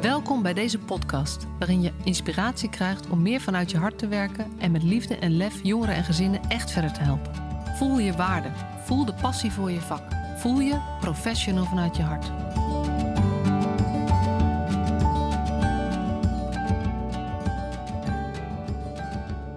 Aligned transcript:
Welkom 0.00 0.42
bij 0.42 0.54
deze 0.54 0.78
podcast, 0.78 1.46
waarin 1.58 1.82
je 1.82 1.92
inspiratie 2.04 2.70
krijgt 2.70 3.08
om 3.08 3.22
meer 3.22 3.40
vanuit 3.40 3.70
je 3.70 3.76
hart 3.76 3.98
te 3.98 4.08
werken 4.08 4.52
en 4.58 4.70
met 4.70 4.82
liefde 4.82 5.16
en 5.16 5.36
lef 5.36 5.62
jongeren 5.62 5.94
en 5.94 6.04
gezinnen 6.04 6.40
echt 6.48 6.70
verder 6.70 6.92
te 6.92 7.00
helpen. 7.00 7.32
Voel 7.76 7.98
je 7.98 8.12
waarde, 8.12 8.48
voel 8.84 9.04
de 9.04 9.14
passie 9.14 9.52
voor 9.52 9.70
je 9.70 9.80
vak, 9.80 10.02
voel 10.36 10.60
je 10.60 10.96
professional 11.00 11.64
vanuit 11.64 11.96
je 11.96 12.02
hart. 12.02 12.30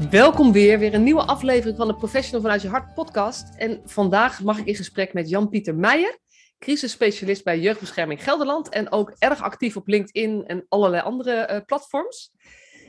Welkom 0.09 0.52
weer, 0.52 0.80
weer 0.80 0.94
een 0.94 1.03
nieuwe 1.03 1.26
aflevering 1.26 1.77
van 1.77 1.88
de 1.88 1.95
Professional 1.95 2.41
vanuit 2.41 2.62
je 2.62 2.70
hart 2.70 2.94
podcast. 2.94 3.55
En 3.55 3.81
vandaag 3.85 4.41
mag 4.41 4.58
ik 4.58 4.66
in 4.66 4.76
gesprek 4.76 5.13
met 5.13 5.30
Jan-Pieter 5.30 5.76
Meijer, 5.76 6.20
crisisspecialist 6.62 7.43
bij 7.43 7.59
Jeugdbescherming 7.59 8.23
Gelderland 8.23 8.70
en 8.70 8.91
ook 8.91 9.13
erg 9.20 9.41
actief 9.41 9.76
op 9.76 9.88
LinkedIn 9.88 10.44
en 10.45 10.66
allerlei 10.70 11.04
andere 11.04 11.49
uh, 11.52 11.58
platforms. 11.66 12.31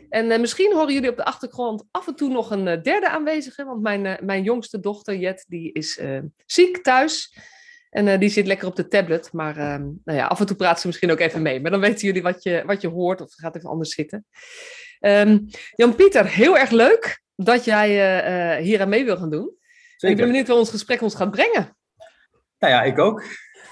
En 0.08 0.30
uh, 0.30 0.38
misschien 0.38 0.72
horen 0.72 0.94
jullie 0.94 1.10
op 1.10 1.16
de 1.16 1.24
achtergrond 1.24 1.84
af 1.90 2.06
en 2.06 2.14
toe 2.14 2.28
nog 2.28 2.50
een 2.50 2.66
uh, 2.66 2.82
derde 2.82 3.08
aanwezige, 3.08 3.64
want 3.64 3.82
mijn, 3.82 4.18
mijn 4.24 4.42
jongste 4.42 4.80
dochter 4.80 5.16
Jet 5.16 5.44
die 5.48 5.72
is 5.72 6.00
ziek 6.46 6.82
thuis. 6.82 7.36
En 7.90 8.20
die 8.20 8.28
zit 8.28 8.46
lekker 8.46 8.68
op 8.68 8.76
de 8.76 8.88
tablet, 8.88 9.32
maar 9.32 9.56
ehm, 9.56 9.82
nou 10.04 10.18
ja, 10.18 10.26
af 10.26 10.40
en 10.40 10.46
toe 10.46 10.56
praat 10.56 10.80
ze 10.80 10.86
misschien 10.86 11.10
ook 11.10 11.18
even 11.18 11.42
mee. 11.42 11.60
Maar 11.60 11.70
dan 11.70 11.80
weten 11.80 12.06
jullie 12.06 12.22
wat 12.22 12.42
je, 12.42 12.62
wat 12.66 12.80
je 12.80 12.88
hoort 12.88 13.20
of 13.20 13.32
gaat 13.34 13.56
even 13.56 13.68
anders 13.68 13.94
zitten. 13.94 14.26
Um, 15.00 15.48
Jan-Pieter, 15.74 16.26
heel 16.26 16.58
erg 16.58 16.70
leuk 16.70 17.22
dat 17.36 17.64
jij 17.64 18.60
hier 18.62 18.80
aan 18.80 18.88
mee 18.88 19.04
wil 19.04 19.16
gaan 19.16 19.30
doen. 19.30 19.56
Zeker. 19.96 20.08
Ik 20.08 20.16
ben 20.16 20.26
benieuwd 20.26 20.48
waar 20.48 20.56
ons 20.56 20.70
gesprek 20.70 21.02
ons 21.02 21.14
gaat 21.14 21.30
brengen. 21.30 21.76
Nou 22.58 22.72
ja, 22.72 22.82
ik 22.82 22.98
ook. 22.98 23.22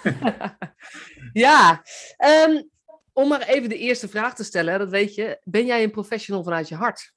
ja, 1.33 1.83
um, 2.49 2.71
om 3.13 3.29
maar 3.29 3.43
even 3.43 3.69
de 3.69 3.79
eerste 3.79 4.09
vraag 4.09 4.35
te 4.35 4.45
stellen, 4.45 4.79
dat 4.79 4.91
weet 4.91 5.15
je. 5.15 5.41
Ben 5.45 5.67
jij 5.67 5.83
een 5.83 5.91
professional 5.91 6.43
vanuit 6.43 6.69
je 6.69 6.75
hart? 6.75 7.13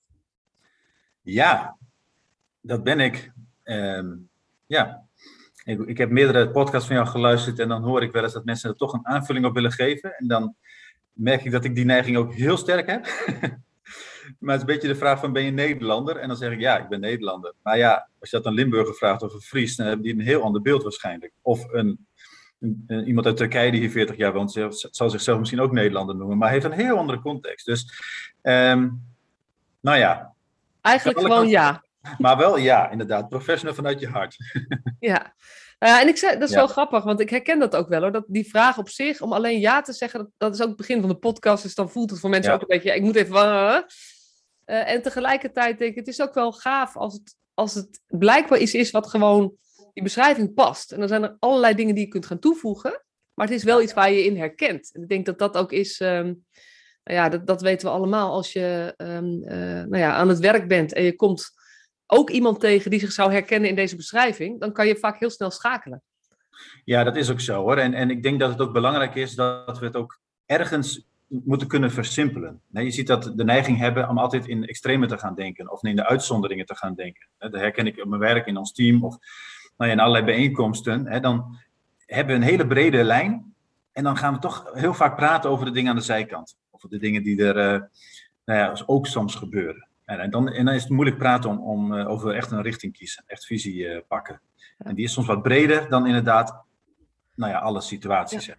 Ja, 1.21 1.77
dat 2.61 2.83
ben 2.83 2.99
ik. 2.99 3.31
Um, 3.63 4.29
ja, 4.65 5.05
ik, 5.63 5.79
ik, 5.79 5.97
heb 5.97 6.09
meerdere 6.09 6.51
podcasts 6.51 6.87
van 6.87 6.95
jou 6.95 7.07
geluisterd 7.07 7.59
en 7.59 7.67
dan 7.67 7.83
hoor 7.83 8.03
ik 8.03 8.11
wel 8.11 8.23
eens 8.23 8.33
dat 8.33 8.45
mensen 8.45 8.69
er 8.69 8.75
toch 8.75 8.93
een 8.93 9.07
aanvulling 9.07 9.45
op 9.45 9.53
willen 9.53 9.71
geven. 9.71 10.15
En 10.17 10.27
dan 10.27 10.55
merk 11.13 11.43
ik 11.43 11.51
dat 11.51 11.63
ik 11.63 11.75
die 11.75 11.85
neiging 11.85 12.17
ook 12.17 12.33
heel 12.33 12.57
sterk 12.57 12.87
heb. 12.87 13.05
maar 14.39 14.53
het 14.53 14.55
is 14.55 14.59
een 14.59 14.65
beetje 14.65 14.87
de 14.87 14.95
vraag 14.95 15.19
van 15.19 15.33
ben 15.33 15.43
je 15.43 15.51
Nederlander? 15.51 16.17
En 16.17 16.27
dan 16.27 16.37
zeg 16.37 16.51
ik 16.51 16.59
ja, 16.59 16.77
ik 16.77 16.89
ben 16.89 16.99
Nederlander. 16.99 17.53
Maar 17.61 17.77
ja, 17.77 18.09
als 18.19 18.29
je 18.29 18.37
dat 18.37 18.45
een 18.45 18.53
Limburger 18.53 18.95
vraagt 18.95 19.21
of 19.21 19.33
een 19.33 19.41
Fries, 19.41 19.75
dan 19.75 19.85
hebben 19.87 20.05
die 20.05 20.13
een 20.13 20.21
heel 20.21 20.41
ander 20.41 20.61
beeld 20.61 20.83
waarschijnlijk. 20.83 21.33
Of 21.41 21.73
een 21.73 22.07
iemand 23.05 23.25
uit 23.25 23.37
Turkije 23.37 23.71
die 23.71 23.79
hier 23.79 23.89
40 23.89 24.15
jaar 24.15 24.33
woont, 24.33 24.51
zal 24.91 25.09
zichzelf 25.09 25.39
misschien 25.39 25.61
ook 25.61 25.71
Nederlander 25.71 26.15
noemen, 26.15 26.37
maar 26.37 26.49
heeft 26.49 26.65
een 26.65 26.71
heel 26.71 26.97
andere 26.97 27.19
context. 27.19 27.65
Dus, 27.65 27.87
um, 28.41 29.01
nou 29.81 29.97
ja. 29.97 30.33
Eigenlijk 30.81 31.19
gewoon 31.19 31.47
ja. 31.47 31.83
Maar 32.17 32.37
wel 32.37 32.57
ja, 32.57 32.89
inderdaad. 32.89 33.29
Professional 33.29 33.75
vanuit 33.75 33.99
je 33.99 34.07
hart. 34.07 34.37
ja. 34.99 35.33
Uh, 35.79 35.99
en 35.99 36.07
ik 36.07 36.17
zei, 36.17 36.39
dat 36.39 36.49
is 36.49 36.55
wel 36.55 36.67
grappig, 36.67 37.03
want 37.03 37.19
ik 37.19 37.29
herken 37.29 37.59
dat 37.59 37.75
ook 37.75 37.87
wel 37.87 38.01
hoor. 38.01 38.11
Dat 38.11 38.25
die 38.27 38.49
vraag 38.49 38.77
op 38.77 38.89
zich, 38.89 39.21
om 39.21 39.33
alleen 39.33 39.59
ja 39.59 39.81
te 39.81 39.93
zeggen, 39.93 40.19
dat, 40.19 40.29
dat 40.37 40.53
is 40.53 40.61
ook 40.61 40.67
het 40.67 40.77
begin 40.77 40.99
van 40.99 41.09
de 41.09 41.15
podcast. 41.15 41.63
Dus 41.63 41.75
dan 41.75 41.89
voelt 41.89 42.09
het 42.09 42.19
voor 42.19 42.29
mensen 42.29 42.51
ja. 42.51 42.55
ook 42.55 42.61
een 42.61 42.67
beetje, 42.75 42.89
ja, 42.89 42.95
ik 42.95 43.01
moet 43.01 43.15
even. 43.15 43.35
Uh, 44.65 44.89
en 44.89 45.01
tegelijkertijd 45.01 45.77
denk 45.77 45.91
ik, 45.91 45.97
het 45.97 46.07
is 46.07 46.21
ook 46.21 46.33
wel 46.33 46.51
gaaf 46.51 46.97
als 46.97 47.13
het, 47.13 47.35
als 47.53 47.73
het 47.73 47.99
blijkbaar 48.07 48.59
iets 48.59 48.73
is 48.73 48.91
wat 48.91 49.07
gewoon 49.07 49.53
die 49.93 50.03
beschrijving 50.03 50.53
past. 50.53 50.91
En 50.91 50.99
dan 50.99 51.07
zijn 51.07 51.23
er 51.23 51.35
allerlei 51.39 51.75
dingen 51.75 51.95
die 51.95 52.03
je 52.03 52.09
kunt 52.09 52.25
gaan 52.25 52.39
toevoegen. 52.39 53.03
Maar 53.33 53.47
het 53.47 53.55
is 53.55 53.63
wel 53.63 53.81
iets 53.81 53.93
waar 53.93 54.11
je 54.11 54.25
in 54.25 54.37
herkent. 54.37 54.89
En 54.93 55.01
ik 55.01 55.09
denk 55.09 55.25
dat 55.25 55.39
dat 55.39 55.57
ook 55.57 55.71
is. 55.71 55.99
Um, 55.99 56.45
nou 57.03 57.17
ja, 57.17 57.29
dat, 57.29 57.47
dat 57.47 57.61
weten 57.61 57.87
we 57.87 57.93
allemaal 57.93 58.31
als 58.31 58.53
je 58.53 58.93
um, 58.97 59.43
uh, 59.43 59.51
nou 59.59 59.97
ja, 59.97 60.13
aan 60.13 60.29
het 60.29 60.39
werk 60.39 60.67
bent 60.67 60.93
en 60.93 61.03
je 61.03 61.15
komt 61.15 61.51
ook 62.05 62.29
iemand 62.29 62.59
tegen 62.59 62.91
die 62.91 62.99
zich 62.99 63.11
zou 63.11 63.31
herkennen 63.31 63.69
in 63.69 63.75
deze 63.75 63.95
beschrijving, 63.95 64.59
dan 64.59 64.71
kan 64.71 64.87
je 64.87 64.95
vaak 64.95 65.19
heel 65.19 65.29
snel 65.29 65.51
schakelen. 65.51 66.01
Ja, 66.83 67.03
dat 67.03 67.15
is 67.15 67.29
ook 67.29 67.39
zo 67.39 67.61
hoor. 67.61 67.77
En, 67.77 67.93
en 67.93 68.09
ik 68.09 68.23
denk 68.23 68.39
dat 68.39 68.49
het 68.49 68.61
ook 68.61 68.73
belangrijk 68.73 69.15
is 69.15 69.35
dat 69.35 69.79
we 69.79 69.85
het 69.85 69.95
ook 69.95 70.19
ergens 70.45 71.07
moeten 71.27 71.67
kunnen 71.67 71.91
versimpelen. 71.91 72.61
je 72.69 72.91
ziet 72.91 73.07
dat 73.07 73.31
de 73.35 73.43
neiging 73.43 73.77
hebben 73.77 74.09
om 74.09 74.17
altijd 74.17 74.47
in 74.47 74.67
extreme 74.67 75.07
te 75.07 75.17
gaan 75.17 75.35
denken 75.35 75.71
of 75.71 75.83
in 75.83 75.95
de 75.95 76.07
uitzonderingen 76.07 76.65
te 76.65 76.75
gaan 76.75 76.93
denken. 76.95 77.27
Dat 77.37 77.53
herken 77.53 77.87
ik 77.87 77.97
op 77.97 78.07
mijn 78.07 78.21
werk 78.21 78.47
in 78.47 78.57
ons 78.57 78.73
team 78.73 79.03
of 79.03 79.17
nou 79.77 79.89
ja, 79.89 79.95
in 79.95 79.99
allerlei 79.99 80.25
bijeenkomsten, 80.25 81.07
hè, 81.07 81.19
dan 81.19 81.57
hebben 82.05 82.35
we 82.35 82.41
een 82.41 82.47
hele 82.47 82.67
brede 82.67 83.03
lijn. 83.03 83.53
En 83.91 84.03
dan 84.03 84.17
gaan 84.17 84.33
we 84.33 84.39
toch 84.39 84.69
heel 84.73 84.93
vaak 84.93 85.15
praten 85.15 85.49
over 85.49 85.65
de 85.65 85.71
dingen 85.71 85.89
aan 85.89 85.95
de 85.95 86.01
zijkant. 86.01 86.57
Over 86.71 86.89
de 86.89 86.97
dingen 86.97 87.23
die 87.23 87.43
er 87.43 87.73
uh, 87.73 87.81
nou 88.45 88.59
ja, 88.59 88.83
ook 88.85 89.07
soms 89.07 89.35
gebeuren. 89.35 89.87
En, 90.05 90.19
en, 90.19 90.29
dan, 90.29 90.49
en 90.49 90.65
dan 90.65 90.73
is 90.73 90.81
het 90.81 90.91
moeilijk 90.91 91.17
praten 91.17 91.49
om, 91.49 91.59
om 91.59 91.93
uh, 91.93 92.09
over 92.09 92.35
echt 92.35 92.51
een 92.51 92.61
richting 92.61 92.93
kiezen, 92.93 93.23
echt 93.27 93.45
visie 93.45 93.75
uh, 93.75 93.99
pakken. 94.07 94.41
En 94.77 94.95
die 94.95 95.05
is 95.05 95.13
soms 95.13 95.27
wat 95.27 95.41
breder 95.41 95.89
dan 95.89 96.07
inderdaad, 96.07 96.63
nou 97.35 97.51
ja, 97.51 97.59
alle 97.59 97.81
situaties. 97.81 98.45
Ja. 98.45 98.55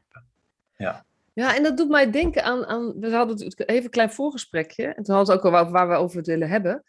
ja. 0.77 1.05
Ja, 1.33 1.57
en 1.57 1.63
dat 1.63 1.77
doet 1.77 1.89
mij 1.89 2.11
denken 2.11 2.45
aan, 2.45 2.67
aan 2.67 3.01
we 3.01 3.11
hadden 3.11 3.53
even 3.57 3.85
een 3.85 3.91
klein 3.91 4.11
voorgesprekje. 4.11 4.87
En 4.87 5.03
toen 5.03 5.15
hadden 5.15 5.35
we 5.35 5.43
ook 5.43 5.55
al 5.55 5.71
waar 5.71 5.89
we 5.89 5.95
over 5.95 6.17
het 6.17 6.27
willen 6.27 6.49
hebben. 6.49 6.85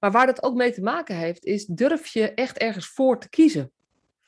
Maar 0.00 0.10
waar 0.10 0.26
dat 0.26 0.42
ook 0.42 0.54
mee 0.54 0.72
te 0.72 0.82
maken 0.82 1.16
heeft, 1.16 1.44
is 1.44 1.66
durf 1.66 2.06
je 2.06 2.34
echt 2.34 2.58
ergens 2.58 2.88
voor 2.88 3.20
te 3.20 3.28
kiezen. 3.28 3.70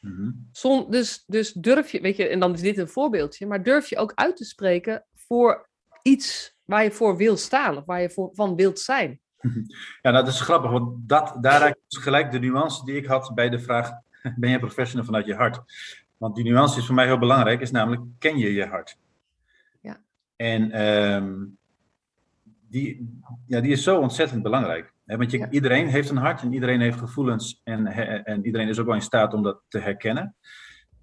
Mm 0.00 0.50
dus, 0.88 1.25
dus 1.27 1.53
durf 1.53 1.91
je, 1.91 2.00
weet 2.00 2.16
je, 2.16 2.28
en 2.28 2.41
dan 2.41 2.55
is 2.55 2.60
dit 2.60 2.78
een 2.78 2.88
voorbeeldje, 2.88 3.47
maar 3.47 3.62
durf 3.62 3.88
je 3.88 3.97
ook 3.97 4.12
uit 4.15 4.37
te 4.37 4.44
spreken 4.44 5.05
voor 5.15 5.69
iets 6.03 6.56
waar 6.65 6.84
je 6.84 6.91
voor 6.91 7.16
wil 7.16 7.37
staan 7.37 7.77
of 7.77 7.84
waar 7.84 8.00
je 8.00 8.11
voor, 8.11 8.31
van 8.32 8.56
wilt 8.56 8.81
zijn. 8.81 9.21
Ja, 10.03 10.11
nou, 10.11 10.25
dat 10.25 10.34
is 10.34 10.41
grappig, 10.41 10.71
want 10.71 11.09
dat, 11.09 11.37
daar 11.41 11.61
raakt 11.61 11.78
dus 11.88 12.03
gelijk 12.03 12.31
de 12.31 12.38
nuance 12.38 12.84
die 12.84 12.97
ik 12.97 13.06
had 13.06 13.34
bij 13.34 13.49
de 13.49 13.59
vraag: 13.59 13.91
ben 14.37 14.50
je 14.50 14.59
professional 14.59 15.05
vanuit 15.05 15.27
je 15.27 15.34
hart? 15.34 15.61
Want 16.16 16.34
die 16.34 16.44
nuance 16.44 16.78
is 16.78 16.87
voor 16.87 16.94
mij 16.94 17.06
heel 17.06 17.19
belangrijk, 17.19 17.61
is 17.61 17.71
namelijk: 17.71 18.03
ken 18.19 18.38
je 18.38 18.53
je 18.53 18.66
hart? 18.66 18.97
Ja. 19.81 20.00
En 20.37 20.82
um, 20.87 21.59
die, 22.69 23.19
ja, 23.47 23.61
die 23.61 23.72
is 23.72 23.82
zo 23.82 24.00
ontzettend 24.00 24.43
belangrijk 24.43 24.93
want 25.17 25.31
je, 25.31 25.47
iedereen 25.50 25.87
heeft 25.87 26.11
een 26.11 26.17
hart 26.17 26.43
en 26.43 26.53
iedereen 26.53 26.81
heeft 26.81 26.99
gevoelens 26.99 27.61
en, 27.65 27.87
en 28.25 28.45
iedereen 28.47 28.69
is 28.69 28.78
ook 28.78 28.87
wel 28.87 28.95
in 28.95 29.03
staat 29.03 29.34
om 29.34 29.43
dat 29.43 29.61
te 29.69 29.78
herkennen. 29.78 30.37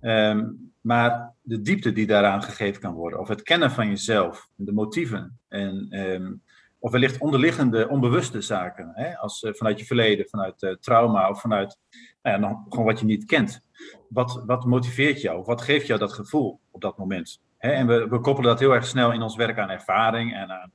Um, 0.02 0.72
maar 0.82 1.34
de 1.42 1.62
diepte 1.62 1.92
die 1.92 2.08
daaraan 2.08 2.44
gegeven 2.44 2.82
kan 2.82 2.94
worden, 2.94 3.20
of 3.20 3.28
het 3.28 3.42
kennen 3.42 3.72
van 3.72 3.88
jezelf, 3.88 4.50
de 4.56 4.72
motieven, 4.72 5.40
en, 5.48 6.00
um, 6.00 6.42
of 6.80 6.92
wellicht 6.92 7.22
onderliggende 7.22 7.90
onbewuste 7.90 8.42
zaken, 8.42 8.92
hè, 8.94 9.18
als, 9.18 9.44
uh, 9.44 9.54
vanuit 9.54 9.80
je 9.80 9.86
verleden, 9.86 10.30
vanuit 10.30 10.62
uh, 10.62 10.76
trauma 10.76 11.30
of 11.30 11.42
vanuit 11.42 11.78
nou 12.22 12.42
ja, 12.42 12.64
gewoon 12.70 12.86
wat 12.86 13.00
je 13.00 13.06
niet 13.06 13.26
kent. 13.26 13.62
Wat, 14.10 14.44
wat 14.46 14.66
motiveert 14.66 15.22
jou? 15.22 15.44
Wat 15.44 15.62
geeft 15.62 15.88
jou 15.88 16.00
dat 16.00 16.14
gevoel 16.14 16.60
op 16.72 16.82
dat 16.82 16.98
moment? 16.98 17.42
Hè, 17.58 17.72
en 17.72 17.88
we, 17.88 18.08
we 18.08 18.20
koppelen 18.20 18.50
dat 18.50 18.60
heel 18.60 18.74
erg 18.74 18.86
snel 18.86 19.12
in 19.12 19.22
ons 19.22 19.36
werk 19.36 19.58
aan 19.58 19.70
ervaring 19.70 20.34
en 20.34 20.50
aan 20.50 20.72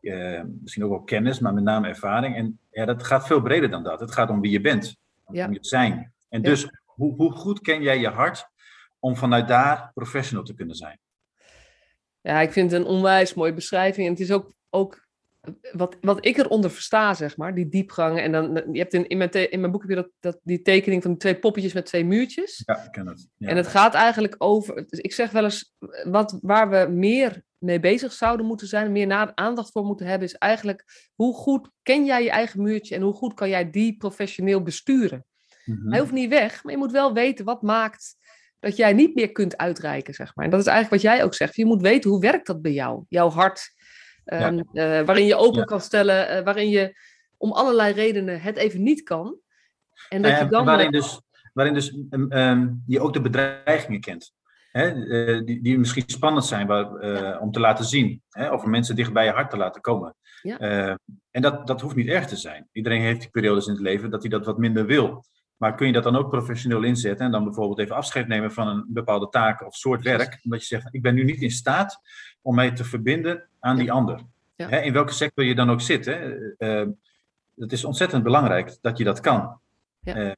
uh, 0.00 0.42
misschien 0.60 0.84
ook 0.84 0.90
wel 0.90 1.02
kennis, 1.02 1.38
maar 1.38 1.54
met 1.54 1.64
name 1.64 1.88
ervaring. 1.88 2.36
En 2.36 2.58
ja, 2.74 2.84
dat 2.84 3.04
gaat 3.04 3.26
veel 3.26 3.42
breder 3.42 3.70
dan 3.70 3.82
dat. 3.82 4.00
Het 4.00 4.12
gaat 4.12 4.30
om 4.30 4.40
wie 4.40 4.50
je 4.50 4.60
bent, 4.60 4.96
om 5.24 5.34
je 5.34 5.58
zijn. 5.60 6.12
En 6.28 6.42
dus, 6.42 6.68
hoe, 6.84 7.14
hoe 7.14 7.32
goed 7.32 7.60
ken 7.60 7.82
jij 7.82 7.98
je 7.98 8.08
hart 8.08 8.48
om 8.98 9.16
vanuit 9.16 9.48
daar 9.48 9.90
professional 9.94 10.44
te 10.44 10.54
kunnen 10.54 10.76
zijn? 10.76 10.98
Ja, 12.20 12.40
ik 12.40 12.52
vind 12.52 12.70
het 12.70 12.80
een 12.80 12.86
onwijs 12.86 13.34
mooie 13.34 13.54
beschrijving. 13.54 14.06
En 14.06 14.12
het 14.12 14.22
is 14.22 14.30
ook, 14.32 14.52
ook 14.70 15.06
wat, 15.72 15.96
wat 16.00 16.26
ik 16.26 16.36
eronder 16.36 16.70
versta, 16.70 17.14
zeg 17.14 17.36
maar, 17.36 17.54
die 17.54 17.68
diepgang. 17.68 18.20
En 18.20 18.32
dan, 18.32 18.62
je 18.72 18.78
hebt 18.78 18.94
in, 18.94 19.08
in, 19.08 19.18
mijn, 19.18 19.30
in 19.30 19.60
mijn 19.60 19.72
boek 19.72 19.80
heb 19.80 19.90
je 19.90 19.96
dat, 19.96 20.10
dat, 20.20 20.38
die 20.42 20.62
tekening 20.62 21.02
van 21.02 21.10
die 21.10 21.20
twee 21.20 21.38
poppetjes 21.38 21.72
met 21.72 21.86
twee 21.86 22.04
muurtjes. 22.04 22.62
Ja, 22.66 22.84
ik 22.84 22.92
ken 22.92 23.06
het. 23.06 23.28
Ja. 23.36 23.48
En 23.48 23.56
het 23.56 23.66
gaat 23.66 23.94
eigenlijk 23.94 24.34
over, 24.38 24.74
dus 24.74 24.98
ik 24.98 25.12
zeg 25.12 25.30
wel 25.30 25.44
eens, 25.44 25.74
wat, 26.04 26.38
waar 26.42 26.70
we 26.70 26.92
meer 26.92 27.42
mee 27.64 27.80
bezig 27.80 28.12
zouden 28.12 28.46
moeten 28.46 28.66
zijn, 28.66 28.92
meer 28.92 29.32
aandacht 29.34 29.70
voor 29.70 29.84
moeten 29.84 30.06
hebben, 30.06 30.28
is 30.28 30.34
eigenlijk 30.34 31.10
hoe 31.14 31.34
goed 31.34 31.70
ken 31.82 32.04
jij 32.04 32.22
je 32.22 32.30
eigen 32.30 32.62
muurtje 32.62 32.94
en 32.94 33.02
hoe 33.02 33.12
goed 33.12 33.34
kan 33.34 33.48
jij 33.48 33.70
die 33.70 33.96
professioneel 33.96 34.62
besturen. 34.62 35.24
Mhm. 35.64 35.90
Hij 35.90 35.98
hoeft 35.98 36.12
niet 36.12 36.28
weg, 36.28 36.62
maar 36.62 36.72
je 36.72 36.78
moet 36.78 36.92
wel 36.92 37.12
weten 37.12 37.44
wat 37.44 37.62
maakt 37.62 38.16
dat 38.60 38.76
jij 38.76 38.92
niet 38.92 39.14
meer 39.14 39.32
kunt 39.32 39.56
uitreiken, 39.56 40.14
zeg 40.14 40.34
maar. 40.34 40.44
En 40.44 40.50
dat 40.50 40.60
is 40.60 40.66
eigenlijk 40.66 41.02
wat 41.02 41.12
jij 41.12 41.24
ook 41.24 41.34
zegt. 41.34 41.56
Je 41.56 41.64
moet 41.64 41.82
weten 41.82 42.10
hoe 42.10 42.20
werkt 42.20 42.46
dat 42.46 42.62
bij 42.62 42.72
jou, 42.72 43.04
jouw 43.08 43.28
hart, 43.28 43.72
um, 44.24 44.58
uh, 44.72 45.00
waarin 45.00 45.26
je 45.26 45.36
open 45.36 45.64
kan 45.64 45.80
stellen, 45.80 46.38
uh, 46.38 46.44
waarin 46.44 46.68
je 46.68 47.00
om 47.36 47.52
allerlei 47.52 47.92
redenen 47.92 48.40
het 48.40 48.56
even 48.56 48.82
niet 48.82 49.02
kan. 49.02 49.38
En 50.08 50.22
dat 50.22 50.32
uh, 50.32 50.40
je 50.40 50.46
dan 50.46 50.64
waarin 50.64 50.90
dus, 50.90 51.20
waarin 51.52 51.74
dus 51.74 51.92
um, 52.10 52.32
um, 52.32 52.82
je 52.86 53.00
ook 53.00 53.12
de 53.12 53.20
bedreigingen 53.20 54.00
kent. 54.00 54.34
Hè, 54.76 54.94
uh, 54.94 55.46
die, 55.46 55.62
die 55.62 55.78
misschien 55.78 56.02
spannend 56.06 56.44
zijn 56.44 56.66
waar, 56.66 57.04
uh, 57.04 57.40
om 57.40 57.52
te 57.52 57.60
laten 57.60 57.84
zien. 57.84 58.22
Hè, 58.30 58.52
of 58.52 58.64
mensen 58.64 58.96
dicht 58.96 59.12
bij 59.12 59.24
je 59.24 59.30
hart 59.30 59.50
te 59.50 59.56
laten 59.56 59.80
komen. 59.80 60.14
Ja. 60.42 60.60
Uh, 60.60 60.94
en 61.30 61.42
dat, 61.42 61.66
dat 61.66 61.80
hoeft 61.80 61.94
niet 61.94 62.08
erg 62.08 62.26
te 62.26 62.36
zijn. 62.36 62.68
Iedereen 62.72 63.00
heeft 63.00 63.20
die 63.20 63.30
periodes 63.30 63.66
in 63.66 63.72
het 63.72 63.82
leven 63.82 64.10
dat 64.10 64.22
hij 64.22 64.30
dat 64.30 64.46
wat 64.46 64.58
minder 64.58 64.86
wil. 64.86 65.24
Maar 65.56 65.74
kun 65.74 65.86
je 65.86 65.92
dat 65.92 66.02
dan 66.02 66.16
ook 66.16 66.30
professioneel 66.30 66.82
inzetten 66.82 67.26
en 67.26 67.32
dan 67.32 67.44
bijvoorbeeld 67.44 67.78
even 67.78 67.96
afscheid 67.96 68.28
nemen 68.28 68.52
van 68.52 68.68
een 68.68 68.84
bepaalde 68.88 69.28
taak 69.28 69.66
of 69.66 69.74
soort 69.74 70.02
werk, 70.02 70.40
omdat 70.42 70.60
je 70.60 70.66
zegt, 70.66 70.94
ik 70.94 71.02
ben 71.02 71.14
nu 71.14 71.24
niet 71.24 71.42
in 71.42 71.50
staat 71.50 72.00
om 72.42 72.54
mij 72.54 72.72
te 72.72 72.84
verbinden 72.84 73.48
aan 73.60 73.76
die 73.76 73.92
ander. 73.92 74.20
Hè, 74.56 74.80
in 74.80 74.92
welke 74.92 75.12
sector 75.12 75.44
je 75.44 75.54
dan 75.54 75.70
ook 75.70 75.80
zit. 75.80 76.04
Hè. 76.04 76.36
Uh, 76.58 76.88
het 77.56 77.72
is 77.72 77.84
ontzettend 77.84 78.22
belangrijk 78.22 78.76
dat 78.80 78.98
je 78.98 79.04
dat 79.04 79.20
kan. 79.20 79.60
Ja. 80.00 80.36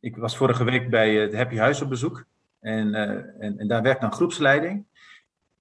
ik 0.00 0.16
was 0.16 0.36
vorige 0.36 0.64
week 0.64 0.90
bij 0.90 1.14
het 1.14 1.34
Happy 1.34 1.56
Huis 1.56 1.82
op 1.82 1.88
bezoek. 1.88 2.26
En, 2.60 2.94
en, 2.94 3.58
en, 3.58 3.68
daar 3.68 3.82
werkt 3.82 4.00
dan 4.00 4.12
groepsleiding. 4.12 4.84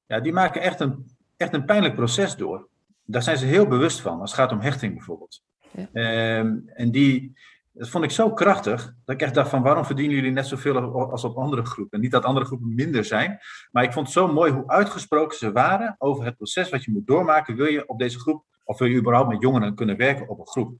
Ja, 0.05 0.19
die 0.19 0.33
maken 0.33 0.61
echt 0.61 0.79
een, 0.79 1.05
echt 1.37 1.53
een 1.53 1.65
pijnlijk 1.65 1.95
proces 1.95 2.35
door. 2.35 2.67
Daar 3.05 3.23
zijn 3.23 3.37
ze 3.37 3.45
heel 3.45 3.67
bewust 3.67 4.01
van, 4.01 4.19
als 4.19 4.31
het 4.31 4.39
gaat 4.39 4.51
om 4.51 4.59
hechting 4.59 4.93
bijvoorbeeld. 4.93 5.43
Ja. 5.71 5.87
Ehm, 5.93 6.57
en 6.65 6.91
die, 6.91 7.37
dat 7.71 7.89
vond 7.89 8.03
ik 8.03 8.11
zo 8.11 8.33
krachtig, 8.33 8.93
dat 9.05 9.15
ik 9.15 9.21
echt 9.21 9.33
dacht 9.33 9.49
van 9.49 9.61
waarom 9.61 9.85
verdienen 9.85 10.15
jullie 10.15 10.31
net 10.31 10.47
zoveel 10.47 11.09
als 11.11 11.23
op 11.23 11.37
andere 11.37 11.65
groepen? 11.65 11.99
Niet 11.99 12.11
dat 12.11 12.23
andere 12.23 12.45
groepen 12.45 12.75
minder 12.75 13.05
zijn, 13.05 13.39
maar 13.71 13.83
ik 13.83 13.93
vond 13.93 14.05
het 14.05 14.15
zo 14.15 14.33
mooi 14.33 14.51
hoe 14.51 14.67
uitgesproken 14.67 15.37
ze 15.37 15.51
waren 15.51 15.95
over 15.97 16.25
het 16.25 16.35
proces 16.35 16.69
wat 16.69 16.83
je 16.83 16.91
moet 16.91 17.07
doormaken. 17.07 17.55
Wil 17.55 17.65
je 17.65 17.87
op 17.87 17.99
deze 17.99 18.19
groep, 18.19 18.43
of 18.63 18.79
wil 18.79 18.87
je 18.87 18.97
überhaupt 18.97 19.29
met 19.29 19.41
jongeren 19.41 19.75
kunnen 19.75 19.97
werken 19.97 20.29
op 20.29 20.39
een 20.39 20.47
groep? 20.47 20.77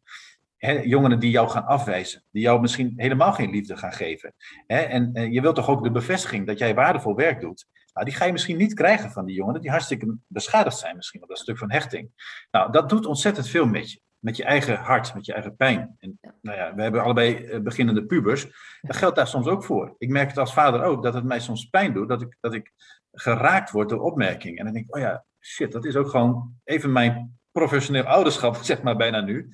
Jongeren 0.83 1.19
die 1.19 1.29
jou 1.29 1.50
gaan 1.50 1.65
afwijzen, 1.65 2.23
die 2.31 2.41
jou 2.41 2.61
misschien 2.61 2.94
helemaal 2.95 3.33
geen 3.33 3.50
liefde 3.50 3.77
gaan 3.77 3.94
geven. 3.94 4.33
en, 4.67 5.13
en, 5.13 5.31
je 5.31 5.41
wilt 5.41 5.56
toch 5.56 5.69
ook 5.69 5.83
de 5.83 5.91
bevestiging 5.91 6.47
dat 6.47 6.57
jij 6.57 6.75
waardevol 6.75 7.15
werk 7.15 7.41
doet. 7.41 7.65
Nou, 7.94 8.06
die 8.06 8.15
ga 8.15 8.25
je 8.25 8.31
misschien 8.31 8.57
niet 8.57 8.73
krijgen 8.73 9.11
van 9.11 9.25
die 9.25 9.35
jongeren 9.35 9.61
die 9.61 9.69
hartstikke 9.69 10.17
beschadigd 10.27 10.77
zijn 10.77 10.95
misschien 10.95 11.21
op 11.21 11.29
dat 11.29 11.38
stuk 11.38 11.57
van 11.57 11.71
hechting. 11.71 12.09
Nou, 12.51 12.71
dat 12.71 12.89
doet 12.89 13.06
ontzettend 13.06 13.47
veel 13.47 13.65
met 13.65 13.91
je 13.91 14.01
met 14.19 14.38
je 14.38 14.44
eigen 14.44 14.77
hart, 14.77 15.13
met 15.13 15.25
je 15.25 15.33
eigen 15.33 15.56
pijn. 15.56 15.95
En 16.00 16.19
nou 16.41 16.57
ja, 16.57 16.75
we 16.75 16.81
hebben 16.81 17.03
allebei 17.03 17.35
eh, 17.35 17.59
beginnende 17.59 18.05
pubers. 18.05 18.47
Dat 18.81 18.95
geldt 18.95 19.15
daar 19.15 19.27
soms 19.27 19.47
ook 19.47 19.63
voor. 19.63 19.95
Ik 19.97 20.09
merk 20.09 20.27
het 20.27 20.38
als 20.38 20.53
vader 20.53 20.83
ook, 20.83 21.03
dat 21.03 21.13
het 21.13 21.23
mij 21.23 21.39
soms 21.39 21.65
pijn 21.65 21.94
doet, 21.94 22.09
dat 22.09 22.21
ik, 22.21 22.38
dat 22.39 22.53
ik 22.53 22.71
geraakt 23.12 23.71
word 23.71 23.89
door 23.89 24.01
opmerkingen. 24.01 24.57
En 24.57 24.63
dan 24.63 24.73
denk 24.73 24.85
ik, 24.85 24.95
oh 24.95 25.01
ja, 25.01 25.25
shit, 25.39 25.71
dat 25.71 25.85
is 25.85 25.95
ook 25.95 26.09
gewoon 26.09 26.53
even 26.63 26.91
mijn 26.91 27.39
professioneel 27.51 28.03
ouderschap, 28.03 28.55
zeg 28.71 28.81
maar 28.81 28.95
bijna 28.95 29.21
nu. 29.21 29.50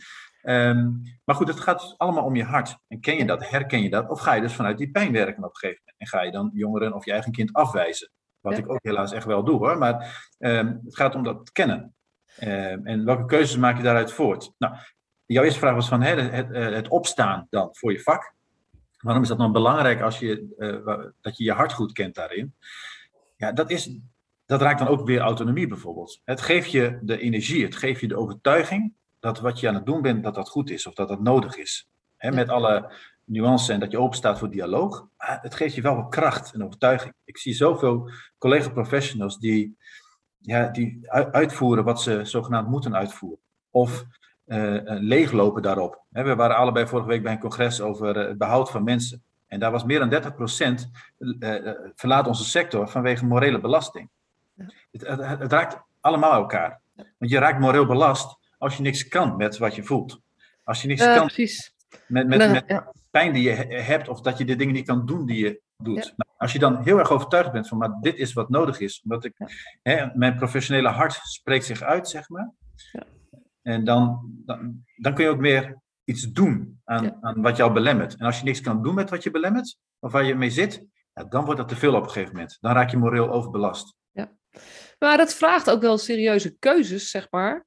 Ehm, 0.46 0.92
maar 1.24 1.36
goed, 1.36 1.48
het 1.48 1.60
gaat 1.60 1.80
dus 1.80 1.98
allemaal 1.98 2.24
om 2.24 2.36
je 2.36 2.44
hart. 2.44 2.78
En 2.88 3.00
ken 3.00 3.18
je 3.18 3.26
dat, 3.26 3.50
herken 3.50 3.82
je 3.84 3.90
dat? 3.90 4.10
Of 4.10 4.20
ga 4.20 4.34
je 4.34 4.42
dus 4.42 4.54
vanuit 4.54 4.78
die 4.78 4.92
pijn 4.92 5.12
werken 5.12 5.44
op 5.44 5.50
een 5.50 5.56
gegeven 5.56 5.82
moment? 5.86 6.02
En 6.02 6.08
ga 6.08 6.22
je 6.22 6.32
dan 6.32 6.52
jongeren 6.54 6.94
of 6.94 7.06
je 7.06 7.12
eigen 7.12 7.32
kind 7.32 7.54
afwijzen? 7.54 8.12
Wat 8.40 8.58
ik 8.58 8.70
ook 8.70 8.80
helaas 8.82 9.12
echt 9.12 9.26
wel 9.26 9.44
doe 9.44 9.58
hoor. 9.58 9.78
Maar 9.78 10.28
um, 10.40 10.82
het 10.84 10.96
gaat 10.96 11.16
om 11.16 11.24
dat 11.24 11.52
kennen. 11.52 11.96
Ehm, 12.38 12.86
en 12.86 13.06
welke 13.06 13.26
keuzes 13.26 13.58
maak 13.58 13.78
je 13.78 13.84
daaruit 13.84 14.12
voort? 14.12 14.54
Nou, 14.58 14.76
jouw 15.26 15.44
eerste 15.44 15.60
vraag 15.60 15.74
was 15.74 15.88
van 15.88 16.02
hè, 16.02 16.22
het, 16.22 16.52
eh, 16.52 16.70
het, 16.70 16.88
opstaan 16.88 17.48
dan 17.50 17.70
voor 17.72 17.92
je 17.92 18.00
vak. 18.00 18.34
Waarom 18.98 19.24
is 19.24 19.30
dat 19.30 19.38
dan 19.38 19.52
belangrijk 19.52 20.02
als 20.02 20.20
je, 20.20 20.56
uh, 20.58 21.06
dat 21.22 21.38
je 21.38 21.44
je 21.44 21.52
hart 21.52 21.74
goed 21.74 21.92
kent 21.92 22.16
daarin? 22.16 22.56
Ja, 23.38 23.52
dat, 23.52 23.70
is, 23.70 23.98
dat 24.46 24.62
raakt 24.62 24.80
dan 24.80 24.88
ook 24.88 25.06
weer 25.06 25.20
autonomie 25.20 25.68
bijvoorbeeld. 25.68 26.22
Het 26.24 26.42
geeft 26.42 26.72
je 26.72 27.00
de 27.02 27.20
energie, 27.20 27.64
het 27.64 27.76
geeft 27.76 28.02
je 28.02 28.08
de 28.08 28.18
overtuiging 28.18 28.94
dat 29.26 29.40
wat 29.40 29.60
je 29.60 29.68
aan 29.68 29.74
het 29.74 29.86
doen 29.86 30.02
bent, 30.02 30.24
dat 30.24 30.36
dat 30.36 30.50
goed 30.50 30.70
is 30.70 30.88
of 30.88 30.94
dat 30.94 31.08
dat 31.08 31.22
nodig 31.22 31.58
is. 31.58 31.90
Met 32.18 32.50
alle 32.50 32.94
nuances 33.24 33.70
en 33.70 33.80
dat 33.80 33.92
je 33.92 34.00
open 34.00 34.18
staat 34.18 34.40
voor 34.40 34.50
dialoog. 34.50 35.08
Maar 35.18 35.40
het 35.42 35.56
geeft 35.56 35.76
je 35.76 35.82
wel 35.82 35.96
wat 35.96 36.10
kracht 36.10 36.54
en 36.54 36.64
overtuiging. 36.64 37.14
Ik 37.24 37.38
zie 37.38 37.54
zoveel 37.54 38.10
collega-professionals 38.38 39.40
die 39.40 39.78
ja, 40.40 40.68
die 40.68 41.00
uitvoeren 41.32 41.84
wat 41.84 42.02
ze 42.02 42.26
zogenaamd 42.26 42.68
moeten 42.68 42.96
uitvoeren. 42.96 43.40
Of 43.70 44.06
uh, 44.48 44.82
leeglopen 44.86 45.62
daarop. 45.62 46.04
we 46.10 46.36
waren 46.36 46.56
allebei 46.56 46.88
vorige 46.88 47.08
week 47.08 47.24
bij 47.24 47.32
een 47.32 47.40
congres 47.40 47.82
over 47.82 48.18
het 48.18 48.38
behoud 48.38 48.72
van 48.72 48.84
mensen. 48.84 49.24
En 49.48 49.60
daar 49.60 49.72
was 49.72 49.84
meer 49.84 50.10
dan 50.10 50.34
30% 50.80 50.84
uh, 51.18 51.72
verlaat 51.96 52.28
onze 52.28 52.44
sector 52.44 52.90
vanwege 52.90 53.26
morele 53.26 53.60
belasting. 53.60 54.10
Ja. 54.54 54.66
Het, 54.92 55.08
het, 55.08 55.40
het, 55.40 55.52
raakt 55.52 55.82
allemaal 56.00 56.34
elkaar. 56.34 56.82
Want 56.96 57.32
je 57.32 57.40
raakt 57.40 57.60
moreel 57.60 57.86
belast 57.86 58.44
als 58.66 58.76
je 58.76 58.82
niks 58.82 59.08
kan 59.08 59.36
met 59.36 59.58
wat 59.58 59.76
je 59.76 59.84
voelt. 59.84 60.22
Als 60.64 60.82
je 60.82 60.88
niks 60.88 61.02
kan 61.04 61.26
precies. 61.26 61.74
met, 62.08 62.28
met, 62.28 62.52
met 62.52 62.84
pijn 63.12 63.34
die 63.34 63.44
je 63.44 63.52
hebt, 63.82 64.08
of 64.08 64.22
dat 64.22 64.38
je 64.38 64.46
de 64.46 64.56
dingen 64.56 64.74
niet 64.74 64.86
kan 64.86 65.06
doen 65.06 65.26
die 65.26 65.44
je 65.46 65.62
doet. 65.78 66.14
Nou, 66.16 66.30
als 66.38 66.54
je 66.54 66.60
dan 66.60 66.84
heel 66.84 67.00
erg 67.00 67.12
overtuigd 67.12 67.52
bent 67.52 67.68
van, 67.68 67.78
maar 67.78 67.98
dit 68.02 68.18
is 68.18 68.34
wat 68.34 68.50
nodig 68.50 68.80
is, 68.80 69.02
omdat 69.04 69.26
ik, 69.26 69.34
hè, 69.82 70.06
mijn 70.14 70.36
professionele 70.36 70.90
hart 70.90 71.14
spreekt 71.14 71.66
zich 71.66 71.82
uit, 71.82 72.10
zeg 72.10 72.30
maar. 72.30 72.52
Ja. 72.92 73.04
En 73.62 73.84
dan, 73.84 74.32
dan, 74.46 74.84
dan, 74.96 75.14
kun 75.14 75.24
je 75.24 75.30
ook 75.30 75.40
meer 75.40 75.78
iets 76.04 76.32
doen 76.32 76.82
aan, 76.84 77.24
aan 77.24 77.42
wat 77.42 77.58
jou 77.58 77.74
belemmert. 77.74 78.16
En 78.16 78.26
als 78.26 78.38
je 78.40 78.44
niks 78.44 78.62
kan 78.62 78.84
doen 78.84 78.96
met 78.96 79.10
wat 79.10 79.24
je 79.24 79.32
belemmert, 79.32 79.78
of 80.00 80.12
waar 80.12 80.24
je 80.24 80.36
mee 80.36 80.50
zit, 80.50 80.86
dan 81.30 81.46
wordt 81.46 81.60
dat 81.60 81.70
te 81.70 81.76
veel 81.76 81.96
op 81.96 82.04
een 82.04 82.10
gegeven 82.10 82.34
moment. 82.34 82.58
Dan 82.62 82.74
raak 82.74 82.90
je 82.90 82.98
moreel 82.98 83.32
overbelast. 83.32 83.96
Ja. 84.12 84.32
Maar 85.00 85.18
dat 85.18 85.34
vraagt 85.34 85.70
ook 85.70 85.82
wel 85.82 85.98
serieuze 85.98 86.58
keuzes, 86.60 87.10
zeg 87.10 87.28
maar. 87.30 87.66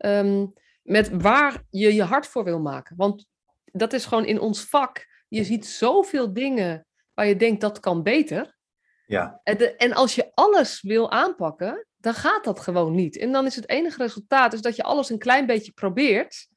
Ehm, 0.00 0.46
met 0.82 1.10
waar 1.10 1.62
je 1.70 1.94
je 1.94 2.02
hart 2.02 2.26
voor 2.26 2.44
wil 2.44 2.60
maken. 2.60 2.96
Want 2.96 3.26
dat 3.64 3.92
is 3.92 4.04
gewoon 4.04 4.24
in 4.24 4.40
ons 4.40 4.64
vak. 4.64 5.06
Je 5.28 5.44
ziet 5.44 5.66
zoveel 5.66 6.32
dingen 6.32 6.86
waar 7.14 7.26
je 7.26 7.36
denkt 7.36 7.60
dat 7.60 7.80
kan 7.80 8.02
beter. 8.02 8.58
Ja. 9.06 9.40
En, 9.42 9.78
en 9.78 9.92
als 9.92 10.14
je 10.14 10.30
alles 10.34 10.82
wil 10.82 11.10
aanpakken, 11.10 11.86
dan 11.96 12.14
gaat 12.14 12.44
dat 12.44 12.60
gewoon 12.60 12.94
niet. 12.94 13.18
En 13.18 13.32
dan 13.32 13.46
is 13.46 13.56
het 13.56 13.68
enige 13.68 14.02
resultaat 14.02 14.52
is 14.52 14.60
dat 14.60 14.76
je 14.76 14.82
alles 14.82 15.10
een 15.10 15.18
klein 15.18 15.46
beetje 15.46 15.72
probeert, 15.72 16.48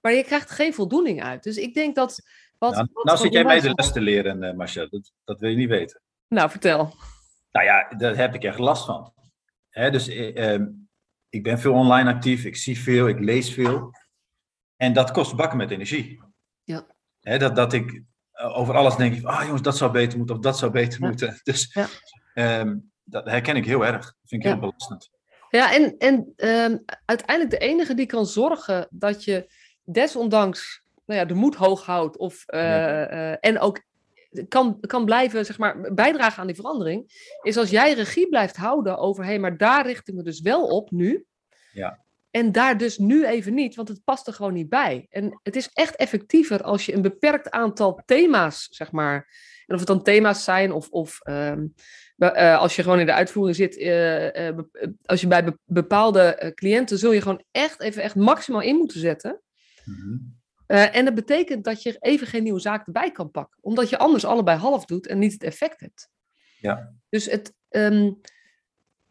maar 0.00 0.12
je 0.12 0.24
krijgt 0.24 0.50
geen 0.50 0.74
voldoening 0.74 1.22
uit. 1.22 1.42
Dus 1.42 1.56
ik 1.56 1.74
denk 1.74 1.94
dat. 1.94 2.20
Wat, 2.58 2.74
nou, 2.74 2.88
nou 3.02 3.18
zit 3.18 3.32
jij 3.32 3.44
mij 3.44 3.60
de 3.60 3.72
les 3.74 3.92
te 3.92 4.00
leren, 4.00 4.42
uh, 4.42 4.52
Marcia. 4.52 4.86
Dat, 4.86 5.12
dat 5.24 5.40
wil 5.40 5.50
je 5.50 5.56
niet 5.56 5.68
weten. 5.68 6.00
Nou, 6.28 6.50
vertel. 6.50 6.94
Nou 7.50 7.66
ja, 7.66 7.88
daar 7.88 8.16
heb 8.16 8.34
ik 8.34 8.44
echt 8.44 8.58
last 8.58 8.84
van. 8.84 9.12
Dus 9.70 10.08
eh, 10.08 10.52
ehm, 10.52 10.66
ik 11.28 11.42
ben 11.42 11.58
veel 11.58 11.72
online 11.72 12.10
actief, 12.10 12.44
ik 12.44 12.56
zie 12.56 12.78
veel, 12.78 13.08
ik 13.08 13.18
lees 13.18 13.52
veel. 13.54 13.90
En 14.76 14.92
dat 14.92 15.10
kost 15.10 15.36
bakken 15.36 15.58
met 15.58 15.70
energie. 15.70 16.20
Ja. 16.64 16.86
Dat, 17.20 17.56
dat 17.56 17.72
ik 17.72 18.02
eh, 18.32 18.58
over 18.58 18.74
alles 18.74 18.96
denk 18.96 19.24
ah 19.24 19.42
jongens, 19.42 19.62
dat 19.62 19.76
zou 19.76 19.92
beter 19.92 20.18
moeten 20.18 20.36
of 20.36 20.42
dat 20.42 20.58
zou 20.58 20.72
beter 20.72 21.00
moeten. 21.00 21.40
Dus 21.44 21.70
ja. 21.72 21.86
Ehm, 22.34 22.76
dat 23.04 23.24
herken 23.24 23.56
ik 23.56 23.64
heel 23.64 23.86
erg. 23.86 24.04
Dat 24.04 24.14
vind 24.24 24.44
ik 24.44 24.48
heel 24.48 24.58
belastend. 24.58 25.10
Ja, 25.50 25.74
en, 25.74 25.94
en 25.98 26.32
um, 26.36 26.84
uiteindelijk 27.04 27.60
de 27.60 27.66
enige 27.66 27.94
die 27.94 28.06
kan 28.06 28.26
zorgen 28.26 28.88
dat 28.90 29.24
je 29.24 29.52
desondanks 29.84 30.84
nou 31.06 31.20
ja, 31.20 31.26
de 31.26 31.34
moed 31.34 31.54
hoog 31.54 31.84
houdt 31.84 32.16
of, 32.16 32.44
uh, 32.46 33.44
en 33.44 33.58
ook 33.58 33.82
kan, 34.48 34.80
kan 34.80 35.04
blijven 35.04 35.44
zeg 35.46 35.58
maar, 35.58 35.94
bijdragen 35.94 36.40
aan 36.40 36.46
die 36.46 36.56
verandering, 36.56 37.34
is 37.42 37.56
als 37.56 37.70
jij 37.70 37.92
regie 37.92 38.28
blijft 38.28 38.56
houden 38.56 38.98
over, 38.98 39.24
hé, 39.24 39.30
hey, 39.30 39.38
maar 39.38 39.56
daar 39.56 39.86
richten 39.86 40.16
we 40.16 40.22
dus 40.22 40.40
wel 40.40 40.66
op 40.66 40.90
nu. 40.90 41.24
Ja. 41.72 42.04
En 42.30 42.52
daar 42.52 42.78
dus 42.78 42.98
nu 42.98 43.26
even 43.26 43.54
niet, 43.54 43.74
want 43.74 43.88
het 43.88 44.04
past 44.04 44.26
er 44.26 44.32
gewoon 44.32 44.52
niet 44.52 44.68
bij. 44.68 45.06
En 45.10 45.40
het 45.42 45.56
is 45.56 45.70
echt 45.72 45.96
effectiever 45.96 46.62
als 46.62 46.86
je 46.86 46.94
een 46.94 47.02
beperkt 47.02 47.50
aantal 47.50 48.02
thema's, 48.04 48.68
zeg 48.70 48.92
maar. 48.92 49.14
En 49.66 49.74
of 49.74 49.78
het 49.78 49.88
dan 49.88 50.02
thema's 50.02 50.44
zijn 50.44 50.72
of, 50.72 50.88
of 50.88 51.20
um, 51.28 51.74
uh, 52.18 52.58
als 52.58 52.76
je 52.76 52.82
gewoon 52.82 53.00
in 53.00 53.06
de 53.06 53.12
uitvoering 53.12 53.56
zit, 53.56 53.76
uh, 53.76 54.48
uh, 54.48 54.58
als 55.04 55.20
je 55.20 55.26
bij 55.26 55.56
bepaalde 55.64 56.52
cliënten 56.54 56.98
zul 56.98 57.12
je 57.12 57.20
gewoon 57.20 57.44
echt 57.50 57.80
even 57.80 58.02
echt 58.02 58.14
maximaal 58.14 58.60
in 58.60 58.76
moeten 58.76 59.00
zetten. 59.00 59.40
Mm 59.84 59.94
-hmm. 59.94 60.36
En 60.66 61.04
dat 61.04 61.14
betekent 61.14 61.64
dat 61.64 61.82
je 61.82 61.96
even 61.98 62.26
geen 62.26 62.42
nieuwe 62.42 62.60
zaak 62.60 62.86
erbij 62.86 63.10
kan 63.10 63.30
pakken, 63.30 63.58
omdat 63.60 63.88
je 63.88 63.98
anders 63.98 64.24
allebei 64.24 64.58
half 64.58 64.84
doet 64.84 65.06
en 65.06 65.18
niet 65.18 65.32
het 65.32 65.42
effect 65.42 65.80
hebt. 65.80 66.10
Ja. 66.60 66.92
Dus 67.08 67.30
het, 67.30 67.54
um, 67.70 68.20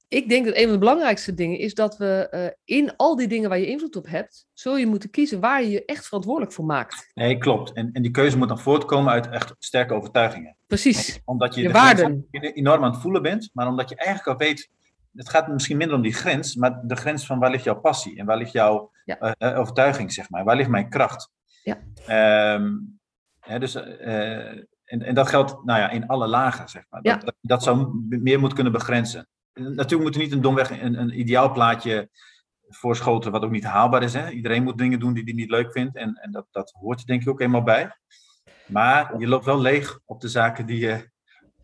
ik 0.08 0.30
denk 0.30 0.46
dat 0.46 0.56
een 0.56 0.64
van 0.64 0.72
de 0.72 0.78
belangrijkste 0.78 1.34
dingen 1.34 1.60
is 1.60 1.74
dat 1.74 1.98
we 1.98 2.28
uh, 2.32 2.78
in 2.80 2.96
al 2.96 3.16
die 3.16 3.28
dingen 3.28 3.50
waar 3.50 3.60
je 3.60 3.68
invloed 3.68 3.96
op 3.96 4.08
hebt, 4.08 4.48
zul 4.54 4.78
je 4.78 4.86
moeten 4.86 5.10
kiezen 5.10 5.40
waar 5.40 5.64
je 5.64 5.70
je 5.70 5.86
echt 5.86 6.06
verantwoordelijk 6.06 6.54
voor 6.54 6.66
maakt. 6.66 7.12
Nee, 7.14 7.38
klopt. 7.38 7.74
En, 7.74 7.90
en 7.94 8.02
die 8.02 8.12
keuze 8.12 8.38
moet 8.38 8.48
dan 8.48 8.60
voortkomen 8.60 9.12
uit 9.12 9.30
echt 9.30 9.56
sterke 9.60 9.94
overtuigingen. 9.94 10.58
Precies. 10.68 11.22
Omdat 11.26 11.56
je, 11.56 11.62
je 11.62 11.68
de 11.68 11.74
waarden. 11.74 12.28
enorm 12.32 12.84
aan 12.84 12.92
het 12.92 13.02
voelen 13.02 13.22
bent, 13.22 13.50
maar 13.54 13.68
omdat 13.68 13.90
je 13.90 13.96
eigenlijk 13.96 14.28
al 14.28 14.48
weet, 14.48 14.70
het 15.14 15.30
gaat 15.30 15.48
misschien 15.48 15.78
minder 15.78 15.96
om 15.96 16.02
die 16.02 16.14
grens, 16.14 16.56
maar 16.56 16.82
de 16.84 16.96
grens 16.96 17.26
van 17.26 17.40
waar 17.40 17.52
ligt 17.52 17.64
jouw 17.64 17.80
passie 17.80 18.18
en 18.18 18.26
waar 18.26 18.38
ligt 18.38 18.52
jouw 18.52 18.92
ja. 19.06 19.36
uh, 19.40 19.60
overtuiging, 19.60 20.14
zeg 20.14 20.30
maar. 20.30 20.44
Waar 20.44 20.56
ligt 20.56 20.70
mijn 20.70 20.90
kracht? 20.90 21.32
Ja. 21.66 22.54
Um, 22.56 23.00
hè, 23.40 23.60
dus, 23.60 23.76
uh, 23.76 24.48
en, 24.86 25.02
en 25.02 25.16
dat 25.16 25.28
geldt 25.28 25.64
nou 25.64 25.80
ja, 25.80 25.90
in 25.90 26.08
alle 26.08 26.28
lagen, 26.28 26.70
zeg 26.70 26.84
maar. 26.90 27.02
Dat, 27.02 27.14
ja. 27.14 27.26
dat, 27.26 27.36
dat 27.42 27.64
zou 27.64 28.06
meer 28.10 28.40
moeten 28.40 28.56
kunnen 28.56 28.74
begrenzen 28.74 29.28
natuurlijk 29.56 30.02
moet 30.02 30.16
er 30.16 30.22
niet 30.22 30.32
een 30.32 30.42
domweg 30.42 30.82
een, 30.82 31.00
een 31.00 31.20
ideaal 31.20 31.52
plaatje 31.52 32.10
voorschoten 32.68 33.32
wat 33.32 33.44
ook 33.44 33.52
niet 33.52 33.64
haalbaar 33.64 34.04
is. 34.04 34.14
Hè? 34.14 34.30
Iedereen 34.30 34.64
moet 34.64 34.78
dingen 34.78 35.00
doen 35.00 35.14
die 35.14 35.24
hij 35.24 35.34
niet 35.34 35.50
leuk 35.50 35.72
vindt. 35.72 35.96
En, 35.96 36.16
en 36.16 36.32
dat, 36.32 36.48
dat 36.52 36.72
hoort 36.72 37.06
denk 37.06 37.22
ik 37.22 37.30
ook 37.30 37.42
eenmaal 37.42 37.64
bij. 37.64 37.98
Maar 38.66 39.20
je 39.20 39.28
loopt 39.28 39.46
wel 39.46 39.60
leeg 39.60 40.00
op 40.06 40.22
de 40.22 40.28
zaken 40.28 40.66
die 40.66 40.80
je 40.80 41.10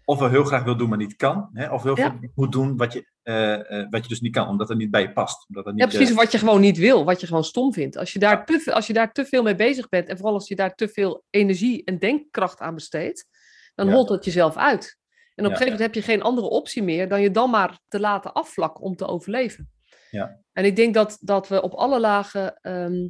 ofwel 0.06 0.30
heel 0.30 0.44
graag 0.44 0.64
wil 0.64 0.78
doen, 0.78 0.90
maar 0.90 0.98
niet 0.98 1.16
kan. 1.16 1.50
Hè? 1.54 1.72
Of 1.72 1.84
heel 1.84 1.98
ja. 1.98 2.10
veel 2.20 2.30
moet 2.36 2.52
doen 2.52 2.78
wat 2.78 2.94
je, 2.94 3.11
uh, 3.24 3.58
uh, 3.58 3.90
wat 3.90 4.04
je 4.04 4.10
dus 4.10 4.22
niet 4.22 4.34
kan, 4.34 4.48
omdat 4.48 4.70
het 4.70 4.78
niet 4.78 4.92
bij 4.92 5.02
je 5.02 5.12
past. 5.12 5.48
Omdat 5.48 5.66
het 5.66 5.74
niet, 5.74 5.84
ja, 5.84 5.90
precies. 5.90 6.10
Uh... 6.10 6.16
Wat 6.16 6.32
je 6.32 6.38
gewoon 6.38 6.62
niet 6.62 6.78
wil, 6.78 7.06
wat 7.06 7.22
je 7.22 7.28
gewoon 7.28 7.44
stom 7.44 7.74
vindt. 7.74 7.98
Als 7.98 8.14
je, 8.14 8.20
daar 8.20 8.46
te, 8.46 8.74
als 8.74 8.88
je 8.88 8.94
daar 8.94 9.12
te 9.12 9.26
veel 9.26 9.44
mee 9.44 9.56
bezig 9.56 9.90
bent 9.90 10.08
en 10.08 10.18
vooral 10.18 10.34
als 10.34 10.48
je 10.48 10.56
daar 10.56 10.76
te 10.76 10.88
veel 10.88 11.24
energie 11.30 11.84
en 11.84 12.00
denkkracht 12.00 12.60
aan 12.60 12.76
besteedt, 12.76 13.28
dan 13.76 13.88
ja. 13.88 13.94
holt 13.94 14.10
het 14.10 14.26
jezelf 14.26 14.58
uit. 14.58 15.00
En 15.36 15.46
op 15.46 15.52
een 15.52 15.58
gegeven 15.58 15.78
moment 15.78 15.94
heb 15.96 16.04
je 16.04 16.12
geen 16.12 16.22
andere 16.22 16.48
optie 16.48 16.84
meer 16.84 17.10
dan 17.10 17.22
je 17.22 17.32
dan 17.32 17.50
maar 17.50 17.80
te 17.88 18.00
laten 18.00 18.34
afvlakken 18.34 18.84
om 18.84 18.96
te 18.96 19.08
overleven. 19.08 19.72
Ja. 20.10 20.40
En 20.54 20.66
ik 20.66 20.76
denk 20.76 20.94
dat, 20.94 21.18
dat 21.22 21.48
we 21.48 21.62
op 21.62 21.74
alle 21.74 22.00
lagen. 22.00 22.60
ehm, 22.62 23.08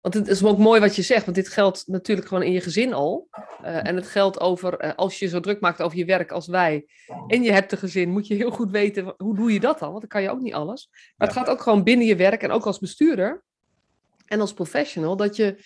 want 0.00 0.14
het 0.14 0.28
is 0.28 0.44
ook 0.44 0.58
mooi 0.58 0.80
wat 0.80 0.96
je 0.96 1.02
zegt, 1.02 1.24
want 1.24 1.36
dit 1.36 1.48
geldt 1.48 1.86
natuurlijk 1.86 2.28
gewoon 2.28 2.42
in 2.42 2.52
je 2.52 2.60
gezin 2.60 2.92
al. 2.92 3.28
Eh, 3.62 3.86
en 3.86 3.96
het 3.96 4.06
geldt 4.06 4.40
over, 4.40 4.78
eh, 4.78 4.94
als 4.96 5.18
je 5.18 5.28
zo 5.28 5.40
druk 5.40 5.60
maakt 5.60 5.82
over 5.82 5.98
je 5.98 6.04
werk 6.04 6.30
als 6.30 6.46
wij. 6.46 6.86
en 7.26 7.42
je 7.42 7.52
hebt 7.52 7.72
een 7.72 7.78
gezin, 7.78 8.10
moet 8.10 8.26
je 8.26 8.34
heel 8.34 8.50
goed 8.50 8.70
weten 8.70 9.14
hoe 9.16 9.36
doe 9.36 9.52
je 9.52 9.60
dat 9.60 9.78
dan? 9.78 9.88
Want 9.88 10.00
dan 10.00 10.08
kan 10.08 10.22
je 10.22 10.30
ook 10.30 10.40
niet 10.40 10.54
alles. 10.54 10.88
Maar 11.16 11.28
het 11.28 11.36
gaat 11.36 11.48
ook 11.48 11.60
gewoon 11.60 11.82
binnen 11.82 12.06
je 12.06 12.16
werk 12.16 12.42
en 12.42 12.50
ook 12.50 12.66
als 12.66 12.78
bestuurder 12.78 13.44
en 14.26 14.40
als 14.40 14.52
professional. 14.54 15.16
dat 15.16 15.36
je. 15.36 15.64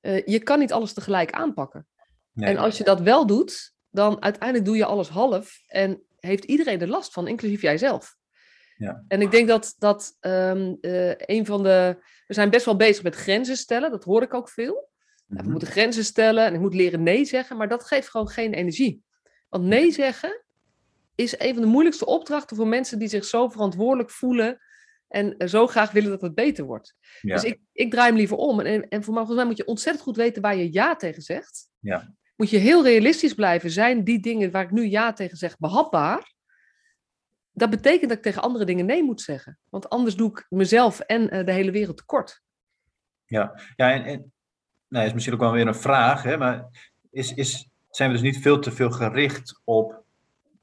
eh, 0.00 0.26
je 0.26 0.38
kan 0.38 0.58
niet 0.58 0.72
alles 0.72 0.92
tegelijk 0.92 1.30
aanpakken. 1.30 1.86
Nee. 2.32 2.50
En 2.50 2.56
als 2.56 2.78
je 2.78 2.84
dat 2.84 3.00
wel 3.00 3.26
doet, 3.26 3.74
dan 3.90 4.22
uiteindelijk 4.22 4.64
doe 4.64 4.76
je 4.76 4.84
alles 4.84 5.08
half 5.08 5.60
en 5.66 6.02
heeft 6.18 6.44
iedereen 6.44 6.80
er 6.80 6.88
last 6.88 7.12
van, 7.12 7.28
inclusief 7.28 7.62
jijzelf. 7.62 8.16
Ja. 8.82 9.04
En 9.08 9.20
ik 9.20 9.30
denk 9.30 9.48
dat, 9.48 9.74
dat 9.78 10.16
ehm, 10.20 10.74
eh, 10.80 11.14
een 11.16 11.46
van 11.46 11.62
de. 11.62 11.96
We 12.26 12.34
zijn 12.34 12.50
best 12.50 12.64
wel 12.64 12.76
bezig 12.76 13.02
met 13.02 13.14
grenzen 13.14 13.56
stellen, 13.56 13.90
dat 13.90 14.04
hoor 14.04 14.22
ik 14.22 14.34
ook 14.34 14.48
veel. 14.48 14.88
Mhm. 15.26 15.44
We 15.44 15.50
moeten 15.50 15.68
grenzen 15.68 16.04
stellen 16.04 16.44
en 16.46 16.54
ik 16.54 16.60
moet 16.60 16.74
leren 16.74 17.02
nee 17.02 17.24
zeggen, 17.24 17.56
maar 17.56 17.68
dat 17.68 17.84
geeft 17.84 18.08
gewoon 18.08 18.28
geen 18.28 18.52
energie. 18.52 19.02
Want 19.48 19.64
nee 19.64 19.90
zeggen 19.90 20.44
is 21.14 21.38
een 21.38 21.52
van 21.52 21.62
de 21.62 21.68
moeilijkste 21.68 22.06
opdrachten 22.06 22.56
voor 22.56 22.66
mensen 22.66 22.98
die 22.98 23.08
zich 23.08 23.24
zo 23.24 23.48
verantwoordelijk 23.48 24.10
voelen 24.10 24.58
en 25.08 25.36
eh, 25.36 25.48
zo 25.48 25.66
graag 25.66 25.90
willen 25.90 26.10
dat 26.10 26.20
het 26.20 26.34
beter 26.34 26.64
wordt. 26.64 26.94
Ja. 27.20 27.34
Dus 27.34 27.44
ik, 27.44 27.60
ik 27.72 27.90
draai 27.90 28.08
hem 28.08 28.16
liever 28.16 28.36
om. 28.36 28.60
En, 28.60 28.88
en 28.88 29.04
voor 29.04 29.14
mij, 29.14 29.24
volgens 29.24 29.36
mij 29.36 29.46
moet 29.46 29.56
je 29.56 29.66
ontzettend 29.66 30.04
goed 30.04 30.16
weten 30.16 30.42
waar 30.42 30.56
je 30.56 30.72
ja 30.72 30.96
tegen 30.96 31.22
zegt. 31.22 31.68
Ja. 31.78 32.14
Moet 32.36 32.50
je 32.50 32.56
heel 32.56 32.84
realistisch 32.84 33.34
blijven. 33.34 33.70
Zijn 33.70 34.04
die 34.04 34.20
dingen 34.20 34.50
waar 34.50 34.62
ik 34.62 34.70
nu 34.70 34.84
ja 34.86 35.12
tegen 35.12 35.36
zeg 35.36 35.58
behapbaar? 35.58 36.31
Dat 37.52 37.70
betekent 37.70 38.08
dat 38.08 38.18
ik 38.18 38.22
tegen 38.24 38.42
andere 38.42 38.64
dingen 38.64 38.86
nee 38.86 39.02
moet 39.02 39.20
zeggen. 39.20 39.58
Want 39.68 39.88
anders 39.88 40.16
doe 40.16 40.30
ik 40.30 40.46
mezelf 40.48 41.00
en 41.00 41.30
eh, 41.30 41.46
de 41.46 41.52
hele 41.52 41.70
wereld 41.70 41.96
tekort. 41.96 42.42
Ja, 43.24 43.60
ja 43.76 43.92
en, 43.92 44.04
en 44.04 44.32
nou, 44.88 45.06
is 45.06 45.12
misschien 45.12 45.34
ook 45.34 45.40
wel 45.40 45.52
weer 45.52 45.66
een 45.66 45.74
vraag, 45.74 46.22
hè, 46.22 46.36
maar 46.36 46.68
is, 47.10 47.34
is, 47.34 47.68
zijn 47.90 48.10
we 48.10 48.14
dus 48.14 48.24
niet 48.24 48.42
veel 48.42 48.58
te 48.58 48.72
veel 48.72 48.90
gericht 48.90 49.60
op 49.64 50.04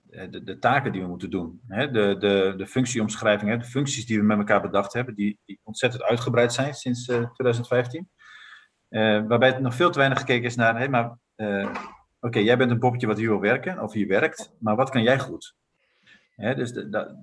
eh, 0.09 0.31
de, 0.31 0.43
de 0.43 0.59
taken 0.59 0.91
die 0.91 1.01
we 1.01 1.07
moeten 1.07 1.29
doen? 1.29 1.61
Hè? 1.67 1.91
De, 1.91 2.15
de, 2.19 2.53
de 2.57 2.67
functieomschrijving, 2.67 3.51
hè? 3.51 3.57
de 3.57 3.65
functies 3.65 4.05
die 4.05 4.19
we 4.19 4.25
met 4.25 4.37
elkaar 4.37 4.61
bedacht 4.61 4.93
hebben, 4.93 5.15
die, 5.15 5.39
die 5.45 5.59
ontzettend 5.63 6.03
uitgebreid 6.03 6.53
zijn 6.53 6.73
sinds 6.73 7.07
eh, 7.07 7.15
2015. 7.15 8.09
Eh, 8.89 8.99
waarbij 9.27 9.49
het 9.49 9.59
nog 9.59 9.75
veel 9.75 9.91
te 9.91 9.97
weinig 9.97 10.19
gekeken 10.19 10.45
is 10.45 10.55
naar, 10.55 10.79
hé, 10.79 10.87
maar 10.87 11.17
oké, 12.19 12.39
jij 12.39 12.57
bent 12.57 12.71
een 12.71 12.79
poppetje 12.79 13.07
wat 13.07 13.17
hier 13.17 13.29
wil 13.29 13.39
werken, 13.39 13.81
of 13.81 13.93
hier 13.93 14.07
werkt, 14.07 14.51
maar 14.59 14.75
wat 14.75 14.89
kan 14.89 15.03
jij 15.03 15.19
goed? 15.19 15.55
Hè, 16.39 16.55
dus 16.55 16.71
de- 16.73 16.89
dat- 16.89 17.15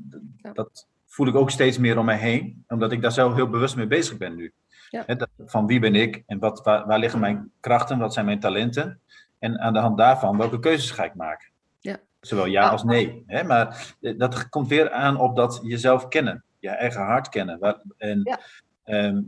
Ja. 0.43 0.53
dat 0.53 0.89
voel 1.07 1.27
ik 1.27 1.35
ook 1.35 1.51
steeds 1.51 1.79
meer 1.79 1.99
om 1.99 2.05
mij 2.05 2.19
heen, 2.19 2.65
omdat 2.69 2.93
ik 2.93 3.03
daar 3.03 3.13
zelf 3.13 3.35
heel 3.35 3.49
bewust 3.51 3.77
mee 3.77 3.87
bezig 3.87 4.17
ben 4.17 4.35
nu. 4.35 4.53
Ja. 4.91 5.05
Dat- 5.15 5.29
van 5.39 5.67
wie 5.67 5.81
ben 5.81 5.95
ik 5.95 6.23
en 6.27 6.39
wat, 6.39 6.63
waar, 6.65 6.87
waar 6.87 6.99
liggen 6.99 7.21
mijn 7.21 7.51
krachten, 7.61 7.99
wat 7.99 8.13
zijn 8.13 8.27
mijn 8.27 8.41
talenten? 8.41 9.01
En 9.39 9.59
aan 9.61 9.73
de 9.73 9.79
hand 9.79 9.99
daarvan, 9.99 10.37
welke 10.37 10.59
keuzes 10.59 10.91
ga 10.91 11.05
ik 11.05 11.15
maken? 11.15 11.49
Ja. 11.81 11.97
Zowel 12.21 12.47
ja 12.47 12.65
Ah. 12.65 12.71
als 12.71 12.85
nee. 12.85 13.23
Hè? 13.27 13.43
Maar 13.45 13.95
eh, 14.01 14.19
dat 14.19 14.49
komt 14.49 14.69
weer 14.69 14.91
aan 14.91 15.17
op 15.21 15.37
dat 15.37 15.61
jezelf 15.63 16.09
kennen, 16.09 16.45
je 16.59 16.69
eigen 16.69 17.01
hart 17.03 17.29
kennen. 17.29 17.59
Waar- 17.59 17.83
En 17.99 18.39
ehm, 18.85 19.23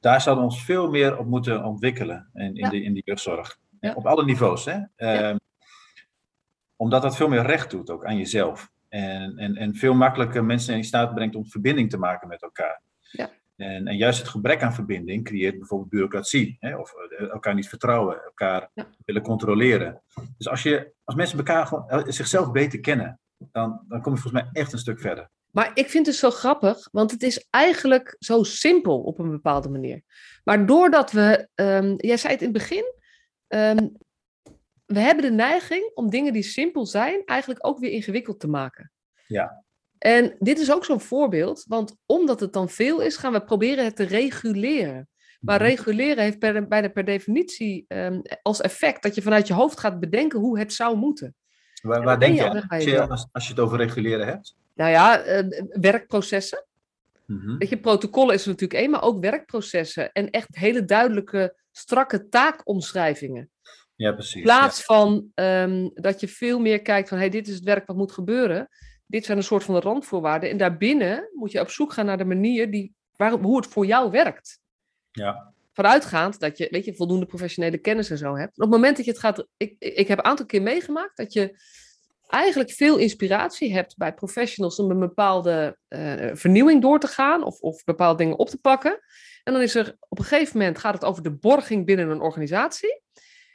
daar 0.00 0.20
zouden 0.20 0.44
we 0.44 0.50
ons 0.50 0.64
veel 0.64 0.90
meer 0.90 1.18
op 1.18 1.26
moeten 1.26 1.64
ontwikkelen 1.64 2.30
in, 2.34 2.56
in, 2.56 2.68
de, 2.68 2.82
in 2.82 2.94
de 2.94 3.02
jeugdzorg. 3.04 3.58
Op 3.94 4.06
alle 4.06 4.24
niveaus. 4.24 4.64
Hè? 4.64 4.78
Ehm, 4.96 5.36
Omdat 6.76 7.02
dat 7.02 7.16
veel 7.16 7.28
meer 7.28 7.42
recht 7.42 7.70
doet 7.70 7.90
ook 7.90 8.04
aan 8.04 8.16
jezelf. 8.16 8.70
En, 8.90 9.38
en, 9.38 9.56
en 9.56 9.74
veel 9.74 9.94
makkelijker 9.94 10.44
mensen 10.44 10.76
in 10.76 10.84
staat 10.84 11.14
brengt 11.14 11.34
om 11.34 11.46
verbinding 11.46 11.90
te 11.90 11.98
maken 11.98 12.28
met 12.28 12.42
elkaar. 12.42 12.80
Ja. 13.10 13.30
En, 13.56 13.86
en 13.86 13.96
juist 13.96 14.18
het 14.18 14.28
gebrek 14.28 14.62
aan 14.62 14.74
verbinding 14.74 15.24
creëert 15.24 15.58
bijvoorbeeld 15.58 15.90
bureaucratie. 15.90 16.56
Hè? 16.60 16.76
Of 16.76 16.92
eh, 16.94 17.28
elkaar 17.30 17.54
niet 17.54 17.68
vertrouwen, 17.68 18.24
elkaar 18.24 18.70
Ja. 18.74 18.86
willen 19.04 19.22
controleren. 19.22 20.02
Dus 20.36 20.48
als, 20.48 20.62
je, 20.62 20.92
als 21.04 21.16
mensen 21.16 21.38
elkaar 21.38 21.66
gewoon, 21.66 21.88
eh, 21.88 22.02
zichzelf 22.06 22.50
beter 22.52 22.80
kennen, 22.80 23.20
dan, 23.36 23.84
dan 23.88 24.00
kom 24.02 24.14
je 24.14 24.20
volgens 24.20 24.42
mij 24.42 24.50
echt 24.52 24.72
een 24.72 24.78
stuk 24.78 25.00
verder. 25.00 25.30
Maar 25.50 25.70
ik 25.74 25.88
vind 25.90 26.06
het 26.06 26.14
zo 26.14 26.30
grappig, 26.30 26.88
want 26.92 27.10
het 27.10 27.22
is 27.22 27.46
eigenlijk 27.50 28.16
zo 28.18 28.42
simpel 28.42 29.00
op 29.00 29.18
een 29.18 29.30
bepaalde 29.30 29.68
manier. 29.68 30.02
Maar 30.44 30.66
doordat 30.66 31.12
we, 31.12 31.48
ehm, 31.54 31.94
jij 31.96 32.16
zei 32.16 32.32
het 32.32 32.42
in 32.42 32.48
het 32.48 32.58
begin, 32.58 32.84
ehm, 33.48 33.88
we 34.92 35.00
hebben 35.00 35.24
de 35.24 35.30
neiging 35.30 35.90
om 35.94 36.10
dingen 36.10 36.32
die 36.32 36.42
simpel 36.42 36.86
zijn, 36.86 37.22
eigenlijk 37.24 37.66
ook 37.66 37.78
weer 37.78 37.90
ingewikkeld 37.90 38.40
te 38.40 38.48
maken. 38.48 38.92
Ja. 39.26 39.64
En 39.98 40.36
dit 40.38 40.58
is 40.58 40.72
ook 40.72 40.84
zo'n 40.84 41.00
voorbeeld, 41.00 41.64
want 41.68 41.96
omdat 42.06 42.40
het 42.40 42.52
dan 42.52 42.68
veel 42.68 43.00
is, 43.00 43.16
gaan 43.16 43.32
we 43.32 43.44
proberen 43.44 43.84
het 43.84 43.96
te 43.96 44.04
reguleren. 44.04 45.08
Maar 45.40 45.60
Mhm. 45.60 45.68
reguleren 45.68 46.22
heeft 46.24 46.38
per, 46.38 46.68
bijna 46.68 46.88
per 46.88 47.04
definitie 47.04 47.84
ehm, 47.88 48.20
als 48.42 48.60
effect 48.60 49.02
dat 49.02 49.14
je 49.14 49.22
vanuit 49.22 49.46
je 49.46 49.54
hoofd 49.54 49.80
gaat 49.80 50.00
bedenken 50.00 50.38
hoe 50.38 50.58
het 50.58 50.72
zou 50.72 50.96
moeten. 50.96 51.34
Waar, 51.82 52.18
denk 52.18 52.36
je 52.36 52.48
aan 52.48 52.68
als 52.68 52.84
je 52.84 53.08
als, 53.08 53.28
als 53.32 53.44
je 53.44 53.50
het 53.50 53.60
over 53.60 53.78
reguleren 53.78 54.26
hebt? 54.26 54.56
Nou 54.74 54.90
ja, 54.90 55.20
eh, 55.20 55.62
werkprocessen. 55.80 56.64
Mhm. 57.26 57.56
Weet 57.56 57.68
je, 57.68 57.80
protocollen 57.80 58.34
is 58.34 58.42
er 58.42 58.48
natuurlijk 58.48 58.80
één, 58.80 58.90
maar 58.90 59.02
ook 59.02 59.20
werkprocessen. 59.20 60.12
En 60.12 60.30
echt 60.30 60.56
hele 60.56 60.84
duidelijke, 60.84 61.56
strakke 61.72 62.28
taakomschrijvingen. 62.28 63.50
Ja, 64.00 64.12
precies. 64.12 64.34
In 64.34 64.42
plaats 64.42 64.84
van 64.84 65.30
ehm, 65.34 65.88
dat 65.94 66.20
je 66.20 66.28
veel 66.28 66.58
meer 66.58 66.82
kijkt 66.82 67.08
van, 67.08 67.18
hey, 67.18 67.28
dit 67.28 67.48
is 67.48 67.54
het 67.54 67.64
werk 67.64 67.86
wat 67.86 67.96
moet 67.96 68.12
gebeuren. 68.12 68.68
Dit 69.06 69.24
zijn 69.24 69.38
een 69.38 69.44
soort 69.44 69.64
van 69.64 69.74
de 69.74 69.80
randvoorwaarden. 69.80 70.50
En 70.50 70.56
daarbinnen 70.56 71.28
moet 71.32 71.52
je 71.52 71.60
op 71.60 71.70
zoek 71.70 71.92
gaan 71.92 72.06
naar 72.06 72.18
de 72.18 72.24
manier 72.24 72.70
die, 72.70 72.94
waar, 73.16 73.32
hoe 73.32 73.56
het 73.56 73.66
voor 73.66 73.86
jou 73.86 74.10
werkt. 74.10 74.60
Ja. 75.10 75.52
Vanuitgaand 75.72 76.40
dat 76.40 76.58
je, 76.58 76.68
weet 76.70 76.84
je, 76.84 76.94
voldoende 76.94 77.26
professionele 77.26 77.78
kennis 77.78 78.10
en 78.10 78.18
zo 78.18 78.36
hebt. 78.36 78.56
Op 78.56 78.62
het 78.62 78.70
moment 78.70 78.96
dat 78.96 79.04
je 79.04 79.10
het 79.10 79.20
gaat... 79.20 79.46
Ik, 79.56 79.76
ik 79.78 80.08
heb 80.08 80.18
een 80.18 80.24
aantal 80.24 80.46
keer 80.46 80.62
meegemaakt 80.62 81.16
dat 81.16 81.32
je 81.32 81.58
eigenlijk 82.26 82.70
veel 82.70 82.96
inspiratie 82.96 83.72
hebt 83.72 83.96
bij 83.96 84.14
professionals 84.14 84.78
om 84.78 84.90
een 84.90 84.98
bepaalde 84.98 85.78
eh, 85.88 86.30
vernieuwing 86.32 86.82
door 86.82 87.00
te 87.00 87.06
gaan 87.06 87.44
of, 87.44 87.60
of 87.60 87.84
bepaalde 87.84 88.18
dingen 88.18 88.38
op 88.38 88.48
te 88.48 88.60
pakken. 88.60 89.00
En 89.44 89.52
dan 89.52 89.62
is 89.62 89.74
er 89.74 89.96
op 90.08 90.18
een 90.18 90.24
gegeven 90.24 90.58
moment 90.58 90.78
gaat 90.78 90.94
het 90.94 91.04
over 91.04 91.22
de 91.22 91.36
borging 91.36 91.86
binnen 91.86 92.10
een 92.10 92.20
organisatie. 92.20 93.02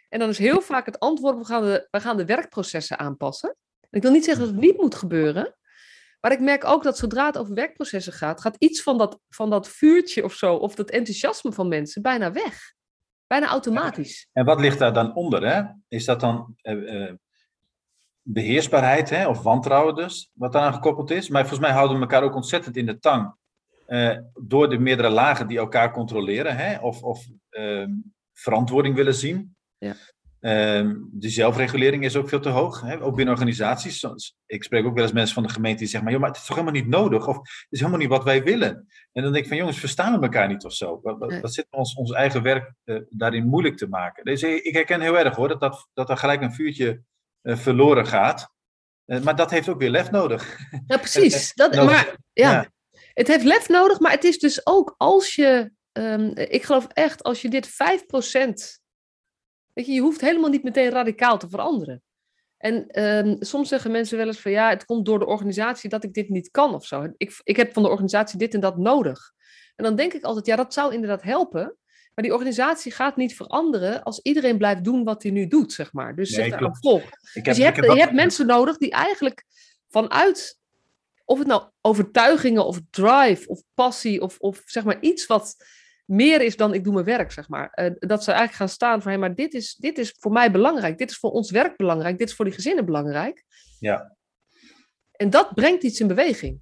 En 0.09 0.19
dan 0.19 0.29
is 0.29 0.37
heel 0.37 0.61
vaak 0.61 0.85
het 0.85 0.99
antwoord, 0.99 1.37
we 1.37 1.45
gaan 1.45 1.63
de, 1.63 1.87
we 1.91 1.99
gaan 1.99 2.17
de 2.17 2.25
werkprocessen 2.25 2.99
aanpassen. 2.99 3.49
En 3.79 3.97
ik 3.97 4.01
wil 4.01 4.11
niet 4.11 4.25
zeggen 4.25 4.45
dat 4.45 4.53
het 4.53 4.63
niet 4.63 4.77
moet 4.77 4.95
gebeuren, 4.95 5.55
maar 6.25 6.31
ik 6.31 6.39
merk 6.39 6.65
ook 6.65 6.83
dat 6.83 6.97
zodra 6.97 7.25
het 7.25 7.37
over 7.37 7.53
werkprocessen 7.53 8.13
gaat, 8.13 8.41
gaat 8.41 8.55
iets 8.59 8.81
van 8.83 8.97
dat, 8.97 9.19
van 9.29 9.49
dat 9.49 9.67
vuurtje 9.67 10.23
of 10.23 10.33
zo, 10.33 10.55
of 10.55 10.75
dat 10.75 10.89
enthousiasme 10.89 11.51
van 11.51 11.67
mensen 11.67 12.01
bijna 12.01 12.31
weg. 12.31 12.73
Bijna 13.27 13.47
automatisch. 13.47 14.29
En 14.33 14.45
wat 14.45 14.59
ligt 14.59 14.79
daar 14.79 14.93
dan 14.93 15.15
onder? 15.15 15.47
Hè? 15.47 15.63
Is 15.87 16.05
dat 16.05 16.19
dan 16.19 16.55
eh, 16.61 17.07
eh, 17.07 17.13
beheersbaarheid 18.21 19.09
hè? 19.09 19.27
of 19.27 19.41
wantrouwen 19.41 19.95
dus, 19.95 20.31
wat 20.33 20.51
daaraan 20.51 20.73
gekoppeld 20.73 21.11
is? 21.11 21.29
Maar 21.29 21.41
volgens 21.41 21.61
mij 21.61 21.71
houden 21.71 21.95
we 21.95 22.01
elkaar 22.01 22.23
ook 22.23 22.35
ontzettend 22.35 22.77
in 22.77 22.85
de 22.85 22.99
tang 22.99 23.35
eh, 23.85 24.17
door 24.33 24.69
de 24.69 24.77
meerdere 24.77 25.09
lagen 25.09 25.47
die 25.47 25.57
elkaar 25.57 25.91
controleren 25.91 26.55
hè? 26.55 26.79
of, 26.79 27.03
of 27.03 27.25
ehm, 27.49 27.91
verantwoording 28.33 28.95
willen 28.95 29.15
zien. 29.15 29.54
Ja. 29.77 29.95
Ehm, 30.39 30.95
de 31.11 31.29
zelfregulering 31.29 32.03
is 32.03 32.15
ook 32.15 32.29
veel 32.29 32.39
te 32.39 32.49
hoog, 32.49 32.81
hè? 32.81 33.01
ook 33.01 33.15
binnen 33.15 33.33
organisaties. 33.33 33.99
Soms- 33.99 34.35
Ik 34.45 34.63
spreek 34.63 34.85
ook 34.85 34.93
wel 34.93 35.03
eens 35.03 35.13
mensen 35.13 35.33
van 35.33 35.43
de 35.43 35.49
gemeente 35.49 35.77
die 35.77 35.87
zeggen, 35.87 36.03
maar, 36.03 36.11
joh, 36.11 36.21
maar 36.21 36.31
het 36.31 36.39
is 36.41 36.45
toch 36.47 36.57
helemaal 36.57 36.81
niet 36.81 36.89
nodig? 36.89 37.27
Of 37.27 37.35
het 37.37 37.67
is 37.69 37.79
helemaal 37.79 37.99
niet 37.99 38.09
wat 38.09 38.23
wij 38.23 38.43
willen? 38.43 38.87
En 39.11 39.23
dan 39.23 39.31
denk 39.31 39.43
ik 39.43 39.47
van, 39.47 39.57
jongens, 39.57 39.79
verstaan 39.79 40.15
we 40.15 40.21
elkaar 40.25 40.47
niet 40.47 40.63
of 40.65 40.73
zo? 40.73 40.99
Wat, 41.03 41.17
wat, 41.17 41.29
Nee. 41.29 41.41
wat 41.41 41.53
zit 41.53 41.67
ons, 41.69 41.95
ons 41.95 42.11
eigen 42.11 42.41
werk 42.41 42.73
eh, 42.83 42.97
daarin 43.09 43.47
moeilijk 43.47 43.77
te 43.77 43.87
maken? 43.87 44.25
Dus 44.25 44.43
ik 44.43 44.73
herken 44.73 45.01
heel 45.01 45.17
erg 45.17 45.35
hoor, 45.35 45.47
dat, 45.47 45.59
dat, 45.59 45.87
dat 45.93 46.09
er 46.09 46.17
gelijk 46.17 46.41
een 46.41 46.53
vuurtje 46.53 47.01
eh, 47.41 47.57
verloren 47.57 48.07
gaat. 48.07 48.53
Eh, 49.05 49.21
maar 49.21 49.35
dat 49.35 49.51
heeft 49.51 49.69
ook 49.69 49.79
weer 49.79 49.89
lef 49.89 50.11
nodig. 50.11 50.59
Ja, 50.87 50.97
precies. 51.07 51.53
Dat, 51.53 51.75
maar 51.75 52.15
ja, 52.33 52.51
ja. 52.51 52.69
het 53.13 53.27
heeft 53.27 53.43
lef 53.43 53.69
nodig, 53.69 53.99
maar 53.99 54.11
het 54.11 54.23
is 54.23 54.39
dus 54.39 54.65
ook 54.65 54.95
als 54.97 55.35
je, 55.35 55.71
ehm, 55.91 56.31
ik 56.35 56.63
geloof 56.63 56.87
echt, 56.87 57.23
als 57.23 57.41
je 57.41 57.49
dit 57.49 57.67
5%, 57.67 58.83
weet 59.75 59.85
je, 59.85 59.91
je 59.91 60.01
hoeft 60.01 60.21
helemaal 60.21 60.49
niet 60.49 60.63
meteen 60.63 60.89
radicaal 60.89 61.37
te 61.37 61.49
veranderen. 61.49 62.03
En 62.57 62.87
ehm, 62.87 63.35
soms 63.39 63.69
zeggen 63.69 63.91
mensen 63.91 64.17
wel 64.17 64.27
eens 64.27 64.39
van 64.39 64.51
ja, 64.51 64.69
het 64.69 64.85
komt 64.85 65.05
door 65.05 65.19
de 65.19 65.25
organisatie 65.25 65.89
dat 65.89 66.03
ik 66.03 66.13
dit 66.13 66.29
niet 66.29 66.51
kan 66.51 66.73
of 66.73 66.85
zo. 66.85 67.13
Ik, 67.17 67.39
ik 67.43 67.55
heb 67.55 67.73
van 67.73 67.83
de 67.83 67.89
organisatie 67.89 68.39
dit 68.39 68.53
en 68.53 68.59
dat 68.59 68.77
nodig. 68.77 69.31
En 69.75 69.83
dan 69.83 69.95
denk 69.95 70.13
ik 70.13 70.23
altijd, 70.23 70.45
ja, 70.45 70.55
dat 70.55 70.73
zou 70.73 70.93
inderdaad 70.93 71.21
helpen. 71.21 71.77
Maar 72.13 72.23
die 72.23 72.33
organisatie 72.33 72.91
gaat 72.91 73.15
niet 73.15 73.35
veranderen 73.35 74.03
als 74.03 74.19
iedereen 74.19 74.57
blijft 74.57 74.83
doen 74.83 75.03
wat 75.03 75.23
hij 75.23 75.31
nu 75.31 75.47
doet, 75.47 75.73
zeg 75.73 75.93
maar. 75.93 76.15
Dus 76.15 76.29
Nee, 76.29 76.49
zeg 76.49 76.59
daar. 76.59 76.69
Ik 77.33 77.43
Dus 77.43 77.57
je 77.57 77.65
ik 77.65 77.75
hebt, 77.75 77.93
je 77.93 77.99
hebt 77.99 78.13
mensen 78.13 78.45
nodig 78.45 78.77
die 78.77 78.91
eigenlijk 78.91 79.43
vanuit, 79.89 80.59
of 81.25 81.39
het 81.39 81.47
nou 81.47 81.63
overtuigingen 81.81 82.65
of 82.65 82.79
drive 82.89 83.47
of 83.47 83.61
passie 83.73 84.21
of, 84.21 84.37
of 84.39 84.61
zeg 84.65 84.83
maar 84.83 84.97
iets 85.01 85.25
wat 85.25 85.55
meer 86.05 86.41
is 86.41 86.57
dan 86.57 86.73
ik 86.73 86.83
doe 86.83 86.93
mijn 86.93 87.05
werk, 87.05 87.31
zeg 87.31 87.49
maar. 87.49 87.69
eh, 87.71 87.91
dat 87.99 88.23
ze 88.23 88.31
eigenlijk 88.31 88.59
gaan 88.59 88.69
staan 88.69 89.01
van, 89.01 89.11
hé, 89.11 89.17
maar 89.17 89.35
dit 89.35 89.53
is, 89.53 89.75
dit 89.75 89.97
is 89.97 90.15
voor 90.19 90.31
mij 90.31 90.51
belangrijk, 90.51 90.97
dit 90.97 91.09
is 91.09 91.17
voor 91.17 91.31
ons 91.31 91.51
werk 91.51 91.77
belangrijk, 91.77 92.17
dit 92.17 92.29
is 92.29 92.35
voor 92.35 92.45
die 92.45 92.53
gezinnen 92.53 92.85
belangrijk. 92.85 93.43
Ja. 93.79 94.15
En 95.11 95.29
dat 95.29 95.53
brengt 95.53 95.83
iets 95.83 95.99
in 95.99 96.07
beweging. 96.07 96.59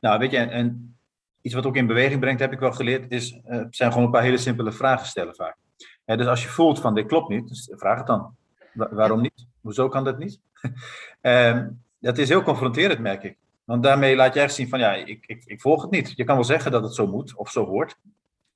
Nou, 0.00 0.18
weet 0.18 0.30
je, 0.30 0.36
en, 0.36 0.50
en 0.50 0.98
iets 1.40 1.54
wat 1.54 1.66
ook 1.66 1.76
in 1.76 1.86
beweging 1.86 2.20
brengt, 2.20 2.40
heb 2.40 2.52
ik 2.52 2.58
wel 2.58 2.72
geleerd, 2.72 3.10
is, 3.10 3.32
uh, 3.32 3.64
zijn 3.70 3.90
gewoon 3.90 4.06
een 4.06 4.12
paar 4.12 4.22
hele 4.22 4.38
simpele 4.38 4.72
vragen 4.72 5.06
stellen 5.06 5.34
vaak. 5.34 5.56
dus 6.04 6.26
als 6.26 6.42
je 6.42 6.48
voelt 6.48 6.80
van 6.80 6.94
dit 6.94 7.06
klopt 7.06 7.28
niet, 7.28 7.48
dus 7.48 7.72
vraag 7.76 7.98
het 7.98 8.06
dan. 8.06 8.36
waarom 8.72 9.20
niet? 9.20 9.46
Hoezo 9.60 9.88
kan 9.88 10.04
dat 10.04 10.18
niet? 10.18 10.40
um, 11.22 11.82
dat 11.98 12.18
is 12.18 12.28
heel 12.28 12.42
confronterend, 12.42 12.98
merk 12.98 13.22
ik. 13.22 13.36
Want 13.64 13.82
daarmee 13.82 14.16
laat 14.16 14.34
je 14.34 14.40
echt 14.40 14.54
zien 14.54 14.68
van 14.68 14.78
ja, 14.78 14.94
ik, 14.94 15.24
ik, 15.26 15.42
ik 15.44 15.60
volg 15.60 15.82
het 15.82 15.90
niet. 15.90 16.12
Je 16.16 16.24
kan 16.24 16.34
wel 16.34 16.44
zeggen 16.44 16.72
dat 16.72 16.82
het 16.82 16.94
zo 16.94 17.06
moet 17.06 17.34
of 17.34 17.50
zo 17.50 17.66
hoort. 17.66 17.96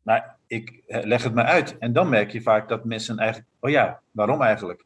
Maar 0.02 0.36
ik 0.46 0.82
eh, 0.86 1.04
leg 1.04 1.22
het 1.22 1.34
maar 1.34 1.44
uit. 1.44 1.78
En 1.78 1.92
dan 1.92 2.08
merk 2.08 2.30
je 2.30 2.42
vaak 2.42 2.68
dat 2.68 2.84
mensen 2.84 3.18
eigenlijk, 3.18 3.50
oh 3.60 3.70
ja, 3.70 4.00
waarom 4.10 4.42
eigenlijk? 4.42 4.84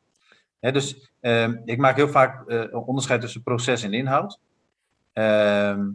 dus 0.61 1.11
ehm, 1.21 1.57
ik 1.65 1.79
maak 1.79 1.97
heel 1.97 2.09
vaak 2.09 2.49
uh, 2.51 2.89
onderscheid 2.89 3.21
tussen 3.21 3.43
proces 3.43 3.83
en 3.83 3.93
inhoud. 3.93 4.41
Ehm, 5.13 5.89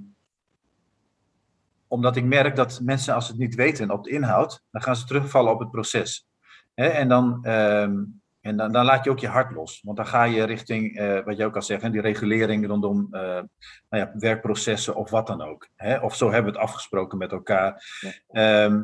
omdat 1.88 2.16
ik 2.16 2.24
merk 2.24 2.56
dat 2.56 2.80
mensen, 2.84 3.14
als 3.14 3.26
ze 3.26 3.32
het 3.32 3.42
niet 3.42 3.56
weten 3.56 3.92
op 3.92 4.04
de 4.04 4.10
inhoud, 4.10 4.64
dan 4.72 4.82
gaan 4.82 4.96
ze 4.96 5.06
terugvallen 5.06 5.52
op 5.52 5.60
het 5.60 5.72
proces. 5.72 6.26
en 6.74 7.08
dan, 7.08 7.40
ehm, 7.46 8.04
en 8.42 8.58
dan, 8.58 8.72
dan, 8.72 8.86
laat 8.86 9.04
je 9.04 9.10
ook 9.10 9.20
je 9.20 9.28
hart 9.28 9.52
los. 9.52 9.82
Want 9.84 9.98
dan 9.98 10.08
ga 10.08 10.24
je 10.24 10.44
richting, 10.44 11.00
uh, 11.00 11.24
wat 11.24 11.38
je 11.38 11.46
ook 11.46 11.56
al 11.56 11.62
zegt, 11.62 11.92
die 11.92 12.02
regulering 12.02 12.68
rondom 12.68 13.08
nou 13.10 13.48
ja, 13.90 14.12
werkprocessen 14.14 14.96
of 14.96 15.10
wat 15.10 15.28
dan 15.28 15.42
ook. 15.42 15.68
Of 16.02 16.16
zo 16.16 16.32
hebben 16.32 16.52
we 16.54 16.60
het 16.60 16.68
afgesproken 16.68 17.18
met 17.18 17.32
elkaar. 17.32 17.84
Ja. 18.32 18.82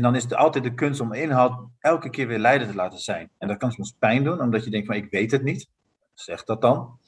En 0.00 0.06
dan 0.06 0.14
is 0.16 0.22
het 0.22 0.34
altijd 0.34 0.64
de 0.64 0.74
kunst 0.74 1.00
om 1.00 1.12
inhoud 1.12 1.52
elke 1.78 2.10
keer 2.10 2.26
weer 2.26 2.38
leider 2.38 2.68
te 2.68 2.74
laten 2.74 2.98
zijn. 2.98 3.30
En 3.38 3.48
dat 3.48 3.56
kan 3.56 3.72
soms 3.72 3.94
pijn 3.98 4.24
doen, 4.24 4.40
omdat 4.40 4.64
je 4.64 4.70
denkt 4.70 4.86
van 4.86 4.96
ik 4.96 5.10
weet 5.10 5.30
het 5.30 5.42
niet. 5.42 5.68
Zeg 6.14 6.44
dat 6.44 6.60
dan. 6.60 6.98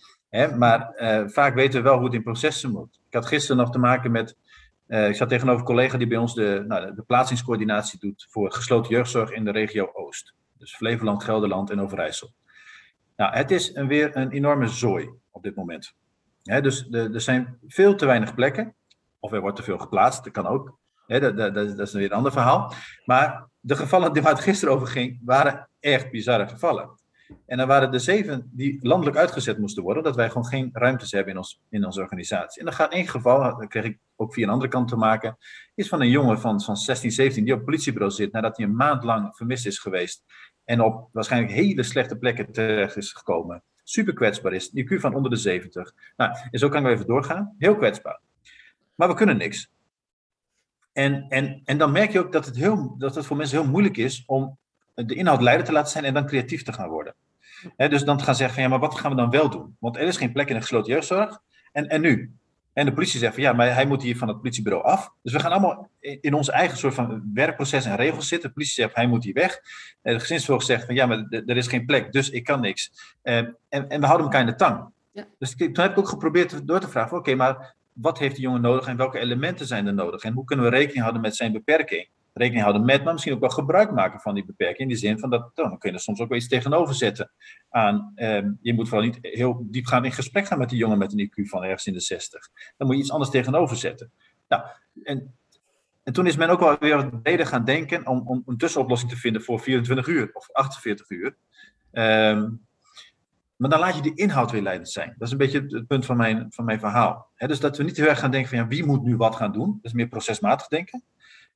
maar 0.59 0.93
uh, 0.97 1.29
vaak 1.29 1.55
weten 1.55 1.83
we 1.83 1.89
wel 1.89 1.97
hoe 1.97 2.05
het 2.05 2.15
in 2.15 2.23
processen 2.23 2.71
moet. 2.71 3.01
Ik 3.09 3.15
had 3.15 3.27
gisteren 3.27 3.57
nog 3.57 3.71
te 3.71 3.79
maken 3.79 4.11
met. 4.11 4.37
Uh, 4.89 5.09
ik 5.09 5.15
zat 5.15 5.29
tegenover 5.29 5.61
een 5.61 5.67
collega 5.67 5.99
die 5.99 6.07
bij 6.07 6.19
ons 6.19 6.35
de, 6.35 6.65
nou, 6.69 6.95
de 6.95 7.03
plaatsingscoördinatie 7.03 7.99
doet 7.99 8.27
voor 8.31 8.53
gesloten 8.53 8.91
jeugdzorg 8.91 9.31
in 9.31 9.45
de 9.45 9.51
regio 9.51 9.91
Oost. 9.93 10.35
Dus 10.59 10.77
Flevoland, 10.77 11.25
Gelderland 11.25 11.71
en 11.71 11.81
Overijssel. 11.81 12.33
Nou, 13.17 13.35
het 13.35 13.51
is 13.51 13.75
een, 13.75 13.87
weer 13.87 14.17
een 14.17 14.31
enorme 14.31 14.67
zooi 14.67 15.11
op 15.31 15.43
dit 15.43 15.55
moment. 15.55 15.95
dus 16.43 16.89
er 16.91 17.21
zijn 17.21 17.59
veel 17.67 17.95
te 17.95 18.07
weinig 18.07 18.35
plekken. 18.35 18.75
Of 19.21 19.33
er 19.33 19.41
wordt 19.41 19.57
te 19.57 19.63
veel 19.63 19.79
geplaatst, 19.79 20.25
dat 20.25 20.33
kan 20.33 20.47
ook 20.47 20.81
dat, 21.07 21.37
dat, 21.37 21.55
dat, 21.55 21.79
is 21.79 21.93
weer 21.93 22.05
een 22.05 22.17
ander 22.17 22.33
verhaal. 22.33 22.75
Maar 23.05 23.49
de 23.61 23.77
gevallen 23.77 24.23
waar 24.23 24.33
het 24.33 24.43
gisteren 24.43 24.75
over 24.75 24.87
ging, 24.87 25.21
waren 25.25 25.69
echt 25.81 26.11
bizarre 26.11 26.49
gevallen. 26.49 27.01
En 27.47 27.59
dan 27.59 27.67
waren 27.67 27.93
er 27.93 28.01
zeven 28.01 28.51
die 28.53 28.79
landelijk 28.81 29.17
uitgezet 29.17 29.59
moesten 29.59 29.83
worden, 29.83 30.03
dat 30.03 30.17
wij 30.17 30.29
gewoon 30.29 30.47
geen 30.47 30.71
ruimtes 30.73 31.13
hebben 31.13 31.33
in, 31.33 31.39
ons, 31.39 31.61
in 31.69 31.85
onze 31.85 32.01
organisatie. 32.01 32.59
En 32.59 32.65
dan 32.65 32.75
gaat 32.75 32.93
één 32.93 33.09
geval, 33.09 33.59
dat 33.59 33.69
kreeg 33.69 33.85
ik 33.85 33.99
ook 34.17 34.35
via 34.35 34.45
een 34.45 34.53
andere 34.53 34.71
kant 34.71 34.89
te 34.89 34.97
maken, 34.97 35.37
is 35.75 35.89
van 35.89 36.01
een 36.01 36.11
jongen 36.11 36.41
van, 36.41 36.61
van 36.61 36.77
16, 36.77 37.11
17 37.11 37.45
die 37.45 37.53
op 37.53 37.59
het 37.59 37.69
politiebureau 37.69 38.13
zit 38.13 38.33
nadat 38.33 38.57
hij 38.57 38.67
een 38.67 38.77
maand 38.77 39.05
lang 39.05 39.37
vermist 39.37 39.67
is 39.67 39.79
geweest. 39.79 40.25
En 40.65 40.81
op 40.81 41.09
waarschijnlijk 41.13 41.53
hele 41.53 41.83
slechte 41.83 42.17
plekken 42.17 42.53
terecht 42.53 42.97
is 42.97 43.13
gekomen. 43.13 43.63
Super 43.85 44.15
kwetsbaar 44.15 44.53
is, 44.53 44.73
IQ 44.75 45.01
van 45.01 45.15
onder 45.15 45.31
de 45.31 45.37
70. 45.37 45.93
Nou, 46.17 46.37
en 46.51 46.59
zo 46.59 46.69
kan 46.69 46.87
ik 46.87 46.93
even 46.93 47.07
doorgaan. 47.07 47.55
Heel 47.59 47.77
kwetsbaar. 47.77 48.21
Maar 48.95 49.09
we 49.09 49.15
kunnen 49.15 49.37
niks. 49.37 49.71
En, 50.93 51.27
en, 51.29 51.61
en 51.65 51.79
dan 51.79 51.93
merk 51.93 52.13
je 52.13 52.19
ook 52.19 52.33
dat 52.33 52.47
het, 52.47 52.57
heel, 52.57 52.95
dat 52.99 53.15
het 53.15 53.27
voor 53.27 53.37
mensen 53.37 53.61
heel 53.61 53.71
moeilijk 53.71 53.97
is 53.97 54.23
om 54.27 54.59
de 54.95 55.15
inhoud 55.15 55.43
leider 55.43 55.67
te 55.67 55.73
laten 55.73 55.91
zijn 55.91 56.05
en 56.05 56.15
dan 56.15 56.27
creatief 56.27 56.63
te 56.63 56.73
gaan 56.73 56.89
worden. 56.89 57.15
dus 57.77 58.05
dan 58.05 58.19
te 58.19 58.25
gaan 58.25 58.35
zeggen 58.35 58.55
van 58.55 58.63
ja, 58.63 58.69
maar 58.69 58.79
wat 58.79 58.99
gaan 58.99 59.11
we 59.11 59.17
dan 59.17 59.31
wel 59.31 59.51
doen? 59.51 59.77
Want 59.79 59.97
er 59.97 60.03
is 60.03 60.17
geen 60.17 60.33
plek 60.33 60.49
in 60.49 60.55
de 60.55 60.61
gesloten 60.61 60.93
jeugdzorg. 60.93 61.41
En, 61.73 61.89
en 61.89 62.01
nu? 62.01 62.37
En 62.73 62.85
de 62.85 62.93
politie 62.93 63.19
zegt 63.19 63.35
van 63.35 63.43
ja, 63.43 63.53
maar 63.53 63.75
hij 63.75 63.87
moet 63.87 64.03
hier 64.03 64.17
van 64.17 64.29
het 64.29 64.37
politiebureau 64.37 64.85
af. 64.85 65.13
Dus 65.23 65.33
we 65.33 65.41
gaan 65.41 65.53
allemaal 65.53 65.89
in 66.01 66.35
ons 66.35 66.51
eigen 66.51 66.79
soort 66.79 66.95
van 66.95 67.31
werkproces 67.35 67.85
en 67.85 67.97
regels 67.97 68.29
zitten. 68.29 68.49
De 68.49 68.55
politie 68.55 68.75
zegt 68.75 68.95
hij 68.95 69.07
moet 69.07 69.25
hier 69.25 69.35
weg. 69.35 69.61
De 70.03 70.21
gezinszorg 70.21 70.63
zegt 70.63 70.85
van 70.87 70.95
ja, 70.95 71.07
maar 71.07 71.27
er 71.31 71.57
is 71.57 71.67
geen 71.67 71.87
plek, 71.87 72.13
dus 72.13 72.31
ik 72.31 72.45
kan 72.45 72.61
niks. 72.61 72.93
En, 73.23 73.57
en, 73.69 73.89
en 73.89 74.01
we 74.01 74.07
houden 74.07 74.27
elkaar 74.27 74.41
in 74.41 74.47
de 74.47 74.55
tang. 74.55 74.91
Ja. 75.13 75.25
Dus 75.39 75.57
toen 75.57 75.81
heb 75.81 75.91
ik 75.91 75.99
ook 75.99 76.09
geprobeerd 76.09 76.67
door 76.67 76.81
te 76.81 76.89
vragen: 76.89 77.17
oké, 77.17 77.35
maar 77.35 77.75
wat 77.93 78.19
heeft 78.19 78.35
die 78.35 78.45
jongen 78.45 78.61
nodig 78.61 78.87
en 78.87 78.97
welke 78.97 79.19
elementen 79.19 79.67
zijn 79.67 79.87
er 79.87 79.95
nodig? 79.95 80.23
En 80.23 80.33
hoe 80.33 80.45
kunnen 80.45 80.65
we 80.65 80.71
rekening 80.71 81.01
houden 81.01 81.23
met 81.23 81.37
zijn 81.37 81.53
beperking? 81.53 82.09
Rekening 82.33 82.63
houden 82.63 82.85
met, 82.85 83.05
maar 83.05 83.13
misschien 83.13 83.35
ook 83.35 83.41
wel 83.41 83.51
gebruik 83.51 83.91
maken 83.91 84.21
van 84.21 84.35
die 84.35 84.45
beperking. 84.45 84.79
In 84.79 84.89
die 84.89 84.97
zin 84.97 85.19
van 85.19 85.31
dat, 85.31 85.41
oh, 85.41 85.51
dan 85.55 85.79
kun 85.79 85.91
je 85.91 85.97
er 85.97 86.03
soms 86.03 86.21
ook 86.21 86.29
wel 86.29 86.39
iets 86.39 86.49
tegenover 86.49 86.95
zetten. 86.95 87.31
Aan, 87.69 88.13
eh, 88.15 88.43
je 88.61 88.75
moet 88.75 88.89
vooral 88.89 89.07
niet 89.07 89.19
heel 89.21 89.67
diepgaand 89.71 90.05
in 90.05 90.13
gesprek 90.13 90.47
gaan 90.47 90.59
met 90.59 90.69
die 90.69 90.79
jongen 90.79 90.99
met 90.99 91.13
een 91.13 91.31
IQ 91.31 91.49
van 91.49 91.63
ergens 91.63 91.87
in 91.87 91.93
de 91.93 92.01
60. 92.01 92.49
Dan 92.77 92.87
moet 92.87 92.97
je 92.97 93.03
iets 93.03 93.13
anders 93.13 93.31
tegenover 93.31 93.77
zetten. 93.77 94.11
Nou, 94.49 94.63
en, 95.03 95.35
en 96.03 96.13
toen 96.13 96.27
is 96.27 96.37
men 96.37 96.49
ook 96.49 96.61
wel 96.61 96.77
weer 96.79 97.11
wat 97.23 97.49
gaan 97.49 97.65
denken 97.65 98.07
om, 98.07 98.29
om 98.29 98.43
een 98.47 98.57
tussenoplossing 98.57 99.11
te 99.11 99.17
vinden 99.17 99.43
voor 99.43 99.61
24 99.61 100.07
uur 100.07 100.31
of 100.33 100.51
48 100.53 101.11
uur. 101.11 101.37
Um, 101.93 102.67
maar 103.63 103.71
dan 103.71 103.81
laat 103.81 103.97
je 103.97 104.03
die 104.03 104.15
inhoud 104.15 104.51
weer 104.51 104.63
leidend 104.63 104.91
zijn. 104.91 105.15
Dat 105.19 105.27
is 105.27 105.33
een 105.33 105.39
beetje 105.39 105.67
het, 105.69 105.87
punt 105.87 106.07
van 106.07 106.17
mijn, 106.17 106.47
van 106.51 106.65
mijn 106.65 106.79
verhaal. 106.79 107.29
dus 107.37 107.61
dat 107.61 107.77
we 107.77 107.83
niet 107.83 107.97
heel 107.97 108.07
erg 108.07 108.19
gaan 108.19 108.31
denken 108.31 108.49
van 108.49 108.59
ja, 108.59 108.67
wie 108.67 108.85
moet 108.85 109.03
nu 109.03 109.17
wat 109.17 109.37
gaan 109.37 109.53
doen. 109.53 109.67
Dat 109.67 109.81
is 109.83 109.93
meer 109.93 110.09
procesmatig 110.09 110.69
denken. 110.69 111.03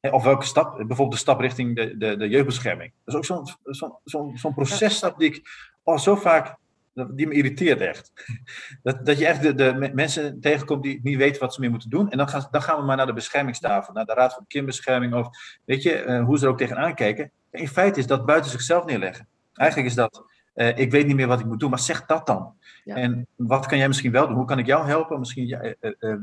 of 0.00 0.24
welke 0.24 0.44
stap, 0.44 0.76
bijvoorbeeld 0.76 1.12
de 1.12 1.16
stap 1.16 1.40
richting 1.40 1.76
de, 1.76 1.96
de, 1.96 2.16
de 2.16 2.28
jeugdbescherming. 2.28 2.92
Dat 3.04 3.14
is 3.14 3.20
ook 3.20 3.24
zo'n 3.24 3.56
zo'n 3.64 3.94
zo'n 4.04 4.36
zo'n 4.36 4.54
processtap 4.54 5.18
die 5.18 5.28
ik 5.28 5.42
oh, 5.82 5.98
zo 5.98 6.16
vaak, 6.16 6.56
die 6.92 7.26
me 7.26 7.34
irriteert 7.34 7.80
echt. 7.80 8.12
Dat, 8.82 9.06
dat 9.06 9.18
je 9.18 9.26
echt 9.26 9.42
de, 9.42 9.54
de 9.54 9.90
mensen 9.94 10.40
tegenkomt 10.40 10.82
die 10.82 11.00
niet 11.02 11.16
weten 11.16 11.40
wat 11.40 11.54
ze 11.54 11.60
meer 11.60 11.70
moeten 11.70 11.90
doen. 11.90 12.10
En 12.10 12.18
dan 12.18 12.28
gaan, 12.28 12.48
dan 12.50 12.62
gaan 12.62 12.78
we 12.78 12.84
maar 12.84 12.96
naar 12.96 13.06
de 13.06 13.12
beschermingstafel, 13.12 13.92
naar 13.92 14.04
de 14.04 14.14
Raad 14.14 14.32
voor 14.32 14.42
de 14.42 14.48
Kindbescherming. 14.48 15.14
Of 15.14 15.28
weet 15.64 15.82
je, 15.82 16.04
uh, 16.04 16.24
hoe 16.24 16.38
ze 16.38 16.44
er 16.44 16.50
ook 16.50 16.58
tegenaan 16.58 16.94
kijken. 16.94 17.30
In 17.50 17.68
feite 17.68 17.98
is 17.98 18.06
dat 18.06 18.26
buiten 18.26 18.50
zichzelf 18.50 18.84
neerleggen. 18.84 19.28
Eigenlijk 19.54 19.88
is 19.88 19.94
dat 19.94 20.24
uh, 20.56 20.78
ik 20.78 20.90
weet 20.90 21.06
niet 21.06 21.16
meer 21.16 21.26
wat 21.26 21.40
ik 21.40 21.46
moet 21.46 21.60
doen, 21.60 21.70
maar 21.70 21.78
zeg 21.78 22.06
dat 22.06 22.26
dan. 22.26 22.54
En 22.84 23.26
wat 23.36 23.66
kan 23.66 23.78
jij 23.78 23.86
misschien 23.86 24.12
wel 24.12 24.26
doen? 24.26 24.36
Hoe 24.36 24.46
kan 24.46 24.58
ik 24.58 24.66
jou 24.66 24.86
helpen? 24.86 25.18
Misschien 25.18 25.46
je, 25.46 25.76
uh, 25.80 25.92
uh, 26.00 26.16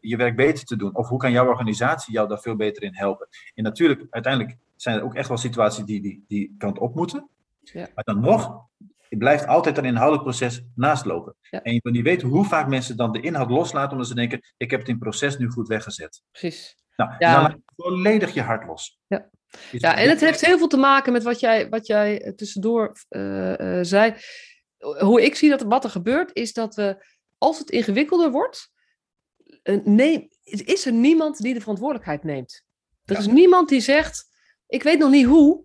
je 0.00 0.16
werk 0.16 0.36
beter 0.36 0.64
te 0.64 0.76
doen? 0.76 0.96
Of 0.96 1.08
hoe 1.08 1.18
kan 1.18 1.32
jouw 1.32 1.46
organisatie 1.46 2.12
jou 2.12 2.28
daar 2.28 2.40
veel 2.40 2.56
beter 2.56 2.82
in 2.82 2.94
helpen? 2.94 3.28
En 3.54 3.62
natuurlijk, 3.62 4.06
uiteindelijk 4.10 4.56
zijn 4.76 4.96
er 4.96 5.04
ook 5.04 5.14
echt 5.14 5.28
wel 5.28 5.36
situaties 5.36 5.84
die 5.84 6.00
die, 6.00 6.24
die 6.28 6.54
kant 6.58 6.78
op 6.78 6.94
moeten. 6.94 7.28
Ja. 7.60 7.86
Maar 7.94 8.04
dan 8.04 8.20
nog, 8.20 8.66
het 9.08 9.18
blijft 9.18 9.46
altijd 9.46 9.78
een 9.78 9.84
inhoudelijk 9.84 10.22
proces 10.22 10.64
naast 10.74 11.04
lopen. 11.04 11.34
En 11.50 11.74
je 11.74 11.80
kunt 11.80 11.94
niet 11.94 12.04
weten 12.04 12.28
hoe 12.28 12.44
vaak 12.44 12.68
mensen 12.68 12.96
dan 12.96 13.12
de 13.12 13.20
inhoud 13.20 13.50
loslaten, 13.50 13.92
omdat 13.92 14.06
ze 14.06 14.14
denken: 14.14 14.40
ik 14.56 14.70
heb 14.70 14.80
het 14.80 14.88
in 14.88 14.98
proces 14.98 15.38
nu 15.38 15.50
goed 15.50 15.68
weggezet. 15.68 16.22
Precies. 16.30 16.76
Nou, 16.96 17.10
ja. 17.18 17.32
dan 17.32 17.42
laat 17.42 17.52
je 17.52 17.62
volledig 17.76 18.34
je 18.34 18.42
hart 18.42 18.66
los. 18.66 19.00
Ja. 19.06 19.28
Ja, 19.70 19.96
en 19.96 20.08
het 20.08 20.20
heeft 20.20 20.46
heel 20.46 20.58
veel 20.58 20.66
te 20.66 20.76
maken 20.76 21.12
met 21.12 21.22
wat 21.22 21.40
jij, 21.40 21.68
wat 21.68 21.86
jij 21.86 22.22
eh, 22.22 22.32
tussendoor 22.32 22.96
uh, 23.10 23.78
zei. 23.82 24.14
Hoe 24.98 25.24
ik 25.24 25.34
zie 25.34 25.50
dat 25.50 25.62
wat 25.62 25.84
er 25.84 25.90
gebeurt, 25.90 26.30
is 26.32 26.52
dat 26.52 26.74
we, 26.74 27.06
als 27.38 27.58
het 27.58 27.70
ingewikkelder 27.70 28.30
wordt, 28.30 28.70
neem, 29.84 30.28
is 30.44 30.86
er 30.86 30.92
niemand 30.92 31.38
die 31.38 31.54
de 31.54 31.60
verantwoordelijkheid 31.60 32.24
neemt. 32.24 32.64
Er 33.04 33.18
is 33.18 33.26
niemand 33.26 33.68
die 33.68 33.80
zegt, 33.80 34.26
ik 34.66 34.82
weet 34.82 34.98
nog 34.98 35.10
niet 35.10 35.26
hoe, 35.26 35.64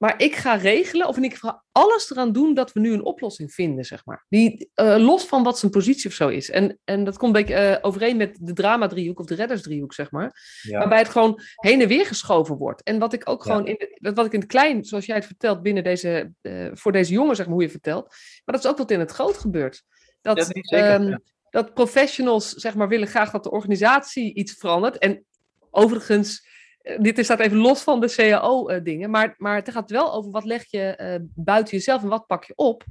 maar 0.00 0.22
ik 0.22 0.36
ga 0.36 0.54
regelen, 0.54 1.08
of 1.08 1.16
ik 1.16 1.34
ga 1.34 1.62
alles 1.72 2.10
eraan 2.10 2.32
doen 2.32 2.54
dat 2.54 2.72
we 2.72 2.80
nu 2.80 2.92
een 2.92 3.04
oplossing 3.04 3.52
vinden, 3.52 3.84
zeg 3.84 4.04
maar. 4.04 4.26
Die, 4.28 4.70
uh, 4.74 4.96
los 4.96 5.24
van 5.24 5.42
wat 5.42 5.58
zijn 5.58 5.72
positie 5.72 6.10
of 6.10 6.16
zo 6.16 6.28
is. 6.28 6.50
En, 6.50 6.78
en 6.84 7.04
dat 7.04 7.18
komt 7.18 7.36
een 7.36 7.42
beetje 7.44 7.70
uh, 7.70 7.76
overeen 7.80 8.16
met 8.16 8.38
de 8.40 8.52
drama-driehoek 8.52 9.18
of 9.18 9.26
de 9.26 9.34
reddersdriehoek, 9.34 9.92
zeg 9.94 10.10
maar. 10.10 10.32
Waarbij 10.70 10.98
het 10.98 11.08
gewoon 11.08 11.40
heen 11.54 11.80
en 11.80 11.88
weer 11.88 12.06
geschoven 12.06 12.56
wordt. 12.56 12.82
En 12.82 12.98
wat 12.98 13.12
ik 13.12 13.28
ook 13.28 13.42
gewoon, 13.42 13.66
in 13.66 13.74
de, 13.78 14.12
wat 14.12 14.26
ik 14.26 14.32
in 14.32 14.40
het 14.40 14.48
klein, 14.48 14.84
zoals 14.84 15.06
jij 15.06 15.16
het 15.16 15.26
vertelt, 15.26 15.62
binnen 15.62 15.84
deze, 15.84 16.32
uh, 16.42 16.70
voor 16.72 16.92
deze 16.92 17.12
jongen, 17.12 17.36
zeg 17.36 17.46
maar, 17.46 17.54
hoe 17.54 17.64
je 17.64 17.70
vertelt. 17.70 18.04
Maar 18.44 18.54
dat 18.54 18.64
is 18.64 18.70
ook 18.70 18.78
wat 18.78 18.90
in 18.90 19.00
het 19.00 19.10
groot 19.10 19.38
gebeurt. 19.38 19.82
Dat, 20.20 20.36
dat, 20.36 20.46
zeker, 20.46 20.94
um, 20.94 21.22
dat 21.50 21.74
professionals, 21.74 22.50
zeg 22.50 22.74
maar, 22.74 22.88
willen 22.88 23.08
graag 23.08 23.30
dat 23.30 23.42
de 23.42 23.50
organisatie 23.50 24.34
iets 24.34 24.52
verandert. 24.52 24.98
En 24.98 25.24
overigens 25.70 26.42
eh, 26.42 26.49
dit 26.98 27.24
staat 27.24 27.40
even 27.40 27.56
los 27.56 27.82
van 27.82 28.00
de 28.00 28.14
CAO-dingen, 28.14 29.04
eh, 29.04 29.10
maar, 29.10 29.34
maar 29.38 29.54
het 29.54 29.70
gaat 29.70 29.90
wel 29.90 30.12
over 30.12 30.30
wat 30.30 30.44
leg 30.44 30.70
je 30.70 30.98
uh, 31.00 31.26
buiten 31.34 31.76
jezelf 31.76 32.02
en 32.02 32.08
wat 32.08 32.26
pak 32.26 32.44
je 32.44 32.52
op. 32.56 32.84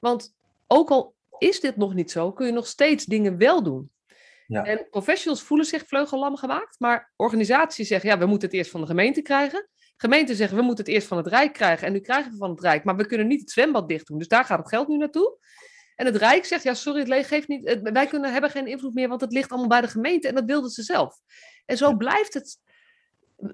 Want 0.00 0.34
ook 0.66 0.90
al 0.90 1.14
is 1.38 1.60
dit 1.60 1.76
nog 1.76 1.94
niet 1.94 2.10
zo, 2.10 2.32
kun 2.32 2.46
je 2.46 2.52
nog 2.52 2.66
steeds 2.66 3.04
dingen 3.04 3.36
wel 3.38 3.62
doen. 3.62 3.90
Ja. 4.46 4.64
En 4.64 4.86
professionals 4.90 5.42
voelen 5.42 5.66
zich 5.66 5.86
vleugellam 5.86 6.36
gemaakt, 6.36 6.80
maar 6.80 7.12
organisaties 7.16 7.88
zeggen, 7.88 8.08
ja, 8.08 8.18
we 8.18 8.26
moeten 8.26 8.48
het 8.48 8.56
eerst 8.56 8.70
van 8.70 8.80
de 8.80 8.86
gemeente 8.86 9.22
krijgen. 9.22 9.68
Gemeenten 9.96 10.36
zeggen, 10.36 10.56
we 10.56 10.62
moeten 10.62 10.84
het 10.84 10.94
eerst 10.94 11.06
van 11.06 11.16
het 11.16 11.26
Rijk 11.26 11.52
krijgen 11.52 11.86
en 11.86 11.92
nu 11.92 12.00
krijgen 12.00 12.30
we 12.30 12.36
van 12.36 12.50
het 12.50 12.60
Rijk, 12.60 12.84
maar 12.84 12.96
we 12.96 13.06
kunnen 13.06 13.26
niet 13.26 13.40
het 13.40 13.50
zwembad 13.50 13.88
dicht 13.88 14.06
doen, 14.06 14.18
dus 14.18 14.28
daar 14.28 14.44
gaat 14.44 14.58
het 14.58 14.68
geld 14.68 14.88
nu 14.88 14.96
naartoe. 14.96 15.38
En 15.94 16.06
het 16.06 16.16
Rijk 16.16 16.44
zegt, 16.44 16.62
ja, 16.62 16.74
sorry, 16.74 16.98
het 16.98 17.08
leeg 17.08 17.28
geeft 17.28 17.48
niet, 17.48 17.78
wij 17.82 18.06
kunnen, 18.06 18.32
hebben 18.32 18.50
geen 18.50 18.66
invloed 18.66 18.94
meer, 18.94 19.08
want 19.08 19.20
het 19.20 19.32
ligt 19.32 19.50
allemaal 19.50 19.68
bij 19.68 19.80
de 19.80 19.88
gemeente 19.88 20.28
en 20.28 20.34
dat 20.34 20.44
wilden 20.44 20.70
ze 20.70 20.82
zelf. 20.82 21.16
En 21.66 21.76
zo 21.76 21.96
blijft 21.96 22.34
het 22.34 22.58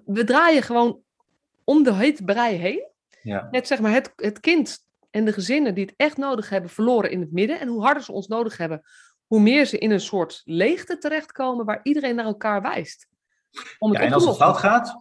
we 0.05 0.25
draaien 0.25 0.62
gewoon 0.62 1.01
om 1.64 1.83
de 1.83 1.94
hete 1.94 2.25
brei 2.25 2.57
heen. 2.57 2.88
Ja. 3.22 3.49
Net 3.51 3.66
zeg 3.66 3.81
maar 3.81 3.92
het, 3.92 4.12
het 4.16 4.40
kind 4.40 4.79
en 5.11 5.25
de 5.25 5.33
gezinnen 5.33 5.75
die 5.75 5.85
het 5.85 5.94
echt 5.96 6.16
nodig 6.16 6.49
hebben, 6.49 6.70
verloren 6.70 7.11
in 7.11 7.20
het 7.20 7.33
midden. 7.33 7.61
En 7.61 7.68
hoe 7.68 7.83
harder 7.83 8.03
ze 8.03 8.12
ons 8.12 8.27
nodig 8.27 8.57
hebben, 8.57 8.83
hoe 9.27 9.40
meer 9.40 9.66
ze 9.66 9.79
in 9.79 9.90
een 9.90 10.01
soort 10.01 10.42
leegte 10.44 10.99
terechtkomen 10.99 11.64
waar 11.64 11.81
iedereen 11.83 12.14
naar 12.14 12.25
elkaar 12.25 12.62
wijst. 12.62 13.09
Om 13.79 13.90
het 13.90 13.99
ja, 13.99 14.07
en 14.07 14.12
als 14.12 14.27
het 14.27 14.37
fout 14.37 14.57
gaat, 14.57 15.01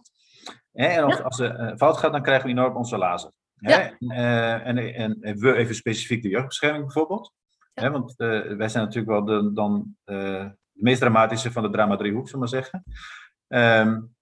hè, 0.72 0.86
en 0.86 1.02
als, 1.04 1.22
als 1.22 1.38
het 1.38 1.58
uh, 1.58 1.76
fout 1.76 1.96
gaat, 1.96 2.12
dan 2.12 2.22
krijgen 2.22 2.44
we 2.44 2.52
enorm 2.52 2.76
onze 2.76 2.98
lazer. 2.98 3.32
Hè? 3.56 3.74
Ja. 3.74 3.94
En, 3.98 4.78
en, 4.78 5.20
en, 5.20 5.38
we 5.38 5.54
even 5.54 5.74
specifiek 5.74 6.22
de 6.22 6.28
jeugdbescherming 6.28 6.84
bijvoorbeeld. 6.84 7.32
Hè, 7.74 7.90
want 7.90 8.14
wij 8.16 8.68
zijn 8.68 8.84
natuurlijk 8.84 9.06
wel 9.06 9.24
de, 9.24 9.52
dan 9.52 9.96
de 10.04 10.56
meest 10.72 11.00
dramatische 11.00 11.52
van 11.52 11.62
de 11.62 11.70
drama 11.70 11.96
driehoek, 11.96 12.28
zullen 12.28 12.48
we 12.48 12.54
maar 12.54 12.62
zeggen. 12.62 12.84
Um, 13.88 14.15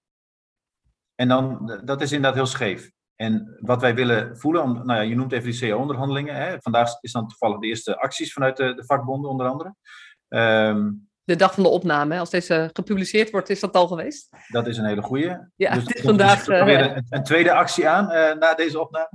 en 1.15 1.27
dan, 1.27 1.71
dat 1.85 2.01
is 2.01 2.11
inderdaad 2.11 2.35
heel 2.35 2.45
scheef. 2.45 2.91
En 3.15 3.57
wat 3.59 3.81
wij 3.81 3.95
willen 3.95 4.37
voelen, 4.37 4.61
om, 4.61 4.73
nou 4.73 4.93
ja, 4.93 5.01
je 5.01 5.15
noemt 5.15 5.31
even 5.31 5.51
die 5.51 5.59
CAO-onderhandelingen. 5.59 6.61
Vandaag 6.61 7.01
is 7.01 7.11
dan 7.11 7.27
toevallig 7.27 7.59
de 7.59 7.67
eerste 7.67 7.97
acties 7.99 8.33
vanuit 8.33 8.57
de, 8.57 8.73
de 8.73 8.85
vakbonden, 8.85 9.29
onder 9.29 9.47
andere. 9.47 9.75
Um, 10.27 11.07
de 11.25 11.35
dag 11.35 11.53
van 11.53 11.63
de 11.63 11.69
opname, 11.69 12.19
als 12.19 12.29
deze 12.29 12.69
gepubliceerd 12.73 13.31
wordt, 13.31 13.49
is 13.49 13.59
dat 13.59 13.73
al 13.73 13.87
geweest? 13.87 14.29
Dat 14.47 14.67
is 14.67 14.77
een 14.77 14.85
hele 14.85 15.01
goede. 15.01 15.51
Ja, 15.55 15.73
dus 15.73 15.85
is 15.93 16.01
vandaag. 16.01 16.43
Dus 16.43 16.63
weer 16.63 16.95
een, 16.95 17.05
een, 17.09 17.23
tweede 17.23 17.51
actie 17.51 17.87
aan 17.87 18.11
uh, 18.11 18.33
na 18.33 18.53
deze 18.53 18.79
opname. 18.79 19.09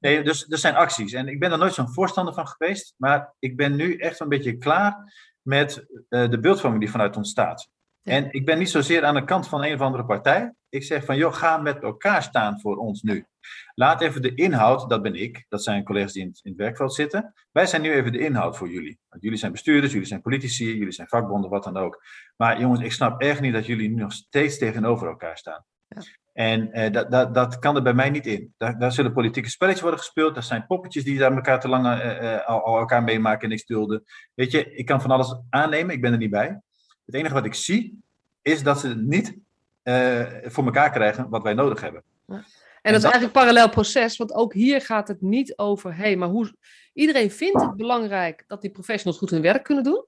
Nee, 0.00 0.22
dus 0.22 0.46
er 0.48 0.58
zijn 0.58 0.74
acties. 0.74 1.12
En 1.12 1.28
ik 1.28 1.40
ben 1.40 1.52
er 1.52 1.58
nooit 1.58 1.74
zo'n 1.74 1.92
voorstander 1.92 2.34
van 2.34 2.48
geweest, 2.48 2.94
maar 2.96 3.34
ik 3.38 3.56
ben 3.56 3.76
nu 3.76 3.96
echt 3.96 4.20
een 4.20 4.28
beetje 4.28 4.56
klaar 4.56 5.12
met 5.42 5.86
uh, 6.08 6.30
de 6.30 6.40
beeldvorming 6.40 6.82
die 6.82 6.90
vanuit 6.90 7.16
ontstaat. 7.16 7.68
En 8.04 8.32
ik 8.32 8.44
ben 8.44 8.58
niet 8.58 8.70
zozeer 8.70 9.04
aan 9.04 9.14
de 9.14 9.24
kant 9.24 9.48
van 9.48 9.64
een 9.64 9.74
of 9.74 9.80
andere 9.80 10.04
partij. 10.04 10.52
Ik 10.68 10.82
zeg 10.82 11.04
van, 11.04 11.16
joh, 11.16 11.32
ga 11.32 11.56
met 11.56 11.82
elkaar 11.82 12.22
staan 12.22 12.60
voor 12.60 12.76
ons 12.76 13.02
nu. 13.02 13.26
Laat 13.74 14.00
even 14.00 14.22
de 14.22 14.34
inhoud, 14.34 14.88
dat 14.90 15.02
ben 15.02 15.14
ik, 15.14 15.44
dat 15.48 15.62
zijn 15.62 15.84
collega's 15.84 16.12
die 16.12 16.22
in 16.22 16.28
het, 16.28 16.40
in 16.42 16.50
het 16.50 16.60
werkveld 16.60 16.94
zitten. 16.94 17.34
Wij 17.52 17.66
zijn 17.66 17.82
nu 17.82 17.92
even 17.92 18.12
de 18.12 18.18
inhoud 18.18 18.56
voor 18.56 18.70
jullie. 18.70 18.98
Want 19.08 19.22
jullie 19.22 19.38
zijn 19.38 19.52
bestuurders, 19.52 19.92
jullie 19.92 20.08
zijn 20.08 20.20
politici, 20.20 20.76
jullie 20.76 20.92
zijn 20.92 21.08
vakbonden, 21.08 21.50
wat 21.50 21.64
dan 21.64 21.76
ook. 21.76 22.02
Maar 22.36 22.60
jongens, 22.60 22.80
ik 22.80 22.92
snap 22.92 23.20
echt 23.20 23.40
niet 23.40 23.52
dat 23.52 23.66
jullie 23.66 23.88
nu 23.88 23.94
nog 23.94 24.12
steeds 24.12 24.58
tegenover 24.58 25.08
elkaar 25.08 25.38
staan. 25.38 25.64
Ja. 25.88 26.02
En 26.32 26.72
eh, 26.72 26.92
dat, 26.92 27.10
dat, 27.10 27.34
dat 27.34 27.58
kan 27.58 27.76
er 27.76 27.82
bij 27.82 27.94
mij 27.94 28.10
niet 28.10 28.26
in. 28.26 28.54
Daar, 28.56 28.78
daar 28.78 28.92
zullen 28.92 29.12
politieke 29.12 29.50
spelletjes 29.50 29.82
worden 29.82 30.00
gespeeld. 30.00 30.34
Dat 30.34 30.44
zijn 30.44 30.66
poppetjes 30.66 31.04
die 31.04 31.18
daar 31.18 31.32
elkaar 31.32 31.60
te 31.60 31.68
lang 31.68 31.86
uh, 31.86 32.22
uh, 32.22 32.46
al, 32.46 32.64
al, 32.64 32.78
elkaar 32.78 33.02
meemaken 33.02 33.42
en 33.42 33.48
niks 33.48 33.64
dulden. 33.64 34.04
Weet 34.34 34.50
je, 34.50 34.74
ik 34.74 34.86
kan 34.86 35.00
van 35.00 35.10
alles 35.10 35.36
aannemen, 35.50 35.94
ik 35.94 36.00
ben 36.00 36.12
er 36.12 36.18
niet 36.18 36.30
bij. 36.30 36.60
Het 37.06 37.14
enige 37.14 37.34
wat 37.34 37.44
ik 37.44 37.54
zie, 37.54 38.02
is 38.42 38.62
dat 38.62 38.80
ze 38.80 38.96
niet 38.96 39.36
uh, 39.84 40.26
voor 40.44 40.64
elkaar 40.64 40.90
krijgen 40.90 41.28
wat 41.28 41.42
wij 41.42 41.54
nodig 41.54 41.80
hebben. 41.80 42.02
Ja. 42.26 42.44
En, 42.82 42.92
dat 42.92 43.04
is 43.04 43.10
eigenlijk 43.10 43.22
een 43.22 43.42
parallel 43.42 43.68
proces, 43.68 44.16
want 44.16 44.32
ook 44.32 44.52
hier 44.52 44.80
gaat 44.80 45.08
het 45.08 45.20
niet 45.20 45.58
over, 45.58 45.94
hé, 45.94 46.02
hey, 46.02 46.16
maar 46.16 46.28
hoe... 46.28 46.54
Iedereen 46.92 47.30
vindt 47.30 47.60
het 47.60 47.76
belangrijk 47.76 48.44
dat 48.46 48.60
die 48.60 48.70
professionals 48.70 49.18
goed 49.18 49.30
hun 49.30 49.42
werk 49.42 49.64
kunnen 49.64 49.84
doen. 49.84 50.06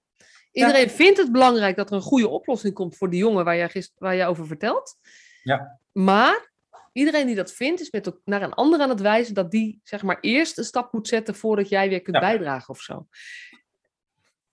Iedereen 0.53 0.87
ja. 0.87 0.89
vindt 0.89 1.19
het 1.19 1.33
belangrijk 1.33 1.77
dat 1.77 1.91
er 1.91 1.97
een 1.97 2.03
goede 2.03 2.29
oplossing 2.29 2.75
komt 2.75 2.97
voor 2.97 3.11
die 3.11 3.19
jongen 3.19 3.45
waar 3.45 3.57
jij, 3.57 3.69
gister, 3.69 3.95
waar 3.99 4.17
jij 4.17 4.27
over 4.27 4.47
vertelt. 4.47 4.97
Ja. 5.43 5.79
Maar 5.93 6.53
iedereen 6.93 7.27
die 7.27 7.35
dat 7.35 7.53
vindt, 7.53 7.81
is 7.81 7.91
met, 7.91 8.13
naar 8.25 8.43
een 8.43 8.55
ander 8.55 8.81
aan 8.81 8.89
het 8.89 9.01
wijzen 9.01 9.35
dat 9.35 9.51
die 9.51 9.81
zeg 9.85 10.03
maar 10.03 10.19
eerst 10.21 10.59
een 10.59 10.65
stap 10.65 10.93
moet 10.93 11.09
zetten 11.09 11.35
voordat 11.35 11.69
jij 11.69 11.89
weer 11.89 12.03
kunt 12.03 12.17
ja. 12.17 12.23
bijdragen 12.23 12.69
of 12.69 12.81
zo. 12.81 13.07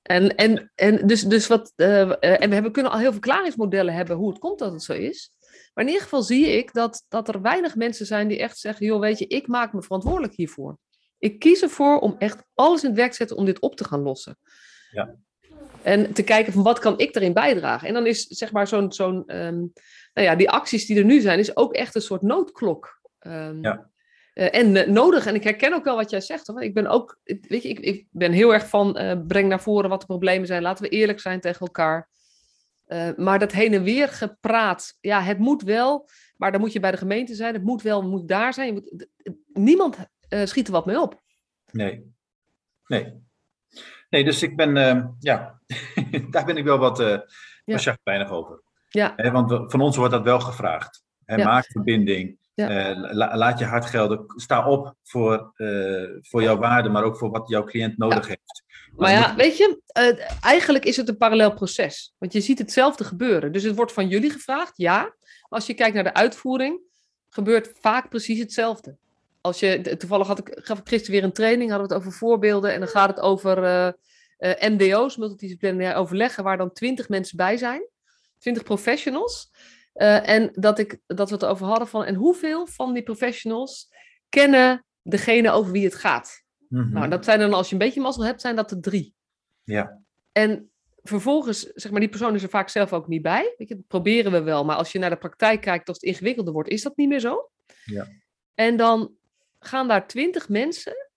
En, 0.03 0.35
en, 0.35 0.71
en, 0.75 1.07
dus, 1.07 1.21
dus 1.21 1.47
wat, 1.47 1.73
uh, 1.75 2.09
en 2.09 2.49
we 2.49 2.53
hebben, 2.53 2.71
kunnen 2.71 2.91
al 2.91 2.97
heel 2.97 3.11
veel 3.11 3.21
verklaringsmodellen 3.21 3.93
hebben 3.93 4.15
hoe 4.15 4.29
het 4.29 4.39
komt 4.39 4.59
dat 4.59 4.71
het 4.71 4.83
zo 4.83 4.93
is. 4.93 5.31
Maar 5.73 5.83
in 5.83 5.89
ieder 5.89 6.03
geval 6.03 6.23
zie 6.23 6.45
ik 6.45 6.73
dat, 6.73 7.05
dat 7.07 7.27
er 7.27 7.41
weinig 7.41 7.75
mensen 7.75 8.05
zijn 8.05 8.27
die 8.27 8.39
echt 8.39 8.57
zeggen: 8.57 8.85
joh, 8.85 8.99
weet 8.99 9.19
je, 9.19 9.27
ik 9.27 9.47
maak 9.47 9.73
me 9.73 9.81
verantwoordelijk 9.81 10.33
hiervoor. 10.33 10.77
Ik 11.19 11.39
kies 11.39 11.61
ervoor 11.61 11.99
om 11.99 12.15
echt 12.19 12.43
alles 12.53 12.81
in 12.81 12.89
het 12.89 12.97
werk 12.97 13.11
te 13.11 13.17
zetten 13.17 13.37
om 13.37 13.45
dit 13.45 13.59
op 13.59 13.75
te 13.75 13.83
gaan 13.83 14.01
lossen. 14.01 14.37
Ja. 14.91 15.15
En 15.81 16.13
te 16.13 16.23
kijken 16.23 16.53
van 16.53 16.63
wat 16.63 16.79
kan 16.79 16.99
ik 16.99 17.15
erin 17.15 17.33
bijdragen. 17.33 17.87
En 17.87 17.93
dan 17.93 18.05
is 18.05 18.27
zeg 18.27 18.51
maar 18.51 18.67
zo'n, 18.67 18.91
zo'n 18.91 19.35
um, 19.35 19.73
nou 20.13 20.27
ja, 20.27 20.35
die 20.35 20.49
acties 20.49 20.85
die 20.85 20.97
er 20.97 21.05
nu 21.05 21.19
zijn, 21.19 21.39
is 21.39 21.55
ook 21.55 21.73
echt 21.73 21.95
een 21.95 22.01
soort 22.01 22.21
noodklok. 22.21 23.01
Um, 23.19 23.61
ja. 23.61 23.91
Uh, 24.33 24.55
en 24.55 24.75
uh, 24.75 24.87
nodig. 24.87 25.25
En 25.25 25.35
ik 25.35 25.43
herken 25.43 25.73
ook 25.73 25.83
wel 25.83 25.95
wat 25.95 26.09
jij 26.09 26.21
zegt. 26.21 26.47
Hoor. 26.47 26.63
Ik 26.63 26.73
ben 26.73 26.87
ook, 26.87 27.19
weet 27.23 27.63
je, 27.63 27.69
ik, 27.69 27.79
ik 27.79 28.07
ben 28.11 28.31
heel 28.31 28.53
erg 28.53 28.67
van 28.67 29.01
uh, 29.01 29.13
breng 29.27 29.49
naar 29.49 29.61
voren 29.61 29.89
wat 29.89 29.99
de 29.99 30.05
problemen 30.05 30.47
zijn. 30.47 30.61
Laten 30.61 30.83
we 30.83 30.89
eerlijk 30.89 31.19
zijn 31.19 31.39
tegen 31.39 31.59
elkaar. 31.59 32.09
maar 33.17 33.39
dat 33.39 33.51
heen 33.51 33.73
en 33.73 33.83
weer 33.83 34.07
gepraat, 34.07 34.97
ja, 35.01 35.21
het 35.21 35.37
moet 35.37 35.61
wel. 35.61 36.09
Maar 36.37 36.51
dan 36.51 36.61
moet 36.61 36.73
je 36.73 36.79
bij 36.79 36.91
de 36.91 36.97
gemeente 36.97 37.35
zijn. 37.35 37.53
Het 37.53 37.63
moet 37.63 37.81
wel, 37.81 38.01
het 38.01 38.09
moet 38.09 38.27
daar 38.27 38.53
zijn. 38.53 38.67
Je 38.67 38.73
moet, 38.73 39.07
niemand 39.53 39.97
schiet 40.43 40.67
er 40.67 40.73
wat 40.73 40.85
mee 40.85 41.01
op. 41.01 41.21
Nee. 41.71 42.11
Nee. 42.87 43.21
Nee, 44.09 44.23
dus 44.23 44.43
ik 44.43 44.55
ben, 44.55 44.75
ja, 45.19 45.59
daar 46.31 46.45
ben 46.45 46.57
ik 46.57 46.63
wel 46.63 46.77
wat 46.77 46.99
uh, 46.99 47.19
ja. 47.65 47.97
weinig 48.03 48.29
over. 48.29 48.61
Ja. 48.89 49.13
He, 49.15 49.31
want 49.31 49.71
van 49.71 49.81
ons 49.81 49.95
wordt 49.95 50.13
dat 50.13 50.23
wel 50.23 50.39
gevraagd. 50.39 51.03
He, 51.25 51.35
ja. 51.35 51.45
Maak 51.45 51.65
verbinding. 51.65 52.37
Ja. 52.55 52.89
Uh, 52.89 53.13
la, 53.13 53.37
laat 53.37 53.59
je 53.59 53.65
hart 53.65 53.85
gelden. 53.85 54.23
Sta 54.27 54.69
op 54.69 54.95
voor, 55.03 55.53
uh, 55.57 56.09
voor 56.21 56.41
jouw 56.41 56.57
waarde, 56.57 56.89
maar 56.89 57.03
ook 57.03 57.17
voor 57.17 57.29
wat 57.29 57.47
jouw 57.47 57.63
cliënt 57.63 57.97
nodig 57.97 58.21
ja. 58.21 58.27
heeft. 58.27 58.63
Maar, 58.95 59.11
maar 59.11 59.11
ja, 59.11 59.35
weet 59.35 59.57
je, 59.57 59.81
uh, 59.97 60.43
eigenlijk 60.43 60.85
is 60.85 60.97
het 60.97 61.09
een 61.09 61.17
parallel 61.17 61.53
proces. 61.53 62.13
Want 62.17 62.33
je 62.33 62.41
ziet 62.41 62.59
hetzelfde 62.59 63.03
gebeuren. 63.03 63.51
Dus 63.51 63.63
het 63.63 63.75
wordt 63.75 63.93
van 63.93 64.07
jullie 64.07 64.29
gevraagd, 64.29 64.73
ja. 64.75 65.01
Maar 65.01 65.59
als 65.59 65.65
je 65.65 65.73
kijkt 65.73 65.93
naar 65.93 66.03
de 66.03 66.13
uitvoering, 66.13 66.79
gebeurt 67.29 67.71
vaak 67.81 68.09
precies 68.09 68.39
hetzelfde. 68.39 68.97
Als 69.41 69.59
je, 69.59 69.95
toevallig 69.97 70.27
had 70.27 70.39
ik, 70.39 70.59
gaf 70.61 70.79
ik 70.79 70.87
gisteren 70.87 71.15
weer 71.15 71.23
een 71.23 71.33
training, 71.33 71.69
hadden 71.69 71.87
we 71.87 71.93
het 71.93 72.03
over 72.03 72.17
voorbeelden. 72.17 72.73
En 72.73 72.79
dan 72.79 72.89
gaat 72.89 73.09
het 73.09 73.19
over 73.19 73.95
MDO's, 74.59 75.17
multidisciplinair 75.17 75.95
overleggen, 75.95 76.43
waar 76.43 76.57
dan 76.57 76.71
twintig 76.71 77.09
mensen 77.09 77.37
bij 77.37 77.57
zijn. 77.57 77.87
Twintig 78.37 78.63
professionals. 78.63 79.51
Uh, 79.95 80.29
en 80.29 80.49
dat, 80.53 80.79
ik, 80.79 80.99
dat 81.07 81.29
we 81.29 81.35
het 81.35 81.45
over 81.45 81.65
hadden 81.65 81.87
van, 81.87 82.05
en 82.05 82.15
hoeveel 82.15 82.67
van 82.67 82.93
die 82.93 83.03
professionals 83.03 83.89
kennen 84.29 84.85
degene 85.01 85.51
over 85.51 85.71
wie 85.71 85.83
het 85.83 85.95
gaat? 85.95 86.43
Mm-hmm. 86.67 86.93
Nou, 86.93 87.09
dat 87.09 87.25
zijn 87.25 87.39
dan, 87.39 87.53
als 87.53 87.67
je 87.67 87.73
een 87.73 87.79
beetje 87.79 88.01
mazzel 88.01 88.25
hebt, 88.25 88.41
zijn 88.41 88.55
dat 88.55 88.71
er 88.71 88.81
drie. 88.81 89.13
Ja. 89.63 90.01
En 90.31 90.71
vervolgens, 91.03 91.61
zeg 91.61 91.91
maar, 91.91 91.99
die 91.99 92.09
persoon 92.09 92.35
is 92.35 92.43
er 92.43 92.49
vaak 92.49 92.69
zelf 92.69 92.93
ook 92.93 93.07
niet 93.07 93.21
bij. 93.21 93.53
Weet 93.57 93.67
je, 93.67 93.75
dat 93.75 93.87
proberen 93.87 94.31
we 94.31 94.41
wel, 94.41 94.65
maar 94.65 94.75
als 94.75 94.91
je 94.91 94.99
naar 94.99 95.09
de 95.09 95.17
praktijk 95.17 95.61
kijkt, 95.61 95.87
als 95.87 95.97
het 95.97 96.09
ingewikkelder 96.09 96.53
wordt, 96.53 96.69
is 96.69 96.81
dat 96.81 96.97
niet 96.97 97.09
meer 97.09 97.19
zo. 97.19 97.49
Ja. 97.85 98.07
En 98.55 98.77
dan 98.77 99.15
gaan 99.59 99.87
daar 99.87 100.07
twintig 100.07 100.49
mensen 100.49 101.11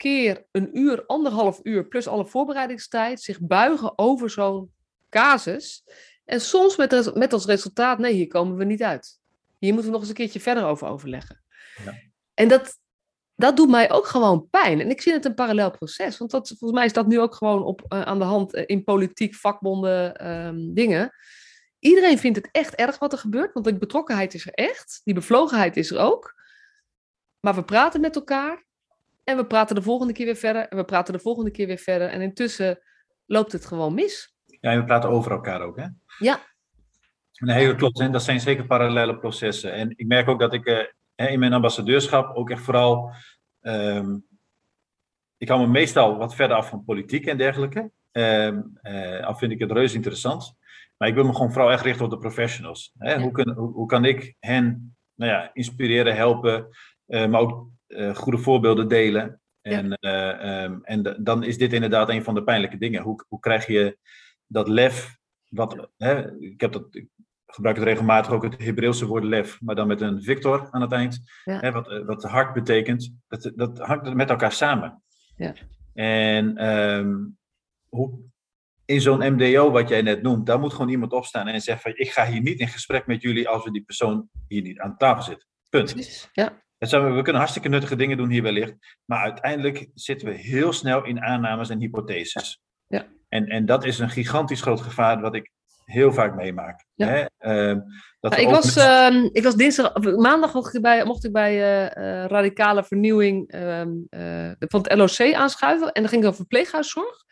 keer 0.00 0.46
een 0.50 0.78
uur, 0.78 1.06
anderhalf 1.06 1.60
uur, 1.62 1.86
plus 1.86 2.06
alle 2.06 2.26
voorbereidingstijd, 2.26 3.22
zich 3.22 3.40
buigen 3.40 3.98
over 3.98 4.30
zo'n 4.30 4.72
casus. 5.08 5.84
En 6.30 6.40
soms 6.40 6.76
met, 6.76 7.14
met 7.14 7.32
als 7.32 7.44
resultaat, 7.44 7.98
nee, 7.98 8.12
hier 8.12 8.26
komen 8.26 8.56
we 8.56 8.64
niet 8.64 8.82
uit. 8.82 9.20
Hier 9.58 9.72
moeten 9.72 9.90
we 9.90 9.90
nog 9.90 10.00
eens 10.00 10.08
een 10.08 10.16
keertje 10.16 10.40
verder 10.40 10.64
over 10.64 10.88
overleggen. 10.88 11.42
Ja. 11.84 11.94
En 12.34 12.48
dat, 12.48 12.78
dat 13.34 13.56
doet 13.56 13.70
mij 13.70 13.90
ook 13.90 14.06
gewoon 14.06 14.48
pijn. 14.50 14.80
En 14.80 14.90
ik 14.90 15.00
zie 15.00 15.12
het 15.12 15.24
een 15.24 15.34
parallel 15.34 15.70
proces. 15.70 16.18
Want 16.18 16.30
dat, 16.30 16.48
volgens 16.48 16.72
mij 16.72 16.84
is 16.84 16.92
dat 16.92 17.06
nu 17.06 17.20
ook 17.20 17.34
gewoon 17.34 17.62
op, 17.62 17.80
uh, 17.88 18.02
aan 18.02 18.18
de 18.18 18.24
hand 18.24 18.54
uh, 18.54 18.62
in 18.66 18.84
politiek, 18.84 19.34
vakbonden, 19.34 20.30
um, 20.30 20.74
dingen. 20.74 21.12
Iedereen 21.78 22.18
vindt 22.18 22.36
het 22.36 22.48
echt 22.52 22.74
erg 22.74 22.98
wat 22.98 23.12
er 23.12 23.18
gebeurt. 23.18 23.52
Want 23.52 23.66
die 23.66 23.78
betrokkenheid 23.78 24.34
is 24.34 24.46
er 24.46 24.52
echt. 24.52 25.00
Die 25.04 25.14
bevlogenheid 25.14 25.76
is 25.76 25.90
er 25.90 25.98
ook. 25.98 26.34
Maar 27.40 27.54
we 27.54 27.64
praten 27.64 28.00
met 28.00 28.16
elkaar. 28.16 28.64
En 29.24 29.36
we 29.36 29.46
praten 29.46 29.74
de 29.74 29.82
volgende 29.82 30.12
keer 30.12 30.26
weer 30.26 30.36
verder. 30.36 30.68
En 30.68 30.76
we 30.76 30.84
praten 30.84 31.12
de 31.12 31.20
volgende 31.20 31.50
keer 31.50 31.66
weer 31.66 31.78
verder. 31.78 32.08
En 32.08 32.20
intussen 32.20 32.80
loopt 33.26 33.52
het 33.52 33.66
gewoon 33.66 33.94
mis. 33.94 34.34
Ja, 34.60 34.70
en 34.70 34.78
we 34.78 34.84
praten 34.84 35.10
over 35.10 35.30
elkaar 35.30 35.60
ook, 35.60 35.76
hè? 35.76 35.86
Ja. 36.20 36.40
Nee, 37.32 37.66
dat 37.66 37.76
klopt. 37.76 38.00
En 38.00 38.12
dat 38.12 38.22
zijn 38.22 38.40
zeker 38.40 38.66
parallele 38.66 39.18
processen. 39.18 39.72
En 39.72 39.90
ik 39.96 40.06
merk 40.06 40.28
ook 40.28 40.40
dat 40.40 40.54
ik 40.54 40.66
uh, 40.66 41.30
in 41.30 41.38
mijn 41.38 41.52
ambassadeurschap 41.52 42.36
ook 42.36 42.50
echt 42.50 42.62
vooral. 42.62 43.12
Um, 43.60 44.26
ik 45.36 45.48
hou 45.48 45.60
me 45.60 45.66
meestal 45.66 46.16
wat 46.16 46.34
verder 46.34 46.56
af 46.56 46.68
van 46.68 46.84
politiek 46.84 47.26
en 47.26 47.36
dergelijke. 47.36 47.90
Um, 48.12 48.78
uh, 48.82 49.26
al 49.26 49.34
vind 49.34 49.52
ik 49.52 49.58
het 49.58 49.72
reuze 49.72 49.94
interessant. 49.94 50.56
Maar 50.96 51.08
ik 51.08 51.14
wil 51.14 51.24
me 51.24 51.32
gewoon 51.32 51.52
vooral 51.52 51.70
echt 51.70 51.84
richten 51.84 52.04
op 52.04 52.10
de 52.10 52.18
professionals. 52.18 52.92
Hè? 52.98 53.12
Ja. 53.12 53.20
Hoe, 53.20 53.30
kun, 53.30 53.52
hoe, 53.52 53.72
hoe, 53.72 53.86
kan 53.86 54.04
ik 54.04 54.34
hen 54.38 54.96
nou 55.14 55.32
ja, 55.32 55.50
inspireren, 55.52 56.16
helpen, 56.16 56.68
uh, 57.06 57.26
maar 57.26 57.40
ook 57.40 57.68
goede 58.14 58.38
voorbeelden 58.38 58.88
delen. 58.88 59.40
En, 59.60 59.96
ja. 60.00 60.64
um, 60.64 60.84
en 60.84 61.16
dan 61.22 61.44
is 61.44 61.58
dit 61.58 61.72
inderdaad 61.72 62.08
een 62.08 62.24
van 62.24 62.34
de 62.34 62.42
pijnlijke 62.42 62.78
dingen. 62.78 63.02
Hoe, 63.02 63.24
hoe 63.28 63.40
krijg 63.40 63.66
je 63.66 63.98
dat 64.46 64.68
lef 64.68 65.19
wat, 65.50 65.88
hè, 65.96 66.40
ik, 66.40 66.60
heb 66.60 66.72
dat, 66.72 66.94
ik 66.94 67.08
gebruik 67.46 67.76
het 67.76 67.84
regelmatig 67.84 68.32
ook 68.32 68.42
het 68.42 68.58
Hebreeuwse 68.58 69.06
woord 69.06 69.24
lef, 69.24 69.60
maar 69.60 69.74
dan 69.74 69.86
met 69.86 70.00
een 70.00 70.22
victor 70.22 70.68
aan 70.70 70.80
het 70.80 70.92
eind. 70.92 71.20
Ja. 71.44 71.58
Hè, 71.58 71.72
wat, 71.72 72.02
wat 72.04 72.22
hart 72.22 72.52
betekent. 72.52 73.14
Dat, 73.28 73.52
dat 73.54 73.78
hangt 73.78 74.14
met 74.14 74.30
elkaar 74.30 74.52
samen. 74.52 75.02
Ja. 75.36 75.54
En 75.94 76.66
um, 76.66 77.38
hoe, 77.88 78.18
in 78.84 79.00
zo'n 79.00 79.34
MDO, 79.34 79.70
wat 79.70 79.88
jij 79.88 80.02
net 80.02 80.22
noemt, 80.22 80.46
daar 80.46 80.60
moet 80.60 80.72
gewoon 80.72 80.88
iemand 80.88 81.12
opstaan 81.12 81.48
en 81.48 81.60
zeggen 81.60 81.82
van 81.82 82.00
ik 82.00 82.10
ga 82.10 82.26
hier 82.26 82.40
niet 82.40 82.60
in 82.60 82.68
gesprek 82.68 83.06
met 83.06 83.22
jullie 83.22 83.48
als 83.48 83.64
we 83.64 83.70
die 83.70 83.82
persoon 83.82 84.28
hier 84.48 84.62
niet 84.62 84.78
aan 84.78 84.96
tafel 84.96 85.22
zit. 85.22 85.46
Punt. 85.68 86.28
Ja. 86.32 86.62
Zijn, 86.78 87.14
we 87.14 87.22
kunnen 87.22 87.40
hartstikke 87.40 87.68
nuttige 87.68 87.96
dingen 87.96 88.16
doen 88.16 88.30
hier 88.30 88.42
wellicht, 88.42 88.98
maar 89.04 89.22
uiteindelijk 89.22 89.90
zitten 89.94 90.28
we 90.28 90.34
heel 90.34 90.72
snel 90.72 91.04
in 91.04 91.20
aannames 91.20 91.68
en 91.68 91.80
hypotheses. 91.80 92.62
Ja. 92.86 93.06
En, 93.30 93.46
en 93.46 93.66
dat 93.66 93.84
is 93.84 93.98
een 93.98 94.10
gigantisch 94.10 94.60
groot 94.60 94.80
gevaar 94.80 95.20
wat 95.20 95.34
ik 95.34 95.50
heel 95.84 96.12
vaak 96.12 96.34
meemaak. 96.34 96.84
Hè? 96.96 97.24
Ehm, 97.38 97.80
dat 98.20 98.30
nou, 98.30 98.42
ik, 98.42 98.48
was, 98.48 98.76
uh, 98.76 99.24
ik 99.32 99.42
was 99.42 99.54
dinsdag, 99.54 99.92
maandag 100.16 100.54
mocht 100.54 100.74
ik 100.74 100.82
bij, 100.82 101.04
mocht 101.04 101.24
ik 101.24 101.32
bij 101.32 101.54
uh, 101.54 102.24
Radicale 102.26 102.84
Vernieuwing 102.84 103.50
ehm, 103.50 103.90
van 104.58 104.80
het 104.82 104.94
LOC 104.94 105.34
aanschuiven. 105.34 105.92
En 105.92 106.00
dan 106.00 106.10
ging 106.10 106.22
het 106.22 106.30
over 106.30 106.46
verpleeghuiszorg. 106.46 107.24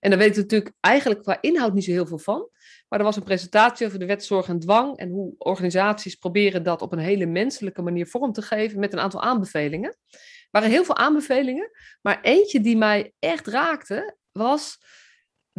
En 0.00 0.10
daar 0.10 0.18
weet 0.18 0.30
ik 0.30 0.36
natuurlijk 0.36 0.74
eigenlijk 0.80 1.22
qua 1.22 1.38
inhoud 1.40 1.74
niet 1.74 1.84
zo 1.84 1.90
heel 1.90 2.06
veel 2.06 2.18
van. 2.18 2.48
Maar 2.88 2.98
er 2.98 3.04
was 3.04 3.16
een 3.16 3.22
presentatie 3.22 3.86
over 3.86 3.98
de 3.98 4.06
wet 4.06 4.24
zorg 4.24 4.48
en 4.48 4.58
dwang 4.58 4.96
en 4.96 5.10
hoe 5.10 5.34
organisaties 5.38 6.14
proberen 6.14 6.62
dat 6.62 6.82
op 6.82 6.92
een 6.92 6.98
hele 6.98 7.26
menselijke 7.26 7.82
manier 7.82 8.06
vorm 8.06 8.32
te 8.32 8.42
geven 8.42 8.78
met 8.78 8.92
een 8.92 9.00
aantal 9.00 9.22
aanbevelingen. 9.22 9.96
Er 10.10 10.48
waren 10.50 10.70
heel 10.70 10.84
veel 10.84 10.96
aanbevelingen, 10.96 11.70
maar 12.02 12.20
eentje 12.20 12.60
die 12.60 12.76
mij 12.76 13.12
echt 13.18 13.46
raakte 13.46 14.16
was 14.32 14.78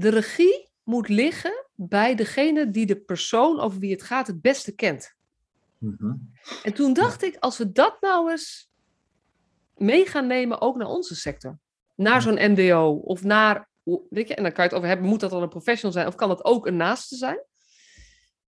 de 0.02 0.10
regie 0.10 0.70
moet 0.84 1.08
liggen 1.08 1.66
bij 1.76 2.16
degene 2.16 2.70
die 2.70 2.86
de 2.86 3.00
persoon 3.00 3.60
over 3.60 3.80
wie 3.80 3.92
het 3.92 4.04
gaat 4.04 4.28
het 4.28 4.42
beste 4.42 4.76
kent. 4.76 5.16
Mhm. 5.78 6.14
En 6.64 6.74
toen 6.74 6.94
dacht 6.94 7.24
ik, 7.24 7.36
als 7.40 7.58
we 7.58 7.72
dat 7.72 7.98
nou 8.02 8.32
eens 8.32 8.70
mee 9.76 10.06
gaan 10.06 10.28
nemen, 10.28 10.62
ook 10.62 10.78
naar 10.78 10.88
onze 10.88 11.16
sector, 11.16 11.60
naar 11.96 12.22
zo'n 12.22 12.52
MDO 12.52 13.02
of 13.04 13.24
naar 13.24 13.70
Weet 14.10 14.28
je, 14.28 14.36
en 14.36 14.44
dan 14.44 14.52
kan 14.52 14.64
je 14.64 14.70
het 14.70 14.74
over 14.74 14.88
hebben, 14.88 15.08
moet 15.08 15.20
dat 15.20 15.30
dan 15.30 15.42
een 15.42 15.50
professional 15.50 15.92
zijn 15.92 16.08
of 16.08 16.16
kan 16.16 16.30
dat 16.30 16.46
ook 16.46 16.68
een 16.68 16.76
naaste 16.76 17.16
zijn? 17.16 17.44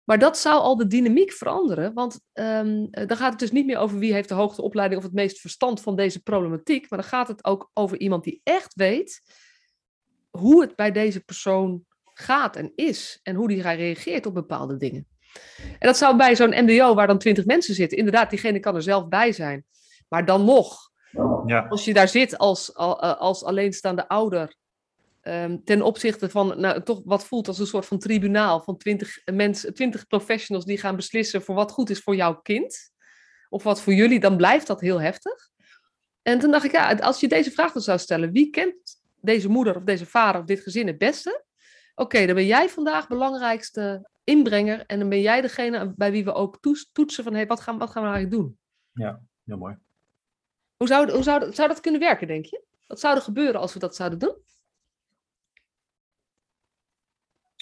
Maar 0.03 0.19
dat 0.19 0.37
zou 0.37 0.59
al 0.59 0.75
de 0.75 0.87
dynamiek 0.87 1.31
veranderen, 1.31 1.93
want 1.93 2.19
um, 2.33 2.89
dan 2.91 3.17
gaat 3.17 3.29
het 3.29 3.39
dus 3.39 3.51
niet 3.51 3.65
meer 3.65 3.77
over 3.77 3.99
wie 3.99 4.13
heeft 4.13 4.29
de 4.29 4.35
hoogste 4.35 4.61
opleiding 4.61 4.99
of 4.99 5.07
het 5.07 5.15
meest 5.15 5.39
verstand 5.39 5.81
van 5.81 5.95
deze 5.95 6.23
problematiek, 6.23 6.89
maar 6.89 6.99
dan 6.99 7.07
gaat 7.07 7.27
het 7.27 7.45
ook 7.45 7.69
over 7.73 7.99
iemand 7.99 8.23
die 8.23 8.41
echt 8.43 8.73
weet 8.73 9.21
hoe 10.37 10.61
het 10.61 10.75
bij 10.75 10.91
deze 10.91 11.23
persoon 11.23 11.85
gaat 12.13 12.55
en 12.55 12.71
is 12.75 13.19
en 13.23 13.35
hoe 13.35 13.47
die 13.47 13.61
reageert 13.61 14.25
op 14.25 14.33
bepaalde 14.33 14.77
dingen. 14.77 15.07
En 15.59 15.87
dat 15.87 15.97
zou 15.97 16.17
bij 16.17 16.35
zo'n 16.35 16.63
MDO 16.63 16.93
waar 16.93 17.07
dan 17.07 17.17
twintig 17.17 17.45
mensen 17.45 17.75
zitten, 17.75 17.97
inderdaad, 17.97 18.29
diegene 18.29 18.59
kan 18.59 18.75
er 18.75 18.83
zelf 18.83 19.07
bij 19.07 19.31
zijn. 19.31 19.65
Maar 20.07 20.25
dan 20.25 20.45
nog, 20.45 20.91
ja. 21.45 21.65
als 21.69 21.85
je 21.85 21.93
daar 21.93 22.07
zit 22.07 22.37
als, 22.37 22.75
als 22.75 23.43
alleenstaande 23.43 24.07
ouder 24.07 24.55
Ehm, 25.25 25.57
ten 25.63 25.81
opzichte 25.81 26.29
van 26.29 26.59
nou, 26.59 26.83
toch 26.83 27.01
wat 27.05 27.25
voelt 27.25 27.47
als 27.47 27.59
een 27.59 27.67
soort 27.67 27.85
van 27.85 27.99
tribunaal 27.99 28.61
van 28.61 28.77
twintig 28.77 29.21
mensen, 29.25 29.73
twintig 29.73 30.07
professionals 30.07 30.65
die 30.65 30.77
gaan 30.77 30.95
beslissen 30.95 31.41
voor 31.41 31.55
wat 31.55 31.71
goed 31.71 31.89
is 31.89 31.99
voor 31.99 32.15
jouw 32.15 32.41
kind. 32.41 32.91
Of 33.49 33.63
wat 33.63 33.81
voor 33.81 33.93
jullie, 33.93 34.19
dan 34.19 34.37
blijft 34.37 34.67
dat 34.67 34.81
heel 34.81 35.01
heftig. 35.01 35.49
En 36.21 36.39
toen 36.39 36.51
dacht 36.51 36.65
ik, 36.65 36.71
ja, 36.71 36.93
als 36.93 37.19
je 37.19 37.27
deze 37.27 37.51
vraag 37.51 37.71
dan 37.71 37.81
zou 37.81 37.99
stellen, 37.99 38.31
wie 38.31 38.49
kent 38.49 38.75
deze 39.25 39.49
moeder 39.49 39.75
of 39.75 39.83
deze 39.83 40.05
vader 40.05 40.41
of 40.41 40.47
dit 40.47 40.59
gezin 40.59 40.87
het 40.87 40.97
beste? 40.97 41.43
Oké, 41.95 42.25
dan 42.25 42.35
ben 42.35 42.45
jij 42.45 42.69
vandaag 42.69 43.07
belangrijkste 43.07 44.09
inbrenger 44.23 44.83
en 44.85 44.99
dan 44.99 45.09
ben 45.09 45.21
jij 45.21 45.41
degene 45.41 45.93
bij 45.95 46.11
wie 46.11 46.23
we 46.23 46.33
ook 46.33 46.59
toetsen 46.91 47.23
van, 47.23 47.33
hey, 47.33 47.47
wat, 47.47 47.61
gaan, 47.61 47.77
wat 47.77 47.89
gaan 47.89 48.03
we 48.03 48.09
eigenlijk 48.09 48.41
doen? 48.41 48.57
Ja, 48.93 49.21
heel 49.45 49.57
mooi. 49.57 49.77
Hoe, 50.77 50.87
zou, 50.87 51.11
hoe 51.11 51.23
zou, 51.23 51.53
zou 51.53 51.67
dat 51.67 51.79
kunnen 51.79 52.01
werken, 52.01 52.27
denk 52.27 52.45
je? 52.45 52.63
Wat 52.87 52.99
zou 52.99 53.15
er 53.15 53.21
gebeuren 53.21 53.61
als 53.61 53.73
we 53.73 53.79
dat 53.79 53.95
zouden 53.95 54.19
doen? 54.19 54.35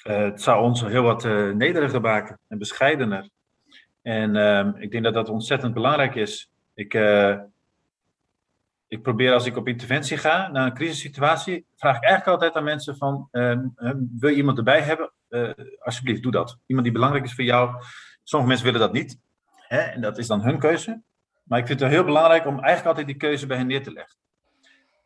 Uh, 0.07 0.17
het 0.17 0.41
zou 0.41 0.63
ons 0.63 0.81
heel 0.81 1.03
wat 1.03 1.23
uh, 1.23 1.51
nederiger 1.51 2.01
maken 2.01 2.39
en 2.47 2.57
bescheidener. 2.57 3.29
En 4.01 4.35
uh, 4.35 4.81
ik 4.81 4.91
denk 4.91 5.03
dat 5.03 5.13
dat 5.13 5.29
ontzettend 5.29 5.73
belangrijk 5.73 6.15
is. 6.15 6.51
Ik, 6.73 6.93
uh, 6.93 7.39
ik 8.93 9.01
probeer 9.01 9.33
als 9.33 9.45
ik 9.45 9.57
op 9.57 9.67
interventie 9.67 10.17
ga 10.17 10.47
naar 10.51 10.65
een 10.65 10.73
crisissituatie, 10.73 11.65
vraag 11.75 11.95
ik 11.95 12.03
eigenlijk 12.03 12.31
altijd 12.31 12.55
aan 12.55 12.63
mensen 12.63 12.97
van, 12.97 13.27
ehm, 13.31 13.67
ehm, 13.75 13.97
wil 14.19 14.29
je 14.29 14.35
iemand 14.35 14.57
erbij 14.57 14.81
hebben? 14.81 15.11
alsjeblieft, 15.79 16.23
doe 16.23 16.31
dat. 16.31 16.59
Iemand 16.65 16.85
die 16.85 16.95
belangrijk 16.95 17.25
is 17.25 17.33
voor 17.33 17.43
jou. 17.43 17.83
Sommige 18.23 18.49
mensen 18.51 18.71
willen 18.71 18.87
dat 18.87 18.93
niet. 18.93 19.19
Hè? 19.67 19.77
En 19.77 20.01
dat 20.01 20.17
is 20.17 20.27
dan 20.27 20.41
hun 20.41 20.59
keuze. 20.59 21.01
Maar 21.43 21.59
ik 21.59 21.67
vind 21.67 21.79
het 21.79 21.89
heel 21.89 22.03
belangrijk 22.03 22.45
om 22.45 22.53
eigenlijk 22.53 22.85
altijd 22.85 23.07
die 23.07 23.15
keuze 23.15 23.47
bij 23.47 23.57
hen 23.57 23.67
neer 23.67 23.83
te 23.83 23.91
leggen. 23.91 24.17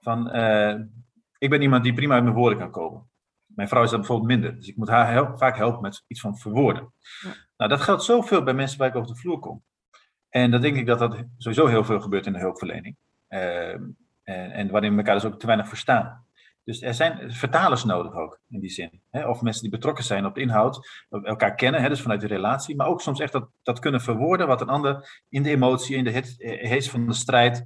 Van, 0.01 0.27
ik 1.37 1.49
ben 1.49 1.61
iemand 1.61 1.83
die 1.83 1.93
prima 1.93 2.13
uit 2.13 2.23
mijn 2.23 2.35
woorden 2.35 2.57
kan 2.57 2.71
komen. 2.71 3.09
Mijn 3.45 3.67
vrouw 3.67 3.83
is 3.83 3.89
dat 3.89 3.99
bijvoorbeeld 3.99 4.29
minder. 4.29 4.55
Dus 4.55 4.67
ik 4.67 4.77
moet 4.77 4.89
haar 4.89 5.37
vaak 5.37 5.57
helpen 5.57 5.81
met 5.81 6.03
iets 6.07 6.21
van 6.21 6.37
verwoorden. 6.37 6.93
Ja. 7.23 7.33
Nou, 7.57 7.69
dat 7.69 7.81
geldt 7.81 8.03
zoveel 8.03 8.43
bij 8.43 8.53
mensen 8.53 8.77
waar 8.77 8.87
ik 8.87 8.95
over 8.95 9.13
de 9.13 9.19
vloer 9.19 9.39
kom. 9.39 9.63
En 10.29 10.51
dan 10.51 10.61
denk 10.61 10.75
ik 10.75 10.85
dat 10.85 10.99
dat 10.99 11.23
sowieso 11.37 11.67
heel 11.67 11.83
veel 11.83 11.99
gebeurt 11.99 12.25
in 12.25 12.33
de 12.33 12.39
hulpverlening. 12.39 12.95
Ehm, 13.27 13.83
en, 14.23 14.51
en 14.51 14.69
waarin 14.69 14.91
we 14.91 14.97
elkaar 14.97 15.13
dus 15.13 15.25
ook 15.25 15.39
te 15.39 15.45
weinig 15.45 15.67
verstaan. 15.67 16.25
Dus 16.63 16.81
er 16.81 16.93
zijn 16.93 17.33
vertalers 17.33 17.83
nodig 17.83 18.13
ook, 18.13 18.39
in 18.49 18.59
die 18.59 18.69
zin. 18.69 19.01
Of 19.11 19.41
mensen 19.41 19.61
die 19.61 19.71
betrokken 19.71 20.03
zijn 20.03 20.25
op 20.25 20.35
de 20.35 20.41
inhoud, 20.41 21.05
elkaar 21.09 21.55
kennen, 21.55 21.89
dus 21.89 22.01
vanuit 22.01 22.21
de 22.21 22.27
relatie. 22.27 22.75
Maar 22.75 22.87
ook 22.87 23.01
soms 23.01 23.19
echt 23.19 23.31
dat, 23.31 23.49
dat 23.63 23.79
kunnen 23.79 24.01
verwoorden 24.01 24.47
wat 24.47 24.61
een 24.61 24.69
ander 24.69 25.23
in 25.29 25.43
de 25.43 25.49
emotie, 25.49 25.95
in 25.95 26.03
de 26.03 26.35
hees 26.67 26.89
van 26.89 27.07
de 27.07 27.13
strijd, 27.13 27.65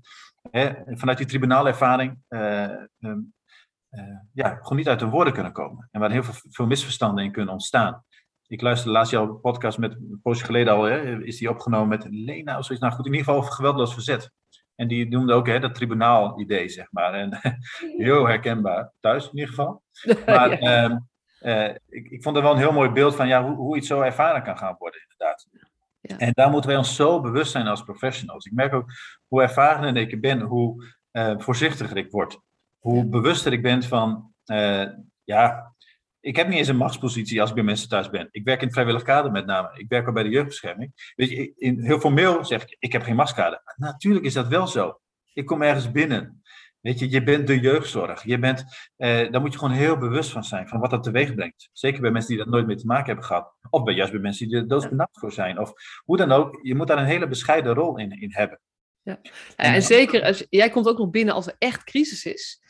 vanuit 0.85 1.17
die 1.17 1.27
tribunaalervaring 1.27 2.17
uh, 2.29 2.69
uh, 2.99 4.01
ja, 4.33 4.55
gewoon 4.55 4.77
niet 4.77 4.87
uit 4.87 4.99
de 4.99 5.09
woorden 5.09 5.33
kunnen 5.33 5.51
komen. 5.51 5.87
En 5.91 5.99
waar 5.99 6.11
heel 6.11 6.23
veel, 6.23 6.49
veel 6.49 6.67
misverstanden 6.67 7.23
in 7.23 7.31
kunnen 7.31 7.53
ontstaan. 7.53 8.03
Ik 8.47 8.61
luisterde 8.61 8.93
laatst 8.93 9.11
jouw 9.11 9.33
podcast 9.33 9.77
met 9.77 9.91
een 9.91 10.19
poosje 10.23 10.45
geleden 10.45 10.73
al, 10.73 10.83
hè, 10.83 11.23
is 11.23 11.37
die 11.37 11.49
opgenomen 11.49 11.87
met 11.87 12.07
Lena 12.09 12.57
of 12.57 12.65
zoiets. 12.65 12.83
Nou 12.83 12.95
goed, 12.95 13.05
in 13.05 13.13
ieder 13.13 13.27
geval 13.27 13.41
geweldloos 13.41 13.93
verzet. 13.93 14.31
En 14.81 14.87
die 14.87 15.09
noemde 15.09 15.33
ook 15.33 15.47
hè, 15.47 15.59
dat 15.59 15.75
tribunaal-idee, 15.75 16.69
zeg 16.69 16.87
maar. 16.91 17.13
En 17.13 17.39
heel 17.97 18.27
herkenbaar, 18.27 18.91
thuis 18.99 19.25
in 19.25 19.31
ieder 19.33 19.49
geval. 19.49 19.81
Maar 20.25 20.51
ehm, 20.51 20.97
eh, 21.39 21.75
ik, 21.89 22.09
ik 22.09 22.23
vond 22.23 22.35
er 22.35 22.41
wel 22.41 22.51
een 22.51 22.57
heel 22.57 22.71
mooi 22.71 22.89
beeld 22.89 23.15
van 23.15 23.27
ja, 23.27 23.43
hoe, 23.43 23.55
hoe 23.55 23.77
iets 23.77 23.87
zo 23.87 24.01
ervaren 24.01 24.43
kan 24.43 24.57
gaan 24.57 24.75
worden, 24.77 25.01
inderdaad. 25.01 25.47
Ja. 26.01 26.17
En 26.17 26.31
daar 26.33 26.49
moeten 26.49 26.69
wij 26.69 26.79
ons 26.79 26.95
zo 26.95 27.21
bewust 27.21 27.51
zijn 27.51 27.67
als 27.67 27.83
professionals. 27.83 28.45
Ik 28.45 28.53
merk 28.53 28.73
ook 28.73 28.91
hoe 29.27 29.41
ervarener 29.41 29.97
ik 29.97 30.21
ben, 30.21 30.39
hoe 30.39 30.85
uh, 31.11 31.33
voorzichtiger 31.37 31.97
ik 31.97 32.11
word 32.11 32.39
hoe 32.81 33.05
bewuster 33.05 33.53
ik 33.53 33.61
ben 33.61 33.83
van, 33.83 34.33
uh, 34.45 34.85
ja, 35.23 35.70
ik 36.21 36.35
heb 36.35 36.47
niet 36.47 36.57
eens 36.57 36.67
een 36.67 36.77
machtspositie 36.77 37.41
als 37.41 37.49
ik 37.49 37.55
bij 37.55 37.63
mensen 37.63 37.89
thuis 37.89 38.09
ben. 38.09 38.27
Ik 38.31 38.43
werk 38.43 38.59
in 38.59 38.65
het 38.65 38.73
vrijwillig 38.73 39.03
kader 39.03 39.31
met 39.31 39.45
name. 39.45 39.69
Ik 39.73 39.89
werk 39.89 40.07
ook 40.07 40.13
bij 40.13 40.23
de 40.23 40.29
jeugdbescherming. 40.29 41.13
Weet 41.15 41.29
je, 41.29 41.53
in, 41.55 41.83
heel 41.83 41.99
formeel 41.99 42.45
zeg 42.45 42.61
ik, 42.61 42.75
ik 42.79 42.91
heb 42.91 43.01
geen 43.01 43.15
machtskader. 43.15 43.61
Natuurlijk 43.75 44.25
is 44.25 44.33
dat 44.33 44.47
wel 44.47 44.67
zo. 44.67 44.99
Ik 45.33 45.45
kom 45.45 45.61
ergens 45.61 45.91
binnen. 45.91 46.41
Weet 46.79 46.99
je, 46.99 47.09
je 47.09 47.23
bent 47.23 47.47
de 47.47 47.59
jeugdzorg. 47.59 48.23
Je 48.23 48.39
bent, 48.39 48.63
eh, 48.97 49.31
daar 49.31 49.41
moet 49.41 49.53
je 49.53 49.59
gewoon 49.59 49.73
heel 49.73 49.97
bewust 49.97 50.31
van 50.31 50.43
zijn, 50.43 50.67
van 50.67 50.79
wat 50.79 50.89
dat 50.89 51.03
teweeg 51.03 51.35
brengt. 51.35 51.69
Zeker 51.71 52.01
bij 52.01 52.11
mensen 52.11 52.35
die 52.35 52.43
dat 52.43 52.53
nooit 52.53 52.67
mee 52.67 52.75
te 52.75 52.85
maken 52.85 53.05
hebben 53.05 53.25
gehad. 53.25 53.55
Of 53.69 53.83
bij, 53.83 53.93
juist 53.93 54.11
bij 54.11 54.21
mensen 54.21 54.47
die 54.47 54.57
er 54.57 54.67
doodbenauwd 54.67 55.09
voor 55.11 55.31
zijn. 55.31 55.59
Of 55.59 55.73
hoe 56.03 56.17
dan 56.17 56.31
ook, 56.31 56.59
je 56.61 56.75
moet 56.75 56.87
daar 56.87 56.97
een 56.97 57.05
hele 57.05 57.27
bescheiden 57.27 57.73
rol 57.73 57.97
in, 57.97 58.11
in 58.11 58.33
hebben. 58.33 58.59
Ja. 59.01 59.19
en, 59.55 59.73
en 59.73 59.81
zeker, 59.81 60.23
als, 60.23 60.45
jij 60.49 60.69
komt 60.69 60.87
ook 60.87 60.97
nog 60.97 61.09
binnen 61.09 61.33
als 61.33 61.47
er 61.47 61.55
echt 61.57 61.83
crisis 61.83 62.25
is. 62.25 62.61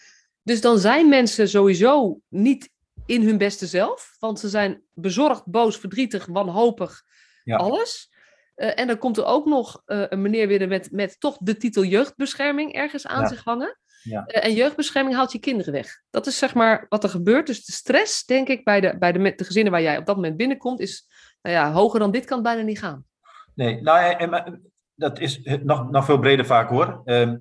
Dus 0.43 0.61
dan 0.61 0.79
zijn 0.79 1.09
mensen 1.09 1.49
sowieso 1.49 2.21
niet 2.27 2.69
in 3.05 3.23
hun 3.23 3.37
beste 3.37 3.67
zelf, 3.67 4.15
want 4.19 4.39
ze 4.39 4.49
zijn 4.49 4.81
bezorgd, 4.93 5.45
boos, 5.45 5.77
verdrietig, 5.77 6.25
wanhopig, 6.25 7.03
alles. 7.45 8.09
Uh, 8.55 8.79
en 8.79 8.87
dan 8.87 8.97
komt 8.97 9.17
er 9.17 9.25
ook 9.25 9.45
nog 9.45 9.81
uh, 9.85 10.03
een 10.09 10.21
meneer 10.21 10.47
weer 10.47 10.67
met, 10.67 10.91
met 10.91 11.19
toch 11.19 11.37
de 11.37 11.57
titel 11.57 11.83
jeugdbescherming 11.83 12.73
ergens 12.73 13.07
aan 13.07 13.27
zich 13.27 13.43
hangen. 13.43 13.79
Ja. 14.03 14.23
Uh, 14.27 14.45
en 14.45 14.53
jeugdbescherming 14.53 15.15
haalt 15.15 15.31
je 15.31 15.39
kinderen 15.39 15.73
weg. 15.73 16.01
Dat 16.09 16.27
is 16.27 16.37
zeg 16.37 16.53
maar 16.53 16.85
wat 16.89 17.03
er 17.03 17.09
gebeurt. 17.09 17.47
Dus 17.47 17.65
de 17.65 17.71
stress, 17.71 18.25
denk 18.25 18.47
ik, 18.47 18.63
bij 18.63 18.81
de, 18.81 18.97
bij 18.97 19.11
de, 19.11 19.35
de 19.35 19.43
gezinnen 19.43 19.71
waar 19.71 19.81
jij 19.81 19.97
op 19.97 20.05
dat 20.05 20.15
moment 20.15 20.37
binnenkomt, 20.37 20.79
is 20.79 21.07
nou 21.41 21.55
ja, 21.55 21.71
hoger 21.71 21.99
dan 21.99 22.11
dit 22.11 22.25
kan 22.25 22.37
het 22.37 22.45
bijna 22.47 22.61
niet 22.61 22.79
gaan. 22.79 23.05
Nee, 23.55 23.81
nou, 23.81 24.15
en, 24.15 24.71
dat 24.95 25.19
is 25.19 25.39
nog, 25.63 25.89
nog 25.89 26.05
veel 26.05 26.19
breder 26.19 26.45
vaak 26.45 26.69
hoor. 26.69 27.01
Ehm, 27.05 27.37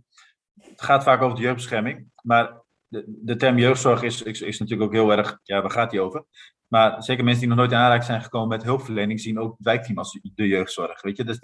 het 0.60 0.82
gaat 0.82 1.02
vaak 1.02 1.22
over 1.22 1.36
de 1.36 1.42
jeugdbescherming. 1.42 2.06
Maar 2.22 2.62
de, 2.90 3.04
de 3.06 3.36
term 3.36 3.58
jeugdzorg 3.58 4.02
is, 4.02 4.22
is, 4.22 4.40
is, 4.40 4.58
natuurlijk 4.58 4.88
ook 4.88 4.96
heel 4.96 5.12
erg, 5.12 5.38
ja, 5.42 5.60
waar 5.60 5.70
gaat 5.70 5.90
die 5.90 6.00
over? 6.00 6.24
Maar 6.66 7.02
zeker 7.02 7.24
mensen 7.24 7.40
die 7.40 7.48
nog 7.48 7.58
nooit 7.58 7.70
in 7.70 7.76
aanraking 7.76 8.04
zijn 8.04 8.22
gekomen 8.22 8.48
met 8.48 8.62
hulpverlening, 8.62 9.20
zien 9.20 9.38
ook 9.38 9.56
het 9.56 9.66
wijkteam 9.66 9.98
als 9.98 10.18
de 10.34 10.46
jeugdzorg. 10.46 11.02
Weet 11.02 11.16
je, 11.16 11.24
dus 11.24 11.38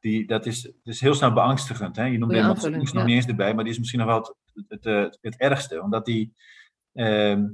die, 0.00 0.26
dat 0.26 0.46
is, 0.46 0.72
is 0.82 1.00
heel 1.00 1.14
snel 1.14 1.32
beangstigend. 1.32 1.96
Hè? 1.96 2.04
Je 2.04 2.18
noemde 2.18 2.34
ja, 2.34 2.46
nog 2.46 2.92
niet 2.92 3.16
eens 3.16 3.26
erbij, 3.26 3.54
maar 3.54 3.64
die 3.64 3.72
is 3.72 3.78
misschien 3.78 4.00
nog 4.00 4.08
wel 4.08 4.36
het, 4.68 4.84
het, 4.84 5.18
het, 5.20 5.36
ergste. 5.36 5.82
Omdat 5.82 6.04
die, 6.04 6.34
ehm, 6.92 7.44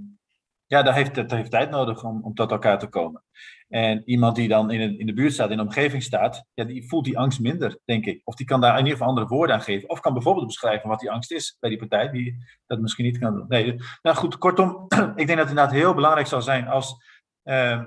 ja, 0.71 0.83
daar 0.83 0.95
heeft, 0.95 1.15
dat 1.15 1.31
heeft 1.31 1.51
tijd 1.51 1.71
nodig 1.71 2.05
om, 2.05 2.25
om 2.25 2.35
tot 2.35 2.51
elkaar 2.51 2.79
te 2.79 2.87
komen. 2.87 3.25
En 3.69 4.03
iemand 4.05 4.37
die 4.37 4.49
dan 4.49 4.71
in, 4.71 4.99
in 4.99 5.07
de 5.07 5.13
buurt 5.13 5.33
staat, 5.33 5.51
in 5.51 5.57
de 5.57 5.63
omgeving 5.63 6.03
staat, 6.03 6.45
ja, 6.55 6.65
die 6.65 6.89
voelt 6.89 7.05
die 7.05 7.19
angst 7.19 7.41
minder, 7.41 7.79
denk 7.85 8.07
ik. 8.07 8.21
Of 8.25 8.35
die 8.35 8.47
kan 8.47 8.61
daar 8.61 8.73
in 8.73 8.79
ieder 8.79 8.93
geval 8.93 9.09
andere 9.09 9.27
woorden 9.27 9.57
aan 9.57 9.63
geven. 9.63 9.89
Of 9.89 10.01
kan 10.01 10.13
bijvoorbeeld 10.13 10.47
beschrijven 10.47 10.89
wat 10.89 11.01
die 11.01 11.11
angst 11.11 11.33
is 11.33 11.57
bij 11.61 11.71
die 11.71 11.79
partij, 11.79 12.11
die 12.11 12.37
dat 12.67 12.81
misschien 12.81 13.05
niet 13.05 13.19
kan 13.19 13.35
doen. 13.35 13.45
Nee, 13.49 13.77
nou 14.03 14.17
goed, 14.17 14.39
kortom, 14.39 14.87
ik 15.17 15.27
denk 15.27 15.29
dat 15.29 15.39
het 15.39 15.49
inderdaad 15.49 15.71
heel 15.71 15.95
belangrijk 15.95 16.27
zal 16.27 16.43
zijn 16.43 16.69
als 16.69 16.95
uh, 17.45 17.85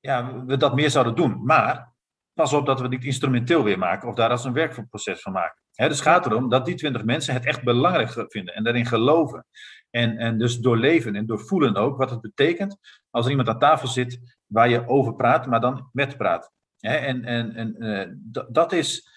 ja, 0.00 0.44
we 0.44 0.56
dat 0.56 0.74
meer 0.74 0.90
zouden 0.90 1.14
doen. 1.14 1.44
Maar 1.44 1.92
pas 2.34 2.52
op 2.52 2.66
dat 2.66 2.80
we 2.80 2.88
dit 2.88 3.04
instrumenteel 3.04 3.64
weer 3.64 3.78
maken 3.78 4.08
of 4.08 4.14
daar 4.14 4.30
als 4.30 4.44
een 4.44 4.52
werkproces 4.52 5.22
van 5.22 5.32
maken. 5.32 5.62
dus 5.74 5.86
het 5.86 6.00
gaat 6.00 6.26
erom 6.26 6.48
dat 6.48 6.66
die 6.66 6.74
twintig 6.74 7.04
mensen 7.04 7.34
het 7.34 7.46
echt 7.46 7.64
belangrijk 7.64 8.26
vinden 8.28 8.54
en 8.54 8.64
daarin 8.64 8.86
geloven. 8.86 9.46
En, 9.92 10.16
en 10.16 10.38
dus 10.38 10.58
doorleven 10.58 11.14
en 11.14 11.26
doorvoelen 11.26 11.76
ook 11.76 11.96
wat 11.98 12.10
het 12.10 12.20
betekent 12.20 12.76
als 13.10 13.24
er 13.24 13.30
iemand 13.30 13.48
aan 13.48 13.58
tafel 13.58 13.88
zit 13.88 14.36
waar 14.46 14.68
je 14.68 14.88
over 14.88 15.14
praat, 15.14 15.46
maar 15.46 15.60
dan 15.60 15.88
met 15.92 16.16
praat. 16.16 16.52
en 16.80 17.24
en, 17.24 17.54
en 17.54 17.74
uh, 17.78 18.42
dat, 18.48 18.72
is, 18.72 19.08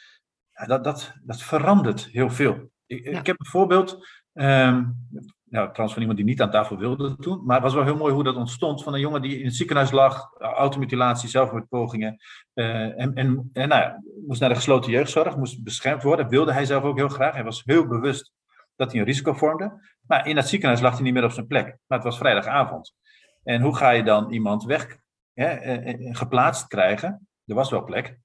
dat, 0.67 0.83
dat, 0.83 1.13
dat 1.23 1.41
verandert 1.41 2.05
heel 2.05 2.29
veel. 2.29 2.71
Ik, 2.85 3.05
ik 3.05 3.25
heb 3.25 3.39
een 3.39 3.45
voorbeeld, 3.45 3.91
um, 4.33 5.07
nou, 5.43 5.65
trouwens 5.65 5.93
van 5.93 5.99
iemand 5.99 6.17
die 6.17 6.25
niet 6.25 6.41
aan 6.41 6.51
tafel 6.51 6.77
wilde 6.77 7.15
doen, 7.19 7.45
maar 7.45 7.55
het 7.55 7.63
was 7.63 7.73
wel 7.73 7.83
heel 7.83 7.97
mooi 7.97 8.13
hoe 8.13 8.23
dat 8.23 8.35
ontstond 8.35 8.83
van 8.83 8.93
een 8.93 8.99
jongen 8.99 9.21
die 9.21 9.39
in 9.39 9.45
het 9.45 9.55
ziekenhuis 9.55 9.91
lag, 9.91 10.33
automutilatie, 10.39 11.29
zelfmoordpogingen, 11.29 12.17
uh, 12.53 12.99
en, 13.01 13.13
en, 13.13 13.49
en 13.53 13.67
nou 13.67 13.81
ja, 13.81 14.01
moest 14.27 14.39
naar 14.39 14.49
de 14.49 14.55
gesloten 14.55 14.91
jeugdzorg, 14.91 15.37
moest 15.37 15.63
beschermd 15.63 16.03
worden, 16.03 16.29
wilde 16.29 16.53
hij 16.53 16.65
zelf 16.65 16.83
ook 16.83 16.97
heel 16.97 17.09
graag. 17.09 17.33
Hij 17.33 17.43
was 17.43 17.61
heel 17.65 17.87
bewust 17.87 18.33
dat 18.75 18.91
hij 18.91 18.99
een 18.99 19.05
risico 19.05 19.33
vormde, 19.33 19.94
maar 20.07 20.27
in 20.27 20.35
het 20.35 20.47
ziekenhuis 20.47 20.81
lag 20.81 20.93
hij 20.93 21.03
niet 21.03 21.13
meer 21.13 21.23
op 21.23 21.31
zijn 21.31 21.47
plek. 21.47 21.65
Maar 21.65 21.97
het 21.97 22.07
was 22.07 22.17
vrijdagavond. 22.17 22.95
En 23.43 23.61
hoe 23.61 23.75
ga 23.75 23.89
je 23.89 24.03
dan 24.03 24.31
iemand 24.31 24.63
weg 24.63 24.97
hè, 25.33 25.45
eh, 25.47 25.89
eh, 25.89 26.15
geplaatst 26.15 26.67
krijgen? 26.67 27.27
Er 27.45 27.55
was 27.55 27.69
wel 27.69 27.83
plek, 27.83 28.17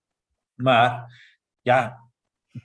maar 0.55 1.19
ja, 1.61 2.11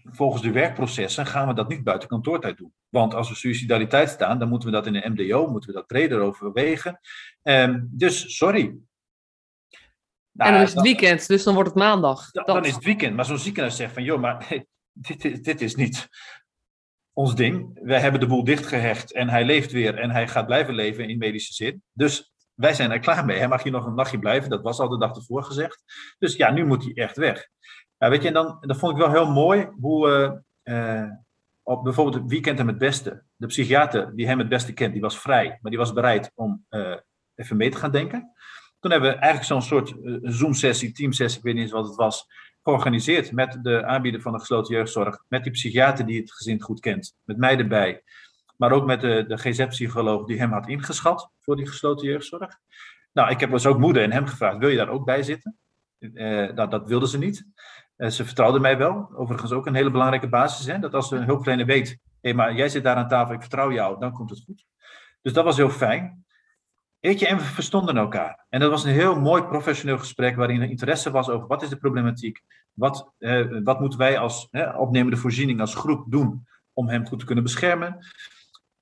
volgens 0.03 0.41
de 0.41 0.51
werkprocessen 0.51 1.25
gaan 1.25 1.47
we 1.47 1.53
dat 1.53 1.69
niet 1.69 1.83
buiten 1.83 2.09
kantoortijd 2.09 2.57
doen. 2.57 2.73
Want 2.89 3.13
als 3.13 3.29
we 3.29 3.35
suicidaliteit 3.35 4.09
staan, 4.09 4.39
dan 4.39 4.49
moeten 4.49 4.69
we 4.69 4.75
dat 4.75 4.85
in 4.85 4.95
een 4.95 5.11
MDO, 5.11 5.47
moeten 5.47 5.69
we 5.69 5.75
dat 5.75 5.87
breder 5.87 6.19
overwegen. 6.19 6.99
Um, 7.43 7.89
dus 7.91 8.37
sorry. 8.37 8.63
Nou, 10.31 10.49
en 10.49 10.53
dan 10.53 10.61
is 10.61 10.73
het 10.73 10.83
weekend, 10.83 11.27
dus 11.27 11.43
dan 11.43 11.53
wordt 11.53 11.69
het 11.69 11.77
maandag. 11.77 12.31
Dan, 12.31 12.45
dan 12.45 12.65
is 12.65 12.75
het 12.75 12.83
weekend. 12.83 13.15
Maar 13.15 13.25
zo'n 13.25 13.37
ziekenhuis 13.37 13.75
zegt 13.75 13.93
van, 13.93 14.03
joh, 14.03 14.19
maar 14.19 14.47
dit, 15.07 15.43
dit 15.43 15.61
is 15.61 15.75
niet 15.75 16.09
ons 17.15 17.35
ding. 17.35 17.79
Wij 17.81 17.99
hebben 17.99 18.19
de 18.19 18.27
boel 18.27 18.43
dichtgehecht 18.43 19.13
en 19.13 19.29
hij 19.29 19.45
leeft 19.45 19.71
weer 19.71 19.97
en 19.97 20.11
hij 20.11 20.27
gaat 20.27 20.45
blijven 20.45 20.73
leven 20.73 21.09
in 21.09 21.17
medische 21.17 21.53
zin. 21.53 21.83
Dus 21.93 22.33
wij 22.53 22.73
zijn 22.73 22.91
er 22.91 22.99
klaar 22.99 23.25
mee. 23.25 23.37
Hij 23.37 23.47
mag 23.47 23.63
hier 23.63 23.71
nog 23.71 23.85
een 23.85 23.95
nachtje 23.95 24.19
blijven, 24.19 24.49
dat 24.49 24.61
was 24.61 24.79
al 24.79 24.89
de 24.89 24.97
dag 24.97 25.15
ervoor 25.15 25.43
gezegd. 25.43 25.83
Dus 26.19 26.35
ja, 26.35 26.51
nu 26.51 26.65
moet 26.65 26.83
hij 26.83 26.93
echt 26.93 27.17
weg. 27.17 27.47
Ja, 27.97 28.09
weet 28.09 28.21
je, 28.21 28.27
en 28.27 28.33
dan, 28.33 28.57
dat 28.61 28.77
vond 28.77 28.91
ik 28.91 28.97
wel 28.97 29.11
heel 29.11 29.31
mooi 29.31 29.69
hoe 29.79 30.43
uh, 30.63 31.09
op 31.63 31.83
bijvoorbeeld 31.83 32.15
het 32.15 32.31
weekend 32.31 32.57
hem 32.57 32.67
het 32.67 32.77
beste, 32.77 33.23
de 33.35 33.47
psychiater 33.47 34.15
die 34.15 34.27
hem 34.27 34.39
het 34.39 34.49
beste 34.49 34.73
kent, 34.73 34.93
die 34.93 35.01
was 35.01 35.19
vrij, 35.19 35.47
maar 35.61 35.71
die 35.71 35.79
was 35.79 35.93
bereid 35.93 36.31
om 36.35 36.65
uh, 36.69 36.95
even 37.35 37.57
mee 37.57 37.69
te 37.69 37.77
gaan 37.77 37.91
denken. 37.91 38.33
Toen 38.79 38.91
hebben 38.91 39.09
we 39.09 39.15
eigenlijk 39.15 39.45
zo'n 39.45 39.61
soort 39.61 39.95
Zoom-sessie, 40.21 40.91
team-sessie, 40.91 41.37
ik 41.37 41.45
weet 41.45 41.53
niet 41.53 41.63
eens 41.63 41.71
wat 41.71 41.87
het 41.87 41.95
was, 41.95 42.25
georganiseerd 42.65 43.31
met 43.31 43.59
de 43.61 43.85
aanbieder 43.85 44.21
van 44.21 44.31
de 44.31 44.39
gesloten 44.39 44.75
jeugdzorg, 44.75 45.23
met 45.27 45.43
die 45.43 45.51
psychiater 45.51 46.05
die 46.05 46.19
het 46.19 46.31
gezin 46.31 46.61
goed 46.61 46.79
kent, 46.79 47.15
met 47.23 47.37
mij 47.37 47.57
erbij, 47.57 48.03
maar 48.57 48.71
ook 48.71 48.85
met 48.85 49.01
de, 49.01 49.25
de 49.27 49.37
GZ-psycholoog 49.37 50.25
die 50.25 50.39
hem 50.39 50.51
had 50.51 50.67
ingeschat 50.67 51.31
voor 51.41 51.55
die 51.55 51.67
gesloten 51.67 52.07
jeugdzorg. 52.07 52.59
Nou, 53.13 53.29
ik 53.29 53.39
heb 53.39 53.51
dus 53.51 53.65
ook 53.65 53.77
moeder 53.77 54.03
en 54.03 54.11
hem 54.11 54.25
gevraagd, 54.25 54.57
wil 54.57 54.69
je 54.69 54.77
daar 54.77 54.89
ook 54.89 55.05
bij 55.05 55.23
zitten? 55.23 55.57
Uh, 55.99 56.51
nou, 56.51 56.69
dat 56.69 56.87
wilden 56.87 57.09
ze 57.09 57.17
niet. 57.17 57.45
Uh, 57.97 58.09
ze 58.09 58.25
vertrouwden 58.25 58.61
mij 58.61 58.77
wel. 58.77 59.11
Overigens 59.15 59.51
ook 59.51 59.65
een 59.65 59.75
hele 59.75 59.91
belangrijke 59.91 60.29
basis. 60.29 60.65
Hè? 60.65 60.79
Dat 60.79 60.93
als 60.93 61.11
een 61.11 61.23
hulpverlener 61.23 61.65
weet, 61.65 61.89
hé, 61.89 61.97
hey, 62.21 62.33
maar 62.33 62.55
jij 62.55 62.69
zit 62.69 62.83
daar 62.83 62.95
aan 62.95 63.07
tafel, 63.07 63.33
ik 63.33 63.41
vertrouw 63.41 63.71
jou, 63.71 63.99
dan 63.99 64.11
komt 64.11 64.29
het 64.29 64.43
goed. 64.45 64.65
Dus 65.21 65.33
dat 65.33 65.43
was 65.43 65.57
heel 65.57 65.69
fijn. 65.69 66.24
Weet 67.05 67.19
je, 67.19 67.27
en 67.27 67.37
we 67.37 67.43
verstonden 67.43 67.97
elkaar. 67.97 68.45
En 68.49 68.59
dat 68.59 68.69
was 68.69 68.83
een 68.83 68.91
heel 68.91 69.19
mooi 69.19 69.43
professioneel 69.43 69.97
gesprek 69.97 70.35
waarin 70.35 70.61
er 70.61 70.69
interesse 70.69 71.11
was 71.11 71.29
over 71.29 71.47
wat 71.47 71.61
is 71.61 71.69
de 71.69 71.77
problematiek, 71.77 72.41
wat, 72.73 73.11
eh, 73.17 73.45
wat 73.63 73.79
moeten 73.79 73.99
wij 73.99 74.17
als 74.17 74.47
eh, 74.51 74.75
opnemende 74.79 75.17
voorziening, 75.17 75.59
als 75.59 75.75
groep 75.75 76.05
doen 76.11 76.47
om 76.73 76.89
hem 76.89 77.05
goed 77.05 77.19
te 77.19 77.25
kunnen 77.25 77.43
beschermen. 77.43 78.05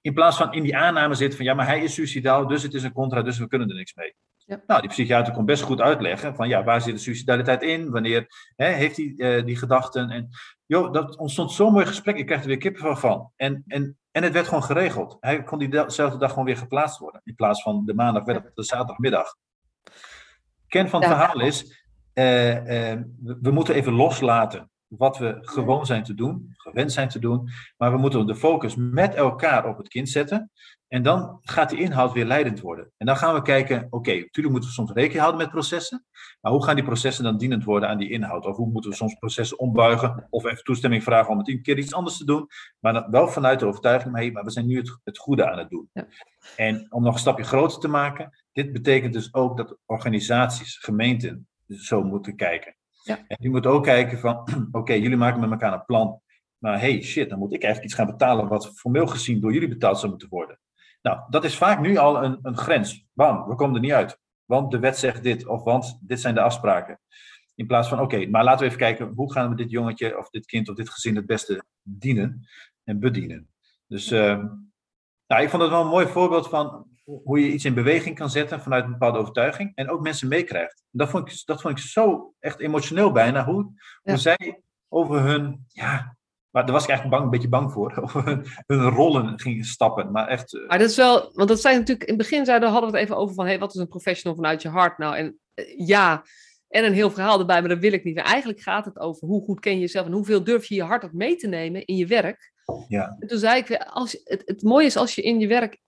In 0.01 0.13
plaats 0.13 0.37
van 0.37 0.53
in 0.53 0.63
die 0.63 0.77
aanname 0.77 1.13
zitten 1.13 1.37
van 1.37 1.45
ja, 1.45 1.53
maar 1.53 1.65
hij 1.65 1.83
is 1.83 1.93
suicidaal, 1.93 2.47
dus 2.47 2.63
het 2.63 2.73
is 2.73 2.83
een 2.83 2.93
contra, 2.93 3.21
dus 3.21 3.37
we 3.39 3.47
kunnen 3.47 3.69
er 3.69 3.75
niks 3.75 3.95
mee. 3.95 4.15
Ja. 4.37 4.63
Nou, 4.67 4.81
die 4.81 4.89
psychiater 4.89 5.33
kon 5.33 5.45
best 5.45 5.63
goed 5.63 5.81
uitleggen 5.81 6.35
van 6.35 6.47
ja, 6.47 6.63
waar 6.63 6.81
zit 6.81 6.93
de 6.93 7.01
suicidaliteit 7.01 7.61
in? 7.61 7.89
Wanneer 7.89 8.27
hè, 8.55 8.67
heeft 8.67 8.97
hij 8.97 9.13
uh, 9.17 9.45
die 9.45 9.55
gedachten? 9.55 10.09
En 10.09 10.29
joh, 10.65 10.93
dat 10.93 11.17
ontstond 11.17 11.51
zo'n 11.51 11.73
mooi 11.73 11.85
gesprek. 11.85 12.17
Ik 12.17 12.25
kreeg 12.25 12.41
er 12.41 12.47
weer 12.47 12.57
kippen 12.57 12.97
van. 12.97 13.31
En, 13.35 13.63
en, 13.67 13.97
en 14.13 14.23
het 14.23 14.33
werd 14.33 14.47
gewoon 14.47 14.63
geregeld. 14.63 15.17
Hij 15.19 15.43
kon 15.43 15.59
diezelfde 15.59 16.17
dag 16.17 16.29
gewoon 16.29 16.45
weer 16.45 16.57
geplaatst 16.57 16.99
worden. 16.99 17.21
In 17.23 17.35
plaats 17.35 17.61
van 17.61 17.85
de 17.85 17.93
maandag 17.93 18.23
werd 18.23 18.43
het 18.43 18.55
de 18.55 18.63
zaterdagmiddag. 18.63 19.35
Kern 20.67 20.89
van 20.89 21.01
het 21.01 21.09
verhaal 21.09 21.41
is, 21.41 21.85
uh, 22.13 22.55
uh, 22.55 23.01
we, 23.23 23.37
we 23.41 23.51
moeten 23.51 23.75
even 23.75 23.93
loslaten 23.93 24.71
wat 24.87 25.17
we 25.17 25.37
gewoon 25.41 25.85
zijn 25.85 26.03
te 26.03 26.13
doen, 26.13 26.53
gewend 26.57 26.91
zijn 26.91 27.09
te 27.09 27.19
doen. 27.19 27.49
Maar 27.77 27.91
we 27.91 27.97
moeten 27.97 28.27
de 28.27 28.35
focus 28.35 28.75
met 28.75 29.13
elkaar 29.13 29.65
op 29.67 29.77
het 29.77 29.87
kind 29.87 30.09
zetten. 30.09 30.51
En 30.87 31.03
dan 31.03 31.37
gaat 31.41 31.69
die 31.69 31.79
inhoud 31.79 32.13
weer 32.13 32.25
leidend 32.25 32.59
worden. 32.59 32.91
En 32.97 33.05
dan 33.05 33.17
gaan 33.17 33.33
we 33.33 33.41
kijken, 33.41 33.87
oké, 33.89 34.13
natuurlijk 34.13 34.49
moeten 34.49 34.69
we 34.69 34.75
soms 34.75 34.91
rekening 34.91 35.19
houden 35.19 35.41
met 35.41 35.49
processen. 35.49 36.05
Maar 36.43 36.51
hoe 36.51 36.63
gaan 36.63 36.75
die 36.75 36.83
processen 36.83 37.23
dan 37.23 37.37
dienend 37.37 37.63
worden 37.63 37.89
aan 37.89 37.97
die 37.97 38.09
inhoud? 38.09 38.45
Of 38.45 38.55
hoe 38.55 38.69
moeten 38.69 38.89
we 38.89 38.95
soms 38.95 39.13
processen 39.13 39.59
ombuigen? 39.59 40.27
Of 40.29 40.45
even 40.45 40.63
toestemming 40.63 41.03
vragen 41.03 41.31
om 41.31 41.37
het 41.37 41.47
een 41.47 41.61
keer 41.61 41.77
iets 41.77 41.93
anders 41.93 42.17
te 42.17 42.25
doen. 42.25 42.47
Maar 42.79 42.93
dan 42.93 43.11
wel 43.11 43.27
vanuit 43.27 43.59
de 43.59 43.65
overtuiging, 43.65 44.11
maar, 44.11 44.21
hey, 44.21 44.31
maar 44.31 44.43
we 44.43 44.51
zijn 44.51 44.67
nu 44.67 44.77
het, 44.77 44.99
het 45.03 45.17
goede 45.17 45.49
aan 45.51 45.57
het 45.57 45.69
doen. 45.69 45.89
Ja. 45.93 46.07
En 46.55 46.87
om 46.89 47.03
nog 47.03 47.13
een 47.13 47.19
stapje 47.19 47.43
groter 47.43 47.79
te 47.79 47.87
maken, 47.87 48.43
dit 48.51 48.73
betekent 48.73 49.13
dus 49.13 49.33
ook 49.33 49.57
dat 49.57 49.77
organisaties, 49.85 50.77
gemeenten 50.77 51.47
zo 51.67 52.03
moeten 52.03 52.35
kijken. 52.35 52.75
Ja. 53.03 53.17
En 53.27 53.37
die 53.39 53.49
moeten 53.49 53.71
ook 53.71 53.83
kijken 53.83 54.19
van, 54.19 54.47
oké, 54.71 54.93
jullie 54.93 55.17
maken 55.17 55.39
met 55.39 55.51
elkaar 55.51 55.73
een 55.73 55.85
plan. 55.85 56.21
Maar 56.57 56.79
hey, 56.79 57.01
shit, 57.01 57.29
dan 57.29 57.39
moet 57.39 57.53
ik 57.53 57.63
eigenlijk 57.63 57.93
iets 57.93 58.01
gaan 58.01 58.17
betalen 58.17 58.47
wat 58.47 58.71
formeel 58.75 59.07
gezien 59.07 59.41
door 59.41 59.53
jullie 59.53 59.67
betaald 59.67 59.97
zou 59.97 60.09
moeten 60.09 60.29
worden. 60.29 60.59
Nou, 61.01 61.19
dat 61.29 61.43
is 61.43 61.57
vaak 61.57 61.79
nu 61.79 61.97
al 61.97 62.23
een, 62.23 62.39
een 62.41 62.57
grens. 62.57 63.05
Bam, 63.13 63.47
we 63.47 63.55
komen 63.55 63.75
er 63.75 63.81
niet 63.81 63.91
uit. 63.91 64.21
Want 64.45 64.71
de 64.71 64.79
wet 64.79 64.97
zegt 64.97 65.23
dit, 65.23 65.47
of 65.47 65.63
want 65.63 65.99
dit 66.01 66.19
zijn 66.19 66.35
de 66.35 66.41
afspraken. 66.41 66.99
In 67.55 67.67
plaats 67.67 67.89
van, 67.89 67.99
oké, 67.99 68.25
maar 68.25 68.43
laten 68.43 68.59
we 68.59 68.65
even 68.65 68.77
kijken, 68.77 69.11
hoe 69.15 69.31
gaan 69.31 69.49
we 69.49 69.55
dit 69.55 69.71
jongetje 69.71 70.17
of 70.17 70.29
dit 70.29 70.45
kind 70.45 70.69
of 70.69 70.75
dit 70.75 70.89
gezin 70.89 71.15
het 71.15 71.25
beste 71.25 71.63
dienen 71.81 72.47
en 72.83 72.99
bedienen. 72.99 73.49
Dus 73.87 74.11
uh, 74.11 74.43
nou, 75.27 75.43
ik 75.43 75.49
vond 75.49 75.61
het 75.61 75.71
wel 75.71 75.81
een 75.81 75.87
mooi 75.87 76.07
voorbeeld 76.07 76.49
van 76.49 76.87
hoe 77.03 77.39
je 77.39 77.51
iets 77.51 77.65
in 77.65 77.73
beweging 77.73 78.15
kan 78.15 78.29
zetten 78.29 78.61
vanuit 78.61 78.83
een 78.83 78.91
bepaalde 78.91 79.17
overtuiging 79.17 79.71
en 79.75 79.89
ook 79.89 80.01
mensen 80.01 80.27
meekrijgt. 80.27 80.83
Dat 80.89 81.09
vond 81.09 81.31
ik, 81.31 81.41
dat 81.45 81.61
vond 81.61 81.77
ik 81.77 81.85
zo 81.85 82.33
echt 82.39 82.59
emotioneel 82.59 83.11
bijna, 83.11 83.45
hoe, 83.45 83.73
hoe 84.01 84.17
zij 84.17 84.61
over 84.87 85.21
hun, 85.21 85.65
ja, 85.67 86.17
maar 86.53 86.63
daar 86.63 86.73
was 86.73 86.83
ik 86.83 86.89
eigenlijk 86.89 87.09
bang, 87.09 87.23
een 87.23 87.39
beetje 87.39 87.49
bang 87.49 87.71
voor, 87.71 87.97
over 88.03 88.45
hun, 88.65 88.81
rollen 88.89 89.39
gingen 89.39 89.65
stappen. 89.65 90.11
Maar 90.11 90.27
echt. 90.27 90.53
Uh... 90.53 90.67
Maar 90.67 90.79
dat 90.79 90.89
is 90.89 90.95
wel, 90.95 91.31
want 91.33 91.49
dat 91.49 91.61
zijn 91.61 91.77
natuurlijk, 91.77 92.09
in 92.09 92.13
het 92.13 92.29
begin 92.29 92.45
zeiden, 92.45 92.69
hadden 92.69 92.91
we 92.91 92.97
het 92.97 93.05
even 93.05 93.17
over 93.17 93.35
van, 93.35 93.45
hey, 93.45 93.59
wat 93.59 93.73
is 93.73 93.79
een 93.79 93.87
professional 93.87 94.35
vanuit 94.35 94.61
je 94.61 94.69
hart 94.69 94.97
nou? 94.97 95.15
En 95.15 95.39
uh, 95.55 95.87
ja, 95.87 96.23
en 96.69 96.85
een 96.85 96.93
heel 96.93 97.11
verhaal 97.11 97.39
erbij, 97.39 97.59
maar 97.59 97.69
dat 97.69 97.79
wil 97.79 97.93
ik 97.93 98.03
niet. 98.03 98.17
En 98.17 98.23
eigenlijk 98.23 98.59
gaat 98.59 98.85
het 98.85 98.99
over 98.99 99.27
hoe 99.27 99.43
goed 99.43 99.59
ken 99.59 99.73
je 99.73 99.79
jezelf 99.79 100.05
en 100.05 100.11
hoeveel 100.11 100.43
durf 100.43 100.65
je 100.65 100.75
je 100.75 100.83
hart 100.83 101.05
ook 101.05 101.13
mee 101.13 101.35
te 101.35 101.47
nemen 101.47 101.85
in 101.85 101.95
je 101.95 102.07
werk. 102.07 102.51
Ja. 102.87 103.15
En 103.19 103.27
toen 103.27 103.39
zei 103.39 103.59
ik, 103.59 103.75
als, 103.75 104.21
het, 104.23 104.41
het 104.45 104.63
mooie 104.63 104.85
is 104.85 104.97
als 104.97 105.15
je 105.15 105.21
in 105.21 105.39
je 105.39 105.47
werk 105.47 105.81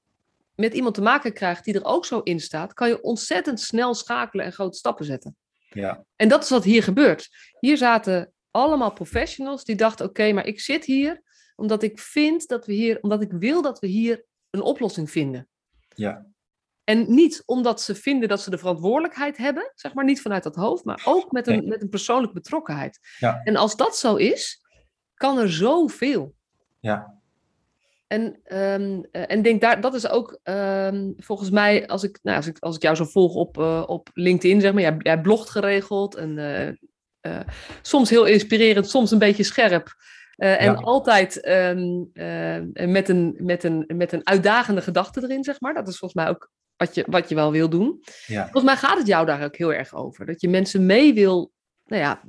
met 0.56 0.73
iemand 0.73 0.95
te 0.95 1.01
maken 1.01 1.34
krijgt 1.34 1.65
die 1.65 1.73
er 1.73 1.86
ook 1.86 2.06
zo 2.06 2.19
in 2.19 2.39
staat, 2.39 2.73
kan 2.73 2.88
je 2.88 3.01
ontzettend 3.01 3.60
snel 3.60 3.93
schakelen 3.93 4.45
en 4.45 4.51
grote 4.51 4.78
stappen 4.78 5.06
zetten. 5.06 5.36
Ja. 5.69 6.06
En 6.15 6.28
dat 6.28 6.43
is 6.43 6.49
wat 6.49 6.63
hier 6.63 6.84
gebeurt. 6.84 7.30
Hier 7.60 7.78
zaten 7.78 8.34
allemaal 8.55 8.93
professionals 8.93 9.63
die 9.63 9.75
dachten: 9.75 10.05
oké, 10.05 10.31
maar 10.31 10.45
ik 10.45 10.59
zit 10.59 10.85
hier 10.85 11.23
omdat 11.55 11.83
ik 11.83 11.99
vind 11.99 12.47
dat 12.47 12.65
we 12.65 12.73
hier, 12.73 13.01
omdat 13.01 13.21
ik 13.21 13.31
wil 13.31 13.61
dat 13.61 13.79
we 13.79 13.87
hier 13.87 14.25
een 14.49 14.61
oplossing 14.61 15.11
vinden. 15.11 15.47
Ja. 15.95 16.25
En 16.83 17.05
niet 17.13 17.43
omdat 17.45 17.81
ze 17.81 17.95
vinden 17.95 18.29
dat 18.29 18.41
ze 18.41 18.49
de 18.49 18.57
verantwoordelijkheid 18.57 19.37
hebben, 19.37 19.71
zeg 19.75 19.93
maar 19.93 20.05
niet 20.05 20.21
vanuit 20.21 20.43
dat 20.43 20.55
hoofd, 20.55 20.83
maar 20.83 21.01
ook 21.05 21.31
met 21.31 21.47
een, 21.47 21.67
met 21.67 21.81
een 21.81 21.89
persoonlijke 21.89 22.33
betrokkenheid. 22.33 22.99
Ja. 23.19 23.41
En 23.43 23.55
als 23.55 23.75
dat 23.75 23.97
zo 23.97 24.15
is, 24.15 24.61
kan 25.13 25.37
er 25.37 25.51
zoveel. 25.51 26.35
Ja. 26.80 27.19
En, 28.07 28.39
um, 28.55 29.03
en 29.11 29.41
denk 29.41 29.61
daar, 29.61 29.82
dat 29.82 29.93
is 29.93 30.07
ook 30.07 30.39
um, 30.43 31.13
volgens 31.17 31.49
mij, 31.49 31.88
als 31.88 32.03
ik, 32.03 32.19
nou, 32.23 32.38
als, 32.38 32.47
ik, 32.47 32.59
als 32.59 32.75
ik 32.75 32.82
jou 32.82 32.95
zo 32.95 33.05
volg 33.05 33.36
op, 33.36 33.57
uh, 33.57 33.84
op 33.86 34.09
LinkedIn, 34.13 34.61
zeg 34.61 34.73
maar, 34.73 34.82
jij, 34.82 34.95
jij 34.99 35.21
blogt 35.21 35.49
geregeld 35.49 36.15
en 36.15 36.38
uh, 36.38 36.69
uh, 37.26 37.39
soms 37.82 38.09
heel 38.09 38.26
inspirerend, 38.26 38.89
soms 38.89 39.11
een 39.11 39.19
beetje 39.19 39.43
scherp. 39.43 39.95
en 40.36 40.71
ja. 40.71 40.73
altijd 40.73 41.47
um, 41.47 42.11
met, 42.73 43.09
een, 43.09 43.36
met, 43.38 43.63
een, 43.63 43.86
met 43.88 44.11
een 44.11 44.28
uitdagende 44.28 44.82
gedachte 44.82 45.23
erin, 45.23 45.43
zeg 45.43 45.59
maar. 45.59 45.73
Dat 45.73 45.88
is 45.88 45.97
volgens 45.97 46.23
mij 46.23 46.32
ook 46.32 46.51
wat 46.78 46.95
je, 46.95 47.03
wat 47.07 47.30
je 47.30 47.36
wel 47.36 47.51
wil 47.51 47.69
doen. 47.69 48.03
Ja. 48.26 48.41
Volgens 48.41 48.63
mij 48.63 48.76
gaat 48.76 48.97
het 48.97 49.07
jou 49.07 49.26
daar 49.26 49.43
ook 49.43 49.55
heel 49.55 49.73
erg 49.73 49.93
over. 49.93 50.26
Dat 50.26 50.41
je 50.41 50.49
mensen 50.49 50.86
mee 50.86 51.13
wil, 51.13 51.51
nou 51.86 52.01
ja, 52.01 52.21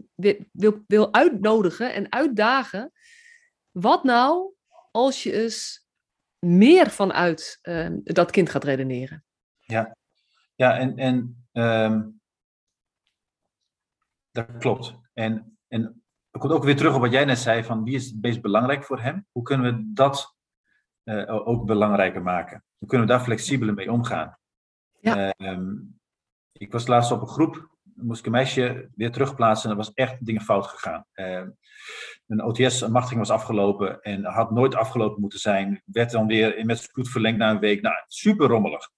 wil, 0.50 0.84
wil 0.86 1.12
uitnodigen 1.12 1.94
en 1.94 2.12
uitdagen. 2.12 2.92
Wat 3.70 4.04
nou 4.04 4.54
als 4.90 5.22
je 5.22 5.32
eens 5.32 5.86
meer 6.38 6.90
vanuit 6.90 7.58
uh, 7.62 7.88
dat 8.02 8.30
kind 8.30 8.50
gaat 8.50 8.64
redeneren. 8.64 9.24
Ja, 9.58 9.96
ja 10.54 10.78
en, 10.78 10.96
en 10.96 11.46
um, 11.52 12.15
dat 14.36 14.56
klopt. 14.58 14.98
En, 15.12 15.58
en 15.68 16.02
komt 16.30 16.52
ook 16.52 16.64
weer 16.64 16.76
terug 16.76 16.94
op 16.94 17.00
wat 17.00 17.12
jij 17.12 17.24
net 17.24 17.38
zei: 17.38 17.64
van 17.64 17.84
wie 17.84 17.94
is 17.94 18.06
het 18.06 18.22
meest 18.22 18.40
belangrijk 18.40 18.84
voor 18.84 19.00
hem? 19.00 19.26
Hoe 19.32 19.42
kunnen 19.42 19.74
we 19.74 19.90
dat 19.92 20.34
ook 21.26 21.66
belangrijker 21.66 22.22
maken? 22.22 22.64
Hoe 22.78 22.88
kunnen 22.88 23.06
we 23.06 23.12
daar 23.12 23.22
flexibeler 23.22 23.74
mee 23.74 23.92
omgaan? 23.92 24.38
Ja. 25.00 25.30
Ehm, 25.30 25.74
ik 26.52 26.72
was 26.72 26.86
laatst 26.86 27.10
op 27.10 27.20
een 27.20 27.28
groep, 27.28 27.76
moest 27.82 28.20
ik 28.20 28.26
een 28.26 28.32
meisje 28.32 28.90
weer 28.94 29.12
terugplaatsen 29.12 29.70
en 29.70 29.76
er 29.76 29.84
was 29.84 29.92
echt 29.92 30.26
dingen 30.26 30.42
fout 30.42 30.66
gegaan. 30.66 31.06
Ehm, 31.12 31.50
een 32.26 32.42
OTS-machtiging 32.42 33.20
was 33.20 33.30
afgelopen 33.30 34.00
en 34.00 34.24
had 34.24 34.50
nooit 34.50 34.74
afgelopen 34.74 35.20
moeten 35.20 35.38
zijn. 35.38 35.82
Werd 35.84 36.10
dan 36.10 36.26
weer 36.26 36.66
met 36.66 36.78
spoed 36.78 37.08
verlengd 37.08 37.38
na 37.38 37.50
een 37.50 37.58
week. 37.58 37.82
Nou, 37.82 37.94
super 38.06 38.48
rommelig. 38.48 38.90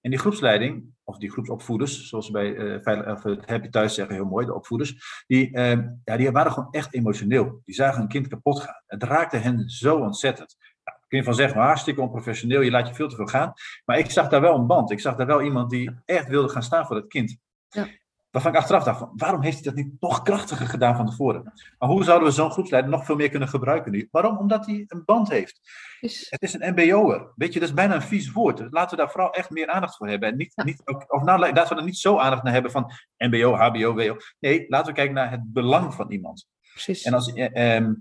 En 0.00 0.10
die 0.10 0.18
groepsleiding, 0.18 0.94
of 1.10 1.18
die 1.18 1.30
groepsopvoeders, 1.30 2.08
zoals 2.08 2.26
ze 2.26 2.32
bij 2.32 2.54
uh, 2.54 3.22
het 3.22 3.48
Happy 3.48 3.68
Thuis 3.68 3.94
zeggen, 3.94 4.14
heel 4.14 4.24
mooi, 4.24 4.46
de 4.46 4.54
opvoeders, 4.54 5.24
die, 5.26 5.50
uh, 5.56 5.78
ja, 6.04 6.16
die 6.16 6.30
waren 6.30 6.52
gewoon 6.52 6.70
echt 6.70 6.94
emotioneel. 6.94 7.60
Die 7.64 7.74
zagen 7.74 8.02
een 8.02 8.08
kind 8.08 8.28
kapot 8.28 8.60
gaan. 8.60 8.82
Het 8.86 9.02
raakte 9.02 9.36
hen 9.36 9.68
zo 9.68 9.96
ontzettend. 9.96 10.56
Nou, 10.84 10.98
kun 11.08 11.18
je 11.18 11.24
van 11.24 11.34
zeggen, 11.34 11.60
hartstikke 11.60 12.00
onprofessioneel, 12.00 12.60
je 12.60 12.70
laat 12.70 12.88
je 12.88 12.94
veel 12.94 13.08
te 13.08 13.16
veel 13.16 13.26
gaan. 13.26 13.52
Maar 13.84 13.98
ik 13.98 14.10
zag 14.10 14.28
daar 14.28 14.40
wel 14.40 14.54
een 14.54 14.66
band. 14.66 14.90
Ik 14.90 15.00
zag 15.00 15.16
daar 15.16 15.26
wel 15.26 15.42
iemand 15.42 15.70
die 15.70 15.90
echt 16.04 16.28
wilde 16.28 16.48
gaan 16.48 16.62
staan 16.62 16.86
voor 16.86 16.96
het 16.96 17.06
kind. 17.06 17.38
Ja. 17.68 17.86
Waarvan 18.30 18.52
ik 18.52 18.58
achteraf 18.58 18.84
dacht, 18.84 18.98
van, 18.98 19.12
waarom 19.16 19.42
heeft 19.42 19.54
hij 19.54 19.64
dat 19.64 19.74
niet 19.74 20.00
nog 20.00 20.22
krachtiger 20.22 20.66
gedaan 20.66 20.96
van 20.96 21.06
tevoren? 21.06 21.52
Maar 21.78 21.88
hoe 21.88 22.04
zouden 22.04 22.28
we 22.28 22.34
zo'n 22.34 22.50
groepsleider 22.50 22.90
nog 22.90 23.04
veel 23.04 23.16
meer 23.16 23.30
kunnen 23.30 23.48
gebruiken 23.48 23.92
nu? 23.92 24.08
Waarom? 24.10 24.38
Omdat 24.38 24.66
hij 24.66 24.84
een 24.86 25.04
band 25.04 25.28
heeft. 25.28 25.60
Het 26.00 26.42
is 26.42 26.52
een 26.52 26.70
mbo'er. 26.70 27.32
Weet 27.36 27.52
je, 27.52 27.60
dat 27.60 27.68
is 27.68 27.74
bijna 27.74 27.94
een 27.94 28.02
vies 28.02 28.32
woord. 28.32 28.66
Laten 28.70 28.90
we 28.90 29.02
daar 29.02 29.10
vooral 29.10 29.32
echt 29.32 29.50
meer 29.50 29.68
aandacht 29.68 29.96
voor 29.96 30.08
hebben. 30.08 30.28
En 30.28 30.36
niet, 30.36 30.52
niet, 30.64 30.82
of 31.08 31.22
nou, 31.22 31.38
laten 31.38 31.74
we 31.74 31.80
er 31.80 31.86
niet 31.86 31.98
zo 31.98 32.18
aandacht 32.18 32.42
naar 32.42 32.52
hebben 32.52 32.70
van 32.70 32.92
mbo, 33.16 33.54
hbo, 33.54 33.94
wo. 33.94 34.16
Nee, 34.38 34.64
laten 34.68 34.86
we 34.86 34.92
kijken 34.92 35.14
naar 35.14 35.30
het 35.30 35.52
belang 35.52 35.94
van 35.94 36.10
iemand. 36.10 36.46
Precies. 36.72 37.02
En 37.02 37.14
als, 37.14 37.32
eh, 37.32 37.76
ehm, 37.76 37.94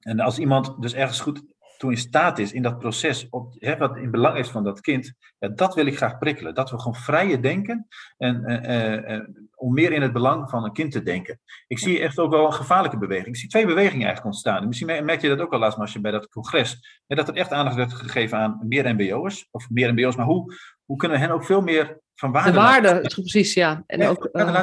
en 0.00 0.20
als 0.20 0.38
iemand 0.38 0.82
dus 0.82 0.94
ergens 0.94 1.20
goed 1.20 1.42
in 1.90 1.96
staat 1.96 2.38
is 2.38 2.52
in 2.52 2.62
dat 2.62 2.78
proces, 2.78 3.28
op, 3.30 3.54
hè, 3.58 3.76
wat 3.76 3.96
in 3.96 4.10
belang 4.10 4.38
is 4.38 4.48
van 4.48 4.64
dat 4.64 4.80
kind, 4.80 5.14
dat 5.38 5.74
wil 5.74 5.86
ik 5.86 5.96
graag 5.96 6.18
prikkelen. 6.18 6.54
Dat 6.54 6.70
we 6.70 6.78
gewoon 6.78 6.94
vrije 6.94 7.40
denken 7.40 7.86
en 8.16 8.42
uh, 8.46 9.16
uh, 9.16 9.20
om 9.54 9.72
meer 9.72 9.92
in 9.92 10.02
het 10.02 10.12
belang 10.12 10.50
van 10.50 10.64
een 10.64 10.72
kind 10.72 10.92
te 10.92 11.02
denken. 11.02 11.40
Ik 11.66 11.78
zie 11.78 12.00
echt 12.00 12.18
ook 12.18 12.30
wel 12.30 12.46
een 12.46 12.52
gevaarlijke 12.52 12.98
beweging. 12.98 13.28
Ik 13.28 13.36
zie 13.36 13.48
twee 13.48 13.66
bewegingen 13.66 14.06
eigenlijk 14.06 14.34
ontstaan. 14.34 14.66
Misschien 14.66 15.04
merk 15.04 15.20
je 15.20 15.28
dat 15.28 15.40
ook 15.40 15.52
al 15.52 15.58
laatst 15.58 15.78
als 15.78 15.92
je 15.92 16.00
bij 16.00 16.12
dat 16.12 16.28
congres, 16.28 17.02
hè, 17.06 17.16
dat 17.16 17.28
er 17.28 17.34
echt 17.34 17.52
aandacht 17.52 17.76
werd 17.76 17.92
gegeven 17.92 18.38
aan 18.38 18.60
meer 18.62 18.94
MBO'ers, 18.94 19.48
of 19.50 19.70
meer 19.70 19.92
MBO's, 19.92 20.16
maar 20.16 20.26
hoe, 20.26 20.54
hoe 20.84 20.96
kunnen 20.96 21.18
we 21.18 21.24
hen 21.24 21.34
ook 21.34 21.44
veel 21.44 21.60
meer 21.60 22.02
van 22.14 22.32
waarde. 22.32 22.50
De 22.50 22.56
waarde, 22.56 23.00
precies, 23.00 23.54
ja. 23.54 23.82
En, 23.86 24.06
ook, 24.06 24.28
uh... 24.32 24.60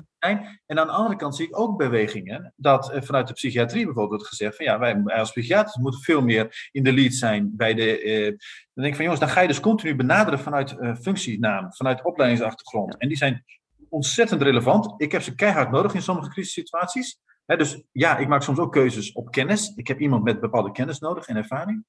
en 0.65 0.79
aan 0.79 0.87
de 0.87 0.93
andere 0.93 1.15
kant 1.15 1.35
zie 1.35 1.47
ik 1.47 1.59
ook 1.59 1.77
bewegingen 1.77 2.53
dat 2.55 2.93
uh, 2.93 3.01
vanuit 3.01 3.27
de 3.27 3.33
psychiatrie 3.33 3.85
bijvoorbeeld 3.85 4.21
wordt 4.21 4.27
gezegd 4.27 4.55
van 4.55 4.65
ja, 4.65 4.79
wij 4.79 5.03
als 5.03 5.31
psychiaters 5.31 5.75
moeten 5.75 6.01
veel 6.01 6.21
meer 6.21 6.69
in 6.71 6.83
de 6.83 6.93
lead 6.93 7.13
zijn 7.13 7.55
bij 7.55 7.73
de. 7.73 8.03
Uh, 8.03 8.25
dan 8.73 8.83
denk 8.83 8.87
ik 8.87 8.95
van 8.95 9.03
jongens, 9.03 9.19
dan 9.19 9.29
ga 9.29 9.41
je 9.41 9.47
dus 9.47 9.59
continu 9.59 9.95
benaderen 9.95 10.39
vanuit 10.39 10.75
functienaam, 11.01 11.73
vanuit 11.73 12.03
opleidingsachtergrond. 12.03 12.97
En 12.97 13.07
die 13.07 13.17
zijn 13.17 13.43
ontzettend 13.89 14.41
relevant. 14.41 14.93
Ik 14.97 15.11
heb 15.11 15.21
ze 15.21 15.35
keihard 15.35 15.71
nodig 15.71 15.93
in 15.93 16.01
sommige 16.01 16.29
crisissituaties. 16.29 17.19
He, 17.45 17.57
dus 17.57 17.83
ja, 17.91 18.17
ik 18.17 18.27
maak 18.27 18.43
soms 18.43 18.59
ook 18.59 18.71
keuzes 18.71 19.11
op 19.11 19.31
kennis. 19.31 19.73
Ik 19.75 19.87
heb 19.87 19.99
iemand 19.99 20.23
met 20.23 20.39
bepaalde 20.39 20.71
kennis 20.71 20.99
nodig 20.99 21.27
en 21.27 21.35
ervaring. 21.35 21.85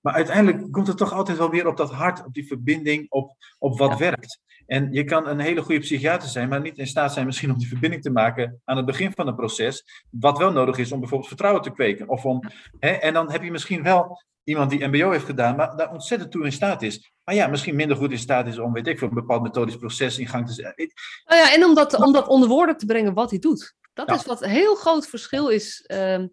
Maar 0.00 0.14
uiteindelijk 0.14 0.72
komt 0.72 0.86
het 0.86 0.96
toch 0.96 1.12
altijd 1.12 1.38
wel 1.38 1.50
weer 1.50 1.66
op 1.66 1.76
dat 1.76 1.92
hart, 1.92 2.24
op 2.24 2.34
die 2.34 2.46
verbinding, 2.46 3.06
op, 3.10 3.36
op 3.58 3.78
wat 3.78 3.98
werkt. 3.98 4.40
En 4.68 4.92
je 4.92 5.04
kan 5.04 5.28
een 5.28 5.38
hele 5.38 5.62
goede 5.62 5.80
psychiater 5.80 6.28
zijn, 6.28 6.48
maar 6.48 6.60
niet 6.60 6.78
in 6.78 6.86
staat 6.86 7.12
zijn 7.12 7.26
misschien 7.26 7.50
om 7.50 7.58
die 7.58 7.68
verbinding 7.68 8.02
te 8.02 8.10
maken 8.10 8.60
aan 8.64 8.76
het 8.76 8.86
begin 8.86 9.12
van 9.12 9.26
een 9.26 9.34
proces. 9.34 10.04
Wat 10.10 10.38
wel 10.38 10.52
nodig 10.52 10.78
is 10.78 10.92
om 10.92 10.98
bijvoorbeeld 11.00 11.28
vertrouwen 11.28 11.62
te 11.62 11.70
kweken. 11.70 12.08
Of 12.08 12.24
om, 12.24 12.42
hè, 12.78 12.90
en 12.90 13.14
dan 13.14 13.30
heb 13.30 13.42
je 13.42 13.50
misschien 13.50 13.82
wel 13.82 14.22
iemand 14.44 14.70
die 14.70 14.86
MBO 14.86 15.10
heeft 15.10 15.24
gedaan, 15.24 15.56
maar 15.56 15.76
daar 15.76 15.92
ontzettend 15.92 16.30
toe 16.30 16.44
in 16.44 16.52
staat 16.52 16.82
is. 16.82 17.12
Maar 17.24 17.34
ja, 17.34 17.46
misschien 17.46 17.76
minder 17.76 17.96
goed 17.96 18.10
in 18.10 18.18
staat 18.18 18.46
is 18.46 18.58
om, 18.58 18.72
weet 18.72 18.86
ik, 18.86 18.98
voor 18.98 19.08
een 19.08 19.14
bepaald 19.14 19.42
methodisch 19.42 19.76
proces 19.76 20.18
in 20.18 20.26
gang 20.26 20.46
te 20.46 20.52
zetten. 20.52 20.92
Nou 21.26 21.40
ja, 21.40 21.54
en 21.54 21.64
om 21.64 21.74
dat, 21.74 21.94
om 21.94 22.12
dat 22.12 22.28
onder 22.28 22.48
woorden 22.48 22.76
te 22.76 22.86
brengen 22.86 23.14
wat 23.14 23.30
hij 23.30 23.38
doet. 23.38 23.76
Dat 23.94 24.10
is 24.10 24.24
wat 24.24 24.42
een 24.42 24.50
heel 24.50 24.74
groot 24.74 25.08
verschil 25.08 25.48
is 25.48 25.84
uh, 25.92 26.24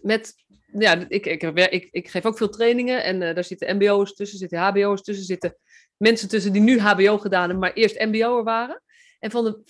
met. 0.00 0.34
Ja, 0.78 1.04
ik, 1.08 1.26
ik, 1.26 1.42
ik, 1.42 1.88
ik, 1.90 2.08
geef 2.08 2.24
ook 2.24 2.36
veel 2.36 2.48
trainingen 2.48 3.04
en 3.04 3.20
uh, 3.20 3.34
daar 3.34 3.44
zitten 3.44 3.76
MBO's 3.76 4.14
tussen, 4.14 4.38
zitten 4.38 4.58
HBO's 4.58 5.02
tussen, 5.02 5.24
zitten 5.24 5.56
mensen 5.96 6.28
tussen 6.28 6.52
die 6.52 6.62
nu 6.62 6.78
HBO 6.78 7.18
gedaan 7.18 7.40
hebben, 7.40 7.58
maar 7.58 7.72
eerst 7.72 8.00
MBO'er 8.00 8.44
waren. 8.44 8.82
En 9.18 9.30
van 9.30 9.44
de, 9.44 9.62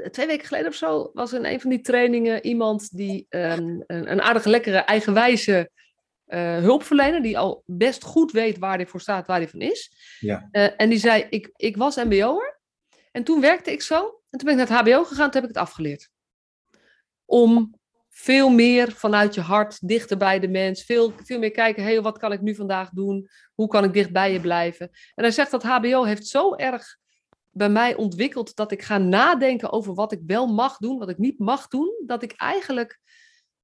uh, 0.00 0.06
twee 0.08 0.26
weken 0.26 0.46
geleden 0.46 0.68
of 0.68 0.74
zo 0.74 1.10
was 1.12 1.32
in 1.32 1.44
een 1.44 1.60
van 1.60 1.70
die 1.70 1.80
trainingen 1.80 2.46
iemand 2.46 2.96
die 2.96 3.26
um, 3.28 3.84
een, 3.86 4.10
een 4.10 4.22
aardige, 4.22 4.48
lekkere, 4.48 4.76
eigenwijze 4.76 5.70
uh, 6.26 6.56
hulpverlener, 6.56 7.22
die 7.22 7.38
al 7.38 7.62
best 7.66 8.04
goed 8.04 8.32
weet 8.32 8.58
waar 8.58 8.76
hij 8.76 8.86
voor 8.86 9.00
staat, 9.00 9.26
waar 9.26 9.38
hij 9.38 9.48
van 9.48 9.60
is. 9.60 9.92
Ja. 10.18 10.48
Uh, 10.52 10.68
en 10.76 10.88
die 10.88 10.98
zei, 10.98 11.26
ik, 11.30 11.50
ik 11.56 11.76
was 11.76 11.96
MBO'er 11.96 12.60
en 13.10 13.24
toen 13.24 13.40
werkte 13.40 13.72
ik 13.72 13.82
zo. 13.82 14.20
En 14.30 14.38
toen 14.38 14.48
ben 14.48 14.58
ik 14.58 14.68
naar 14.68 14.78
het 14.78 14.88
HBO 14.88 15.04
gegaan, 15.04 15.30
toen 15.30 15.40
heb 15.40 15.50
ik 15.50 15.56
het 15.56 15.66
afgeleerd. 15.66 16.08
Om 17.24 17.79
veel 18.22 18.50
meer 18.50 18.92
vanuit 18.92 19.34
je 19.34 19.40
hart, 19.40 19.88
dichter 19.88 20.16
bij 20.16 20.40
de 20.40 20.48
mens. 20.48 20.84
Veel, 20.84 21.12
veel 21.24 21.38
meer 21.38 21.50
kijken, 21.50 21.82
hey, 21.82 22.02
wat 22.02 22.18
kan 22.18 22.32
ik 22.32 22.40
nu 22.40 22.54
vandaag 22.54 22.90
doen? 22.90 23.28
Hoe 23.54 23.68
kan 23.68 23.84
ik 23.84 23.92
dicht 23.92 24.12
bij 24.12 24.32
je 24.32 24.40
blijven? 24.40 24.90
En 25.14 25.24
hij 25.24 25.30
zegt 25.30 25.50
dat 25.50 25.62
HBO 25.62 26.04
heeft 26.04 26.26
zo 26.26 26.54
erg 26.54 26.96
bij 27.50 27.68
mij 27.68 27.94
ontwikkeld 27.94 28.56
dat 28.56 28.72
ik 28.72 28.82
ga 28.82 28.98
nadenken 28.98 29.72
over 29.72 29.94
wat 29.94 30.12
ik 30.12 30.20
wel 30.26 30.46
mag 30.46 30.76
doen, 30.76 30.98
wat 30.98 31.08
ik 31.08 31.18
niet 31.18 31.38
mag 31.38 31.68
doen. 31.68 32.02
Dat 32.06 32.22
ik 32.22 32.32
eigenlijk, 32.32 33.00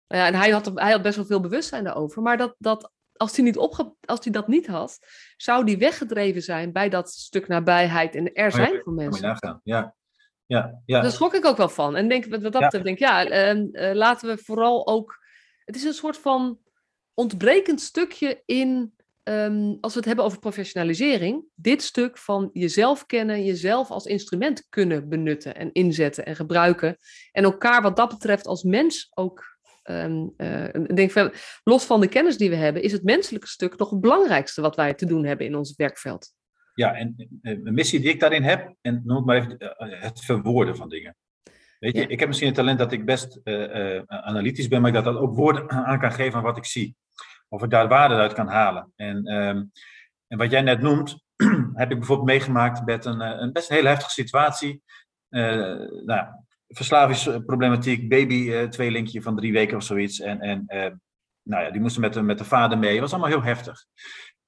nou 0.07 0.23
ja, 0.23 0.29
en 0.29 0.35
hij 0.35 0.51
had, 0.51 0.71
hij 0.75 0.93
had 0.93 1.03
best 1.03 1.17
wel 1.17 1.27
veel 1.27 1.41
bewustzijn 1.41 1.85
daarover, 1.85 2.23
maar 2.23 2.37
dat, 2.37 2.55
dat 2.59 2.93
als 3.13 3.37
hij, 3.37 3.45
niet 3.45 3.57
opge, 3.57 3.95
als 4.01 4.21
hij 4.23 4.33
dat 4.33 4.49
niet 4.49 4.67
had, 4.67 4.99
zou 5.37 5.65
die 5.65 5.79
weggedreven 5.79 6.43
zijn 6.43 6.73
bij 6.73 6.89
dat 6.89 7.11
stuk 7.11 7.49
nabijheid 7.49 8.15
en 8.15 8.33
er 8.33 8.53
zijn 8.53 8.73
oh 8.73 8.83
voor 8.83 8.93
mensen. 8.93 9.61
Ja, 9.63 9.95
ja, 10.47 10.83
ja. 10.87 11.01
Daar 11.01 11.11
schrok 11.11 11.35
ik 11.35 11.45
ook 11.45 11.57
wel 11.57 11.69
van. 11.69 11.97
En 11.97 12.09
denk, 12.09 12.25
wat 12.25 12.43
dat 12.43 12.53
betreft, 12.53 12.85
denk 12.85 12.99
ja, 12.99 13.53
uh, 13.55 13.95
laten 13.95 14.29
we 14.29 14.43
vooral 14.43 14.87
ook. 14.87 15.25
Het 15.65 15.77
is 15.77 15.85
een 15.85 15.93
soort 15.93 16.19
van 16.19 16.59
ontbrekend 17.15 17.81
stukje 17.81 18.43
in. 18.45 18.95
Um, 19.29 19.79
als 19.81 19.93
we 19.93 19.99
het 19.99 20.09
hebben 20.09 20.25
over 20.25 20.39
professionalisering, 20.39 21.45
dit 21.55 21.83
stuk 21.83 22.19
van 22.19 22.51
jezelf 22.53 23.07
kennen, 23.07 23.45
jezelf 23.45 23.91
als 23.91 24.05
instrument 24.05 24.67
kunnen 24.69 25.09
benutten 25.09 25.55
en 25.55 25.73
inzetten 25.73 26.25
en 26.25 26.37
gebruiken. 26.37 26.97
En 27.33 27.45
elkaar 27.45 27.83
wat 27.83 27.97
dat 27.97 28.09
betreft 28.09 28.47
als 28.47 28.63
mens 28.63 29.11
ook. 29.15 29.55
Um, 29.91 30.35
uh, 30.37 30.65
denk, 30.95 31.31
los 31.65 31.85
van 31.85 32.01
de 32.01 32.09
kennis 32.09 32.37
die 32.37 32.51
we 32.51 32.57
hebben, 32.57 32.83
is 32.83 32.93
het 32.93 33.03
menselijke 33.03 33.47
stuk 33.47 33.77
toch 33.77 33.91
het 33.91 34.01
belangrijkste 34.01 34.61
wat 34.61 34.77
wij 34.77 34.95
te 34.95 35.07
doen 35.07 35.25
hebben 35.25 35.47
in 35.47 35.57
ons 35.57 35.75
werkveld. 35.77 36.36
Ja, 36.77 36.95
en 36.95 37.29
een 37.43 37.75
missie 37.75 38.01
die 38.01 38.11
ik 38.11 38.21
daarin 38.21 38.43
heb, 38.43 38.75
en 38.81 39.03
noem 39.05 39.17
het 39.17 39.27
maar 39.27 39.37
even 39.37 39.59
eh, 39.59 40.03
het 40.03 40.21
verwoorden 40.21 40.77
van 40.77 40.89
dingen. 40.89 41.17
Weet 41.79 41.97
je, 41.97 42.07
ik 42.07 42.19
heb 42.19 42.29
misschien 42.29 42.49
het 42.49 42.57
talent 42.57 42.79
dat 42.79 42.93
ik 42.93 43.05
best 43.05 43.41
uh, 43.45 44.03
analytisch 44.07 44.69
ben, 44.69 44.83
maar 44.83 44.93
dat 44.93 45.05
dat 45.05 45.17
ook 45.17 45.35
woorden 45.35 45.71
aan 45.87 45.99
kan 45.99 46.13
geven 46.13 46.39
aan 46.39 46.45
wat 46.45 46.57
ik 46.57 46.65
zie. 46.65 46.97
Of 47.49 47.63
ik 47.63 47.71
daar 47.71 47.89
waarde 47.89 48.15
uit 48.15 48.33
kan 48.33 48.49
halen. 48.49 48.93
En, 48.97 49.35
um, 49.35 49.71
en 50.27 50.39
wat 50.39 50.51
jij 50.51 50.63
net 50.63 50.81
noemt, 50.81 51.25
heb 51.81 51.91
ik 51.91 51.99
bijvoorbeeld 51.99 52.29
meegemaakt 52.29 52.87
met 52.87 53.05
een, 53.05 53.21
een 53.21 53.53
best 53.53 53.71
een 53.71 53.77
hele 53.77 53.89
heftige 53.89 54.11
situatie. 54.11 54.83
Uh, 55.31 55.89
nou, 56.05 56.27
verslavingsproblematiek, 56.69 58.09
baby 58.09 58.69
tweelingje 58.69 59.23
van 59.23 59.37
drie 59.37 59.53
weken 59.53 59.77
of 59.77 59.83
zoiets. 59.83 60.21
En, 60.21 60.41
en 60.41 60.65
nou 61.43 61.65
ja, 61.65 61.71
die 61.71 61.81
moesten 61.81 62.01
met 62.01 62.13
de, 62.13 62.23
met 62.23 62.39
de 62.39 62.45
vader 62.45 62.79
mee. 62.79 62.93
Het 62.93 63.01
was 63.01 63.13
allemaal 63.13 63.31
heel 63.31 63.43
heftig. 63.43 63.85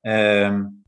Um, 0.01 0.87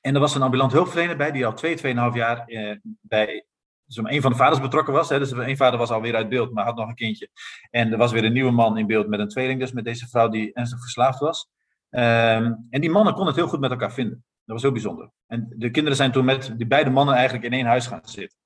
en 0.00 0.14
er 0.14 0.20
was 0.20 0.34
een 0.34 0.42
ambulant 0.42 0.72
hulpverlener 0.72 1.16
bij, 1.16 1.32
die 1.32 1.46
al 1.46 1.54
twee, 1.54 1.76
tweeënhalf 1.76 2.14
jaar 2.14 2.46
eh, 2.46 2.76
bij 3.00 3.44
zo'n 3.86 4.12
een 4.12 4.20
van 4.20 4.30
de 4.30 4.36
vaders 4.36 4.60
betrokken 4.60 4.92
was. 4.92 5.08
Hè. 5.08 5.18
Dus 5.18 5.30
een 5.30 5.56
vader 5.56 5.78
was 5.78 5.90
alweer 5.90 6.14
uit 6.14 6.28
beeld, 6.28 6.52
maar 6.52 6.64
had 6.64 6.76
nog 6.76 6.88
een 6.88 6.94
kindje. 6.94 7.28
En 7.70 7.92
er 7.92 7.98
was 7.98 8.12
weer 8.12 8.24
een 8.24 8.32
nieuwe 8.32 8.50
man 8.50 8.78
in 8.78 8.86
beeld 8.86 9.08
met 9.08 9.20
een 9.20 9.28
tweeling, 9.28 9.60
dus 9.60 9.72
met 9.72 9.84
deze 9.84 10.08
vrouw 10.08 10.28
die 10.28 10.52
ernstig 10.52 10.80
verslaafd 10.80 11.18
was. 11.18 11.48
Um, 11.90 12.66
en 12.70 12.80
die 12.80 12.90
mannen 12.90 13.12
konden 13.12 13.32
het 13.32 13.36
heel 13.36 13.48
goed 13.48 13.60
met 13.60 13.70
elkaar 13.70 13.92
vinden. 13.92 14.24
Dat 14.44 14.54
was 14.54 14.62
heel 14.62 14.72
bijzonder. 14.72 15.10
En 15.26 15.54
de 15.56 15.70
kinderen 15.70 15.96
zijn 15.96 16.12
toen 16.12 16.24
met 16.24 16.54
die 16.56 16.66
beide 16.66 16.90
mannen 16.90 17.14
eigenlijk 17.14 17.44
in 17.44 17.52
één 17.52 17.66
huis 17.66 17.86
gaan 17.86 18.00
zitten. 18.04 18.38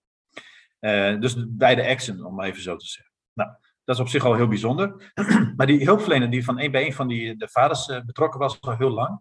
Uh, 0.80 1.20
dus 1.20 1.34
beide 1.48 1.82
exen, 1.82 2.24
om 2.24 2.34
maar 2.34 2.46
even 2.46 2.62
zo 2.62 2.76
te 2.76 2.86
zeggen. 2.86 3.12
Nou, 3.32 3.50
dat 3.84 3.94
is 3.94 4.00
op 4.00 4.08
zich 4.08 4.24
al 4.24 4.34
heel 4.34 4.48
bijzonder. 4.48 5.12
maar 5.56 5.66
die 5.66 5.84
hulpverlener 5.84 6.30
die 6.30 6.44
van 6.44 6.60
een 6.60 6.70
bij 6.70 6.86
een 6.86 6.92
van 6.92 7.08
die, 7.08 7.36
de 7.36 7.48
vaders 7.48 7.88
uh, 7.88 8.00
betrokken 8.00 8.40
was, 8.40 8.60
al 8.60 8.76
heel 8.76 8.90
lang. 8.90 9.20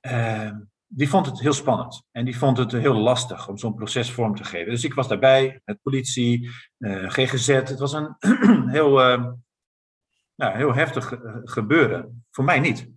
Uh, 0.00 0.50
die 0.88 1.08
vond 1.08 1.26
het 1.26 1.40
heel 1.40 1.52
spannend 1.52 2.02
en 2.10 2.24
die 2.24 2.38
vond 2.38 2.58
het 2.58 2.72
heel 2.72 2.94
lastig 2.94 3.48
om 3.48 3.58
zo'n 3.58 3.74
proces 3.74 4.12
vorm 4.12 4.34
te 4.34 4.44
geven. 4.44 4.70
Dus 4.70 4.84
ik 4.84 4.94
was 4.94 5.08
daarbij 5.08 5.60
met 5.64 5.82
politie, 5.82 6.50
uh, 6.78 7.10
GGZ. 7.10 7.46
Het 7.46 7.78
was 7.78 7.92
een 7.92 8.16
heel, 8.76 9.10
uh, 9.10 9.24
nou, 10.34 10.56
heel 10.56 10.74
heftig 10.74 11.18
gebeuren. 11.44 12.24
Voor 12.30 12.44
mij 12.44 12.60
niet. 12.60 12.88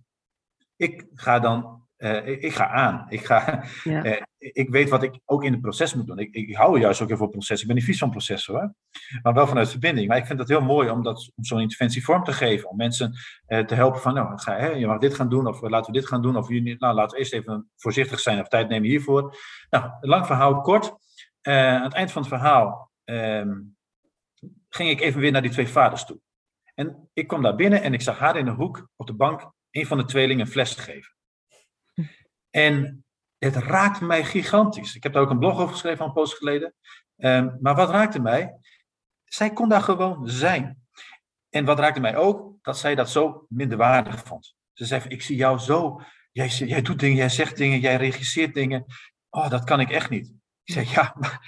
Ik 0.76 1.06
ga 1.14 1.38
dan 1.38 1.81
uh, 2.02 2.26
ik, 2.26 2.54
ga 2.54 2.68
aan. 2.68 3.06
Ik, 3.08 3.24
ga, 3.24 3.64
uh, 3.84 4.22
ik 4.38 4.70
weet 4.70 4.88
wat 4.88 5.02
ik 5.02 5.18
ook 5.24 5.44
in 5.44 5.52
het 5.52 5.60
proces 5.60 5.94
moet 5.94 6.06
doen. 6.06 6.18
Ik, 6.18 6.34
ik 6.34 6.56
hou 6.56 6.80
juist 6.80 7.00
ook 7.00 7.08
heel 7.08 7.16
veel 7.16 7.26
proces. 7.26 7.60
Ik 7.60 7.66
ben 7.66 7.76
niet 7.76 7.84
vies 7.84 7.98
van 7.98 8.10
processen 8.10 8.54
hoor. 8.54 8.74
Maar 9.22 9.34
wel 9.34 9.46
vanuit 9.46 9.70
verbinding. 9.70 10.08
Maar 10.08 10.16
ik 10.16 10.26
vind 10.26 10.38
het 10.38 10.48
heel 10.48 10.60
mooi 10.60 10.90
om, 10.90 11.02
dat, 11.02 11.30
om 11.34 11.44
zo'n 11.44 11.60
interventie 11.60 12.04
vorm 12.04 12.24
te 12.24 12.32
geven. 12.32 12.68
Om 12.68 12.76
mensen 12.76 13.12
uh, 13.46 13.58
te 13.58 13.74
helpen 13.74 14.00
van, 14.00 14.14
nou, 14.14 14.38
ga, 14.38 14.56
hè, 14.56 14.68
je 14.68 14.86
mag 14.86 14.98
dit 14.98 15.14
gaan 15.14 15.28
doen. 15.28 15.46
Of 15.46 15.60
laten 15.60 15.92
we 15.92 15.98
dit 15.98 16.08
gaan 16.08 16.22
doen. 16.22 16.36
Of 16.36 16.48
nou, 16.48 16.76
laten 16.78 17.10
we 17.10 17.18
eerst 17.18 17.32
even 17.32 17.70
voorzichtig 17.76 18.20
zijn 18.20 18.40
of 18.40 18.48
tijd 18.48 18.68
nemen 18.68 18.88
hiervoor. 18.88 19.36
Nou, 19.70 19.90
lang 20.00 20.26
verhaal 20.26 20.60
kort. 20.60 20.94
aan 21.42 21.82
het 21.82 21.92
eind 21.92 22.12
van 22.12 22.22
het 22.22 22.30
verhaal 22.30 22.90
um, 23.04 23.76
ging 24.68 24.90
ik 24.90 25.00
even 25.00 25.20
weer 25.20 25.32
naar 25.32 25.42
die 25.42 25.50
twee 25.50 25.68
vaders 25.68 26.04
toe. 26.04 26.20
En 26.74 27.08
ik 27.12 27.28
kwam 27.28 27.42
daar 27.42 27.54
binnen 27.54 27.82
en 27.82 27.94
ik 27.94 28.00
zag 28.00 28.18
haar 28.18 28.36
in 28.36 28.46
een 28.46 28.54
hoek 28.54 28.88
op 28.96 29.06
de 29.06 29.14
bank 29.14 29.52
een 29.70 29.86
van 29.86 29.98
de 29.98 30.04
tweelingen 30.04 30.46
een 30.46 30.52
fles 30.52 30.74
geven. 30.74 31.14
En 32.52 33.04
het 33.38 33.56
raakte 33.56 34.04
mij 34.04 34.24
gigantisch. 34.24 34.94
Ik 34.94 35.02
heb 35.02 35.12
daar 35.12 35.22
ook 35.22 35.30
een 35.30 35.38
blog 35.38 35.58
over 35.58 35.72
geschreven 35.72 36.04
een 36.04 36.12
post 36.12 36.36
geleden. 36.36 36.74
Um, 37.16 37.58
maar 37.60 37.74
wat 37.74 37.90
raakte 37.90 38.20
mij? 38.20 38.56
Zij 39.24 39.52
kon 39.52 39.68
daar 39.68 39.82
gewoon 39.82 40.28
zijn. 40.28 40.82
En 41.48 41.64
wat 41.64 41.78
raakte 41.78 42.00
mij 42.00 42.16
ook? 42.16 42.56
Dat 42.62 42.78
zij 42.78 42.94
dat 42.94 43.10
zo 43.10 43.46
minderwaardig 43.48 44.22
vond. 44.24 44.54
Ze 44.72 44.84
zei: 44.84 45.02
Ik 45.08 45.22
zie 45.22 45.36
jou 45.36 45.58
zo. 45.58 46.00
Jij, 46.32 46.48
jij 46.48 46.82
doet 46.82 46.98
dingen, 46.98 47.16
jij 47.16 47.28
zegt 47.28 47.56
dingen, 47.56 47.80
jij 47.80 47.96
regisseert 47.96 48.54
dingen. 48.54 48.84
Oh, 49.30 49.50
dat 49.50 49.64
kan 49.64 49.80
ik 49.80 49.90
echt 49.90 50.10
niet. 50.10 50.32
Ik 50.64 50.74
zei: 50.74 50.88
Ja, 50.88 51.14
maar 51.18 51.40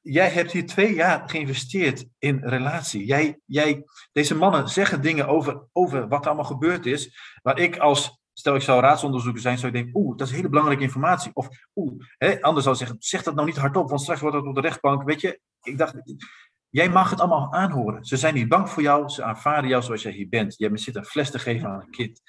jij 0.00 0.30
hebt 0.30 0.52
hier 0.52 0.66
twee 0.66 0.94
jaar 0.94 1.28
geïnvesteerd 1.28 2.06
in 2.18 2.40
relatie. 2.44 3.04
Jij, 3.04 3.40
jij, 3.44 3.84
deze 4.12 4.34
mannen 4.34 4.68
zeggen 4.68 5.02
dingen 5.02 5.28
over, 5.28 5.68
over 5.72 6.08
wat 6.08 6.20
er 6.20 6.26
allemaal 6.26 6.44
gebeurd 6.44 6.86
is, 6.86 7.18
waar 7.42 7.58
ik 7.58 7.78
als, 7.78 8.21
stel 8.32 8.54
ik 8.54 8.62
zou 8.62 8.80
raadsonderzoeker 8.80 9.40
zijn, 9.40 9.58
zou 9.58 9.72
ik 9.72 9.82
denken, 9.82 10.00
oeh, 10.00 10.16
dat 10.16 10.28
is 10.28 10.34
hele 10.34 10.48
belangrijke 10.48 10.82
informatie. 10.82 11.30
Of, 11.34 11.48
oeh, 11.74 12.04
anders 12.40 12.64
zou 12.64 12.76
zeggen, 12.76 12.96
zeg 13.00 13.22
dat 13.22 13.34
nou 13.34 13.46
niet 13.46 13.56
hardop, 13.56 13.88
want 13.88 14.00
straks 14.00 14.20
wordt 14.20 14.36
het 14.36 14.46
op 14.46 14.54
de 14.54 14.60
rechtbank. 14.60 15.02
Weet 15.02 15.20
je, 15.20 15.40
ik 15.62 15.78
dacht, 15.78 15.94
jij 16.68 16.88
mag 16.88 17.10
het 17.10 17.20
allemaal 17.20 17.52
aanhoren. 17.52 18.04
Ze 18.04 18.16
zijn 18.16 18.34
niet 18.34 18.48
bang 18.48 18.70
voor 18.70 18.82
jou, 18.82 19.08
ze 19.08 19.22
aanvaarden 19.22 19.70
jou 19.70 19.82
zoals 19.82 20.02
jij 20.02 20.12
hier 20.12 20.28
bent. 20.28 20.54
Jij 20.56 20.76
zit 20.76 20.96
een 20.96 21.04
fles 21.04 21.30
te 21.30 21.38
geven 21.38 21.68
aan 21.68 21.80
een 21.80 21.90
kind. 21.90 22.20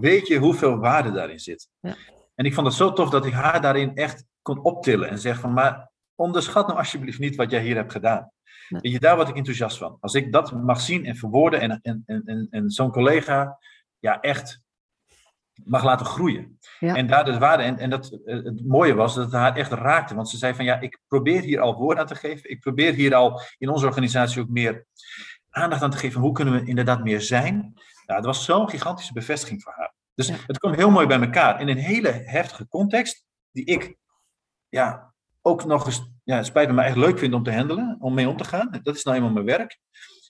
Weet 0.00 0.26
je 0.26 0.38
hoeveel 0.38 0.78
waarde 0.78 1.12
daarin 1.12 1.38
zit? 1.38 1.68
Ja. 1.80 1.96
En 2.34 2.44
ik 2.44 2.54
vond 2.54 2.66
het 2.66 2.76
zo 2.76 2.92
tof 2.92 3.10
dat 3.10 3.26
ik 3.26 3.32
haar 3.32 3.60
daarin 3.60 3.94
echt 3.94 4.24
kon 4.42 4.62
optillen 4.62 5.08
en 5.08 5.18
zeg 5.18 5.40
van, 5.40 5.52
maar 5.52 5.90
onderschat 6.14 6.66
nou 6.66 6.78
alsjeblieft 6.78 7.18
niet 7.18 7.36
wat 7.36 7.50
jij 7.50 7.62
hier 7.62 7.76
hebt 7.76 7.92
gedaan. 7.92 8.30
En 8.68 8.90
je, 8.90 9.00
daar 9.00 9.16
word 9.16 9.28
ik 9.28 9.36
enthousiast 9.36 9.78
van. 9.78 9.96
Als 10.00 10.14
ik 10.14 10.32
dat 10.32 10.52
mag 10.52 10.80
zien 10.80 11.04
en 11.04 11.16
verwoorden 11.16 11.60
en, 11.60 11.80
en, 11.82 12.02
en, 12.24 12.46
en 12.50 12.70
zo'n 12.70 12.90
collega 12.90 13.58
ja, 13.98 14.20
echt 14.20 14.60
mag 15.64 15.84
laten 15.84 16.06
groeien. 16.06 16.58
En 16.80 17.06
daar 17.06 17.24
de 17.24 17.38
waarde, 17.38 17.62
en, 17.62 17.78
en 17.78 17.90
dat, 17.90 18.18
eh, 18.24 18.34
het 18.44 18.66
mooie 18.66 18.94
was 18.94 19.14
dat 19.14 19.24
het 19.24 19.34
haar 19.34 19.56
echt 19.56 19.72
raakte. 19.72 20.14
Want 20.14 20.28
ze 20.28 20.36
zei 20.36 20.54
van 20.54 20.64
ja, 20.64 20.80
ik 20.80 21.00
probeer 21.08 21.40
hier 21.42 21.60
al 21.60 21.74
woord 21.74 21.98
aan 21.98 22.06
te 22.06 22.14
geven. 22.14 22.50
Ik 22.50 22.60
probeer 22.60 22.92
hier 22.92 23.14
al 23.14 23.40
in 23.58 23.68
onze 23.68 23.86
organisatie 23.86 24.42
ook 24.42 24.48
meer 24.48 24.86
aandacht 25.50 25.82
aan 25.82 25.90
te 25.90 25.96
geven. 25.96 26.20
Hoe 26.20 26.32
kunnen 26.32 26.54
we 26.54 26.68
inderdaad 26.68 27.04
meer 27.04 27.20
zijn? 27.20 27.54
Nou, 28.06 28.22
dat 28.22 28.24
was 28.24 28.44
zo'n 28.44 28.70
gigantische 28.70 29.12
bevestiging 29.12 29.62
voor 29.62 29.72
haar. 29.76 29.94
Dus 30.14 30.28
het 30.46 30.58
kwam 30.58 30.72
heel 30.72 30.90
mooi 30.90 31.06
bij 31.06 31.20
elkaar. 31.20 31.60
In 31.60 31.68
een 31.68 31.76
hele 31.76 32.10
heftige 32.24 32.68
context, 32.68 33.24
die 33.50 33.64
ik 33.64 33.96
ja, 34.68 35.14
ook 35.42 35.64
nog 35.64 35.86
eens, 35.86 36.10
ja, 36.24 36.42
spijt 36.42 36.70
me, 36.70 36.82
echt 36.82 36.96
leuk 36.96 37.18
vind 37.18 37.34
om 37.34 37.42
te 37.42 37.52
handelen, 37.52 37.96
om 38.00 38.14
mee 38.14 38.28
om 38.28 38.36
te 38.36 38.44
gaan. 38.44 38.78
Dat 38.82 38.96
is 38.96 39.04
nou 39.04 39.16
eenmaal 39.16 39.32
mijn 39.32 39.44
werk. 39.46 39.78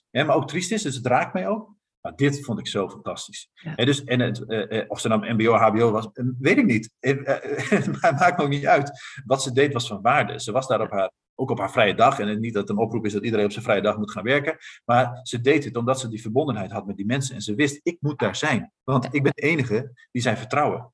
Ja, 0.09 0.23
maar 0.23 0.35
ook 0.35 0.47
triest 0.47 0.71
is, 0.71 0.81
dus 0.81 0.95
het 0.95 1.05
raakt 1.05 1.33
mij 1.33 1.47
ook. 1.47 1.75
Maar 2.01 2.15
dit 2.15 2.45
vond 2.45 2.59
ik 2.59 2.67
zo 2.67 2.89
fantastisch. 2.89 3.49
Ja. 3.53 3.75
dus, 3.75 4.03
en 4.03 4.19
het, 4.19 4.43
uh, 4.47 4.83
of 4.87 4.99
ze 4.99 5.07
nou 5.07 5.33
MBO, 5.33 5.53
HBO 5.53 5.91
was, 5.91 6.07
weet 6.39 6.57
ik 6.57 6.65
niet. 6.65 6.91
Het 6.99 8.01
maakt 8.01 8.37
me 8.37 8.43
ook 8.43 8.49
niet 8.49 8.67
uit. 8.67 8.91
Wat 9.25 9.43
ze 9.43 9.51
deed 9.51 9.73
was 9.73 9.87
van 9.87 10.01
waarde. 10.01 10.41
Ze 10.41 10.51
was 10.51 10.67
daar 10.67 10.81
op 10.81 10.91
haar, 10.91 11.11
ook 11.35 11.49
op 11.49 11.59
haar 11.59 11.71
vrije 11.71 11.95
dag. 11.95 12.19
En 12.19 12.39
niet 12.39 12.53
dat 12.53 12.67
het 12.67 12.77
een 12.77 12.83
oproep 12.83 13.05
is 13.05 13.13
dat 13.13 13.23
iedereen 13.23 13.45
op 13.45 13.51
zijn 13.51 13.63
vrije 13.63 13.81
dag 13.81 13.97
moet 13.97 14.11
gaan 14.11 14.23
werken. 14.23 14.57
Maar 14.85 15.19
ze 15.23 15.41
deed 15.41 15.63
het 15.63 15.77
omdat 15.77 15.99
ze 15.99 16.07
die 16.07 16.21
verbondenheid 16.21 16.71
had 16.71 16.85
met 16.85 16.97
die 16.97 17.05
mensen. 17.05 17.35
En 17.35 17.41
ze 17.41 17.55
wist, 17.55 17.79
ik 17.83 17.97
moet 17.99 18.19
daar 18.19 18.35
zijn. 18.35 18.71
Want 18.83 19.07
ik 19.11 19.23
ben 19.23 19.31
de 19.35 19.41
enige 19.41 19.91
die 20.11 20.21
zij 20.21 20.37
vertrouwen. 20.37 20.91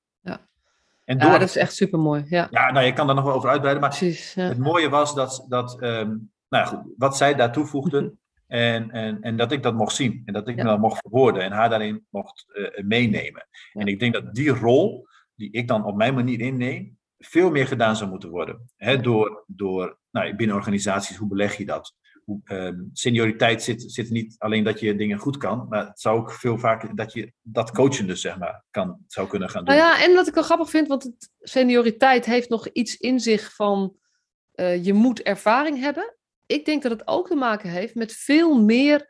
En 1.07 1.17
door... 1.17 1.31
Ja, 1.31 1.37
dat 1.37 1.47
is 1.47 1.55
echt 1.55 1.75
super 1.75 1.99
mooi. 1.99 2.25
Ja. 2.29 2.47
ja, 2.51 2.71
nou, 2.71 2.85
je 2.85 2.93
kan 2.93 3.05
daar 3.05 3.15
nog 3.15 3.25
wel 3.25 3.33
over 3.33 3.49
uitbreiden. 3.49 3.81
Maar 3.81 3.97
Precies, 3.97 4.33
ja. 4.33 4.47
het 4.47 4.57
mooie 4.57 4.89
was 4.89 5.15
dat, 5.15 5.45
dat 5.47 5.81
um, 5.81 6.31
nou 6.49 6.63
ja, 6.63 6.65
goed, 6.65 6.93
wat 6.97 7.17
zij 7.17 7.35
daar 7.35 7.51
toevoegde. 7.51 8.13
En, 8.47 8.91
en, 8.91 9.21
en 9.21 9.37
dat 9.37 9.51
ik 9.51 9.63
dat 9.63 9.73
mocht 9.73 9.95
zien. 9.95 10.21
En 10.25 10.33
dat 10.33 10.47
ik 10.47 10.55
ja. 10.55 10.63
dat 10.63 10.79
mocht 10.79 11.01
verwoorden. 11.01 11.43
En 11.43 11.51
haar 11.51 11.69
daarin 11.69 12.05
mocht 12.09 12.45
uh, 12.47 12.83
meenemen. 12.83 13.47
En 13.73 13.87
ik 13.87 13.99
denk 13.99 14.13
dat 14.13 14.35
die 14.35 14.49
rol, 14.49 15.07
die 15.35 15.51
ik 15.51 15.67
dan 15.67 15.85
op 15.85 15.95
mijn 15.95 16.13
manier 16.13 16.39
inneem, 16.39 16.97
veel 17.17 17.51
meer 17.51 17.67
gedaan 17.67 17.95
zou 17.95 18.09
moeten 18.09 18.29
worden. 18.29 18.69
Hè, 18.75 19.01
door, 19.01 19.43
door 19.47 19.99
nou, 20.11 20.35
binnen 20.35 20.55
organisaties, 20.55 21.17
hoe 21.17 21.27
beleg 21.27 21.57
je 21.57 21.65
dat? 21.65 21.95
Ehm, 22.43 22.79
senioriteit 22.93 23.63
zit, 23.63 23.83
zit 23.91 24.09
niet 24.09 24.35
alleen 24.37 24.63
dat 24.63 24.79
je 24.79 24.95
dingen 24.95 25.17
goed 25.17 25.37
kan, 25.37 25.65
maar 25.69 25.87
het 25.87 25.99
zou 25.99 26.19
ook 26.19 26.31
veel 26.31 26.57
vaker 26.57 26.95
dat 26.95 27.13
je 27.13 27.33
dat 27.41 27.71
coachende, 27.71 28.15
zeg 28.15 28.37
maar, 28.37 28.63
kan, 28.71 28.97
zou 29.07 29.27
kunnen 29.27 29.49
gaan 29.49 29.65
doen. 29.65 29.75
Nou 29.75 29.87
ja, 29.87 30.03
en 30.03 30.13
wat 30.13 30.27
ik 30.27 30.33
wel 30.33 30.43
grappig 30.43 30.69
vind, 30.69 30.87
want 30.87 31.03
het, 31.03 31.31
senioriteit 31.39 32.25
heeft 32.25 32.49
nog 32.49 32.67
iets 32.67 32.97
in 32.97 33.19
zich 33.19 33.55
van 33.55 33.95
uh, 34.55 34.85
je 34.85 34.93
moet 34.93 35.21
ervaring 35.21 35.79
hebben. 35.79 36.16
Ik 36.47 36.65
denk 36.65 36.81
dat 36.81 36.91
het 36.91 37.07
ook 37.07 37.27
te 37.27 37.35
maken 37.35 37.69
heeft 37.69 37.95
met 37.95 38.13
veel 38.13 38.61
meer 38.61 39.09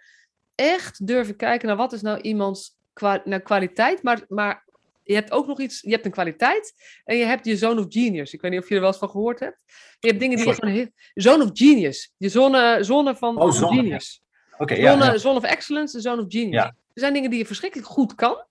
echt 0.56 1.08
durven 1.08 1.36
kijken 1.36 1.68
naar 1.68 1.78
wat 1.78 1.94
is 1.94 2.02
nou 2.02 2.22
iemands 2.22 2.76
kwa 2.94 3.22
naar 3.26 3.42
kwaliteit, 3.42 4.04
maar, 4.04 4.26
maar 4.28 4.66
je 5.04 5.14
hebt 5.14 5.32
ook 5.32 5.48
nog 5.48 5.60
iets, 5.60 5.82
je 5.82 5.92
hebt 5.92 6.06
een 6.06 6.12
kwaliteit 6.12 6.74
en 7.04 7.18
je 7.18 7.26
hebt 7.26 7.46
je 7.46 7.58
zone 7.58 7.80
of 7.80 7.86
genius. 7.90 8.34
Ik 8.34 8.42
weet 8.42 8.52
niet 8.52 8.62
of 8.62 8.70
je 8.70 8.74
er 8.76 8.82
wel 8.82 8.90
eens 8.90 9.00
van 9.00 9.10
gehoord 9.10 9.40
hebt. 9.40 9.58
Je 10.00 10.08
hebt 10.08 10.20
dingen 10.20 10.38
die 10.38 10.48
je 10.48 10.54
gewoon 10.54 10.74
heel... 10.74 10.90
Zone 11.14 11.44
of 11.44 11.50
genius. 11.54 12.14
Je 12.18 12.30
zone, 12.30 12.78
zone 12.82 13.16
van 13.16 13.42
oh, 13.42 13.52
zone, 13.52 13.76
genius. 13.76 14.24
Oké, 14.58 14.76
zone, 14.76 15.06
ja, 15.06 15.18
zone 15.18 15.38
of 15.38 15.44
excellence 15.44 15.96
en 15.96 16.02
zone 16.02 16.22
of 16.22 16.26
genius. 16.28 16.64
Er 16.64 16.74
zijn 16.94 17.14
dingen 17.14 17.30
die 17.30 17.40
je 17.40 17.46
verschrikkelijk 17.46 17.90
goed 17.90 18.16
kan. 18.16 18.46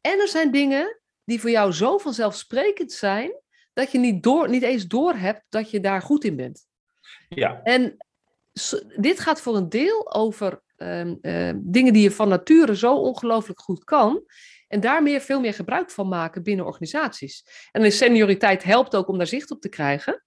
En 0.00 0.20
er 0.20 0.28
zijn 0.28 0.50
dingen 0.50 1.00
die 1.24 1.40
voor 1.40 1.50
jou 1.50 1.72
zo 1.72 1.98
vanzelfsprekend 1.98 2.92
zijn, 2.92 3.32
dat 3.72 3.92
je 3.92 3.98
niet, 3.98 4.22
door, 4.22 4.48
niet 4.48 4.62
eens 4.62 4.86
doorhebt 4.86 5.44
dat 5.48 5.70
je 5.70 5.80
daar 5.80 6.02
goed 6.02 6.24
in 6.24 6.36
bent. 6.36 6.67
Ja. 7.28 7.60
En 7.62 7.96
dit 8.96 9.20
gaat 9.20 9.40
voor 9.40 9.56
een 9.56 9.68
deel 9.68 10.14
over 10.14 10.62
um, 10.76 11.18
uh, 11.22 11.50
dingen 11.56 11.92
die 11.92 12.02
je 12.02 12.10
van 12.10 12.28
nature 12.28 12.76
zo 12.76 12.94
ongelooflijk 12.94 13.60
goed 13.60 13.84
kan. 13.84 14.22
En 14.68 14.80
daar 14.80 15.02
meer, 15.02 15.20
veel 15.20 15.40
meer 15.40 15.54
gebruik 15.54 15.90
van 15.90 16.08
maken 16.08 16.42
binnen 16.42 16.66
organisaties. 16.66 17.44
En 17.72 17.82
de 17.82 17.90
senioriteit 17.90 18.62
helpt 18.62 18.96
ook 18.96 19.08
om 19.08 19.18
daar 19.18 19.26
zicht 19.26 19.50
op 19.50 19.60
te 19.60 19.68
krijgen. 19.68 20.24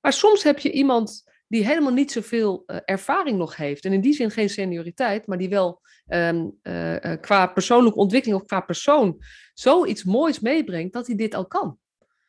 Maar 0.00 0.12
soms 0.12 0.42
heb 0.42 0.58
je 0.58 0.70
iemand 0.70 1.24
die 1.46 1.66
helemaal 1.66 1.92
niet 1.92 2.12
zoveel 2.12 2.64
uh, 2.66 2.76
ervaring 2.84 3.38
nog 3.38 3.56
heeft. 3.56 3.84
En 3.84 3.92
in 3.92 4.00
die 4.00 4.12
zin 4.12 4.30
geen 4.30 4.50
senioriteit, 4.50 5.26
maar 5.26 5.38
die 5.38 5.48
wel 5.48 5.80
um, 6.08 6.58
uh, 6.62 6.96
qua 7.20 7.46
persoonlijke 7.46 7.98
ontwikkeling 7.98 8.40
of 8.40 8.46
qua 8.46 8.60
persoon 8.60 9.16
zoiets 9.54 10.04
moois 10.04 10.40
meebrengt 10.40 10.92
dat 10.92 11.06
hij 11.06 11.16
dit 11.16 11.34
al 11.34 11.46
kan. 11.46 11.78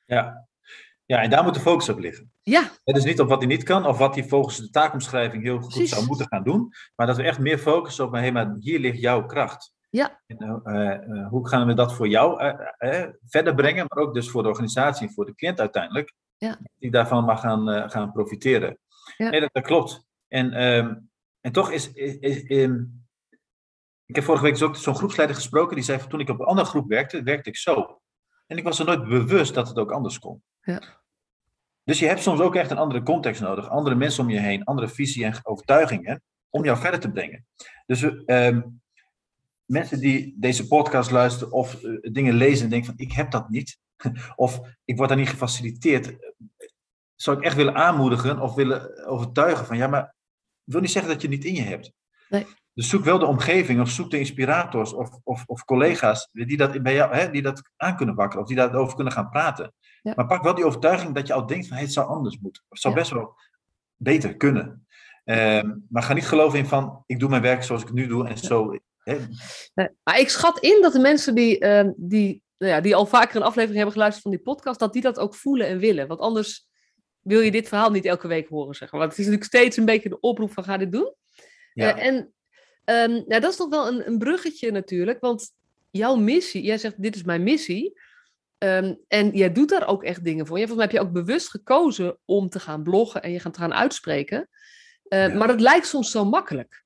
Ja. 0.06 0.49
Ja, 1.10 1.22
en 1.22 1.30
daar 1.30 1.44
moet 1.44 1.54
de 1.54 1.60
focus 1.60 1.90
op 1.90 2.00
liggen. 2.00 2.32
Ja. 2.44 2.72
Het 2.84 2.98
is 2.98 3.04
niet 3.04 3.20
op 3.20 3.28
wat 3.28 3.38
hij 3.38 3.48
niet 3.48 3.64
kan 3.64 3.86
of 3.86 3.98
wat 3.98 4.16
hij 4.16 4.24
volgens 4.24 4.58
de 4.58 4.70
taakomschrijving 4.70 5.44
heel 5.44 5.60
goed 5.60 5.88
zou 5.88 6.06
moeten 6.06 6.28
gaan 6.28 6.44
doen. 6.44 6.72
Maar 6.96 7.08
dat 7.08 7.18
we 7.18 7.24
echt 7.24 7.40
meer 7.40 7.58
focussen 7.58 8.06
op, 8.06 8.12
hey, 8.12 8.32
maar 8.32 8.56
hier 8.60 8.80
ligt 8.80 9.00
jouw 9.00 9.26
kracht. 9.26 9.74
Ja. 9.90 10.22
En, 10.26 10.62
uh, 10.66 11.28
hoe 11.28 11.48
gaan 11.48 11.68
we 11.68 11.74
dat 11.74 11.94
voor 11.94 12.08
jou 12.08 12.44
uh, 12.44 13.06
verder 13.26 13.56
brengen, 13.56 13.86
maar 13.88 14.04
ook 14.04 14.14
dus 14.14 14.30
voor 14.30 14.44
de 14.44 14.50
organisatie 14.50 15.08
en 15.08 15.14
voor 15.14 15.26
de 15.26 15.36
cliënt 15.36 15.60
uiteindelijk, 15.60 16.14
ja. 16.38 16.60
die 16.76 16.92
daarvan 16.92 17.24
mag 17.24 17.42
gaan, 17.42 17.90
gaan 17.90 18.12
profiteren. 18.12 18.80
Ja. 19.18 19.30
Nee, 19.30 19.40
dat, 19.40 19.50
dat, 19.54 19.64
klopt. 19.64 20.06
En, 20.28 20.54
ehm, 20.54 20.96
en 21.42 21.52
toch 21.52 21.72
is, 21.72 21.92
is, 21.92 22.18
is 22.20 22.50
um, 22.50 23.08
ik 24.06 24.16
heb 24.16 24.24
vorige 24.24 24.44
week 24.44 24.54
dus 24.54 24.64
ook 24.64 24.76
zo'n 24.76 24.96
groepsleider 24.96 25.36
gesproken, 25.36 25.76
die 25.76 25.86
zei 25.86 26.00
van 26.00 26.10
toen 26.10 26.20
ik 26.20 26.30
op 26.30 26.40
een 26.40 26.46
andere 26.46 26.68
groep 26.68 26.88
werkte, 26.88 27.24
werkte 27.24 27.50
ik 27.50 27.58
zo. 27.58 28.02
En 28.48 28.58
ik 28.58 28.64
was 28.64 28.80
er 28.80 28.86
nooit 28.86 29.08
bewust 29.08 29.54
dat 29.54 29.68
het 29.68 29.78
ook 29.78 29.92
anders 29.92 30.20
kon. 30.20 30.44
Ja. 30.62 30.99
Dus 31.90 32.00
je 32.00 32.08
hebt 32.08 32.22
soms 32.22 32.40
ook 32.40 32.56
echt 32.56 32.72
een 32.72 32.78
andere 32.78 33.04
context 33.04 33.42
nodig, 33.42 33.70
andere 33.70 33.96
mensen 33.96 34.24
om 34.24 34.30
je 34.30 34.40
heen, 34.40 34.64
andere 34.64 34.88
visie 34.88 35.26
en 35.26 35.40
overtuigingen, 35.44 36.22
om 36.50 36.64
jou 36.64 36.78
verder 36.78 37.00
te 37.00 37.12
brengen. 37.12 37.46
Dus 37.86 38.02
um, 38.26 38.82
mensen 39.66 40.00
die 40.00 40.36
deze 40.38 40.68
podcast 40.68 41.12
luisteren 41.12 41.54
of 41.54 41.84
uh, 41.84 41.98
dingen 42.02 42.34
lezen 42.34 42.64
en 42.64 42.70
denken 42.70 42.88
van 42.88 43.06
ik 43.06 43.12
heb 43.12 43.32
dat 43.32 43.50
niet, 43.50 43.78
of 44.36 44.60
ik 44.86 44.98
word 44.98 45.10
daar 45.10 45.18
niet 45.18 45.30
gefaciliteerd, 45.30 46.16
zou 47.16 47.38
ik 47.38 47.44
echt 47.44 47.56
willen 47.56 47.76
aanmoedigen 47.76 48.40
of 48.40 48.56
willen 48.56 49.08
overtuigen 49.08 49.66
van 49.66 49.78
ja, 49.78 49.88
maar 49.88 50.04
ik 50.66 50.74
wil 50.74 50.82
niet 50.82 50.92
zeggen 50.92 51.12
dat 51.12 51.22
je 51.22 51.28
het 51.28 51.38
niet 51.38 51.46
in 51.46 51.56
je 51.56 51.70
hebt. 51.70 51.92
Nee. 52.30 52.46
Dus 52.74 52.90
zoek 52.90 53.04
wel 53.04 53.20
de 53.20 53.26
omgeving 53.26 53.82
of 53.82 53.90
zoek 53.90 54.12
de 54.12 54.20
inspirators 54.20 54.94
of, 54.94 55.10
of, 55.24 55.44
of 55.46 55.66
collega's 55.66 56.30
die 56.32 56.58
dat, 56.58 56.84
bij 56.84 56.94
jou, 56.94 57.16
hè, 57.16 57.30
die 57.30 57.42
dat 57.42 57.62
aan 57.76 57.96
kunnen 57.96 58.16
wakkeren 58.16 58.42
of 58.42 58.48
die 58.48 58.58
daarover 58.58 58.96
kunnen 58.96 59.14
gaan 59.14 59.30
praten. 59.30 59.74
Ja. 60.02 60.14
Maar 60.16 60.26
pak 60.26 60.44
wel 60.44 60.56
die 60.56 60.66
overtuiging 60.66 61.16
dat 61.16 61.28
je 61.28 61.34
al 61.34 61.46
denkt 61.46 61.68
van 61.68 61.76
hey, 61.76 61.86
het 61.86 61.94
zou 61.94 62.08
anders 62.08 62.40
moeten. 62.40 62.64
Het 62.70 62.80
zou 62.80 62.94
ja. 62.94 63.00
best 63.00 63.12
wel 63.12 63.36
beter 63.96 64.36
kunnen. 64.38 64.88
Um, 65.26 65.86
maar 65.90 66.04
ga 66.04 66.14
niet 66.14 66.28
geloven 66.28 66.60
in 66.60 66.66
van 66.66 67.04
ik 67.06 67.20
doe 67.20 67.30
mijn 67.30 67.42
werk 67.42 67.64
zoals 67.64 67.82
ik 67.82 67.88
het 67.88 67.96
nu 67.96 68.08
doe 68.08 68.28
en 68.28 68.38
zo 68.38 68.78
maar 70.04 70.20
ik 70.20 70.30
schat 70.30 70.60
in 70.60 70.82
dat 70.82 70.94
de 70.94 71.00
mensen 71.00 71.36
die, 71.36 71.64
uh, 71.64 71.90
die 71.96 72.44
nou 72.58 72.72
ja, 72.72 72.82
die 72.82 72.96
al 72.96 73.06
vaker 73.06 73.36
een 73.36 73.42
aflevering 73.42 73.76
hebben 73.76 73.94
geluisterd 73.94 74.24
van 74.24 74.32
die 74.32 74.42
podcast, 74.42 74.80
dat 74.80 74.94
die 74.94 75.02
dat 75.02 75.20
ook 75.20 75.36
voelen 75.36 75.68
en 75.68 75.80
willen. 75.80 76.08
Want 76.08 76.20
anders 76.20 76.68
wil 77.20 77.40
je 77.40 77.52
dit 77.52 77.68
verhaal 77.68 77.92
niet 77.92 78.06
elke 78.06 78.28
week 78.28 78.50
horen, 78.50 78.76
zeg 78.76 78.92
maar. 78.92 79.00
Want 79.00 79.12
het 79.12 79.20
is 79.20 79.28
natuurlijk 79.28 79.56
steeds 79.56 79.78
een 79.78 79.86
beetje 79.86 80.10
de 80.10 80.20
oproep 80.20 80.54
van 80.54 80.64
ga 80.64 80.78
dit 80.78 80.92
doen. 80.92 81.14
Ja. 81.74 81.98
Uh, 81.98 82.06
en 82.06 82.16
um, 82.86 83.12
nou, 83.28 83.42
dat 83.42 83.52
is 83.52 83.56
toch 83.56 83.70
wel 83.70 83.88
een, 83.88 84.08
een 84.08 84.18
bruggetje 84.18 84.72
natuurlijk, 84.72 85.20
want 85.20 85.52
jouw 85.90 86.16
missie, 86.16 86.62
jij 86.62 86.78
zegt 86.78 87.02
dit 87.02 87.16
is 87.16 87.24
mijn 87.24 87.44
missie. 87.44 88.00
Um, 88.60 89.00
en 89.08 89.32
jij 89.32 89.52
doet 89.52 89.70
daar 89.70 89.88
ook 89.88 90.04
echt 90.04 90.24
dingen 90.24 90.48
voor. 90.48 90.60
Je, 90.60 90.68
volgens 90.68 90.88
mij 90.88 90.96
heb 90.96 91.04
je 91.04 91.10
ook 91.10 91.26
bewust 91.26 91.50
gekozen 91.50 92.18
om 92.26 92.50
te 92.50 92.60
gaan 92.60 92.84
bloggen 92.84 93.22
en 93.22 93.32
je 93.32 93.40
gaat 93.40 93.58
gaan 93.58 93.74
uitspreken. 93.74 94.50
Uh, 95.10 95.28
ja. 95.28 95.34
Maar 95.34 95.48
dat 95.48 95.62
lijkt 95.62 95.88
soms 95.88 96.12
zo 96.12 96.26
makkelijk. 96.26 96.84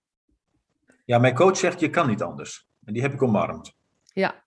Ja, 1.05 1.17
mijn 1.17 1.35
coach 1.35 1.57
zegt 1.57 1.79
je 1.79 1.89
kan 1.89 2.07
niet 2.07 2.21
anders. 2.21 2.67
En 2.85 2.93
die 2.93 3.01
heb 3.01 3.13
ik 3.13 3.21
omarmd. 3.21 3.73
Ja. 4.13 4.43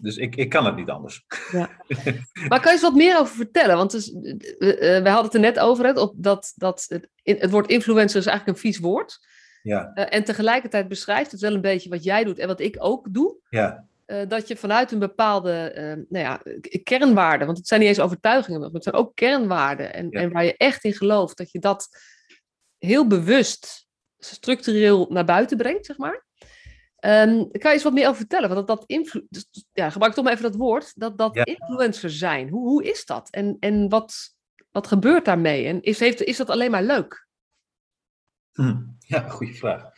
Dus 0.00 0.16
ik, 0.16 0.36
ik 0.36 0.48
kan 0.48 0.66
het 0.66 0.76
niet 0.76 0.90
anders. 0.90 1.24
Ja. 1.52 1.70
Maar 2.48 2.60
kan 2.60 2.64
je 2.64 2.70
eens 2.70 2.80
wat 2.80 2.94
meer 2.94 3.18
over 3.18 3.36
vertellen? 3.36 3.76
Want 3.76 3.90
dus, 3.90 4.10
uh, 4.10 4.30
wij 4.78 5.12
hadden 5.12 5.24
het 5.24 5.34
er 5.34 5.40
net 5.40 5.58
over, 5.58 5.86
het, 5.86 5.96
op 5.96 6.14
dat, 6.16 6.52
dat 6.56 6.84
het, 6.88 7.08
het 7.22 7.50
woord 7.50 7.68
influencer 7.68 8.20
is 8.20 8.26
eigenlijk 8.26 8.56
een 8.58 8.64
vies 8.64 8.78
woord. 8.78 9.18
Ja. 9.62 9.90
Uh, 9.94 10.04
en 10.08 10.24
tegelijkertijd 10.24 10.88
beschrijft 10.88 11.30
het 11.30 11.40
wel 11.40 11.54
een 11.54 11.60
beetje 11.60 11.88
wat 11.88 12.04
jij 12.04 12.24
doet 12.24 12.38
en 12.38 12.46
wat 12.46 12.60
ik 12.60 12.76
ook 12.78 13.14
doe. 13.14 13.36
Ja. 13.48 13.86
Uh, 14.06 14.28
dat 14.28 14.48
je 14.48 14.56
vanuit 14.56 14.92
een 14.92 14.98
bepaalde 14.98 15.72
nou 16.08 16.24
ja, 16.24 16.42
kernwaarde, 16.82 17.44
want 17.44 17.58
het 17.58 17.66
zijn 17.68 17.80
niet 17.80 17.88
eens 17.88 18.00
overtuigingen, 18.00 18.60
maar 18.60 18.70
het 18.70 18.82
zijn 18.82 18.94
ook 18.94 19.14
kernwaarden. 19.14 19.94
En, 19.94 20.06
ja. 20.10 20.20
en 20.20 20.32
waar 20.32 20.44
je 20.44 20.56
echt 20.56 20.84
in 20.84 20.92
gelooft, 20.92 21.36
dat 21.36 21.50
je 21.50 21.58
dat 21.58 21.88
heel 22.78 23.06
bewust 23.06 23.86
structureel 24.18 25.06
naar 25.10 25.24
buiten 25.24 25.56
brengt, 25.56 25.86
zeg 25.86 25.96
maar. 25.96 26.24
Um, 27.00 27.50
kan 27.50 27.70
je 27.70 27.72
eens 27.72 27.82
wat 27.82 27.92
meer 27.92 28.06
over 28.06 28.16
vertellen? 28.16 28.48
Want 28.48 28.66
dat, 28.66 28.78
dat 28.78 28.88
influ 28.88 29.26
dus, 29.28 29.46
ja, 29.72 29.90
gebruik 29.90 30.14
toch 30.14 30.24
maar 30.24 30.32
even 30.32 30.50
dat 30.50 30.56
woord, 30.56 30.92
dat, 30.94 31.18
dat 31.18 31.34
ja. 31.34 31.44
influencer 31.44 32.10
zijn. 32.10 32.48
Hoe, 32.48 32.68
hoe 32.68 32.84
is 32.84 33.04
dat? 33.04 33.30
En, 33.30 33.56
en 33.60 33.88
wat, 33.88 34.34
wat 34.70 34.86
gebeurt 34.86 35.24
daarmee? 35.24 35.66
En 35.66 35.82
is, 35.82 35.98
heeft, 35.98 36.22
is 36.22 36.36
dat 36.36 36.50
alleen 36.50 36.70
maar 36.70 36.82
leuk? 36.82 37.26
Hm. 38.52 38.76
Ja, 38.98 39.28
goede 39.28 39.54
vraag. 39.54 39.90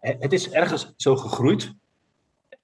Het 0.00 0.32
is 0.32 0.50
ergens 0.50 0.92
zo 0.96 1.16
gegroeid, 1.16 1.72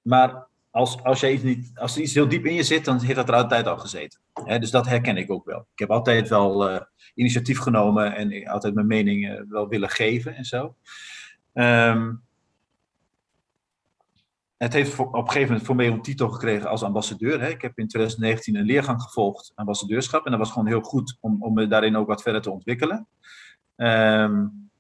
maar 0.05 0.47
als, 0.71 1.03
als, 1.03 1.21
je 1.21 1.33
iets 1.33 1.43
niet, 1.43 1.71
als 1.75 1.97
er 1.97 2.03
iets 2.03 2.15
heel 2.15 2.29
diep 2.29 2.47
in 2.47 2.55
je 2.55 2.63
zit, 2.63 2.85
dan 2.85 3.01
heeft 3.01 3.15
dat 3.15 3.29
er 3.29 3.35
altijd 3.35 3.67
al 3.67 3.79
gezeten. 3.79 4.21
Dus 4.45 4.71
dat 4.71 4.87
herken 4.87 5.17
ik 5.17 5.31
ook 5.31 5.45
wel. 5.45 5.59
Ik 5.73 5.79
heb 5.79 5.91
altijd 5.91 6.29
wel 6.29 6.71
uh, 6.71 6.81
initiatief 7.15 7.59
genomen 7.59 8.15
en 8.15 8.47
altijd 8.49 8.75
mijn 8.75 8.87
mening 8.87 9.31
uh, 9.31 9.41
wel 9.49 9.69
willen 9.69 9.91
geven 9.91 10.35
en 10.35 10.45
zo. 10.45 10.77
Um, 11.53 12.23
het 14.57 14.73
heeft 14.73 14.99
op 14.99 15.15
een 15.15 15.27
gegeven 15.27 15.49
moment 15.49 15.67
voor 15.67 15.77
mij 15.77 15.87
een 15.87 16.03
titel 16.03 16.29
gekregen 16.29 16.69
als 16.69 16.83
ambassadeur. 16.83 17.43
Ik 17.43 17.63
heb 17.63 17.79
in 17.79 17.89
2019 17.89 18.57
een 18.57 18.65
leergang 18.65 19.03
gevolgd, 19.03 19.53
ambassadeurschap. 19.55 20.25
En 20.25 20.31
dat 20.31 20.41
was 20.41 20.51
gewoon 20.51 20.67
heel 20.69 20.81
goed 20.81 21.17
om, 21.21 21.43
om 21.43 21.55
me 21.55 21.67
daarin 21.67 21.97
ook 21.97 22.07
wat 22.07 22.23
verder 22.23 22.43
te 22.43 22.51
ontwikkelen. 22.51 23.09
Um, 23.77 24.71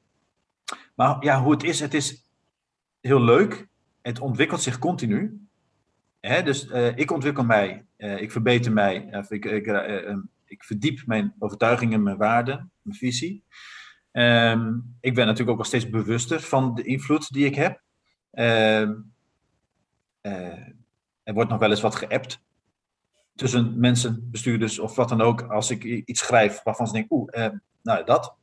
maar 0.94 1.24
ja, 1.24 1.42
hoe 1.42 1.52
het 1.52 1.62
is, 1.62 1.80
het 1.80 1.94
is 1.94 2.30
heel 3.00 3.20
leuk. 3.20 3.68
Het 4.04 4.20
ontwikkelt 4.20 4.62
zich 4.62 4.78
continu. 4.78 5.46
Hè, 6.20 6.42
dus 6.42 6.66
uh, 6.66 6.96
ik 6.96 7.10
ontwikkel 7.10 7.44
mij, 7.44 7.84
uh, 7.96 8.20
ik 8.20 8.32
verbeter 8.32 8.72
mij, 8.72 9.24
ik, 9.28 9.44
ik, 9.44 9.66
ik, 10.44 10.64
verdiep 10.64 11.06
mijn 11.06 11.34
overtuigingen, 11.38 12.02
mijn 12.02 12.16
waarden, 12.16 12.70
mijn 12.82 12.98
visie. 12.98 13.44
Um, 14.12 14.96
ik 15.00 15.14
ben 15.14 15.24
natuurlijk 15.24 15.50
ook 15.50 15.56
nog 15.56 15.66
steeds 15.66 15.88
bewuster 15.90 16.40
van 16.40 16.74
de 16.74 16.82
invloed 16.82 17.32
die 17.32 17.46
ik 17.46 17.54
heb. 17.54 17.80
Uh, 18.32 18.88
er 21.22 21.34
wordt 21.34 21.50
nog 21.50 21.58
wel 21.58 21.70
eens 21.70 21.80
wat 21.80 21.94
geappt 21.94 22.42
tussen 23.34 23.80
mensen, 23.80 24.30
bestuurders 24.30 24.78
of 24.78 24.96
wat 24.96 25.08
dan 25.08 25.20
ook, 25.20 25.42
als 25.42 25.70
ik 25.70 25.84
iets 25.84 26.20
schrijf 26.20 26.62
waarvan 26.62 26.86
ze 26.86 26.92
denken, 26.92 27.16
oeh, 27.16 27.48
nou 27.82 28.04
dat. 28.04 28.36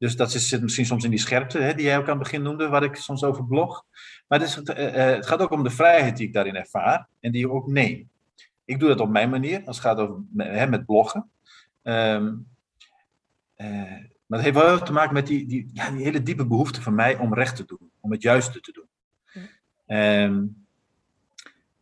Dus 0.00 0.16
dat 0.16 0.32
zit 0.32 0.62
misschien 0.62 0.86
soms 0.86 1.04
in 1.04 1.10
die 1.10 1.18
scherpte 1.18 1.58
hè, 1.58 1.74
die 1.74 1.84
jij 1.84 1.98
ook 1.98 2.08
aan 2.08 2.18
het 2.18 2.22
begin 2.22 2.42
noemde, 2.42 2.68
waar 2.68 2.82
ik 2.82 2.96
soms 2.96 3.24
over 3.24 3.46
blog. 3.46 3.84
Maar 4.28 4.40
het, 4.40 4.48
is, 4.48 4.56
uh, 4.56 4.92
het 4.92 5.26
gaat 5.26 5.40
ook 5.40 5.50
om 5.50 5.62
de 5.62 5.70
vrijheid 5.70 6.16
die 6.16 6.26
ik 6.26 6.32
daarin 6.32 6.56
ervaar 6.56 7.08
en 7.20 7.32
die 7.32 7.46
ik 7.46 7.52
ook 7.52 7.66
neem. 7.66 8.08
Ik 8.64 8.80
doe 8.80 8.88
dat 8.88 9.00
op 9.00 9.10
mijn 9.10 9.30
manier, 9.30 9.62
als 9.64 9.76
het 9.76 9.86
gaat 9.86 9.98
over 9.98 10.22
hè, 10.36 10.66
met 10.66 10.86
bloggen. 10.86 11.30
Um, 11.82 12.46
maar 14.26 14.38
het 14.38 14.42
heeft 14.42 14.56
wel 14.56 14.78
te 14.78 14.92
maken 14.92 15.14
met 15.14 15.26
die, 15.26 15.46
die, 15.46 15.70
ja, 15.72 15.90
die 15.90 16.04
hele 16.04 16.22
diepe 16.22 16.46
behoefte 16.46 16.82
van 16.82 16.94
mij 16.94 17.16
om 17.16 17.34
recht 17.34 17.56
te 17.56 17.64
doen, 17.64 17.90
om 18.00 18.10
het 18.10 18.22
juiste 18.22 18.60
te 18.60 18.72
doen. 18.72 18.88
Ja. 19.86 20.24
Um, 20.24 20.66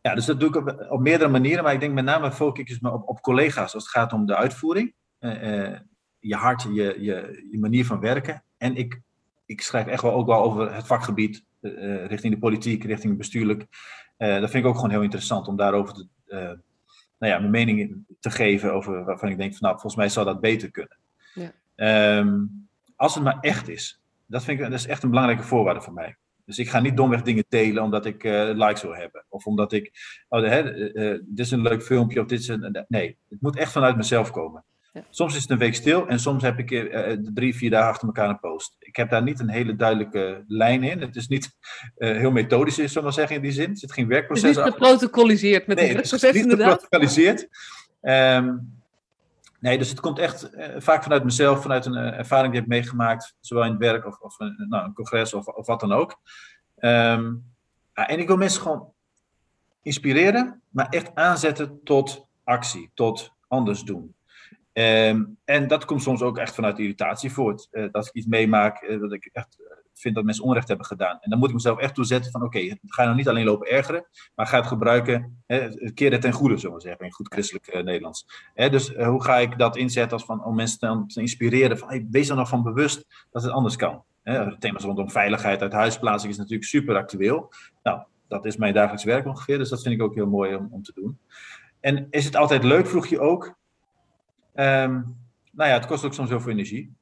ja, 0.01 0.15
dus 0.15 0.25
dat 0.25 0.39
doe 0.39 0.49
ik 0.49 0.55
op, 0.55 0.85
op, 0.89 0.99
meerdere 0.99 1.29
manieren, 1.29 1.63
maar 1.63 1.73
ik 1.73 1.79
denk 1.79 1.93
met 1.93 2.05
name 2.05 2.31
focus 2.31 2.75
ik 2.75 2.81
me 2.81 2.91
op, 2.91 3.07
op 3.07 3.21
collega's 3.21 3.73
als 3.73 3.83
het 3.83 3.91
gaat 3.91 4.13
om 4.13 4.25
de 4.25 4.35
uitvoering. 4.35 4.93
Uh, 5.19 5.77
je 6.19 6.35
hart, 6.35 6.63
je, 6.63 6.71
je, 6.73 7.47
je, 7.51 7.59
manier 7.59 7.85
van 7.85 7.99
werken. 7.99 8.43
En 8.57 8.75
ik, 8.75 9.01
ik 9.45 9.61
schrijf 9.61 9.87
echt 9.87 10.01
wel 10.01 10.13
ook 10.13 10.27
wel 10.27 10.43
over 10.43 10.73
het 10.75 10.87
vakgebied, 10.87 11.45
uh, 11.61 12.05
richting 12.05 12.33
de 12.33 12.39
politiek, 12.39 12.83
richting 12.83 13.09
het 13.09 13.17
bestuurlijk. 13.17 13.65
dat 14.17 14.49
vind 14.49 14.63
ik 14.63 14.65
ook 14.65 14.75
gewoon 14.75 14.89
heel 14.89 15.01
interessant 15.01 15.47
om 15.47 15.55
daarover 15.55 15.93
te, 15.93 16.07
nou 17.19 17.33
ja, 17.33 17.39
mijn 17.39 17.51
mening 17.51 18.05
te 18.19 18.29
geven 18.29 18.73
over 18.73 19.03
waarvan 19.03 19.29
ik 19.29 19.37
denk 19.37 19.51
van 19.51 19.59
nou, 19.61 19.73
volgens 19.73 19.95
mij 19.95 20.09
zou 20.09 20.25
dat 20.25 20.41
beter 20.41 20.71
kunnen. 20.71 20.97
Ja. 21.33 22.17
Um, 22.17 22.67
als 22.95 23.15
het 23.15 23.23
maar 23.23 23.37
echt 23.39 23.67
is. 23.67 24.01
Dat, 24.25 24.43
vind 24.43 24.59
ik, 24.59 24.69
dat 24.69 24.79
is 24.79 24.87
echt 24.87 25.03
een 25.03 25.09
belangrijke 25.09 25.43
voorwaarde 25.43 25.81
voor 25.81 25.93
mij. 25.93 26.17
Dus 26.45 26.59
ik 26.59 26.69
ga 26.69 26.79
niet 26.79 26.97
domweg 26.97 27.21
dingen 27.21 27.45
delen 27.49 27.83
omdat 27.83 28.05
ik 28.05 28.23
likes 28.23 28.81
wil 28.81 28.95
hebben. 28.95 29.25
Of 29.29 29.45
omdat 29.45 29.71
ik, 29.71 29.91
oh, 30.29 30.43
hè, 30.43 30.63
dit 31.21 31.45
is 31.45 31.51
een 31.51 31.61
leuk 31.61 31.83
filmpje 31.83 32.21
of 32.21 32.27
dit 32.27 32.39
is 32.39 32.47
een... 32.47 32.85
Nee, 32.87 33.17
het 33.29 33.41
moet 33.41 33.57
echt 33.57 33.71
vanuit 33.71 33.95
mezelf 33.95 34.31
komen. 34.31 34.63
Ja. 34.93 35.03
Soms 35.09 35.35
is 35.35 35.41
het 35.41 35.51
een 35.51 35.57
week 35.57 35.75
stil 35.75 36.07
en 36.07 36.19
soms 36.19 36.43
heb 36.43 36.59
ik 36.59 36.71
uh, 36.71 37.17
drie, 37.33 37.55
vier 37.55 37.69
dagen 37.69 37.89
achter 37.89 38.07
elkaar 38.07 38.29
een 38.29 38.39
post. 38.39 38.75
Ik 38.79 38.95
heb 38.95 39.09
daar 39.09 39.23
niet 39.23 39.39
een 39.39 39.49
hele 39.49 39.75
duidelijke 39.75 40.43
lijn 40.47 40.83
in. 40.83 41.01
Het 41.01 41.15
is 41.15 41.27
niet 41.27 41.57
heel 41.95 42.31
methodisch, 42.31 42.75
zullen 42.75 42.93
we 42.93 43.01
maar 43.01 43.13
zeggen, 43.13 43.35
in 43.35 43.41
die 43.41 43.51
zin. 43.51 43.69
Er 43.69 43.77
zit 43.77 43.93
geen 43.93 44.07
werkproces 44.07 44.43
Het 44.43 44.57
is 44.57 44.63
niet 44.63 44.73
geprotocoliseerd 44.73 45.67
met 45.67 45.77
nee, 45.77 45.85
werkproces, 45.85 46.21
het 46.21 46.35
is 46.35 46.45
niet 46.45 46.53
geprotocoliseerd. 46.53 47.47
Um, 48.01 48.77
Nee, 49.59 49.77
dus 49.77 49.89
het 49.89 49.99
komt 49.99 50.19
echt 50.19 50.55
uh, 50.55 50.65
vaak 50.77 51.03
vanuit 51.03 51.23
mezelf, 51.23 51.61
vanuit 51.61 51.85
een 51.85 51.95
ervaring 51.95 52.53
die 52.53 52.61
ik 52.61 52.67
heb 52.67 52.77
meegemaakt, 52.77 53.35
zowel 53.39 53.63
in 53.63 53.71
het 53.71 53.79
werk 53.79 54.05
of, 54.05 54.19
of 54.19 54.39
een, 54.39 54.65
nou, 54.69 54.85
een 54.85 54.93
congres 54.93 55.33
of, 55.33 55.47
of 55.47 55.67
wat 55.67 55.79
dan 55.79 55.91
ook. 55.91 56.19
Um, 56.79 57.43
ja, 57.93 58.07
en 58.07 58.19
ik 58.19 58.27
wil 58.27 58.37
mensen 58.37 58.61
gewoon 58.61 58.93
inspireren, 59.81 60.61
maar 60.69 60.89
echt 60.89 61.15
aanzetten 61.15 61.79
tot 61.83 62.27
actie, 62.43 62.91
tot 62.93 63.31
anders 63.47 63.83
doen. 63.83 64.13
Um, 64.79 65.37
en 65.45 65.67
dat 65.67 65.85
komt 65.85 66.01
soms 66.01 66.21
ook 66.21 66.37
echt 66.37 66.55
vanuit 66.55 66.79
irritatie 66.79 67.31
voort. 67.31 67.67
Uh, 67.71 67.87
dat 67.91 68.05
ik 68.05 68.13
iets 68.13 68.25
meemaak 68.25 68.99
dat 68.99 69.13
ik 69.13 69.29
echt 69.33 69.57
vind 69.93 70.15
dat 70.15 70.23
mensen 70.23 70.43
onrecht 70.43 70.67
hebben 70.67 70.85
gedaan. 70.85 71.17
En 71.21 71.29
dan 71.29 71.39
moet 71.39 71.47
ik 71.47 71.53
mezelf 71.53 71.79
echt 71.79 71.95
toezetten 71.95 72.31
van 72.31 72.43
oké, 72.43 72.57
okay, 72.57 72.79
ga 72.85 73.03
nou 73.03 73.15
niet 73.15 73.27
alleen 73.27 73.45
lopen 73.45 73.67
ergeren, 73.67 74.05
maar 74.35 74.47
ga 74.47 74.57
het 74.57 74.67
gebruiken, 74.67 75.43
hè, 75.45 75.69
keer 75.93 76.11
het 76.11 76.21
ten 76.21 76.31
goede, 76.31 76.57
zullen 76.57 76.75
we 76.75 76.81
zeggen, 76.81 77.05
in 77.05 77.11
goed 77.11 77.33
christelijk 77.33 77.83
Nederlands. 77.83 78.25
Dus 78.53 78.95
hoe 78.95 79.23
ga 79.23 79.37
ik 79.37 79.57
dat 79.57 79.77
inzetten 79.77 80.17
als 80.17 80.25
van, 80.25 80.45
om 80.45 80.55
mensen 80.55 80.79
te, 80.79 81.03
te 81.13 81.21
inspireren 81.21 81.77
van 81.77 81.87
hey, 81.87 82.07
wees 82.11 82.29
er 82.29 82.35
nog 82.35 82.49
van 82.49 82.63
bewust 82.63 83.25
dat 83.31 83.43
het 83.43 83.51
anders 83.51 83.75
kan. 83.75 84.03
Hè, 84.23 84.57
thema's 84.59 84.83
rondom 84.83 85.09
veiligheid 85.09 85.61
uit 85.61 85.73
huisplaatsing 85.73 86.31
is 86.31 86.37
natuurlijk 86.37 86.67
super 86.67 86.95
actueel. 86.95 87.53
Nou, 87.83 88.01
dat 88.27 88.45
is 88.45 88.57
mijn 88.57 88.73
dagelijks 88.73 89.03
werk 89.03 89.25
ongeveer, 89.25 89.57
dus 89.57 89.69
dat 89.69 89.81
vind 89.81 89.95
ik 89.95 90.01
ook 90.01 90.15
heel 90.15 90.27
mooi 90.27 90.55
om, 90.55 90.67
om 90.71 90.83
te 90.83 90.91
doen. 90.95 91.19
En 91.79 92.07
is 92.09 92.25
het 92.25 92.35
altijd 92.35 92.63
leuk, 92.63 92.87
vroeg 92.87 93.07
je 93.07 93.19
ook. 93.19 93.57
Um, 94.59 95.17
nou 95.51 95.69
ja, 95.69 95.75
het 95.75 95.85
kost 95.85 96.05
ook 96.05 96.13
soms 96.13 96.29
heel 96.29 96.41
veel 96.41 96.51
energie 96.51 96.97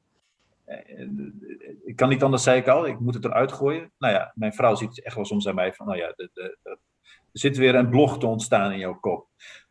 ik 1.84 1.96
kan 1.96 2.08
niet 2.08 2.22
anders, 2.22 2.42
zei 2.42 2.60
ik 2.60 2.68
al, 2.68 2.86
ik 2.86 3.00
moet 3.00 3.14
het 3.14 3.24
eruit 3.24 3.52
gooien. 3.52 3.92
Nou 3.98 4.14
ja, 4.14 4.32
mijn 4.34 4.52
vrouw 4.52 4.74
ziet 4.74 5.02
echt 5.02 5.14
wel 5.14 5.24
soms 5.24 5.48
aan 5.48 5.54
mij 5.54 5.72
van, 5.72 5.86
nou 5.86 5.98
ja, 5.98 6.12
de, 6.16 6.30
de, 6.32 6.58
er 6.62 6.78
zit 7.32 7.56
weer 7.56 7.74
een 7.74 7.88
blog 7.88 8.18
te 8.18 8.26
ontstaan 8.26 8.72
in 8.72 8.78
jouw 8.78 8.94
kop. 8.94 9.28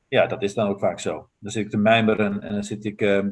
Ja, 0.08 0.28
dat 0.28 0.44
is 0.44 0.54
dan 0.54 0.68
ook 0.68 0.80
vaak 0.80 1.00
zo. 1.00 1.30
Dan 1.40 1.52
zit 1.52 1.66
ik 1.66 1.70
te 1.70 1.78
mijmeren 1.78 2.42
en 2.42 2.54
dan 2.54 2.64
zit 2.64 2.86
ik, 2.86 3.02
uh, 3.02 3.26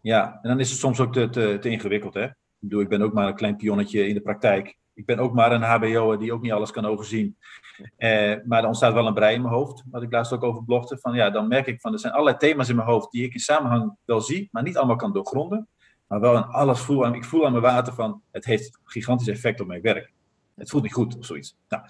ja, 0.00 0.38
en 0.42 0.48
dan 0.48 0.60
is 0.60 0.70
het 0.70 0.78
soms 0.78 1.00
ook 1.00 1.12
te, 1.12 1.28
te, 1.28 1.58
te 1.60 1.68
ingewikkeld, 1.68 2.14
hè. 2.14 2.24
Ik 2.24 2.34
bedoel, 2.58 2.80
ik 2.80 2.88
ben 2.88 3.02
ook 3.02 3.12
maar 3.12 3.28
een 3.28 3.34
klein 3.34 3.56
pionnetje 3.56 4.08
in 4.08 4.14
de 4.14 4.20
praktijk. 4.20 4.76
Ik 4.98 5.06
ben 5.06 5.18
ook 5.18 5.34
maar 5.34 5.52
een 5.52 5.62
HBO'er 5.62 6.18
die 6.18 6.32
ook 6.32 6.42
niet 6.42 6.52
alles 6.52 6.70
kan 6.70 6.86
overzien. 6.86 7.36
Uh, 7.78 8.34
maar 8.44 8.60
er 8.60 8.66
ontstaat 8.66 8.92
wel 8.92 9.06
een 9.06 9.14
brei 9.14 9.34
in 9.34 9.42
mijn 9.42 9.54
hoofd, 9.54 9.82
wat 9.90 10.02
ik 10.02 10.12
laatst 10.12 10.32
ook 10.32 10.42
over 10.42 10.64
blogde. 10.64 10.98
Van, 10.98 11.14
ja, 11.14 11.30
dan 11.30 11.48
merk 11.48 11.66
ik 11.66 11.80
van, 11.80 11.92
er 11.92 11.98
zijn 11.98 12.12
allerlei 12.12 12.36
thema's 12.36 12.68
in 12.68 12.76
mijn 12.76 12.88
hoofd 12.88 13.10
die 13.10 13.24
ik 13.24 13.34
in 13.34 13.40
samenhang 13.40 13.96
wel 14.04 14.20
zie, 14.20 14.48
maar 14.52 14.62
niet 14.62 14.76
allemaal 14.76 14.96
kan 14.96 15.12
doorgronden 15.12 15.68
maar 16.08 16.20
wel 16.20 16.36
aan 16.36 16.48
alles 16.48 16.80
voel. 16.80 17.06
Aan, 17.06 17.14
ik 17.14 17.24
voel 17.24 17.44
aan 17.46 17.52
mijn 17.52 17.64
water 17.64 17.94
van, 17.94 18.22
het 18.30 18.44
heeft 18.44 18.66
een 18.66 18.80
gigantisch 18.84 19.28
effect 19.28 19.60
op 19.60 19.66
mijn 19.66 19.82
werk. 19.82 20.12
Het 20.54 20.70
voelt 20.70 20.82
niet 20.82 20.92
goed 20.92 21.18
of 21.18 21.24
zoiets. 21.24 21.56
Nou, 21.68 21.82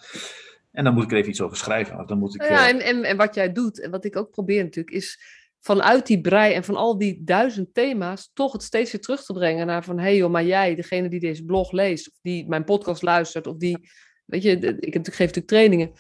en 0.73 0.85
dan 0.85 0.95
moet 0.95 1.03
ik 1.03 1.11
er 1.11 1.17
even 1.17 1.31
iets 1.31 1.41
over 1.41 1.57
schrijven. 1.57 2.07
Dan 2.07 2.19
moet 2.19 2.35
ik, 2.35 2.43
ja, 2.43 2.69
en, 2.69 2.81
en, 2.81 3.05
en 3.05 3.17
wat 3.17 3.35
jij 3.35 3.53
doet, 3.53 3.81
en 3.81 3.91
wat 3.91 4.05
ik 4.05 4.17
ook 4.17 4.31
probeer 4.31 4.63
natuurlijk, 4.63 4.97
is 4.97 5.21
vanuit 5.61 6.07
die 6.07 6.21
brei 6.21 6.55
en 6.55 6.65
van 6.65 6.77
al 6.77 6.99
die 6.99 7.25
duizend 7.25 7.75
thema's 7.75 8.31
toch 8.35 8.53
het 8.53 8.63
steeds 8.63 8.93
weer 8.93 9.01
terug 9.01 9.25
te 9.25 9.33
brengen 9.33 9.67
naar 9.67 9.85
van, 9.85 9.99
hé 9.99 10.05
hey 10.05 10.17
joh, 10.17 10.31
maar 10.31 10.45
jij, 10.45 10.75
degene 10.75 11.09
die 11.09 11.21
deze 11.21 11.45
blog 11.45 11.73
leest, 11.73 12.09
of 12.09 12.19
die 12.23 12.49
mijn 12.49 12.65
podcast 12.65 13.03
luistert, 13.03 13.47
of 13.47 13.57
die 13.57 13.89
weet 14.29 14.43
je, 14.43 14.77
ik 14.79 14.95
geef 14.95 15.19
natuurlijk 15.19 15.47
trainingen. 15.47 15.93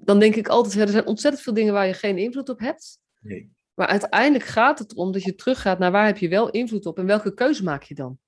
Dan 0.00 0.18
denk 0.18 0.34
ik 0.34 0.48
altijd, 0.48 0.74
er 0.74 0.88
zijn 0.88 1.06
ontzettend 1.06 1.42
veel 1.42 1.54
dingen 1.54 1.72
waar 1.72 1.86
je 1.86 1.92
geen 1.92 2.18
invloed 2.18 2.48
op 2.48 2.58
hebt. 2.58 2.98
Nee. 3.20 3.52
Maar 3.74 3.86
uiteindelijk 3.86 4.44
gaat 4.44 4.78
het 4.78 4.92
erom 4.92 5.12
dat 5.12 5.22
je 5.22 5.34
teruggaat 5.34 5.78
naar 5.78 5.90
waar 5.90 6.06
heb 6.06 6.18
je 6.18 6.28
wel 6.28 6.50
invloed 6.50 6.86
op 6.86 6.98
en 6.98 7.06
welke 7.06 7.34
keuze 7.34 7.62
maak 7.62 7.82
je 7.82 7.94
dan? 7.94 8.18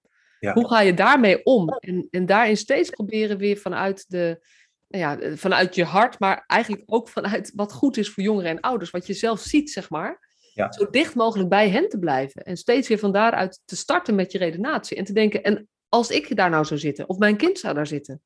Ja. 0.40 0.52
Hoe 0.52 0.68
ga 0.68 0.80
je 0.80 0.94
daarmee 0.94 1.44
om? 1.44 1.68
En, 1.68 2.08
en 2.10 2.26
daarin 2.26 2.56
steeds 2.56 2.90
proberen 2.90 3.38
weer 3.38 3.56
vanuit, 3.56 4.04
de, 4.08 4.46
nou 4.88 5.04
ja, 5.04 5.36
vanuit 5.36 5.74
je 5.74 5.84
hart, 5.84 6.18
maar 6.18 6.44
eigenlijk 6.46 6.82
ook 6.86 7.08
vanuit 7.08 7.52
wat 7.54 7.72
goed 7.72 7.96
is 7.96 8.10
voor 8.10 8.22
jongeren 8.22 8.50
en 8.50 8.60
ouders, 8.60 8.90
wat 8.90 9.06
je 9.06 9.14
zelf 9.14 9.40
ziet, 9.40 9.70
zeg 9.70 9.90
maar. 9.90 10.25
Ja. 10.57 10.72
Zo 10.72 10.90
dicht 10.90 11.14
mogelijk 11.14 11.48
bij 11.48 11.70
hen 11.70 11.88
te 11.88 11.98
blijven. 11.98 12.42
En 12.42 12.57
steeds 12.57 12.88
weer 12.88 12.98
van 12.98 13.12
daaruit 13.12 13.61
te 13.64 13.76
starten 13.76 14.14
met 14.14 14.32
je 14.32 14.38
redenatie. 14.38 14.96
En 14.96 15.04
te 15.04 15.12
denken, 15.12 15.42
en 15.42 15.68
als 15.88 16.11
ik 16.11 16.36
daar 16.36 16.50
nou 16.50 16.64
zou 16.64 16.80
zitten, 16.80 17.09
of 17.09 17.18
mijn 17.18 17.36
kind 17.36 17.59
zou 17.59 17.74
daar 17.74 17.86
zitten, 17.86 18.22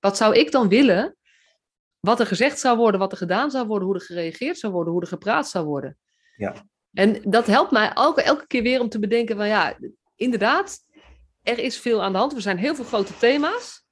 wat 0.00 0.16
zou 0.16 0.34
ik 0.34 0.50
dan 0.50 0.68
willen? 0.68 1.16
Wat 2.00 2.20
er 2.20 2.26
gezegd 2.26 2.58
zou 2.58 2.76
worden, 2.76 3.00
wat 3.00 3.12
er 3.12 3.18
gedaan 3.18 3.50
zou 3.50 3.66
worden, 3.66 3.86
hoe 3.86 3.96
er 3.96 4.02
gereageerd 4.02 4.58
zou 4.58 4.72
worden, 4.72 4.92
hoe 4.92 5.02
er 5.02 5.08
gepraat 5.08 5.48
zou 5.48 5.66
worden. 5.66 5.98
Ja. 6.36 6.54
En 6.92 7.22
dat 7.30 7.46
helpt 7.46 7.70
mij 7.70 7.92
elke, 7.92 8.22
elke 8.22 8.46
keer 8.46 8.62
weer 8.62 8.80
om 8.80 8.88
te 8.88 8.98
bedenken 8.98 9.36
van 9.36 9.48
ja, 9.48 9.78
inderdaad, 10.16 10.78
er 11.42 11.58
is 11.58 11.78
veel 11.78 12.02
aan 12.02 12.12
de 12.12 12.18
hand. 12.18 12.34
Er 12.34 12.40
zijn 12.40 12.58
heel 12.58 12.74
veel 12.74 12.84
grote 12.84 13.16
thema's. 13.16 13.84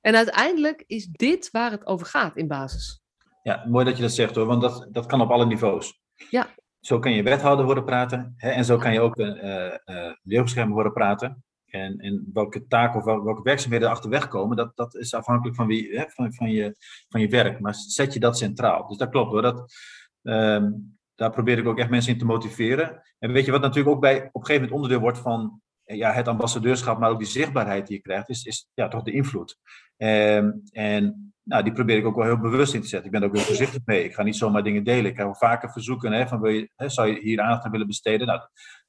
En 0.00 0.16
uiteindelijk 0.16 0.84
is 0.86 1.06
dit 1.06 1.50
waar 1.50 1.70
het 1.70 1.86
over 1.86 2.06
gaat 2.06 2.36
in 2.36 2.48
basis. 2.48 3.02
Ja, 3.42 3.64
mooi 3.68 3.84
dat 3.84 3.96
je 3.96 4.02
dat 4.02 4.12
zegt 4.12 4.34
hoor, 4.34 4.46
want 4.46 4.62
dat, 4.62 4.86
dat 4.90 5.06
kan 5.06 5.20
op 5.20 5.30
alle 5.30 5.46
niveaus. 5.46 6.00
Ja. 6.30 6.54
Zo 6.82 6.98
kan 6.98 7.12
je 7.12 7.22
wethouder 7.22 7.64
worden 7.64 7.84
praten 7.84 8.34
hè, 8.36 8.50
en 8.50 8.64
zo 8.64 8.76
kan 8.76 8.92
je 8.92 9.00
ook 9.00 9.18
een 9.18 9.80
uh, 10.24 10.68
worden 10.68 10.92
praten. 10.92 11.44
En, 11.66 11.98
en 11.98 12.30
welke 12.32 12.66
taken 12.66 12.98
of 12.98 13.04
welke 13.04 13.42
werkzaamheden 13.42 13.90
achterweg 13.90 14.28
komen, 14.28 14.56
dat, 14.56 14.76
dat 14.76 14.94
is 14.94 15.14
afhankelijk 15.14 15.56
van, 15.56 15.66
wie, 15.66 15.98
hè, 15.98 16.04
van, 16.08 16.34
van, 16.34 16.50
je, 16.50 16.76
van 17.08 17.20
je 17.20 17.28
werk. 17.28 17.60
Maar 17.60 17.74
zet 17.74 18.12
je 18.12 18.20
dat 18.20 18.38
centraal. 18.38 18.88
Dus 18.88 18.96
dat 18.96 19.10
klopt 19.10 19.30
hoor. 19.30 19.42
Dat, 19.42 19.74
ehm, 20.22 20.70
daar 21.14 21.30
probeer 21.30 21.58
ik 21.58 21.66
ook 21.66 21.78
echt 21.78 21.90
mensen 21.90 22.12
in 22.12 22.18
te 22.18 22.24
motiveren. 22.24 23.02
En 23.18 23.32
weet 23.32 23.44
je 23.44 23.50
wat 23.50 23.60
natuurlijk 23.60 23.94
ook 23.94 24.00
bij 24.00 24.16
op 24.16 24.22
een 24.22 24.46
gegeven 24.46 24.54
moment 24.54 24.72
onderdeel 24.72 25.00
wordt 25.00 25.18
van 25.18 25.60
ja, 25.84 26.12
het 26.12 26.28
ambassadeurschap, 26.28 26.98
maar 26.98 27.10
ook 27.10 27.18
die 27.18 27.28
zichtbaarheid 27.28 27.86
die 27.86 27.96
je 27.96 28.02
krijgt, 28.02 28.28
is, 28.28 28.44
is 28.44 28.68
ja, 28.74 28.88
toch 28.88 29.02
de 29.02 29.12
invloed. 29.12 29.58
Ehm, 30.02 30.50
en 30.70 31.34
nou, 31.42 31.62
die 31.62 31.72
probeer 31.72 31.96
ik 31.96 32.06
ook 32.06 32.16
wel 32.16 32.24
heel 32.24 32.38
bewust 32.38 32.74
in 32.74 32.80
te 32.80 32.88
zetten. 32.88 33.06
Ik 33.06 33.12
ben 33.12 33.22
er 33.22 33.28
ook 33.28 33.36
heel 33.36 33.44
voorzichtig 33.44 33.80
mee. 33.84 34.04
Ik 34.04 34.14
ga 34.14 34.22
niet 34.22 34.36
zomaar 34.36 34.62
dingen 34.62 34.84
delen. 34.84 35.10
Ik 35.10 35.16
heb 35.16 35.26
wel 35.26 35.34
vaker 35.34 35.70
verzoeken 35.70 36.12
hè, 36.12 36.28
van 36.28 36.40
wil 36.40 36.50
je, 36.50 36.70
hè, 36.76 36.88
zou 36.88 37.08
je 37.08 37.20
hier 37.20 37.40
aandacht 37.40 37.64
aan 37.64 37.70
willen 37.70 37.86
besteden? 37.86 38.26
Nou, 38.26 38.40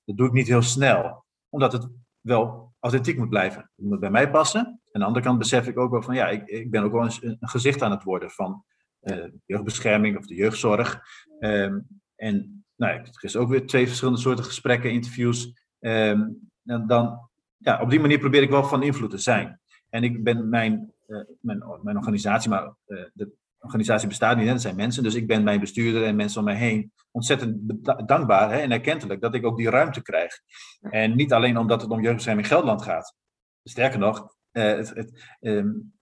dat 0.05 0.17
doe 0.17 0.27
ik 0.27 0.33
niet 0.33 0.47
heel 0.47 0.61
snel, 0.61 1.25
omdat 1.49 1.71
het 1.71 1.87
wel 2.21 2.73
authentiek 2.79 3.17
moet 3.17 3.29
blijven. 3.29 3.71
Het 3.75 3.85
moet 3.85 3.99
bij 3.99 4.09
mij 4.09 4.29
passen. 4.29 4.65
Aan 4.91 5.01
de 5.01 5.05
andere 5.05 5.25
kant 5.25 5.39
besef 5.39 5.67
ik 5.67 5.77
ook 5.77 5.91
wel 5.91 6.01
van 6.01 6.15
ja, 6.15 6.27
ik, 6.27 6.47
ik 6.47 6.71
ben 6.71 6.83
ook 6.83 6.91
wel 6.91 7.03
eens 7.03 7.23
een, 7.23 7.37
gezicht 7.39 7.81
aan 7.81 7.91
het 7.91 8.03
worden 8.03 8.29
van 8.31 8.63
uh, 9.01 9.25
jeugdbescherming 9.45 10.17
of 10.17 10.25
de 10.25 10.35
jeugdzorg. 10.35 11.01
Ehm, 11.39 11.79
en 12.15 12.65
nou, 12.75 12.93
er 12.93 13.09
is 13.19 13.35
ook 13.35 13.49
weer 13.49 13.67
twee 13.67 13.87
verschillende 13.87 14.19
soorten 14.19 14.45
gesprekken, 14.45 14.91
interviews. 14.91 15.61
Um, 15.79 16.49
en 16.63 16.87
dan, 16.87 17.29
ja, 17.57 17.81
op 17.81 17.89
die 17.89 17.99
manier 17.99 18.19
probeer 18.19 18.41
ik 18.41 18.49
wel 18.49 18.63
van 18.63 18.83
invloed 18.83 19.09
te 19.09 19.17
zijn. 19.17 19.61
En 19.89 20.03
ik 20.03 20.23
ben 20.23 20.49
mijn, 20.49 20.92
mijn, 21.39 21.63
mijn 21.81 21.97
organisatie, 21.97 22.49
maar 22.49 22.75
uh, 22.87 23.03
de 23.13 23.31
organisatie 23.59 24.07
bestaat 24.07 24.37
niet, 24.37 24.45
hè, 24.45 24.51
dat 24.51 24.61
zijn 24.61 24.75
mensen. 24.75 25.03
Dus 25.03 25.15
ik 25.15 25.27
ben 25.27 25.43
mijn 25.43 25.59
bestuurder 25.59 26.03
en 26.03 26.15
mensen 26.15 26.39
om 26.39 26.45
mij 26.45 26.55
heen 26.55 26.91
ontzettend 27.11 27.57
dankbaar 28.07 28.51
hè, 28.51 28.57
en 28.57 28.71
erkentelijk 28.71 29.21
dat 29.21 29.35
ik 29.35 29.45
ook 29.45 29.57
die 29.57 29.69
ruimte 29.69 30.01
krijg. 30.01 30.39
En 30.81 31.15
niet 31.15 31.33
alleen 31.33 31.57
omdat 31.57 31.81
het 31.81 31.91
om 31.91 32.01
jeugdbescherming 32.01 32.47
Gelderland 32.47 32.81
gaat. 32.81 33.15
Sterker 33.63 33.99
nog, 33.99 34.35
uh, 34.51 34.63
het, 34.63 34.89
het, 34.89 35.37
um, 35.39 35.93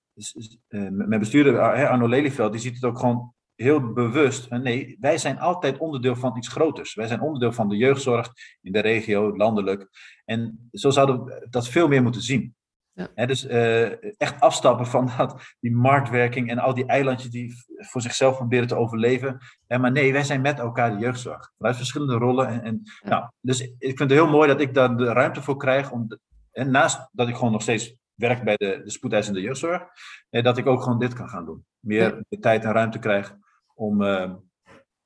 mijn 0.70 1.20
bestuurder 1.20 1.60
Arno 1.88 2.08
Lelyveld, 2.08 2.52
die 2.52 2.62
ziet 2.62 2.76
het 2.76 2.84
ook 2.84 3.00
gewoon 3.00 3.34
heel 3.56 3.94
bewust. 3.94 4.50
Nee, 4.50 4.98
wij 5.00 5.18
zijn 5.18 5.40
altijd 5.40 5.78
onderdeel 5.78 6.16
van 6.16 6.38
iets 6.38 6.48
groters. 6.48 6.94
Wij 6.94 7.08
zijn 7.08 7.22
onderdeel 7.22 7.52
van 7.52 7.70
de 7.70 7.78
jeugdzorg 7.78 8.34
in 8.62 8.72
de 8.72 8.80
regio, 8.80 9.38
landelijk. 9.38 9.90
En 10.26 10.70
zo 10.72 10.90
zouden 10.90 11.24
we 11.24 11.48
dat 11.50 11.68
veel 11.68 11.88
meer 11.88 12.04
moeten 12.04 12.22
zien. 12.22 12.56
Ja. 12.94 13.26
dus 13.26 13.46
uh, 13.46 14.20
echt 14.22 14.40
afstappen 14.40 14.86
van 14.86 15.10
dat, 15.18 15.56
die 15.60 15.76
marktwerking 15.76 16.50
en 16.50 16.60
al 16.60 16.74
die 16.74 16.86
eilandjes 16.86 17.32
die 17.32 17.54
voor 17.78 18.02
zichzelf 18.02 18.38
proberen 18.38 18.68
te 18.68 18.76
overleven. 18.76 19.38
maar 19.68 19.92
nee, 19.92 20.14
wij 20.14 20.24
zijn 20.24 20.42
met 20.42 20.60
elkaar 20.60 20.92
de 20.92 21.00
jeugdzorg. 21.00 21.52
Vanuit 21.58 21.76
verschillende 21.76 22.16
rollen. 22.16 22.48
En, 22.48 22.62
en 22.64 22.82
nou, 23.04 23.30
dus 23.42 23.62
ik 23.62 23.98
vind 23.98 24.00
het 24.00 24.12
heel 24.12 24.30
mooi 24.30 24.48
dat 24.48 24.62
ik 24.62 24.74
daar 24.74 24.98
de 24.98 25.14
ruimte 25.14 25.42
voor 25.42 25.58
krijg. 25.58 25.92
Om 25.92 26.08
en 26.52 26.72
naast 26.72 27.10
dat 27.12 27.28
ik 27.28 27.36
gewoon 27.36 27.52
nog 27.52 27.62
steeds 27.62 27.96
werk 28.14 28.44
bij 28.44 28.56
de, 28.56 28.82
de 28.84 28.92
spoedeisende 28.92 29.42
jeugdzorg, 29.42 29.84
eh, 30.30 30.44
dat 30.44 30.58
ik 30.58 30.68
ook 30.68 30.84
gewoon 30.84 31.00
dit 31.00 31.14
kan 31.14 31.30
gaan 31.30 31.46
doen. 31.46 31.66
Meer 31.80 32.24
ja. 32.30 32.40
tijd 32.40 32.64
en 32.64 32.72
ruimte 32.72 33.00
krijg 33.00 33.36
om 33.76 34.02
uh, 34.02 34.34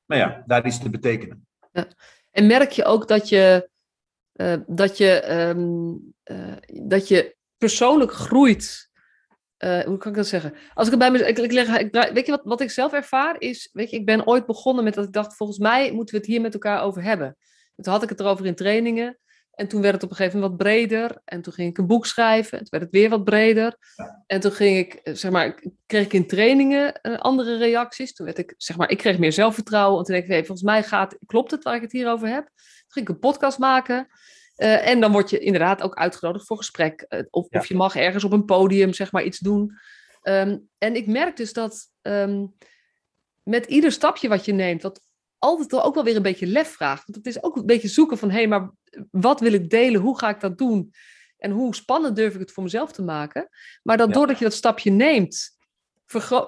nou 0.06 0.22
ja, 0.22 0.44
daar 0.46 0.66
iets 0.66 0.80
te 0.80 0.90
betekenen. 0.90 1.48
Ja. 1.72 1.88
En 2.32 2.48
merk 2.48 2.72
je 2.72 2.86
ook 2.86 3.08
dat 3.08 3.30
je, 3.30 3.70
uh, 4.34 4.58
dat 4.68 4.98
je, 4.98 5.32
um, 5.32 6.14
uh, 6.24 6.56
dat 6.84 7.08
je 7.08 7.35
persoonlijk 7.58 8.12
groeit? 8.12 8.84
hoe 9.86 9.98
kan 9.98 10.12
ik 10.12 10.18
dat 10.18 10.28
zeggen? 10.28 10.54
Als 10.74 10.86
ik 10.86 10.92
het 10.94 11.00
bij 11.00 11.12
me, 11.12 11.28
ik, 11.28 11.52
leg, 11.52 11.80
ik, 11.80 11.94
weet 12.14 12.26
je 12.26 12.32
wat, 12.32 12.42
wat 12.44 12.62
ik 12.62 12.72
zelf 12.72 12.94
ervaar 12.94 13.36
is, 13.40 13.70
weet 13.74 13.90
je, 13.90 13.98
ik 13.98 14.06
ben 14.06 14.28
ooit 14.28 14.46
begonnen 14.46 14.84
met 14.84 14.94
dat 14.94 15.06
ik 15.06 15.12
dacht, 15.12 15.36
volgens 15.36 15.60
mij 15.60 15.92
moeten 15.92 16.16
we 16.16 16.22
het 16.22 16.30
hier 16.30 16.42
met 16.42 16.54
elkaar 16.54 16.82
over 16.82 17.04
hebben. 17.04 17.38
Toen 17.76 17.94
had 17.94 18.04
ik 18.04 18.10
het 18.10 18.20
erover 18.20 18.46
in 18.46 18.56
trainingen. 18.56 19.20
En 19.52 19.68
toen 19.68 19.82
werd 19.82 19.94
het 19.94 20.04
op 20.04 20.10
een 20.10 20.16
gegeven 20.16 20.40
moment 20.40 20.58
wat 20.58 20.68
breder. 20.68 21.22
En 21.26 21.42
toen 21.42 21.54
ging 21.54 21.70
ik 21.70 21.78
een 21.78 21.88
boek 21.88 22.06
schrijven. 22.06 22.52
En 22.52 22.60
toen 22.60 22.68
werd 22.70 22.84
het 22.84 22.92
weer 22.92 23.10
wat 23.10 23.24
breder. 23.24 23.78
En 24.26 24.40
toen 24.40 24.52
ging 24.52 24.78
ik, 24.78 24.94
eh, 24.94 25.14
zeg 25.14 25.32
maar, 25.32 25.64
kreeg 25.86 26.06
ik 26.06 26.14
in 26.14 26.28
trainingen 26.28 27.00
uh, 27.02 27.18
andere 27.18 27.58
reacties. 27.58 28.14
Toen 28.14 28.26
werd 28.26 28.38
ik, 28.38 28.54
zeg 28.58 28.78
maar, 28.78 28.90
ik 28.90 28.98
kreeg 28.98 29.18
meer 29.18 29.32
zelfvertrouwen. 29.32 30.00
En 30.00 30.06
toen 30.06 30.14
dacht 30.14 30.28
ik, 30.28 30.34
hey, 30.34 30.46
volgens 30.46 30.68
mij 30.68 30.84
gaat, 30.84 31.18
klopt 31.26 31.52
het 31.52 31.64
waar 31.64 31.76
ik 31.76 31.82
het 31.82 31.92
hier 31.92 32.10
over 32.10 32.28
heb. 32.28 32.46
Toen 32.46 32.88
ging 32.88 33.08
ik 33.08 33.14
een 33.14 33.20
podcast 33.20 33.58
maken. 33.58 34.08
Uh, 34.58 34.88
en 34.88 35.00
dan 35.00 35.12
word 35.12 35.30
je 35.30 35.40
inderdaad 35.40 35.82
ook 35.82 35.96
uitgenodigd 35.96 36.46
voor 36.46 36.58
gesprek. 36.58 37.06
Uh, 37.10 37.20
of, 37.30 37.48
of, 37.50 37.66
je 37.66 37.76
mag 37.76 37.96
ergens 37.96 38.24
op 38.24 38.32
een 38.32 38.46
podium, 38.46 38.94
zeg 38.94 39.12
maar, 39.12 39.24
iets 39.24 39.40
doen. 39.40 39.72
Um, 40.24 40.70
en 40.78 40.96
ik 40.96 41.08
merk 41.08 41.38
dus 41.38 41.54
dat 41.54 41.92
um, 42.02 42.56
met 43.44 43.66
ieder 43.66 43.92
stapje 43.92 44.28
wat 44.28 44.46
je 44.46 44.54
neemt, 44.54 44.82
wat 44.82 45.02
altijd 45.40 45.82
ook 45.84 45.96
wel 45.96 46.04
weer 46.04 46.16
een 46.16 46.22
beetje 46.22 46.48
lef 46.48 46.70
vraagt. 46.70 47.06
Want 47.06 47.18
het 47.18 47.36
is 47.36 47.44
ook 47.44 47.56
een 47.56 47.66
beetje 47.66 47.88
zoeken 47.88 48.18
van, 48.18 48.30
hé, 48.30 48.36
hey, 48.36 48.48
maar 48.48 48.72
wat 49.12 49.40
wil 49.40 49.54
ik 49.54 49.70
delen? 49.70 50.02
Hoe 50.02 50.20
ga 50.20 50.30
ik 50.30 50.40
dat 50.40 50.58
doen? 50.58 50.94
En 51.38 51.52
hoe 51.52 51.76
spannend 51.76 52.16
durf 52.16 52.34
ik 52.34 52.40
het 52.40 52.52
voor 52.52 52.64
mezelf 52.64 52.92
te 52.92 53.02
maken? 53.02 53.50
Maar 53.84 53.98
dat 53.98 54.14
doordat 54.14 54.38
je 54.38 54.44
dat 54.44 54.54
stapje 54.54 54.92
neemt, 54.92 55.58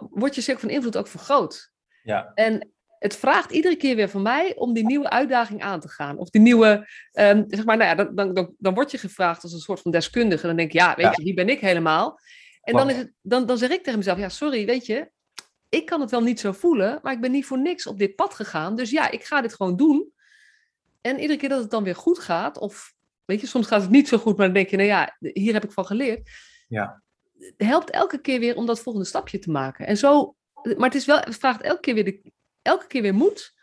wordt 0.10 0.36
je 0.36 0.42
cirkel 0.42 0.62
van 0.62 0.70
invloed 0.70 0.98
ook 0.98 1.08
vergroot. 1.08 1.72
Ja. 2.04 2.32
En 2.34 2.72
het 3.00 3.16
vraagt 3.16 3.52
iedere 3.52 3.76
keer 3.76 3.96
weer 3.96 4.10
van 4.10 4.22
mij 4.22 4.56
om 4.56 4.74
die 4.74 4.86
nieuwe 4.86 5.10
uitdaging 5.10 5.62
aan 5.62 5.80
te 5.80 5.90
gaan. 5.90 6.18
Of 6.18 6.30
die 6.30 6.42
nieuwe, 6.42 6.88
um, 7.14 7.46
zeg 7.48 7.66
maar, 7.66 7.78
nou 7.78 7.90
ja, 7.90 8.04
dan, 8.06 8.34
dan, 8.34 8.54
dan 8.58 8.74
word 8.74 8.92
je 8.92 8.98
gevraagd 8.98 9.44
als 9.44 9.54
een 9.54 9.60
soort 9.60 9.82
van 9.82 9.92
deskundige. 9.92 10.48
Dan 10.48 10.56
denk 10.56 10.72
je, 10.72 10.78
ja, 10.78 10.96
weet 10.96 11.16
je, 11.16 11.24
wie 11.24 11.34
ben 11.34 11.50
ik 11.50 11.60
helemaal? 11.60 12.20
En 12.62 12.76
dan, 12.76 12.90
is 12.90 12.96
het, 12.96 13.12
dan, 13.22 13.46
dan 13.46 13.58
zeg 13.58 13.70
ik 13.70 13.84
tegen 13.84 14.00
mezelf, 14.00 14.18
ja, 14.18 14.30
sorry, 14.30 14.66
weet 14.66 14.86
je, 14.86 15.10
ik 15.70 15.86
kan 15.86 16.02
het 16.02 16.12
wel 16.12 16.22
niet 16.22 16.40
zo 16.40 16.52
voelen, 16.52 17.00
maar 17.02 17.14
ik 17.14 17.22
ben 17.22 17.32
niet 17.32 17.46
voor 17.46 17.60
niks 17.60 17.88
op 17.88 18.00
dit 18.00 18.16
pad 18.16 18.34
gegaan. 18.34 18.76
Dus 18.76 18.90
ja, 18.90 19.12
ik 19.12 19.24
ga 19.24 19.42
dit 19.42 19.54
gewoon 19.54 19.76
doen. 19.76 20.12
En 21.02 21.20
iedere 21.20 21.40
keer 21.40 21.50
dat 21.50 21.62
het 21.62 21.72
dan 21.72 21.84
weer 21.84 21.96
goed 21.96 22.20
gaat, 22.20 22.58
of 22.58 22.94
weet 23.26 23.42
je, 23.42 23.48
soms 23.48 23.68
gaat 23.68 23.82
het 23.82 23.90
niet 23.90 24.08
zo 24.08 24.18
goed, 24.18 24.38
maar 24.38 24.46
dan 24.46 24.56
denk 24.56 24.70
je, 24.70 24.78
nou 24.78 24.90
ja, 24.90 25.18
hier 25.20 25.54
heb 25.54 25.64
ik 25.64 25.72
van 25.72 25.86
geleerd. 25.86 26.30
Ja. 26.68 27.02
Het 27.40 27.68
helpt 27.68 27.90
elke 27.90 28.22
keer 28.22 28.40
weer 28.40 28.56
om 28.56 28.66
dat 28.66 28.80
volgende 28.80 29.08
stapje 29.08 29.40
te 29.40 29.52
maken. 29.52 29.88
En 29.88 29.98
zo, 29.98 30.36
maar 30.64 30.90
het, 30.90 30.96
is 30.96 31.06
wel, 31.06 31.20
het 31.20 31.36
vraagt 31.36 31.62
elke 31.62 31.80
keer 31.80 31.94
weer, 31.94 32.06
de, 32.06 32.32
elke 32.68 32.88
keer 32.88 33.02
weer 33.02 33.14
moed 33.14 33.56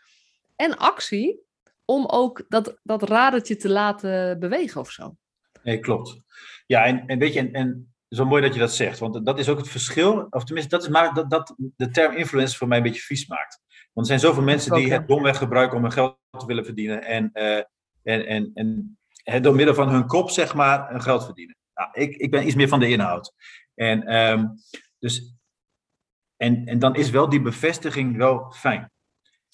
en 0.55 0.77
actie 0.77 1.43
om 1.85 2.05
ook 2.05 2.45
dat, 2.49 2.79
dat 2.83 3.03
radertje 3.03 3.55
te 3.55 3.69
laten 3.69 4.39
bewegen 4.39 4.81
of 4.81 4.91
zo. 4.91 5.15
Nee, 5.63 5.79
klopt. 5.79 6.21
Ja, 6.65 6.85
en, 6.85 7.07
en 7.07 7.19
weet 7.19 7.33
je, 7.33 7.39
en, 7.39 7.51
en 7.53 7.95
zo 8.09 8.25
mooi 8.25 8.41
dat 8.41 8.53
je 8.53 8.59
dat 8.59 8.73
zegt, 8.73 8.99
want 8.99 9.25
dat 9.25 9.39
is 9.39 9.49
ook 9.49 9.57
het 9.57 9.69
verschil, 9.69 10.27
of 10.29 10.43
tenminste, 10.43 10.75
dat 10.75 10.83
is 10.83 10.89
maar 10.89 11.13
dat, 11.13 11.29
dat 11.29 11.55
de 11.57 11.89
term 11.89 12.15
influencer 12.15 12.57
voor 12.57 12.67
mij 12.67 12.77
een 12.77 12.83
beetje 12.83 13.01
vies 13.01 13.27
maakt. 13.27 13.59
Want 13.93 14.07
er 14.07 14.17
zijn 14.17 14.19
zoveel 14.19 14.43
mensen 14.43 14.73
die 14.73 14.91
het 14.93 15.07
domweg 15.07 15.37
gebruiken 15.37 15.77
om 15.77 15.83
hun 15.83 15.91
geld 15.91 16.17
te 16.37 16.45
willen 16.45 16.65
verdienen 16.65 17.03
en, 17.03 17.29
uh, 17.33 17.57
en, 18.03 18.25
en, 18.25 18.51
en 18.53 18.97
het 19.23 19.43
door 19.43 19.55
middel 19.55 19.75
van 19.75 19.89
hun 19.89 20.07
kop, 20.07 20.29
zeg 20.29 20.53
maar, 20.53 20.89
hun 20.89 21.01
geld 21.01 21.25
verdienen. 21.25 21.55
Nou, 21.73 21.89
ik, 21.93 22.15
ik 22.15 22.31
ben 22.31 22.45
iets 22.45 22.55
meer 22.55 22.67
van 22.67 22.79
de 22.79 22.89
inhoud. 22.89 23.33
En, 23.75 24.15
um, 24.15 24.53
dus, 24.99 25.35
en, 26.37 26.65
en 26.65 26.79
dan 26.79 26.95
is 26.95 27.09
wel 27.09 27.29
die 27.29 27.41
bevestiging 27.41 28.17
wel 28.17 28.51
fijn. 28.51 28.91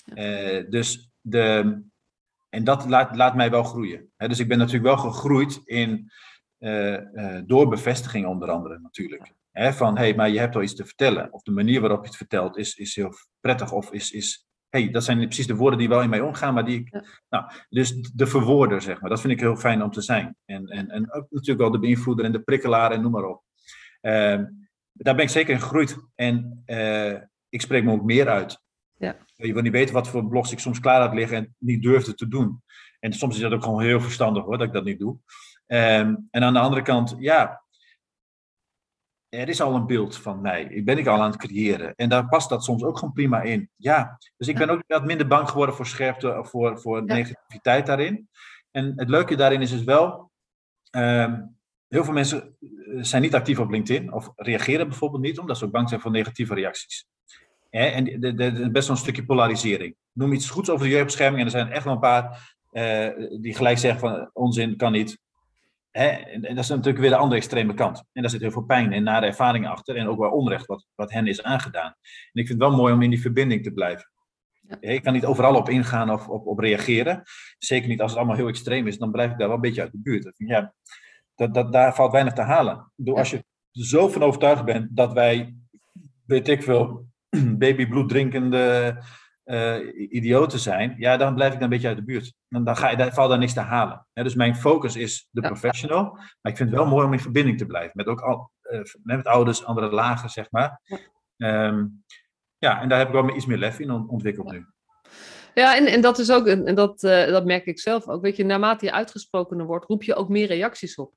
Uh, 0.05 0.69
dus 0.69 1.11
de, 1.21 1.81
en 2.49 2.63
dat 2.63 2.89
laat, 2.89 3.15
laat 3.15 3.35
mij 3.35 3.49
wel 3.49 3.63
groeien. 3.63 4.11
dus 4.17 4.39
ik 4.39 4.47
ben 4.47 4.57
natuurlijk 4.57 4.85
wel 4.85 5.11
gegroeid 5.11 5.61
in 5.63 6.11
uh, 6.59 6.97
uh, 7.13 7.41
door 7.45 7.69
bevestiging 7.69 8.25
onder 8.25 8.49
andere 8.49 8.79
natuurlijk. 8.79 9.33
van, 9.53 9.97
hé, 9.97 10.03
hey, 10.03 10.15
maar 10.15 10.29
je 10.29 10.39
hebt 10.39 10.53
wel 10.53 10.63
iets 10.63 10.75
te 10.75 10.85
vertellen. 10.85 11.33
Of 11.33 11.41
de 11.41 11.51
manier 11.51 11.81
waarop 11.81 12.01
je 12.01 12.07
het 12.07 12.17
vertelt 12.17 12.57
is, 12.57 12.75
is 12.75 12.95
heel 12.95 13.13
prettig. 13.39 13.71
Of 13.71 13.91
is, 13.91 14.11
is 14.11 14.47
hey, 14.69 14.89
dat 14.89 15.03
zijn 15.03 15.17
precies 15.17 15.47
de 15.47 15.55
woorden 15.55 15.79
die 15.79 15.89
wel 15.89 16.01
in 16.01 16.09
mij 16.09 16.21
omgaan, 16.21 16.53
maar 16.53 16.65
die 16.65 16.79
ik... 16.79 17.03
Nou, 17.29 17.51
dus 17.69 18.11
de 18.13 18.27
verwoorder, 18.27 18.81
zeg 18.81 19.01
maar. 19.01 19.09
Dat 19.09 19.21
vind 19.21 19.33
ik 19.33 19.39
heel 19.39 19.55
fijn 19.55 19.83
om 19.83 19.91
te 19.91 20.01
zijn. 20.01 20.35
En, 20.45 20.65
en, 20.67 20.89
en 20.89 21.13
ook 21.13 21.25
natuurlijk 21.29 21.59
wel 21.59 21.71
de 21.71 21.79
beïnvloeder 21.79 22.25
en 22.25 22.31
de 22.31 22.41
prikkelaar 22.41 22.91
en 22.91 23.01
noem 23.01 23.11
maar 23.11 23.25
op. 23.25 23.43
Uh, 24.01 24.11
daar 24.91 25.15
ben 25.15 25.23
ik 25.23 25.29
zeker 25.29 25.53
in 25.53 25.61
gegroeid. 25.61 25.97
En 26.15 26.63
ik 27.49 27.61
spreek 27.61 27.83
me 27.83 27.91
ook 27.91 28.03
meer 28.03 28.29
uit. 28.29 28.61
Je 29.41 29.53
wil 29.53 29.61
niet 29.61 29.71
weten 29.71 29.93
wat 29.93 30.07
voor 30.07 30.27
blogs 30.27 30.51
ik 30.51 30.59
soms 30.59 30.79
klaar 30.79 31.01
had 31.01 31.13
liggen 31.13 31.37
en 31.37 31.55
niet 31.57 31.83
durfde 31.83 32.13
te 32.13 32.27
doen. 32.27 32.63
En 32.99 33.13
soms 33.13 33.35
is 33.35 33.41
dat 33.41 33.51
ook 33.51 33.63
gewoon 33.63 33.81
heel 33.81 34.01
verstandig 34.01 34.43
hoor, 34.43 34.57
dat 34.57 34.67
ik 34.67 34.73
dat 34.73 34.83
niet 34.83 34.99
doe. 34.99 35.17
Ehm, 35.67 36.15
en 36.31 36.43
aan 36.43 36.53
de 36.53 36.59
andere 36.59 36.81
kant, 36.81 37.15
ja, 37.19 37.63
er 39.29 39.49
is 39.49 39.61
al 39.61 39.75
een 39.75 39.85
beeld 39.85 40.17
van 40.17 40.41
mij. 40.41 40.63
Ik 40.63 40.85
ben 40.85 40.97
ik 40.97 41.07
al 41.07 41.21
aan 41.21 41.31
het 41.31 41.39
creëren. 41.39 41.95
En 41.95 42.09
daar 42.09 42.27
past 42.27 42.49
dat 42.49 42.63
soms 42.63 42.83
ook 42.83 42.97
gewoon 42.97 43.13
prima 43.13 43.41
in. 43.41 43.69
Ja, 43.75 44.17
dus 44.37 44.47
ik 44.47 44.57
ben 44.57 44.69
ook 44.69 44.83
wat 44.87 45.05
minder 45.05 45.27
bang 45.27 45.49
geworden 45.49 45.75
voor 45.75 45.87
scherpte 45.87 46.39
of 46.39 46.49
voor, 46.49 46.79
voor 46.79 47.03
negativiteit 47.03 47.85
daarin. 47.85 48.29
En 48.71 48.93
het 48.95 49.09
leuke 49.09 49.35
daarin 49.35 49.61
is 49.61 49.71
dus 49.71 49.83
wel, 49.83 50.31
ehm, 50.89 51.41
heel 51.87 52.03
veel 52.03 52.13
mensen 52.13 52.57
eh, 52.59 53.03
zijn 53.03 53.21
niet 53.21 53.35
actief 53.35 53.59
op 53.59 53.69
LinkedIn 53.69 54.13
of 54.13 54.31
reageren 54.35 54.87
bijvoorbeeld 54.87 55.23
niet, 55.23 55.39
omdat 55.39 55.57
ze 55.57 55.65
ook 55.65 55.71
bang 55.71 55.89
zijn 55.89 56.01
voor 56.01 56.11
negatieve 56.11 56.53
reacties. 56.53 57.07
En 57.71 58.21
er 58.21 58.39
is 58.39 58.71
best 58.71 58.87
wel 58.87 58.95
een 58.95 59.01
stukje 59.01 59.25
polarisering. 59.25 59.95
Noem 60.13 60.33
iets 60.33 60.49
goeds 60.49 60.69
over 60.69 60.85
de 60.85 60.91
jeugdbescherming 60.91 61.39
en 61.39 61.45
er 61.45 61.51
zijn 61.51 61.71
echt 61.71 61.83
wel 61.83 61.93
een 61.93 61.99
paar 61.99 62.55
uh, 62.71 63.39
die 63.41 63.55
gelijk 63.55 63.77
zeggen 63.77 63.99
van 63.99 64.29
onzin 64.33 64.77
kan 64.77 64.91
niet. 64.91 65.19
Hè? 65.91 66.07
En, 66.07 66.41
dat 66.41 66.57
is 66.57 66.69
natuurlijk 66.69 66.97
weer 66.97 67.09
de 67.09 67.15
andere 67.15 67.35
extreme 67.35 67.73
kant. 67.73 68.03
En 68.13 68.21
daar 68.21 68.31
zit 68.31 68.41
heel 68.41 68.51
veel 68.51 68.63
pijn 68.63 68.93
en 68.93 69.03
nare 69.03 69.25
ervaringen 69.25 69.69
achter 69.69 69.95
en 69.95 70.07
ook 70.07 70.19
wel 70.19 70.31
onrecht 70.31 70.65
wat, 70.65 70.85
wat 70.95 71.11
hen 71.11 71.27
is 71.27 71.43
aangedaan. 71.43 71.95
En 72.31 72.41
ik 72.41 72.47
vind 72.47 72.59
het 72.61 72.69
wel 72.69 72.77
mooi 72.77 72.93
om 72.93 73.01
in 73.01 73.09
die 73.09 73.21
verbinding 73.21 73.63
te 73.63 73.71
blijven. 73.71 74.11
Ja. 74.61 74.77
Ik 74.79 75.03
kan 75.03 75.13
niet 75.13 75.25
overal 75.25 75.55
op 75.55 75.69
ingaan 75.69 76.11
of 76.11 76.27
op, 76.27 76.47
op 76.47 76.59
reageren. 76.59 77.23
Zeker 77.57 77.89
niet 77.89 78.01
als 78.01 78.11
het 78.11 78.19
allemaal 78.19 78.37
heel 78.37 78.47
extreem 78.47 78.87
is, 78.87 78.97
dan 78.97 79.11
blijf 79.11 79.31
ik 79.31 79.37
daar 79.37 79.47
wel 79.47 79.55
een 79.55 79.61
beetje 79.61 79.81
uit 79.81 79.91
de 79.91 80.01
buurt. 80.01 80.33
Ja, 80.37 80.73
dat, 81.35 81.53
dat, 81.53 81.71
daar 81.71 81.95
valt 81.95 82.11
weinig 82.11 82.33
te 82.33 82.41
halen. 82.41 82.91
Als 83.05 83.29
je 83.29 83.37
er 83.37 83.43
zo 83.71 84.07
van 84.07 84.23
overtuigd 84.23 84.65
bent 84.65 84.95
dat 84.95 85.13
wij, 85.13 85.55
weet 86.25 86.47
ik 86.47 86.63
veel, 86.63 87.10
babybloed 87.59 88.09
drinkende 88.09 88.97
uh, 89.45 90.11
idioten 90.11 90.59
zijn, 90.59 90.95
ja, 90.97 91.17
dan 91.17 91.35
blijf 91.35 91.53
ik 91.53 91.59
dan 91.59 91.63
een 91.63 91.73
beetje 91.73 91.87
uit 91.87 91.97
de 91.97 92.03
buurt. 92.03 92.33
Dan, 92.47 92.63
dan, 92.63 92.77
ga 92.77 92.89
je, 92.89 92.97
dan 92.97 93.11
valt 93.11 93.29
daar 93.29 93.39
niks 93.39 93.53
te 93.53 93.59
halen. 93.59 94.07
dus 94.13 94.35
mijn 94.35 94.55
focus 94.55 94.95
is 94.95 95.27
de 95.31 95.41
professional. 95.41 96.03
Maar 96.11 96.51
ik 96.51 96.57
vind 96.57 96.69
het 96.69 96.79
wel 96.79 96.87
mooi 96.87 97.05
om 97.05 97.13
in 97.13 97.19
verbinding 97.19 97.57
te 97.57 97.65
blijven 97.65 97.91
met 97.93 98.07
ook 98.07 98.21
al, 98.21 98.51
uh, 98.71 98.81
met 99.03 99.25
ouders, 99.25 99.65
andere 99.65 99.89
lagen, 99.89 100.29
zeg 100.29 100.51
maar. 100.51 100.81
Ja. 100.83 100.97
Ehm, 101.37 101.85
ja, 102.57 102.81
en 102.81 102.89
daar 102.89 102.97
heb 102.97 103.07
ik 103.07 103.13
wel 103.13 103.35
iets 103.35 103.45
meer 103.45 103.57
lef 103.57 103.79
in 103.79 103.91
ontwikkeld 103.91 104.51
nu. 104.51 104.65
Ja, 105.53 105.75
en, 105.75 105.85
en 105.85 106.01
dat 106.01 106.19
is 106.19 106.31
ook, 106.31 106.47
en 106.47 106.75
dat, 106.75 107.03
uh, 107.03 107.25
dat 107.25 107.45
merk 107.45 107.65
ik 107.65 107.79
zelf 107.79 108.07
ook. 108.07 108.21
Weet 108.21 108.35
je, 108.35 108.45
naarmate 108.45 108.85
je 108.85 108.91
uitgesprokener 108.91 109.65
wordt, 109.65 109.85
roep 109.85 110.03
je 110.03 110.15
ook 110.15 110.29
meer 110.29 110.47
reacties 110.47 110.95
op. 110.95 111.13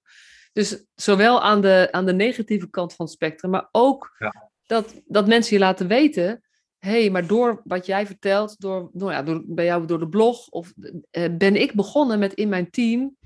Dus 0.53 0.85
zowel 0.95 1.43
aan 1.43 1.61
de, 1.61 1.89
aan 1.91 2.07
de 2.07 2.13
negatieve 2.13 2.71
kant 2.71 2.95
van 2.95 3.05
het 3.05 3.15
spectrum, 3.15 3.51
maar 3.51 3.69
ook 3.73 4.15
ja. 4.19 4.44
Dat, 4.67 5.03
dat 5.07 5.27
mensen 5.27 5.55
je 5.57 5.63
laten 5.63 5.89
weten 5.89 6.45
hey, 6.85 7.11
maar 7.11 7.27
door 7.27 7.61
wat 7.65 7.87
jij 7.87 8.07
vertelt, 8.07 8.61
door, 8.61 8.91
nou 8.93 9.13
ja, 9.13 9.23
door, 9.23 9.43
bij 9.47 9.65
jou 9.65 9.87
door 9.87 9.99
de 9.99 10.09
blog, 10.09 10.49
of, 10.49 10.73
uh, 10.77 11.01
ben 11.37 11.57
ik 11.57 11.75
begonnen 11.75 12.19
met 12.19 12.35
in 12.35 12.49
mijn 12.49 12.71
team 12.71 13.17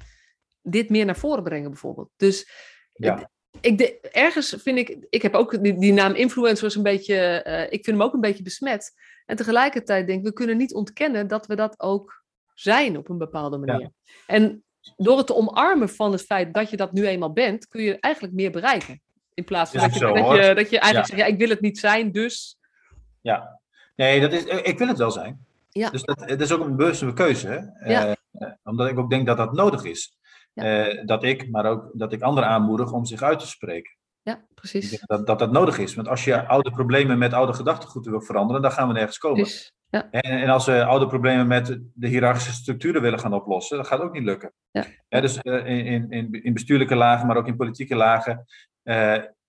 dit 0.63 0.89
meer 0.89 1.05
naar 1.05 1.17
voren 1.17 1.43
brengen, 1.43 1.71
bijvoorbeeld. 1.71 2.11
Dus 2.17 2.51
ja. 2.93 3.31
ik, 3.61 3.81
ergens 4.13 4.57
vind 4.59 4.79
ik, 4.79 5.07
ik 5.11 5.23
heb 5.23 5.35
ook 5.35 5.63
die, 5.63 5.79
die 5.79 5.93
naam 5.93 6.15
influencers 6.15 6.75
een 6.75 6.83
beetje, 6.83 7.45
uh, 7.47 7.63
ik 7.63 7.85
vind 7.85 7.87
hem 7.87 8.03
ook 8.03 8.15
een 8.15 8.21
beetje 8.21 8.43
besmet. 8.43 8.93
En 9.27 9.37
tegelijkertijd 9.37 10.07
denk 10.07 10.19
ik, 10.19 10.25
we 10.25 10.33
kunnen 10.33 10.57
niet 10.57 10.75
ontkennen 10.75 11.29
dat 11.29 11.47
we 11.47 11.57
dat 11.57 11.81
ook 11.81 12.25
zijn 12.55 12.97
op 12.97 13.09
een 13.09 13.19
bepaalde 13.19 13.59
manier. 13.59 13.81
Ja. 13.81 14.15
En 14.27 14.65
door 14.97 15.17
het 15.17 15.27
te 15.27 15.35
omarmen 15.35 15.89
van 15.89 16.13
het 16.13 16.23
feit 16.23 16.55
dat 16.55 16.71
je 16.71 16.77
dat 16.77 16.93
nu 16.93 17.07
eenmaal 17.07 17.33
bent, 17.33 17.69
kun 17.69 17.83
je 17.83 17.99
eigenlijk 18.01 18.35
meer 18.35 18.51
bereiken. 18.51 19.03
In 19.39 19.45
plaats 19.45 19.71
van 19.71 19.81
dat, 19.81 19.95
je, 19.95 20.01
dat, 20.01 20.17
je, 20.17 20.55
dat, 20.55 20.71
je, 20.71 20.79
eigenlijk 20.79 21.07
zegt, 21.07 21.21
ja, 21.21 21.27
ik 21.27 21.39
wil 21.39 21.49
het 21.49 21.61
niet 21.61 21.79
zijn, 21.79 22.13
dus 22.13 22.59
ja, 23.21 23.61
nee, 23.97 24.21
dat 24.21 24.33
is, 24.33 24.45
ik 24.45 24.79
wil 24.79 24.89
het 24.89 24.99
wel 24.99 25.11
zijn. 25.11 25.47
Ja. 25.71 25.91
Dus 25.91 26.03
dat, 26.03 26.19
dat 26.19 26.41
is 26.41 26.53
ook 26.53 26.65
een 26.65 26.77
bewuste 26.77 27.13
keuze. 27.13 27.79
Ja. 27.87 28.17
Uh, 28.33 28.49
omdat 28.63 28.89
ik 28.89 28.99
ook 28.99 29.11
denk 29.11 29.27
dat 29.27 29.37
dat 29.37 29.53
nodig 29.53 29.85
is. 29.85 30.19
Ja. 30.53 30.89
Uh, 30.89 31.07
dat 31.07 31.25
ik, 31.25 31.51
maar 31.51 31.67
ook 31.67 31.91
dat 31.93 32.13
ik 32.13 32.23
anderen 32.23 32.49
aanmoedig 32.49 32.93
om 32.93 33.05
zich 33.05 33.23
uit 33.23 33.39
te 33.39 33.47
spreken. 33.47 33.97
Ja, 34.23 34.45
precies. 34.55 35.03
Dat, 35.07 35.27
dat 35.27 35.39
dat 35.39 35.53
nodig 35.53 35.79
is. 35.79 35.95
Want 35.95 36.09
als 36.09 36.25
je 36.25 36.47
oude 36.47 36.71
problemen 36.71 37.19
met 37.19 37.33
oude 37.33 37.53
gedachtegoed 37.53 38.07
wil 38.07 38.21
veranderen, 38.21 38.63
dan 38.63 38.73
gaan 38.73 38.89
we 38.89 38.95
nergens 38.95 39.19
komen. 39.19 39.47
Ja. 39.91 40.11
en, 40.11 40.41
en, 40.41 40.49
als 40.49 40.67
we 40.67 40.85
oude 40.85 41.07
problemen 41.07 41.47
met 41.47 41.81
de 41.95 42.09
hiërarchische 42.09 42.53
structuren 42.53 43.03
willen 43.03 43.19
gaan 43.19 43.35
oplossen, 43.35 43.77
dat 43.77 43.87
gaat 43.87 44.01
ook 44.01 44.13
niet 44.13 44.25
lukken. 44.25 44.53
Ja. 44.71 45.21
dus 45.21 45.39
uh, 45.43 45.67
in, 45.67 46.11
in, 46.11 46.43
in 46.43 46.53
bestuurlijke 46.53 46.95
lagen, 46.95 47.27
maar 47.27 47.37
ook 47.37 47.47
in 47.47 47.57
politieke 47.57 47.95
lagen, 47.95 48.47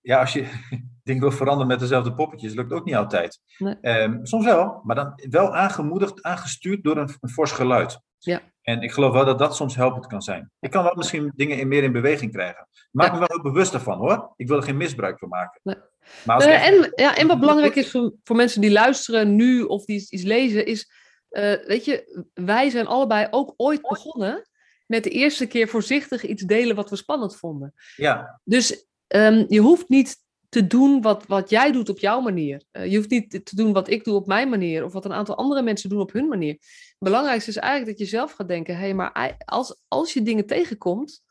ja, 0.00 0.20
als 0.20 0.32
je 0.32 0.46
dingen 1.04 1.22
wil 1.22 1.32
veranderen 1.32 1.66
met 1.66 1.80
dezelfde 1.80 2.14
poppetjes, 2.14 2.54
lukt 2.54 2.72
ook 2.72 2.84
niet 2.84 2.94
altijd. 2.94 3.40
Nee. 3.58 3.76
Ehm, 3.80 4.24
soms 4.24 4.44
wel, 4.44 4.80
maar 4.84 4.96
dan 4.96 5.12
wel 5.30 5.56
aangemoedigd, 5.56 6.22
aangestuurd 6.22 6.84
door 6.84 6.96
een, 6.96 7.10
een 7.20 7.30
fors 7.30 7.52
geluid. 7.52 8.00
Ja. 8.18 8.40
En 8.62 8.82
ik 8.82 8.92
geloof 8.92 9.12
wel 9.12 9.24
dat 9.24 9.38
dat 9.38 9.56
soms 9.56 9.76
helpend 9.76 10.06
kan 10.06 10.22
zijn. 10.22 10.50
Ik 10.60 10.70
kan 10.70 10.84
wel 10.84 10.94
misschien 10.94 11.32
dingen 11.34 11.58
in, 11.58 11.68
meer 11.68 11.82
in 11.82 11.92
beweging 11.92 12.32
krijgen. 12.32 12.68
Maak 12.90 13.12
me 13.12 13.18
wel 13.18 13.28
heel 13.30 13.42
bewust 13.42 13.74
ervan 13.74 13.98
hoor. 13.98 14.32
Ik 14.36 14.48
wil 14.48 14.56
er 14.56 14.62
geen 14.62 14.76
misbruik 14.76 15.18
van 15.18 15.28
maken. 15.28 15.60
Nee. 15.62 15.76
Maar 16.24 16.36
als 16.36 16.46
uh, 16.46 16.66
en, 16.66 16.92
ja, 16.94 17.16
en 17.16 17.26
wat 17.26 17.40
belangrijk 17.40 17.74
is 17.74 17.90
voor, 17.90 18.12
voor 18.24 18.36
mensen 18.36 18.60
die 18.60 18.72
luisteren 18.72 19.34
nu 19.36 19.62
of 19.62 19.84
die 19.84 20.06
iets 20.10 20.22
lezen, 20.22 20.66
is, 20.66 20.90
uh, 21.30 21.66
weet 21.66 21.84
je, 21.84 22.24
wij 22.34 22.70
zijn 22.70 22.86
allebei 22.86 23.26
ook 23.30 23.54
ooit 23.56 23.82
begonnen 23.82 24.48
met 24.86 25.04
de 25.04 25.10
eerste 25.10 25.46
keer 25.46 25.68
voorzichtig 25.68 26.24
iets 26.24 26.42
delen 26.42 26.76
wat 26.76 26.90
we 26.90 26.96
spannend 26.96 27.36
vonden. 27.36 27.74
Ja. 27.96 28.40
Dus 28.44 28.88
um, 29.16 29.44
je 29.48 29.60
hoeft 29.60 29.88
niet 29.88 30.16
te 30.48 30.66
doen 30.66 31.00
wat, 31.00 31.26
wat 31.26 31.50
jij 31.50 31.72
doet 31.72 31.88
op 31.88 31.98
jouw 31.98 32.20
manier. 32.20 32.62
Uh, 32.72 32.86
je 32.86 32.96
hoeft 32.96 33.10
niet 33.10 33.30
te 33.30 33.56
doen 33.56 33.72
wat 33.72 33.90
ik 33.90 34.04
doe 34.04 34.14
op 34.14 34.26
mijn 34.26 34.48
manier 34.48 34.84
of 34.84 34.92
wat 34.92 35.04
een 35.04 35.12
aantal 35.12 35.36
andere 35.36 35.62
mensen 35.62 35.88
doen 35.88 36.00
op 36.00 36.12
hun 36.12 36.28
manier. 36.28 36.52
Het 36.52 36.96
belangrijkste 36.98 37.50
is 37.50 37.56
eigenlijk 37.56 37.98
dat 37.98 38.06
je 38.06 38.16
zelf 38.16 38.32
gaat 38.32 38.48
denken: 38.48 38.74
hé, 38.74 38.80
hey, 38.80 38.94
maar 38.94 39.36
als, 39.44 39.80
als 39.88 40.12
je 40.12 40.22
dingen 40.22 40.46
tegenkomt, 40.46 41.22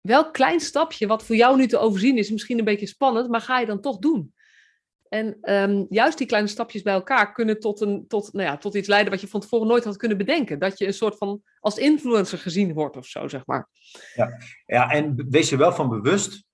welk 0.00 0.32
klein 0.32 0.60
stapje 0.60 1.06
wat 1.06 1.24
voor 1.24 1.36
jou 1.36 1.56
nu 1.56 1.66
te 1.66 1.78
overzien 1.78 2.18
is, 2.18 2.30
misschien 2.30 2.58
een 2.58 2.64
beetje 2.64 2.86
spannend, 2.86 3.28
maar 3.28 3.40
ga 3.40 3.58
je 3.58 3.66
dan 3.66 3.80
toch 3.80 3.98
doen? 3.98 4.34
En 5.08 5.38
um, 5.42 5.86
juist 5.88 6.18
die 6.18 6.26
kleine 6.26 6.48
stapjes 6.48 6.82
bij 6.82 6.92
elkaar 6.92 7.32
kunnen 7.32 7.60
tot, 7.60 7.80
een, 7.80 8.04
tot, 8.08 8.32
nou 8.32 8.46
ja, 8.46 8.56
tot 8.56 8.74
iets 8.74 8.88
leiden 8.88 9.12
wat 9.12 9.20
je 9.20 9.28
van 9.28 9.40
tevoren 9.40 9.66
nooit 9.66 9.84
had 9.84 9.96
kunnen 9.96 10.18
bedenken. 10.18 10.58
Dat 10.58 10.78
je 10.78 10.86
een 10.86 10.94
soort 10.94 11.16
van 11.16 11.42
als 11.60 11.78
influencer 11.78 12.38
gezien 12.38 12.72
wordt 12.72 12.96
of 12.96 13.06
zo, 13.06 13.28
zeg 13.28 13.46
maar. 13.46 13.68
Ja, 14.14 14.38
ja 14.66 14.90
en 14.90 15.26
wees 15.30 15.48
je 15.48 15.56
wel 15.56 15.72
van 15.72 15.88
bewust 15.88 16.44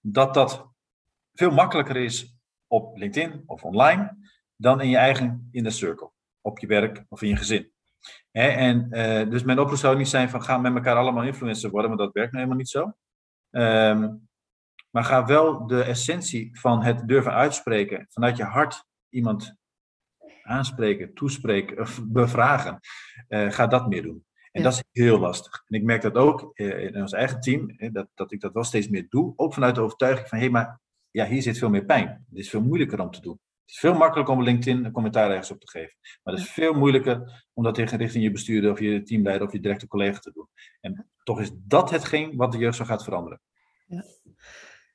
dat 0.00 0.34
dat 0.34 0.68
veel 1.34 1.50
makkelijker 1.50 1.96
is 1.96 2.38
op 2.66 2.96
LinkedIn 2.96 3.42
of 3.46 3.64
online 3.64 4.16
dan 4.56 4.80
in 4.80 4.88
je 4.88 4.96
eigen 4.96 5.48
inner 5.50 5.72
circle, 5.72 6.10
op 6.40 6.58
je 6.58 6.66
werk 6.66 7.04
of 7.08 7.22
in 7.22 7.28
je 7.28 7.36
gezin. 7.36 7.70
en, 8.30 8.88
uh, 8.90 9.30
dus 9.30 9.42
mijn 9.42 9.58
oproep 9.58 9.78
zou 9.78 9.96
niet 9.96 10.08
zijn 10.08 10.28
van 10.28 10.42
ga 10.42 10.58
met 10.58 10.74
elkaar 10.74 10.96
allemaal 10.96 11.24
influencer 11.24 11.70
worden, 11.70 11.90
want 11.90 12.02
dat 12.02 12.12
werkt 12.12 12.32
nou 12.32 12.44
helemaal 12.44 12.62
niet 12.62 12.68
zo. 12.68 12.92
Um, 13.50 14.28
maar 14.90 15.04
ga 15.04 15.26
wel 15.26 15.66
de 15.66 15.82
essentie 15.82 16.58
van 16.58 16.82
het 16.82 17.08
durven 17.08 17.32
uitspreken, 17.32 18.06
vanuit 18.10 18.36
je 18.36 18.44
hart 18.44 18.84
iemand 19.08 19.54
aanspreken, 20.42 21.14
toespreken 21.14 21.80
of 21.80 22.00
bevragen. 22.04 22.80
Uh, 23.28 23.50
ga 23.50 23.66
dat 23.66 23.88
meer 23.88 24.02
doen. 24.02 24.25
En 24.56 24.62
dat 24.62 24.72
is 24.72 24.82
heel 24.92 25.18
lastig. 25.18 25.62
En 25.66 25.78
ik 25.78 25.84
merk 25.84 26.02
dat 26.02 26.14
ook 26.14 26.50
uh, 26.54 26.82
in 26.82 26.96
ons 26.96 27.12
eigen 27.12 27.40
team, 27.40 27.76
dat, 27.92 28.08
dat 28.14 28.32
ik 28.32 28.40
dat 28.40 28.52
wel 28.52 28.64
steeds 28.64 28.88
meer 28.88 29.06
doe. 29.08 29.32
Ook 29.36 29.54
vanuit 29.54 29.74
de 29.74 29.80
overtuiging 29.80 30.28
van, 30.28 30.38
hé, 30.38 30.44
hey, 30.44 30.52
maar 30.52 30.80
ja, 31.10 31.26
hier 31.26 31.42
zit 31.42 31.58
veel 31.58 31.70
meer 31.70 31.84
pijn. 31.84 32.26
Het 32.28 32.38
is 32.38 32.50
veel 32.50 32.62
moeilijker 32.62 33.00
om 33.00 33.10
te 33.10 33.20
doen. 33.20 33.40
Het 33.60 33.74
is 33.74 33.78
veel 33.80 33.94
makkelijker 33.94 34.34
om 34.34 34.42
LinkedIn 34.42 34.84
een 34.84 34.92
commentaar 34.92 35.30
ergens 35.30 35.50
op 35.50 35.60
te 35.60 35.70
geven. 35.70 35.94
Maar 36.22 36.34
het 36.34 36.42
is 36.42 36.50
veel 36.50 36.72
moeilijker 36.72 37.44
om 37.52 37.64
dat 37.64 37.78
richting 37.78 38.24
je 38.24 38.30
bestuurder 38.30 38.70
of 38.70 38.80
je 38.80 39.02
teamleider 39.02 39.46
of 39.46 39.52
je 39.52 39.60
directe 39.60 39.86
collega 39.86 40.18
te 40.18 40.32
doen. 40.32 40.48
En 40.80 41.10
toch 41.22 41.40
is 41.40 41.50
dat 41.54 41.90
hetgeen 41.90 42.36
wat 42.36 42.52
de 42.52 42.58
jeugd 42.58 42.76
zo 42.76 42.84
gaat 42.84 43.04
veranderen. 43.04 43.40
Ja. 43.86 44.04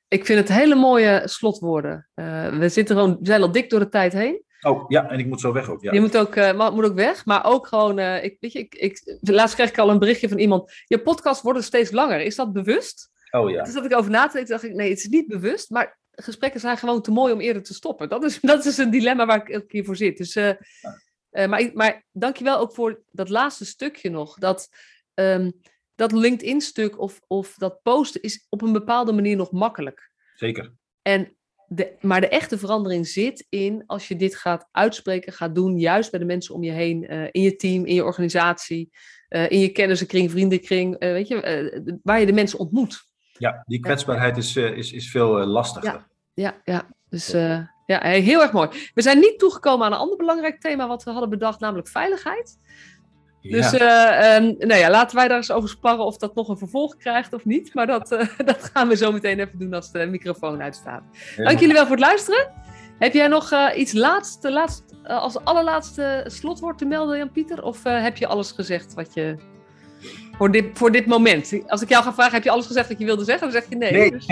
Ik 0.08 0.26
vind 0.26 0.38
het 0.38 0.48
hele 0.48 0.74
mooie 0.74 1.22
slotwoorden. 1.24 2.08
Uh, 2.14 2.58
we 2.58 2.68
zitten 2.68 2.96
gewoon, 2.96 3.16
we 3.18 3.26
zijn 3.26 3.42
al 3.42 3.52
dik 3.52 3.70
door 3.70 3.80
de 3.80 3.88
tijd 3.88 4.12
heen. 4.12 4.44
Oh 4.62 4.84
ja, 4.88 5.10
en 5.10 5.18
ik 5.18 5.26
moet 5.26 5.40
zo 5.40 5.52
weg 5.52 5.70
ook. 5.70 5.82
Ja. 5.82 5.92
Je 5.92 6.00
moet 6.00 6.16
ook, 6.16 6.36
uh, 6.36 6.70
moet 6.70 6.84
ook 6.84 6.94
weg, 6.94 7.24
maar 7.24 7.44
ook 7.44 7.66
gewoon. 7.66 7.98
Uh, 7.98 8.24
ik, 8.24 8.36
weet 8.40 8.52
je, 8.52 8.58
ik, 8.58 8.74
ik, 8.74 9.18
laatst 9.20 9.54
kreeg 9.54 9.68
ik 9.68 9.78
al 9.78 9.90
een 9.90 9.98
berichtje 9.98 10.28
van 10.28 10.38
iemand. 10.38 10.72
Je 10.84 11.02
podcast 11.02 11.42
wordt 11.42 11.64
steeds 11.64 11.90
langer. 11.90 12.20
Is 12.20 12.36
dat 12.36 12.52
bewust? 12.52 13.10
Oh 13.30 13.50
ja. 13.50 13.62
Toen 13.62 13.72
zat 13.72 13.84
ik 13.84 13.96
over 13.96 14.10
na 14.10 14.26
te 14.26 14.32
denken. 14.32 14.50
dacht 14.50 14.64
ik, 14.64 14.74
nee, 14.74 14.88
het 14.88 14.98
is 14.98 15.06
niet 15.06 15.26
bewust. 15.26 15.70
Maar 15.70 15.98
gesprekken 16.10 16.60
zijn 16.60 16.76
gewoon 16.76 17.02
te 17.02 17.10
mooi 17.10 17.32
om 17.32 17.40
eerder 17.40 17.62
te 17.62 17.74
stoppen. 17.74 18.08
Dat 18.08 18.24
is, 18.24 18.40
dat 18.52 18.64
is 18.64 18.78
een 18.78 18.90
dilemma 18.90 19.26
waar 19.26 19.40
ik 19.40 19.48
elke 19.48 19.66
keer 19.66 19.84
voor 19.84 19.96
zit. 19.96 20.16
Dus, 20.16 20.36
uh, 20.36 20.48
uh, 21.30 21.46
maar, 21.46 21.70
maar 21.74 22.04
dankjewel 22.12 22.58
ook 22.58 22.74
voor 22.74 23.02
dat 23.10 23.28
laatste 23.28 23.64
stukje 23.64 24.10
nog. 24.10 24.38
Dat, 24.38 24.68
um, 25.14 25.52
dat 25.94 26.12
LinkedIn-stuk 26.12 26.98
of, 27.00 27.20
of 27.26 27.54
dat 27.54 27.82
posten 27.82 28.22
is 28.22 28.46
op 28.48 28.62
een 28.62 28.72
bepaalde 28.72 29.12
manier 29.12 29.36
nog 29.36 29.52
makkelijk. 29.52 30.10
Zeker. 30.34 30.72
En 31.02 31.36
de, 31.74 31.96
maar 32.00 32.20
de 32.20 32.28
echte 32.28 32.58
verandering 32.58 33.06
zit 33.06 33.46
in 33.48 33.82
als 33.86 34.08
je 34.08 34.16
dit 34.16 34.36
gaat 34.36 34.68
uitspreken, 34.70 35.32
gaat 35.32 35.54
doen, 35.54 35.78
juist 35.78 36.10
bij 36.10 36.20
de 36.20 36.26
mensen 36.26 36.54
om 36.54 36.62
je 36.62 36.72
heen, 36.72 37.12
uh, 37.12 37.28
in 37.30 37.42
je 37.42 37.56
team, 37.56 37.84
in 37.84 37.94
je 37.94 38.04
organisatie, 38.04 38.90
in 39.48 39.58
je 39.58 39.68
kennissenkring, 39.68 40.30
vriendenkring, 40.30 40.98
weet 40.98 41.28
je, 41.28 41.98
waar 42.02 42.20
je 42.20 42.26
de 42.26 42.32
mensen 42.32 42.58
ontmoet. 42.58 43.04
Ja, 43.32 43.62
die 43.66 43.80
kwetsbaarheid 43.80 44.36
is, 44.36 44.56
is, 44.56 44.92
is 44.92 45.10
veel 45.10 45.46
lastiger. 45.46 46.06
Ja, 46.34 46.60
ja. 46.64 46.88
Dus 47.08 47.34
uh, 47.34 47.58
ja, 47.86 48.00
heel 48.00 48.42
erg 48.42 48.52
mooi. 48.52 48.68
We 48.94 49.02
zijn 49.02 49.18
niet 49.18 49.38
toegekomen 49.38 49.86
aan 49.86 49.92
een 49.92 49.98
ander 49.98 50.16
belangrijk 50.16 50.60
thema 50.60 50.88
wat 50.88 51.04
we 51.04 51.10
hadden 51.10 51.30
bedacht, 51.30 51.60
namelijk 51.60 51.88
veiligheid. 51.88 52.58
Dus 53.42 53.74
uh, 53.74 54.36
um, 54.36 54.54
nou 54.58 54.74
ja, 54.80 54.90
laten 54.90 55.16
wij 55.16 55.28
daar 55.28 55.36
eens 55.36 55.50
over 55.50 55.68
sparren 55.68 56.04
of 56.04 56.16
dat 56.16 56.34
nog 56.34 56.48
een 56.48 56.58
vervolg 56.58 56.96
krijgt 56.96 57.32
of 57.32 57.44
niet. 57.44 57.74
Maar 57.74 57.86
dat, 57.86 58.12
uh, 58.12 58.20
dat 58.44 58.70
gaan 58.72 58.88
we 58.88 58.96
zo 58.96 59.12
meteen 59.12 59.40
even 59.40 59.58
doen 59.58 59.74
als 59.74 59.92
de 59.92 60.06
microfoon 60.06 60.62
uitstaat. 60.62 61.02
Dank 61.36 61.58
jullie 61.58 61.74
wel 61.74 61.86
voor 61.86 61.96
het 61.96 62.04
luisteren. 62.04 62.50
Heb 62.98 63.12
jij 63.12 63.28
nog 63.28 63.52
uh, 63.52 63.68
iets 63.76 63.92
laatste, 63.92 64.52
laatst, 64.52 64.84
als 65.04 65.44
allerlaatste 65.44 66.24
slotwoord 66.26 66.78
te 66.78 66.84
melden, 66.84 67.18
Jan-Pieter? 67.18 67.62
Of 67.62 67.82
heb 67.82 68.16
je 68.16 68.26
alles 68.26 68.52
gezegd 68.52 68.94
wat 68.94 69.14
je 69.14 69.36
voor 70.42 70.50
dit, 70.50 70.64
voor 70.72 70.92
dit 70.92 71.06
moment? 71.06 71.62
Als 71.66 71.82
ik 71.82 71.88
jou 71.88 72.04
ga 72.04 72.12
vragen, 72.12 72.32
heb 72.32 72.44
je 72.44 72.50
alles 72.50 72.66
gezegd 72.66 72.88
wat 72.88 72.98
je 72.98 73.04
wilde 73.04 73.24
zeggen? 73.24 73.50
Dan 73.50 73.60
zeg 73.60 73.68
je 73.68 73.76
nee. 73.76 73.92
nee. 73.92 74.10
Dus. 74.10 74.28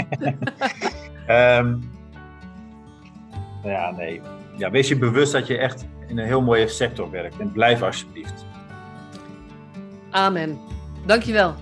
um, 1.29 1.91
ja, 3.73 3.91
nee. 3.91 4.21
Ja, 4.57 4.71
wees 4.71 4.89
je 4.89 4.97
bewust 4.97 5.33
dat 5.33 5.47
je 5.47 5.59
echt 5.59 5.87
in 6.09 6.19
een 6.19 6.27
heel 6.27 6.43
mooie 6.43 6.69
sector 6.69 7.11
werkt. 7.11 7.39
En 7.39 7.53
blijf 7.53 7.83
alsjeblieft. 7.83 8.45
Amen. 10.11 10.59
Dankjewel. 11.07 11.55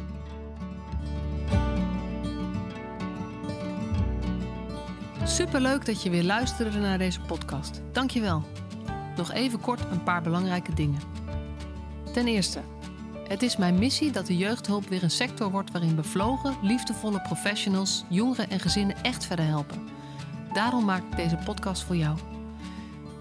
Superleuk 5.25 5.87
dat 5.87 6.03
je 6.03 6.11
weer 6.11 6.25
luisterde 6.25 6.79
naar 6.79 6.99
deze 6.99 7.21
podcast. 7.21 7.83
Dankjewel. 7.93 8.43
Nog 9.17 9.33
even 9.33 9.61
kort 9.61 9.81
een 9.91 10.03
paar 10.03 10.23
belangrijke 10.23 10.75
dingen. 10.75 11.01
Ten 12.13 12.27
eerste, 12.27 12.61
het 13.29 13.43
is 13.43 13.57
mijn 13.57 13.79
missie 13.79 14.11
dat 14.11 14.27
de 14.27 14.37
jeugdhulp 14.37 14.89
weer 14.89 15.03
een 15.03 15.11
sector 15.11 15.51
wordt 15.51 15.71
waarin 15.71 15.95
bevlogen, 15.95 16.57
liefdevolle 16.63 17.21
professionals 17.21 18.05
jongeren 18.09 18.51
en 18.51 18.61
gezinnen 18.61 18.97
echt 19.03 19.25
verder 19.25 19.47
helpen. 19.47 19.89
Daarom 20.53 20.85
maak 20.85 21.03
ik 21.03 21.17
deze 21.17 21.39
podcast 21.45 21.83
voor 21.83 21.97
jou. 21.97 22.19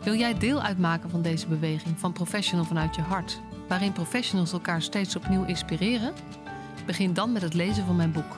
Wil 0.03 0.15
jij 0.15 0.37
deel 0.37 0.61
uitmaken 0.61 1.09
van 1.09 1.21
deze 1.21 1.47
beweging 1.47 1.99
van 1.99 2.13
Professional 2.13 2.65
vanuit 2.65 2.95
je 2.95 3.01
hart, 3.01 3.41
waarin 3.67 3.91
professionals 3.91 4.51
elkaar 4.51 4.81
steeds 4.81 5.15
opnieuw 5.15 5.43
inspireren? 5.43 6.13
Begin 6.85 7.13
dan 7.13 7.31
met 7.31 7.41
het 7.41 7.53
lezen 7.53 7.85
van 7.85 7.95
mijn 7.95 8.11
boek. 8.11 8.37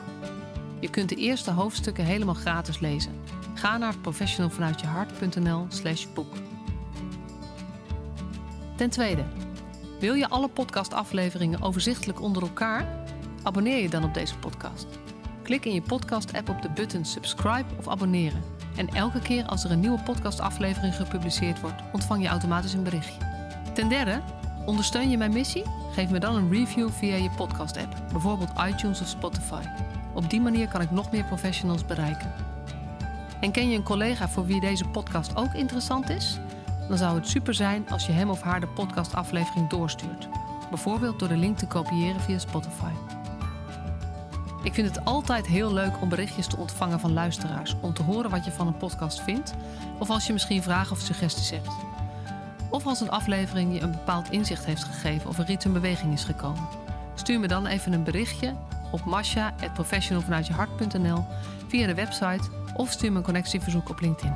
Je 0.80 0.89
kunt 0.89 1.09
de 1.09 1.15
eerste 1.15 1.51
hoofdstukken 1.51 2.05
helemaal 2.05 2.34
gratis 2.34 2.80
lezen. 2.80 3.11
Ga 3.53 3.77
naar 3.77 3.97
professionalvanuitjehart.nl/slash 3.97 6.05
boek. 6.13 6.34
Ten 8.75 8.89
tweede, 8.89 9.23
wil 9.99 10.13
je 10.13 10.30
alle 10.30 10.47
podcastafleveringen 10.47 11.61
overzichtelijk 11.61 12.21
onder 12.21 12.41
elkaar? 12.41 13.05
Abonneer 13.43 13.82
je 13.82 13.89
dan 13.89 14.03
op 14.03 14.13
deze 14.13 14.38
podcast. 14.38 14.88
Klik 15.43 15.65
in 15.65 15.73
je 15.73 15.82
podcast-app 15.82 16.49
op 16.49 16.61
de 16.61 16.69
button 16.69 17.05
subscribe 17.05 17.65
of 17.77 17.88
abonneren. 17.88 18.43
En 18.75 18.88
elke 18.88 19.19
keer 19.19 19.45
als 19.45 19.63
er 19.63 19.71
een 19.71 19.80
nieuwe 19.80 20.03
podcastaflevering 20.03 20.95
gepubliceerd 20.95 21.61
wordt, 21.61 21.82
ontvang 21.93 22.21
je 22.21 22.27
automatisch 22.27 22.73
een 22.73 22.84
berichtje. 22.84 23.27
Ten 23.73 23.89
derde, 23.89 24.21
ondersteun 24.70 25.09
je 25.09 25.17
mijn 25.17 25.34
missie? 25.34 25.63
Geef 25.91 26.09
me 26.09 26.20
dan 26.20 26.36
een 26.36 26.51
review 26.51 26.89
via 26.89 27.15
je 27.15 27.30
podcast-app, 27.30 27.95
bijvoorbeeld 28.11 28.51
iTunes 28.67 29.01
of 29.01 29.07
Spotify. 29.07 29.61
Op 30.13 30.30
die 30.30 30.41
manier 30.41 30.67
kan 30.67 30.82
ik 30.82 30.91
nog 30.91 31.11
meer 31.11 31.24
professionals 31.24 31.86
bereiken. 31.86 32.34
En 33.41 33.51
ken 33.51 33.70
je 33.70 33.78
een 33.78 33.84
collega 33.84 34.30
voor 34.30 34.45
wie 34.45 34.59
deze 34.59 34.86
podcast 34.86 35.36
ook 35.36 35.53
interessant 35.53 36.09
is? 36.09 36.39
Dan 36.88 36.97
zou 36.97 37.15
het 37.15 37.28
super 37.28 37.53
zijn 37.53 37.89
als 37.89 38.05
je 38.05 38.11
hem 38.11 38.30
of 38.30 38.41
haar 38.41 38.59
de 38.59 38.67
podcastaflevering 38.67 39.70
doorstuurt. 39.70 40.28
Bijvoorbeeld 40.70 41.20
door 41.20 41.28
de 41.28 41.38
link 41.38 41.57
te 41.57 41.67
kopiëren 41.67 42.22
via 42.22 42.39
Spotify. 42.39 42.91
Ik 44.63 44.74
vind 44.74 44.95
het 44.95 45.05
altijd 45.05 45.47
heel 45.47 45.74
leuk 45.74 46.01
om 46.01 46.09
berichtjes 46.09 46.47
te 46.47 46.57
ontvangen 46.57 46.99
van 46.99 47.13
luisteraars. 47.13 47.76
Om 47.82 47.93
te 47.93 48.03
horen 48.03 48.30
wat 48.30 48.45
je 48.45 48.51
van 48.51 48.67
een 48.67 48.78
podcast 48.78 49.22
vindt. 49.22 49.53
Of 49.99 50.09
als 50.09 50.28
je 50.28 50.34
misschien 50.34 50.63
vragen 50.63 50.91
of 50.91 50.99
suggesties 50.99 51.49
hebt. 51.49 51.89
Of 52.70 52.86
als 52.86 53.01
een 53.01 53.09
aflevering 53.09 53.74
je 53.74 53.82
een 53.82 53.91
bepaald 53.91 54.32
inzicht 54.32 54.65
heeft 54.65 54.84
gegeven 54.84 55.30
of 55.30 55.38
er 55.38 55.49
iets 55.49 55.65
in 55.65 55.74
beweging 55.74 56.13
is 56.13 56.24
gekomen. 56.24 56.67
Stuur 57.15 57.39
me 57.39 57.47
dan 57.47 57.65
even 57.65 57.93
een 57.93 58.03
berichtje 58.03 58.53
op 58.91 59.05
masha.professionalvanuitjehart.nl 59.05 61.26
via 61.67 61.88
de 61.88 61.95
website 61.95 62.49
of 62.76 62.91
stuur 62.91 63.11
me 63.11 63.17
een 63.17 63.24
connectieverzoek 63.24 63.89
op 63.89 63.99
LinkedIn. 63.99 64.34